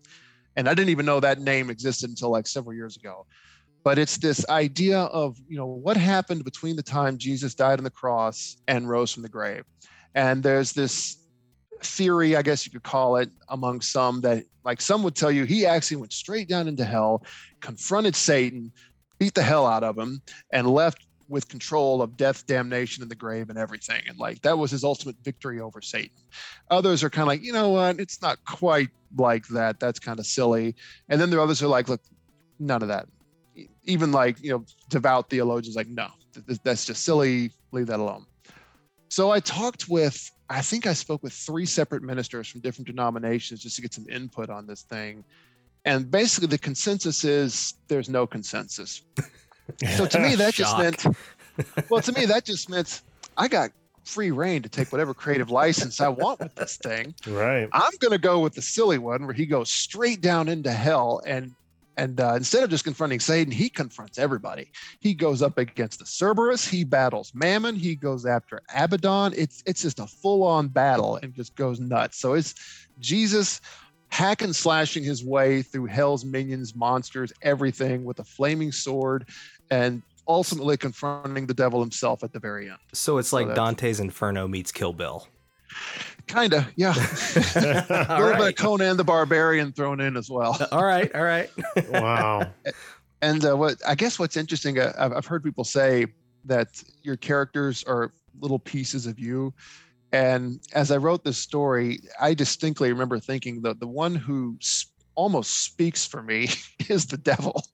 and 0.55 0.69
I 0.69 0.75
didn't 0.75 0.91
even 0.91 1.07
know 1.07 1.19
that 1.19 1.41
name 1.41 1.71
existed 1.71 2.07
until 2.07 2.29
like 2.29 2.45
several 2.45 2.75
years 2.75 2.97
ago. 2.97 3.25
But 3.83 3.97
it's 3.97 4.19
this 4.19 4.47
idea 4.47 4.99
of 4.99 5.37
you 5.47 5.57
know 5.57 5.65
what 5.65 5.97
happened 5.97 6.43
between 6.43 6.75
the 6.75 6.83
time 6.83 7.17
Jesus 7.17 7.55
died 7.55 7.79
on 7.79 7.83
the 7.83 7.89
cross 7.89 8.57
and 8.67 8.87
rose 8.87 9.11
from 9.11 9.23
the 9.23 9.29
grave, 9.29 9.63
and 10.13 10.43
there's 10.43 10.71
this 10.71 11.17
theory, 11.83 12.35
I 12.35 12.41
guess 12.41 12.65
you 12.65 12.71
could 12.71 12.83
call 12.83 13.17
it, 13.17 13.29
among 13.49 13.81
some 13.81 14.21
that 14.21 14.43
like 14.63 14.81
some 14.81 15.03
would 15.03 15.15
tell 15.15 15.31
you 15.31 15.45
he 15.45 15.65
actually 15.65 15.97
went 15.97 16.13
straight 16.13 16.47
down 16.47 16.67
into 16.67 16.85
hell, 16.85 17.23
confronted 17.61 18.15
Satan, 18.15 18.71
beat 19.17 19.33
the 19.33 19.43
hell 19.43 19.65
out 19.65 19.83
of 19.83 19.97
him, 19.97 20.21
and 20.51 20.67
left 20.69 21.05
with 21.29 21.49
control 21.49 22.01
of 22.01 22.15
death, 22.15 22.45
damnation, 22.47 23.01
and 23.01 23.11
the 23.11 23.15
grave 23.15 23.49
and 23.49 23.57
everything. 23.57 24.01
And 24.07 24.17
like 24.17 24.41
that 24.43 24.57
was 24.57 24.71
his 24.71 24.83
ultimate 24.83 25.15
victory 25.23 25.59
over 25.59 25.81
Satan. 25.81 26.17
Others 26.69 27.03
are 27.03 27.09
kind 27.09 27.23
of 27.23 27.27
like, 27.27 27.43
you 27.43 27.53
know 27.53 27.69
what, 27.69 27.99
it's 27.99 28.21
not 28.21 28.37
quite 28.45 28.89
like 29.17 29.47
that. 29.47 29.79
That's 29.79 29.99
kind 29.99 30.19
of 30.19 30.25
silly. 30.25 30.75
And 31.09 31.19
then 31.19 31.29
there 31.29 31.39
are 31.39 31.43
others 31.43 31.59
who 31.59 31.65
are 31.65 31.69
like, 31.69 31.89
look, 31.89 32.01
none 32.59 32.81
of 32.81 32.87
that. 32.87 33.07
Even 33.85 34.11
like, 34.11 34.41
you 34.43 34.51
know, 34.51 34.65
devout 34.89 35.29
theologians 35.29 35.75
like, 35.75 35.87
no, 35.87 36.07
th- 36.33 36.59
that's 36.63 36.85
just 36.85 37.03
silly. 37.03 37.51
Leave 37.71 37.87
that 37.87 37.99
alone. 37.99 38.25
So 39.09 39.31
I 39.31 39.39
talked 39.39 39.87
with, 39.87 40.31
I 40.49 40.61
think 40.61 40.85
I 40.85 40.93
spoke 40.93 41.23
with 41.23 41.33
three 41.33 41.65
separate 41.65 42.03
ministers 42.03 42.47
from 42.47 42.61
different 42.61 42.87
denominations 42.87 43.61
just 43.61 43.75
to 43.77 43.81
get 43.81 43.93
some 43.93 44.05
input 44.09 44.49
on 44.49 44.67
this 44.67 44.83
thing. 44.83 45.23
And 45.85 46.11
basically, 46.11 46.47
the 46.47 46.57
consensus 46.57 47.23
is 47.23 47.75
there's 47.87 48.09
no 48.09 48.27
consensus. 48.27 49.01
So 49.95 50.05
to 50.05 50.19
me, 50.19 50.35
that 50.35 50.53
just 50.53 50.77
meant, 50.77 51.05
well, 51.89 52.01
to 52.01 52.11
me, 52.11 52.25
that 52.25 52.45
just 52.45 52.69
meant 52.69 53.01
I 53.37 53.47
got 53.47 53.71
free 54.03 54.31
reign 54.31 54.61
to 54.63 54.69
take 54.69 54.91
whatever 54.91 55.13
creative 55.13 55.51
license 55.51 55.99
I 55.99 56.07
want 56.07 56.39
with 56.39 56.55
this 56.55 56.77
thing. 56.77 57.13
right. 57.27 57.67
I'm 57.73 57.91
going 57.99 58.11
to 58.11 58.17
go 58.17 58.39
with 58.39 58.53
the 58.53 58.61
silly 58.61 58.97
one 58.97 59.25
where 59.25 59.33
he 59.33 59.45
goes 59.45 59.69
straight 59.69 60.21
down 60.21 60.47
into 60.47 60.71
hell 60.71 61.21
and 61.25 61.53
and 61.97 62.19
uh, 62.21 62.33
instead 62.35 62.63
of 62.63 62.69
just 62.69 62.83
confronting 62.83 63.19
Satan, 63.19 63.51
he 63.51 63.69
confronts 63.69 64.19
everybody. 64.19 64.71
He 64.99 65.13
goes 65.15 65.41
up 65.41 65.57
against 65.57 65.99
the 65.99 66.05
Cerberus. 66.05 66.67
He 66.67 66.83
battles 66.83 67.31
Mammon. 67.33 67.75
He 67.75 67.95
goes 67.95 68.25
after 68.25 68.61
Abaddon. 68.75 69.33
It's 69.35 69.63
it's 69.65 69.81
just 69.81 69.99
a 69.99 70.05
full 70.07 70.43
on 70.43 70.67
battle 70.67 71.17
and 71.17 71.33
just 71.33 71.55
goes 71.55 71.79
nuts. 71.79 72.19
So 72.19 72.33
it's 72.33 72.53
Jesus 72.99 73.59
hack 74.09 74.41
and 74.41 74.55
slashing 74.55 75.03
his 75.03 75.25
way 75.25 75.61
through 75.63 75.87
hell's 75.87 76.23
minions, 76.23 76.75
monsters, 76.75 77.33
everything 77.41 78.05
with 78.05 78.19
a 78.19 78.23
flaming 78.23 78.71
sword, 78.71 79.27
and 79.69 80.01
ultimately 80.27 80.77
confronting 80.77 81.47
the 81.47 81.53
devil 81.53 81.81
himself 81.81 82.23
at 82.23 82.31
the 82.31 82.39
very 82.39 82.69
end. 82.69 82.77
so 82.93 83.17
it's 83.17 83.33
like 83.33 83.47
that's- 83.47 83.65
Dante's 83.65 83.99
Inferno 83.99 84.47
meets 84.47 84.71
Kill 84.71 84.93
Bill. 84.93 85.27
Kinda, 86.27 86.67
yeah. 86.75 86.93
a 87.55 88.05
All 88.09 88.19
little 88.21 88.37
bit 88.37 88.49
of. 88.49 88.55
Conan 88.55 88.97
the 88.97 89.03
Barbarian 89.03 89.71
thrown 89.71 89.99
in 90.01 90.17
as 90.17 90.29
well. 90.29 90.57
all 90.71 90.83
right, 90.85 91.13
all 91.15 91.23
right. 91.23 91.49
Wow. 91.89 92.51
And 93.21 93.43
uh, 93.45 93.55
what 93.55 93.77
I 93.87 93.95
guess 93.95 94.19
what's 94.19 94.37
interesting, 94.37 94.77
uh, 94.79 94.93
I've, 94.97 95.13
I've 95.13 95.25
heard 95.25 95.43
people 95.43 95.63
say 95.63 96.05
that 96.45 96.67
your 97.01 97.15
characters 97.17 97.83
are 97.85 98.11
little 98.39 98.59
pieces 98.59 99.07
of 99.07 99.17
you. 99.19 99.53
And 100.11 100.59
as 100.73 100.91
I 100.91 100.97
wrote 100.97 101.23
this 101.23 101.37
story, 101.37 101.99
I 102.21 102.33
distinctly 102.33 102.91
remember 102.91 103.19
thinking 103.19 103.61
that 103.63 103.79
the 103.79 103.87
one 103.87 104.13
who 104.15 104.55
s- 104.61 104.85
almost 105.15 105.63
speaks 105.63 106.05
for 106.05 106.21
me 106.21 106.49
is 106.89 107.07
the 107.07 107.17
devil. 107.17 107.65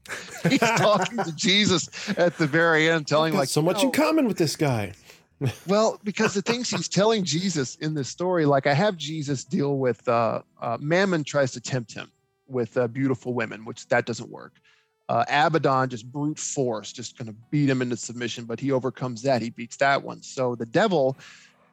He's 0.49 0.59
talking 0.59 1.17
to 1.23 1.31
Jesus 1.35 1.89
at 2.17 2.37
the 2.37 2.47
very 2.47 2.89
end, 2.89 3.05
telling 3.07 3.33
like 3.35 3.49
so 3.49 3.61
much 3.61 3.77
"No, 3.77 3.83
in 3.83 3.91
common 3.91 4.27
with 4.27 4.37
this 4.37 4.55
guy. 4.55 4.93
Well, 5.67 5.99
because 6.03 6.33
the 6.33 6.41
things 6.41 6.69
he's 6.69 6.87
telling 6.87 7.23
Jesus 7.23 7.75
in 7.75 7.93
this 7.93 8.09
story, 8.09 8.45
like 8.45 8.67
I 8.67 8.73
have 8.73 8.97
Jesus 8.97 9.43
deal 9.43 9.77
with 9.77 10.07
uh, 10.07 10.41
uh, 10.61 10.77
Mammon 10.79 11.23
tries 11.23 11.51
to 11.51 11.61
tempt 11.61 11.93
him 11.93 12.11
with 12.47 12.77
uh, 12.77 12.87
beautiful 12.87 13.33
women, 13.33 13.65
which 13.65 13.87
that 13.87 14.05
doesn't 14.05 14.29
work. 14.29 14.53
Uh, 15.09 15.25
Abaddon 15.27 15.89
just 15.89 16.09
brute 16.11 16.39
force, 16.39 16.93
just 16.93 17.17
going 17.17 17.27
to 17.27 17.35
beat 17.51 17.69
him 17.69 17.81
into 17.81 17.97
submission, 17.97 18.45
but 18.45 18.59
he 18.59 18.71
overcomes 18.71 19.21
that. 19.23 19.41
He 19.41 19.49
beats 19.49 19.75
that 19.77 20.01
one. 20.01 20.21
So 20.23 20.55
the 20.55 20.65
devil, 20.65 21.17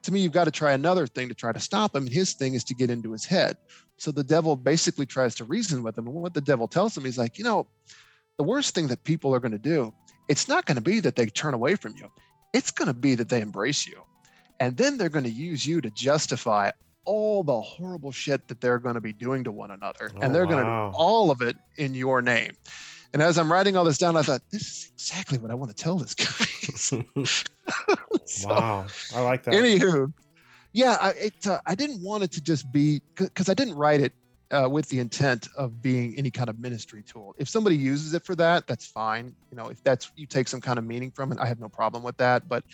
to 0.02 0.12
me, 0.12 0.20
you've 0.20 0.32
got 0.32 0.44
to 0.44 0.50
try 0.50 0.72
another 0.72 1.06
thing 1.06 1.28
to 1.28 1.34
try 1.34 1.52
to 1.52 1.60
stop 1.60 1.94
him. 1.94 2.04
And 2.04 2.12
his 2.12 2.32
thing 2.32 2.54
is 2.54 2.64
to 2.64 2.74
get 2.74 2.90
into 2.90 3.12
his 3.12 3.24
head. 3.24 3.56
So 3.98 4.10
the 4.10 4.24
devil 4.24 4.56
basically 4.56 5.06
tries 5.06 5.34
to 5.36 5.44
reason 5.44 5.82
with 5.82 5.96
him. 5.96 6.06
And 6.06 6.16
what 6.16 6.34
the 6.34 6.40
devil 6.40 6.66
tells 6.66 6.96
him, 6.96 7.04
he's 7.04 7.18
like, 7.18 7.38
you 7.38 7.44
know, 7.44 7.66
the 8.36 8.44
worst 8.44 8.74
thing 8.74 8.88
that 8.88 9.04
people 9.04 9.34
are 9.34 9.40
going 9.40 9.52
to 9.52 9.58
do, 9.58 9.92
it's 10.28 10.48
not 10.48 10.66
going 10.66 10.76
to 10.76 10.82
be 10.82 10.98
that 11.00 11.14
they 11.14 11.26
turn 11.26 11.54
away 11.54 11.76
from 11.76 11.94
you 11.96 12.10
it's 12.52 12.70
going 12.70 12.88
to 12.88 12.94
be 12.94 13.14
that 13.14 13.28
they 13.28 13.40
embrace 13.40 13.86
you. 13.86 14.02
And 14.58 14.76
then 14.76 14.98
they're 14.98 15.08
going 15.08 15.24
to 15.24 15.30
use 15.30 15.66
you 15.66 15.80
to 15.80 15.90
justify 15.90 16.70
all 17.06 17.42
the 17.42 17.60
horrible 17.60 18.12
shit 18.12 18.46
that 18.48 18.60
they're 18.60 18.78
going 18.78 18.94
to 18.94 19.00
be 19.00 19.12
doing 19.12 19.44
to 19.44 19.52
one 19.52 19.70
another, 19.70 20.12
and 20.20 20.34
they're 20.34 20.44
going 20.46 20.58
to 20.58 20.62
do 20.64 20.96
all 20.96 21.30
of 21.30 21.40
it 21.40 21.56
in 21.78 21.94
your 21.94 22.20
name. 22.20 22.52
And 23.12 23.22
as 23.22 23.38
I'm 23.38 23.50
writing 23.50 23.76
all 23.76 23.84
this 23.84 23.98
down, 23.98 24.16
I 24.16 24.22
thought 24.22 24.42
this 24.52 24.62
is 24.62 24.92
exactly 24.94 25.38
what 25.38 25.50
I 25.50 25.54
want 25.54 25.74
to 25.74 25.82
tell 25.82 25.96
this 25.96 26.14
guy. 26.14 26.26
So, 26.76 27.04
Wow. 28.46 28.86
I 29.14 29.20
like 29.20 29.42
that. 29.44 29.52
Anywho, 29.54 30.12
yeah, 30.72 30.96
I, 31.00 31.10
it, 31.10 31.46
uh, 31.46 31.58
I 31.66 31.74
didn't 31.74 32.02
want 32.02 32.22
it 32.22 32.32
to 32.32 32.40
just 32.40 32.70
be 32.72 33.02
because 33.16 33.48
I 33.48 33.54
didn't 33.54 33.74
write 33.74 34.00
it 34.00 34.14
uh, 34.50 34.68
with 34.70 34.88
the 34.88 34.98
intent 34.98 35.48
of 35.56 35.80
being 35.80 36.14
any 36.18 36.30
kind 36.30 36.48
of 36.48 36.58
ministry 36.58 37.02
tool. 37.02 37.34
If 37.38 37.48
somebody 37.48 37.76
uses 37.76 38.14
it 38.14 38.24
for 38.24 38.34
that, 38.36 38.66
that's 38.66 38.86
fine. 38.86 39.34
You 39.50 39.56
know, 39.56 39.68
if 39.68 39.82
that's 39.82 40.10
you 40.16 40.26
take 40.26 40.48
some 40.48 40.60
kind 40.60 40.78
of 40.78 40.84
meaning 40.84 41.10
from 41.10 41.32
it, 41.32 41.38
I 41.40 41.46
have 41.46 41.60
no 41.60 41.68
problem 41.68 42.02
with 42.02 42.16
that. 42.18 42.48
But 42.48 42.64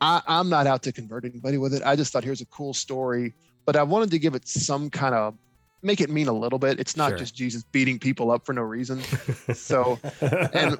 I, 0.00 0.22
I'm 0.26 0.48
not 0.48 0.66
out 0.66 0.82
to 0.84 0.92
convert 0.92 1.24
anybody 1.24 1.58
with 1.58 1.74
it. 1.74 1.82
I 1.84 1.96
just 1.96 2.12
thought 2.12 2.24
here's 2.24 2.40
a 2.40 2.46
cool 2.46 2.74
story, 2.74 3.34
but 3.66 3.76
I 3.76 3.82
wanted 3.82 4.10
to 4.12 4.18
give 4.18 4.34
it 4.34 4.46
some 4.46 4.90
kind 4.90 5.14
of 5.14 5.34
make 5.84 6.00
it 6.00 6.08
mean 6.10 6.26
a 6.28 6.32
little 6.32 6.58
bit. 6.58 6.80
It's 6.80 6.96
not 6.96 7.10
Sure. 7.10 7.18
just 7.18 7.34
Jesus 7.34 7.62
beating 7.70 7.98
people 7.98 8.30
up 8.30 8.44
for 8.46 8.52
no 8.52 8.62
reason. 8.62 9.02
So 9.54 9.98
and 10.20 10.78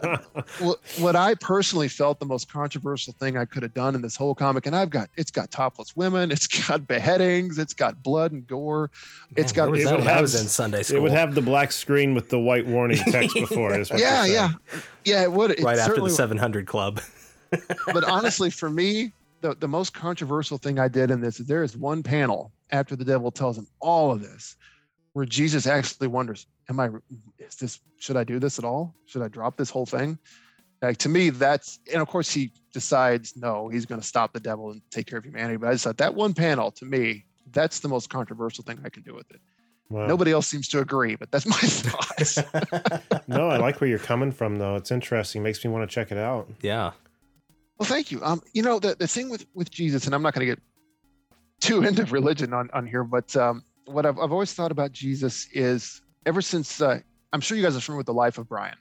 what, 0.58 0.80
what 0.98 1.14
I 1.14 1.34
personally 1.34 1.88
felt 1.88 2.18
the 2.18 2.26
most 2.26 2.50
controversial 2.50 3.12
thing 3.12 3.36
I 3.36 3.44
could 3.44 3.62
have 3.62 3.74
done 3.74 3.94
in 3.94 4.02
this 4.02 4.16
whole 4.16 4.34
comic, 4.34 4.66
and 4.66 4.74
I've 4.74 4.90
got 4.90 5.10
it's 5.16 5.30
got 5.30 5.50
topless 5.50 5.94
women, 5.94 6.30
it's 6.30 6.46
got 6.46 6.86
beheadings, 6.88 7.58
it's 7.58 7.74
got 7.74 8.02
blood 8.02 8.32
and 8.32 8.46
gore, 8.46 8.90
it's 9.36 9.54
Man, 9.54 9.66
got 9.66 9.70
was 9.70 9.80
it 9.80 9.84
that 9.84 9.90
would 9.92 9.98
when 10.00 10.08
I 10.08 10.12
have- 10.12 10.22
was 10.22 10.40
in 10.40 10.48
Sunday 10.48 10.82
school. 10.82 10.96
it 10.96 11.00
would 11.02 11.12
have 11.12 11.34
the 11.34 11.42
black 11.42 11.70
screen 11.72 12.14
with 12.14 12.30
the 12.30 12.38
white 12.38 12.66
warning 12.66 12.98
text 13.10 13.34
before 13.34 13.74
it. 13.74 13.80
Is 13.80 13.90
what 13.90 14.00
yeah, 14.00 14.24
yeah, 14.24 14.50
yeah. 15.04 15.22
It 15.22 15.32
would 15.32 15.50
it 15.52 15.60
right 15.60 15.78
after 15.78 16.00
the 16.00 16.10
700 16.10 16.66
Club. 16.66 17.00
but 17.92 18.04
honestly, 18.04 18.50
for 18.50 18.68
me, 18.70 19.12
the, 19.42 19.54
the 19.54 19.68
most 19.68 19.92
controversial 19.94 20.58
thing 20.58 20.78
I 20.78 20.88
did 20.88 21.10
in 21.10 21.20
this 21.20 21.38
is 21.38 21.46
there 21.46 21.62
is 21.62 21.76
one 21.76 22.02
panel 22.02 22.50
after 22.70 22.96
the 22.96 23.04
devil 23.04 23.30
tells 23.30 23.56
him 23.58 23.66
all 23.78 24.10
of 24.10 24.20
this, 24.22 24.56
where 25.14 25.24
Jesus 25.24 25.66
actually 25.66 26.08
wonders, 26.08 26.46
"Am 26.68 26.78
I? 26.78 26.90
Is 27.38 27.56
this? 27.56 27.80
Should 27.98 28.16
I 28.16 28.24
do 28.24 28.38
this 28.38 28.58
at 28.58 28.64
all? 28.64 28.94
Should 29.06 29.22
I 29.22 29.28
drop 29.28 29.56
this 29.56 29.70
whole 29.70 29.86
thing?" 29.86 30.18
Like 30.82 30.98
to 30.98 31.08
me, 31.08 31.30
that's 31.30 31.78
and 31.90 32.02
of 32.02 32.08
course 32.08 32.30
he 32.30 32.52
decides 32.72 33.36
no, 33.36 33.68
he's 33.68 33.86
going 33.86 34.00
to 34.00 34.06
stop 34.06 34.34
the 34.34 34.40
devil 34.40 34.70
and 34.70 34.82
take 34.90 35.06
care 35.06 35.18
of 35.18 35.24
humanity. 35.24 35.56
But 35.56 35.70
I 35.70 35.72
just 35.72 35.84
thought 35.84 35.96
that 35.96 36.14
one 36.14 36.34
panel 36.34 36.70
to 36.72 36.84
me, 36.84 37.24
that's 37.52 37.80
the 37.80 37.88
most 37.88 38.10
controversial 38.10 38.64
thing 38.64 38.78
I 38.84 38.90
can 38.90 39.02
do 39.02 39.14
with 39.14 39.30
it. 39.30 39.40
Wow. 39.88 40.06
Nobody 40.06 40.32
else 40.32 40.46
seems 40.46 40.68
to 40.68 40.80
agree, 40.80 41.14
but 41.16 41.30
that's 41.30 41.46
my 41.46 41.56
thoughts. 41.56 42.38
No, 43.28 43.48
I 43.48 43.56
like 43.56 43.80
where 43.80 43.88
you're 43.88 43.98
coming 43.98 44.32
from, 44.32 44.58
though. 44.58 44.76
It's 44.76 44.90
interesting. 44.90 45.42
Makes 45.42 45.64
me 45.64 45.70
want 45.70 45.88
to 45.88 45.94
check 45.94 46.12
it 46.12 46.18
out. 46.18 46.50
yeah. 46.60 46.90
Well, 47.78 47.88
thank 47.88 48.12
you. 48.12 48.22
Um, 48.22 48.42
you 48.52 48.62
know, 48.62 48.78
the, 48.78 48.94
the 48.94 49.08
thing 49.08 49.30
with, 49.30 49.46
with 49.54 49.70
Jesus, 49.70 50.04
and 50.06 50.14
I'm 50.14 50.22
not 50.22 50.34
going 50.34 50.46
to 50.46 50.54
get 50.54 50.62
too 51.60 51.82
into 51.88 52.04
religion 52.06 52.52
on, 52.52 52.68
on 52.74 52.86
here, 52.86 53.02
but 53.02 53.34
um, 53.36 53.62
what 53.86 54.06
I've, 54.06 54.18
I've 54.18 54.32
always 54.32 54.52
thought 54.52 54.70
about 54.72 54.92
Jesus 54.92 55.46
is 55.52 56.00
ever 56.26 56.40
since, 56.42 56.80
uh, 56.80 57.00
I'm 57.32 57.40
sure 57.40 57.56
you 57.56 57.62
guys 57.62 57.76
are 57.76 57.80
familiar 57.80 57.98
with 57.98 58.06
The 58.06 58.14
Life 58.14 58.38
of 58.38 58.48
Brian 58.48 58.76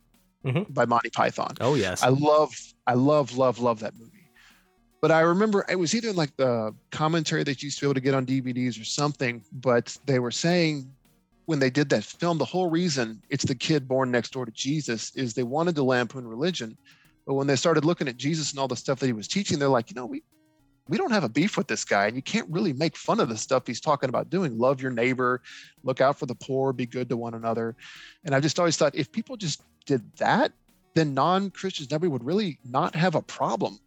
Mhm. 0.45 0.73
by 0.73 0.85
Monty 0.85 1.09
Python. 1.09 1.55
Oh, 1.61 1.75
yes. 1.75 2.03
I 2.03 2.09
love, 2.09 2.53
I 2.87 2.93
love, 2.93 3.37
love, 3.37 3.59
love 3.59 3.79
that 3.79 3.93
movie. 3.97 4.29
But 5.01 5.11
I 5.11 5.21
remember 5.21 5.65
it 5.67 5.77
was 5.77 5.93
either 5.93 6.13
like 6.13 6.35
the 6.37 6.73
commentary 6.91 7.43
that 7.43 7.61
you 7.61 7.67
used 7.67 7.79
to 7.79 7.85
be 7.85 7.87
able 7.87 7.95
to 7.95 8.01
get 8.01 8.13
on 8.13 8.25
DVDs 8.25 8.79
or 8.79 8.85
something, 8.85 9.43
but 9.51 9.97
they 10.05 10.19
were 10.19 10.31
saying 10.31 10.89
when 11.45 11.59
they 11.59 11.69
did 11.69 11.89
that 11.89 12.05
film, 12.05 12.37
the 12.37 12.45
whole 12.45 12.69
reason 12.69 13.21
it's 13.29 13.43
the 13.43 13.55
kid 13.55 13.85
born 13.85 14.11
next 14.11 14.31
door 14.31 14.45
to 14.45 14.51
Jesus 14.53 15.13
is 15.15 15.33
they 15.33 15.43
wanted 15.43 15.75
to 15.75 15.83
lampoon 15.83 16.25
religion. 16.25 16.77
But 17.27 17.33
when 17.33 17.47
they 17.47 17.57
started 17.57 17.83
looking 17.83 18.07
at 18.07 18.15
Jesus 18.15 18.51
and 18.51 18.59
all 18.59 18.67
the 18.69 18.77
stuff 18.77 18.99
that 18.99 19.07
he 19.07 19.13
was 19.13 19.27
teaching, 19.27 19.59
they're 19.59 19.67
like, 19.67 19.89
you 19.89 19.95
know, 19.95 20.05
we 20.05 20.23
we 20.87 20.97
don't 20.97 21.11
have 21.11 21.23
a 21.23 21.29
beef 21.29 21.57
with 21.57 21.67
this 21.67 21.85
guy, 21.85 22.07
and 22.07 22.15
you 22.15 22.21
can't 22.21 22.49
really 22.49 22.73
make 22.73 22.97
fun 22.97 23.19
of 23.19 23.29
the 23.29 23.37
stuff 23.37 23.65
he's 23.65 23.79
talking 23.79 24.09
about 24.09 24.29
doing. 24.29 24.57
Love 24.57 24.81
your 24.81 24.91
neighbor, 24.91 25.41
look 25.83 26.01
out 26.01 26.19
for 26.19 26.25
the 26.25 26.35
poor, 26.35 26.73
be 26.73 26.85
good 26.85 27.07
to 27.09 27.17
one 27.17 27.33
another. 27.33 27.75
And 28.25 28.35
I 28.35 28.39
just 28.39 28.59
always 28.59 28.75
thought 28.75 28.95
if 28.95 29.11
people 29.11 29.37
just 29.37 29.61
did 29.85 30.01
that, 30.17 30.51
then 30.95 31.13
non-Christians 31.13 31.89
never 31.89 32.09
would 32.09 32.23
really 32.23 32.59
not 32.65 32.95
have 32.95 33.15
a 33.15 33.21
problem 33.21 33.79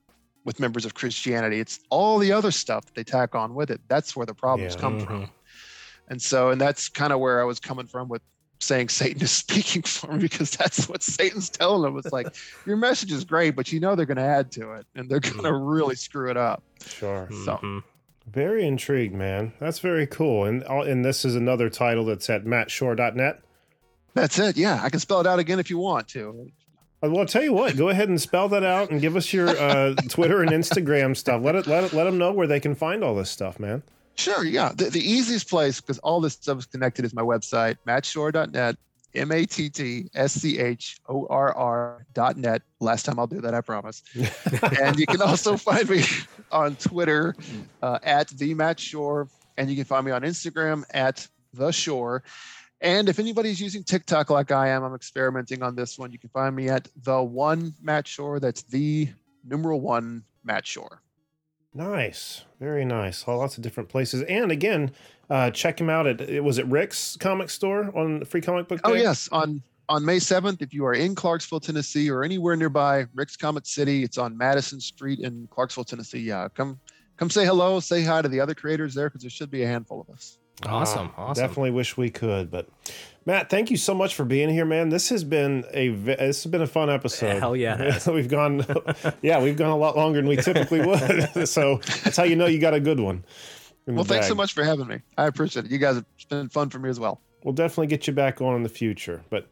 with 0.45 0.59
members 0.61 0.85
of 0.85 0.95
Christianity. 0.95 1.61
It's 1.61 1.81
all 1.91 2.19
the 2.19 2.33
other 2.33 2.51
stuff 2.51 2.87
that 2.87 2.95
they 2.95 3.05
tack 3.05 3.35
on 3.35 3.55
with 3.55 3.71
it. 3.71 3.81
That's 3.89 4.17
where 4.17 4.27
the 4.27 4.35
problems 4.35 4.75
Yeah. 4.75 4.81
come 4.81 4.99
Mhm. 4.99 5.05
from. 5.05 5.31
And 6.09 6.23
so, 6.23 6.51
and 6.51 6.61
that's 6.61 6.89
kind 6.89 7.13
of 7.13 7.21
where 7.21 7.41
I 7.41 7.45
was 7.45 7.59
coming 7.61 7.87
from 7.87 8.09
with 8.09 8.23
saying 8.59 8.89
Satan 8.89 9.23
is 9.23 9.31
speaking 9.45 9.83
for 9.83 10.13
me 10.13 10.19
because 10.21 10.51
that's 10.51 10.89
what 10.89 11.03
Satan's 11.03 11.51
telling 11.51 11.83
them. 11.83 11.99
It's 11.99 12.13
like 12.13 12.35
your 12.67 12.77
message 12.77 13.13
is 13.13 13.25
great, 13.25 13.51
but 13.57 13.73
you 13.73 13.81
know 13.81 13.95
they're 13.95 14.07
going 14.07 14.17
to 14.17 14.23
add 14.23 14.51
to 14.53 14.73
it 14.73 14.87
and 14.95 15.09
they're 15.09 15.21
going 15.21 15.43
to 15.45 15.53
really 15.53 15.95
screw 15.97 16.31
it 16.31 16.37
up. 16.37 16.63
Sure. 16.87 17.29
So- 17.45 17.59
Mhm. 17.63 17.83
Very 18.29 18.67
intrigued, 18.67 19.15
man. 19.15 19.53
That's 19.61 19.79
very 19.79 20.05
cool. 20.05 20.47
And 20.47 20.65
and 20.65 21.05
this 21.05 21.25
is 21.25 21.37
another 21.37 21.71
title 21.71 22.05
that's 22.05 22.29
at 22.29 22.45
mattschorr.net. 22.45 23.41
That's 24.15 24.39
it. 24.41 24.57
Yeah, 24.57 24.81
I 24.83 24.91
can 24.91 24.99
spell 24.99 25.21
it 25.21 25.29
out 25.29 25.39
again 25.39 25.61
if 25.61 25.71
you 25.71 25.79
want 25.79 26.09
to. 26.09 26.51
Uh, 27.05 27.09
Well, 27.11 27.21
I'll 27.21 27.27
tell 27.27 27.45
you 27.45 27.53
what. 27.53 27.77
Go 27.77 27.89
ahead 27.91 28.09
and 28.09 28.21
spell 28.21 28.49
that 28.49 28.65
out 28.65 28.91
and 28.91 29.01
give 29.01 29.15
us 29.15 29.33
your 29.33 29.51
uh, 29.51 29.95
Twitter 30.09 30.43
and 30.43 30.51
Instagram 30.51 31.17
stuff. 31.17 31.41
Let 31.41 31.55
it 31.55 31.69
let 31.69 31.85
it 31.85 31.93
let 31.93 32.03
them 32.03 32.19
know 32.19 32.33
where 32.33 32.49
they 32.49 32.59
can 32.59 32.75
find 32.75 33.05
all 33.05 33.15
this 33.15 33.31
stuff, 33.31 33.61
man. 33.61 33.85
Sure, 34.17 34.45
yeah. 34.45 34.73
The, 34.75 34.87
the 34.91 35.01
easiest 35.01 35.49
place, 35.49 35.81
because 35.81 35.99
all 35.99 36.21
this 36.21 36.35
stuff 36.35 36.59
is 36.59 36.67
connected, 36.67 37.05
is 37.05 37.15
my 37.15 37.23
website, 37.23 37.77
mattschorr.net, 37.87 38.77
M 39.15 39.33
A 39.33 39.47
T 39.47 39.69
T 39.69 40.09
S 40.15 40.35
C 40.35 40.59
H 40.59 40.99
O 41.09 41.27
R 41.29 41.55
R 41.55 42.07
dot 42.15 42.37
net. 42.37 42.63
Last 42.81 43.05
time 43.05 43.19
I'll 43.19 43.27
do 43.27 43.41
that, 43.41 43.55
I 43.55 43.61
promise. 43.61 44.03
and 44.81 44.99
you 44.99 45.07
can 45.07 45.23
also 45.23 45.57
find 45.57 45.89
me 45.89 46.03
on 46.53 46.77
Twitter 46.77 47.35
uh, 47.83 47.99
at 48.03 48.29
the 48.29 48.55
Matt 48.55 48.79
Schorr, 48.79 49.29
and 49.57 49.71
you 49.71 49.77
can 49.77 49.85
find 49.85 50.05
me 50.05 50.13
on 50.13 50.23
Instagram 50.23 50.85
at 50.91 51.27
the 51.53 51.73
Schorr. 51.73 52.23
And 52.83 53.09
if 53.09 53.19
anybody's 53.19 53.61
using 53.61 53.83
TikTok 53.83 54.29
like 54.29 54.51
I 54.51 54.69
am, 54.69 54.83
I'm 54.83 54.95
experimenting 54.95 55.63
on 55.63 55.75
this 55.75 55.99
one. 55.99 56.13
You 56.13 56.19
can 56.19 56.29
find 56.31 56.55
me 56.55 56.69
at 56.69 56.89
the 57.05 57.23
one 57.23 57.75
Matt 57.81 58.07
Schorr. 58.07 58.39
That's 58.39 58.63
the 58.63 59.09
numeral 59.45 59.81
one 59.81 60.25
Matt 60.45 60.67
Schorr. 60.67 61.01
Nice, 61.77 62.45
very 62.59 62.87
nice. 62.87 63.25
Oh, 63.27 63.37
lots 63.37 63.59
of 63.59 63.63
different 63.63 63.91
places. 63.91 64.23
And 64.23 64.51
again, 64.51 64.93
uh, 65.29 65.51
check 65.51 65.79
him 65.79 65.91
out 65.91 66.07
at 66.07 66.23
it 66.23 66.43
was 66.43 66.57
it 66.59 66.67
Rick's 66.67 67.17
Comic 67.19 67.51
Store 67.51 67.95
on 67.97 68.25
Free 68.25 68.41
Comic 68.41 68.67
Book 68.67 68.83
Day. 68.83 68.91
Oh 68.91 68.95
yes, 68.95 69.29
on 69.31 69.63
on 69.89 70.05
May 70.05 70.19
seventh, 70.19 70.63
if 70.63 70.73
you 70.73 70.87
are 70.87 70.95
in 70.95 71.15
Clarksville, 71.15 71.61
Tennessee, 71.61 72.11
or 72.11 72.25
anywhere 72.25 72.57
nearby, 72.57 73.05
Rick's 73.15 73.37
Comic 73.37 73.67
City, 73.67 74.03
it's 74.03 74.17
on 74.17 74.37
Madison 74.37 74.81
Street 74.81 75.21
in 75.21 75.47
Clarksville, 75.51 75.85
Tennessee. 75.85 76.21
Yeah, 76.21 76.49
come 76.55 76.81
come 77.19 77.29
say 77.29 77.45
hello, 77.45 77.79
say 77.81 78.03
hi 78.03 78.23
to 78.23 78.29
the 78.29 78.41
other 78.41 78.55
creators 78.55 78.95
there, 78.95 79.11
because 79.11 79.21
there 79.21 79.31
should 79.31 79.51
be 79.51 79.63
a 79.63 79.67
handful 79.67 80.01
of 80.01 80.09
us. 80.09 80.39
Awesome. 80.65 81.13
Ah, 81.19 81.27
awesome. 81.27 81.43
Definitely 81.43 81.73
wish 81.73 81.99
we 81.99 82.09
could, 82.09 82.51
but 82.51 82.69
Matt, 83.27 83.51
thank 83.51 83.73
you 83.73 83.77
so 83.77 83.93
much 83.93 84.15
for 84.15 84.25
being 84.25 84.49
here, 84.49 84.65
man. 84.65 84.89
This 84.89 85.09
has 85.09 85.25
been 85.25 85.65
a 85.75 85.89
this 85.89 86.45
has 86.45 86.51
been 86.51 86.63
a 86.63 86.67
fun 86.67 86.89
episode. 86.89 87.41
Hell 87.41 87.57
yeah, 87.57 87.99
we've 88.07 88.29
gone, 88.29 88.65
yeah, 89.21 89.43
we've 89.43 89.57
gone 89.57 89.71
a 89.71 89.77
lot 89.77 89.97
longer 89.97 90.21
than 90.21 90.29
we 90.29 90.37
typically 90.37 90.81
would. 90.87 91.49
so 91.49 91.79
that's 92.05 92.17
how 92.17 92.23
you 92.23 92.37
know 92.37 92.47
you 92.47 92.61
got 92.61 92.73
a 92.73 92.81
good 92.81 93.01
one. 93.01 93.25
in 93.89 93.95
the 93.95 93.97
Well, 93.97 94.05
thanks 94.05 94.29
so 94.29 94.37
much 94.37 94.53
for 94.53 94.63
having 94.63 94.87
me. 94.87 95.01
I 95.19 95.27
appreciate 95.27 95.65
it. 95.65 95.73
You 95.73 95.79
guys 95.79 95.97
have 95.97 96.05
it's 96.15 96.25
been 96.25 96.49
fun 96.49 96.71
for 96.71 96.79
me 96.79 96.89
as 96.89 97.01
well. 97.01 97.21
We'll 97.43 97.53
definitely 97.53 97.89
get 97.89 98.07
you 98.07 98.13
back 98.13 98.41
on 98.41 98.55
in 98.55 98.63
the 98.63 98.69
future. 98.69 99.25
But 99.29 99.49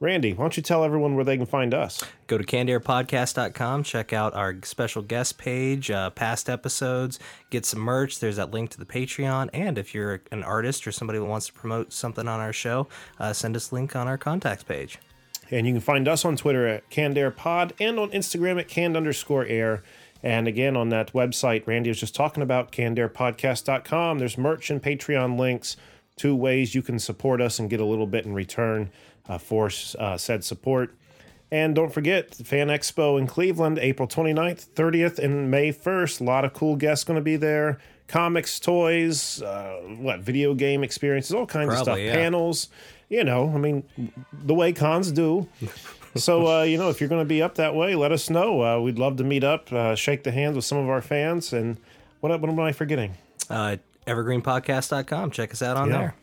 Randy, 0.00 0.32
why 0.32 0.44
don't 0.44 0.56
you 0.56 0.62
tell 0.62 0.84
everyone 0.84 1.16
where 1.16 1.24
they 1.24 1.36
can 1.36 1.46
find 1.46 1.74
us? 1.74 2.04
Go 2.28 2.38
to 2.38 2.44
cannedairpodcast.com, 2.44 3.82
check 3.82 4.12
out 4.12 4.32
our 4.32 4.54
special 4.62 5.02
guest 5.02 5.38
page, 5.38 5.90
uh, 5.90 6.10
past 6.10 6.48
episodes, 6.48 7.18
get 7.50 7.66
some 7.66 7.80
merch. 7.80 8.20
There's 8.20 8.36
that 8.36 8.52
link 8.52 8.70
to 8.70 8.78
the 8.78 8.86
Patreon. 8.86 9.50
And 9.52 9.76
if 9.76 9.94
you're 9.94 10.22
an 10.30 10.44
artist 10.44 10.86
or 10.86 10.92
somebody 10.92 11.18
that 11.18 11.24
wants 11.24 11.48
to 11.48 11.52
promote 11.52 11.92
something 11.92 12.28
on 12.28 12.38
our 12.38 12.52
show, 12.52 12.86
uh, 13.18 13.32
send 13.32 13.56
us 13.56 13.72
a 13.72 13.74
link 13.74 13.96
on 13.96 14.06
our 14.06 14.16
contacts 14.16 14.62
page. 14.62 15.00
And 15.50 15.66
you 15.66 15.72
can 15.72 15.80
find 15.80 16.06
us 16.06 16.24
on 16.24 16.36
Twitter 16.36 16.68
at 16.68 16.88
CannedAirPod 16.90 17.72
and 17.80 17.98
on 17.98 18.10
Instagram 18.10 18.60
at 18.60 18.68
canned 18.68 18.96
underscore 18.96 19.46
air. 19.46 19.82
And 20.22 20.46
again, 20.46 20.76
on 20.76 20.90
that 20.90 21.12
website, 21.12 21.66
Randy 21.66 21.90
was 21.90 21.98
just 21.98 22.14
talking 22.14 22.42
about 22.42 22.70
cannedairpodcast.com. 22.70 24.20
There's 24.20 24.38
merch 24.38 24.70
and 24.70 24.80
Patreon 24.80 25.36
links, 25.36 25.76
two 26.18 26.34
ways 26.34 26.74
you 26.74 26.82
can 26.82 26.98
support 26.98 27.40
us 27.40 27.58
and 27.58 27.70
get 27.70 27.80
a 27.80 27.84
little 27.84 28.06
bit 28.06 28.26
in 28.26 28.34
return 28.34 28.90
uh, 29.28 29.38
for 29.38 29.70
uh, 29.98 30.16
said 30.16 30.44
support. 30.44 30.94
And 31.50 31.74
don't 31.74 31.92
forget, 31.92 32.32
the 32.32 32.44
Fan 32.44 32.68
Expo 32.68 33.18
in 33.18 33.26
Cleveland, 33.26 33.78
April 33.78 34.06
29th, 34.06 34.68
30th, 34.74 35.18
and 35.18 35.50
May 35.50 35.72
1st. 35.72 36.20
A 36.20 36.24
lot 36.24 36.44
of 36.44 36.52
cool 36.52 36.76
guests 36.76 37.04
going 37.04 37.16
to 37.16 37.22
be 37.22 37.36
there. 37.36 37.78
Comics, 38.06 38.60
toys, 38.60 39.42
uh, 39.42 39.80
what, 39.98 40.20
video 40.20 40.54
game 40.54 40.84
experiences, 40.84 41.32
all 41.32 41.46
kinds 41.46 41.72
of 41.72 41.78
stuff. 41.78 41.98
Yeah. 41.98 42.14
Panels, 42.14 42.68
you 43.08 43.24
know, 43.24 43.50
I 43.54 43.58
mean, 43.58 43.84
the 44.32 44.54
way 44.54 44.72
cons 44.72 45.10
do. 45.10 45.48
so, 46.16 46.60
uh, 46.60 46.62
you 46.62 46.76
know, 46.76 46.90
if 46.90 47.00
you're 47.00 47.08
going 47.08 47.22
to 47.22 47.28
be 47.28 47.42
up 47.42 47.54
that 47.54 47.74
way, 47.74 47.94
let 47.94 48.12
us 48.12 48.28
know. 48.28 48.62
Uh, 48.62 48.80
we'd 48.80 48.98
love 48.98 49.16
to 49.16 49.24
meet 49.24 49.44
up, 49.44 49.72
uh, 49.72 49.94
shake 49.94 50.24
the 50.24 50.32
hands 50.32 50.56
with 50.56 50.64
some 50.64 50.78
of 50.78 50.88
our 50.88 51.02
fans. 51.02 51.52
And 51.52 51.78
what, 52.20 52.38
what 52.40 52.50
am 52.50 52.60
I 52.60 52.72
forgetting? 52.72 53.14
Evergreenpodcast.com. 54.08 55.30
Check 55.30 55.52
us 55.52 55.62
out 55.62 55.76
on 55.76 55.88
Yeah. 55.90 55.98
there. 55.98 56.14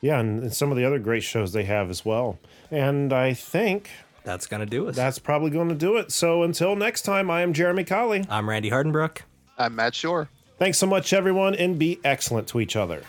Yeah, 0.00 0.20
and, 0.20 0.42
and 0.42 0.54
some 0.54 0.70
of 0.70 0.76
the 0.76 0.84
other 0.84 0.98
great 0.98 1.22
shows 1.22 1.52
they 1.52 1.64
have 1.64 1.90
as 1.90 2.04
well. 2.04 2.38
And 2.70 3.12
I 3.12 3.32
think 3.34 3.90
That's 4.24 4.46
going 4.46 4.60
to 4.60 4.66
do 4.66 4.88
us. 4.88 4.94
that's 4.96 5.18
probably 5.18 5.50
going 5.50 5.68
to 5.70 5.74
do 5.74 5.96
it. 5.96 6.12
So 6.12 6.42
until 6.42 6.76
next 6.76 7.02
time, 7.02 7.30
I 7.30 7.40
am 7.42 7.52
Jeremy 7.52 7.82
Colley. 7.84 8.24
I'm 8.28 8.48
Randy 8.48 8.70
Hardenbrook. 8.70 9.18
I'm 9.58 9.74
Matt 9.74 9.94
Schorr. 9.94 10.28
Thanks 10.58 10.78
so 10.78 10.86
much, 10.86 11.12
everyone, 11.12 11.54
and 11.54 11.78
be 11.78 11.98
excellent 12.04 12.46
to 12.48 12.60
each 12.60 12.76
other. 12.76 13.02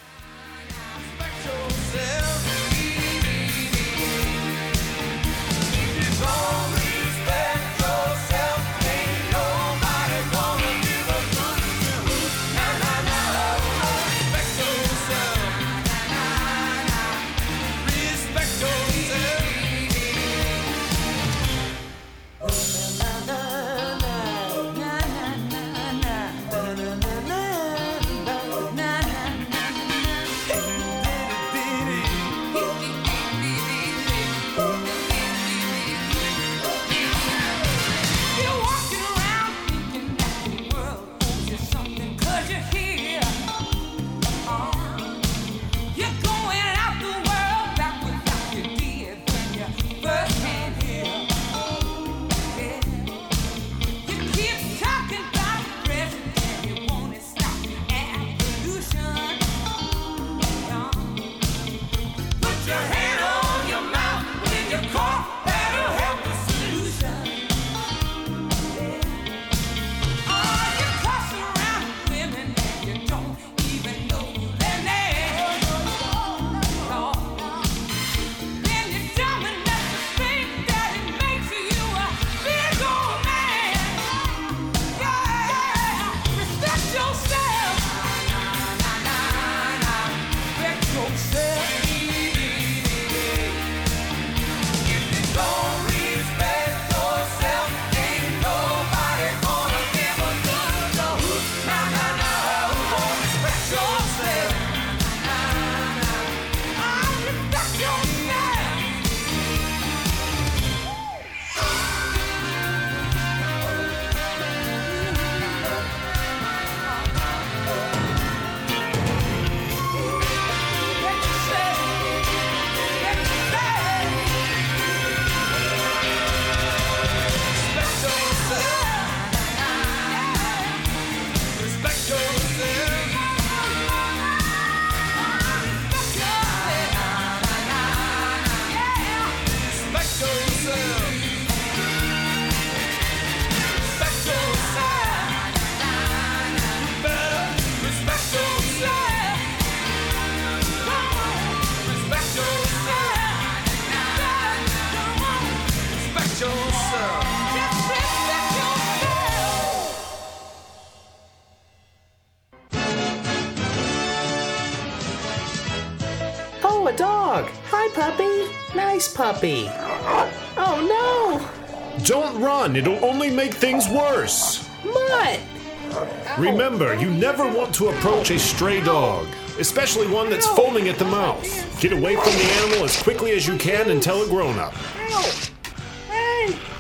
Remember, 176.38 176.94
you 176.94 177.10
never 177.10 177.52
want 177.52 177.74
to 177.76 177.88
approach 177.88 178.30
a 178.30 178.38
stray 178.38 178.80
dog, 178.82 179.26
especially 179.60 180.06
one 180.06 180.30
that's 180.30 180.46
foaming 180.46 180.88
at 180.88 181.00
the 181.00 181.06
mouth. 181.06 181.82
Get 181.82 181.92
away 181.94 182.16
from 182.16 182.32
the 182.32 182.52
animal 182.62 182.86
as 182.86 183.02
quickly 183.02 183.32
as 183.32 183.48
you 183.48 183.58
can 183.58 183.90
and 183.90 184.04
tell 184.04 184.22
a 184.22 184.28
grown 184.28 184.60
up. 184.60 184.76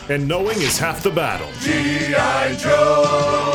And 0.09 0.27
knowing 0.27 0.61
is 0.61 0.77
half 0.77 1.01
the 1.01 1.09
battle. 1.09 1.49
G.I. 1.61 2.55
Joe! 2.55 3.47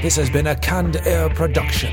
This 0.00 0.16
has 0.16 0.30
been 0.30 0.46
a 0.46 0.56
Canned 0.56 0.96
Air 1.04 1.28
production. 1.28 1.92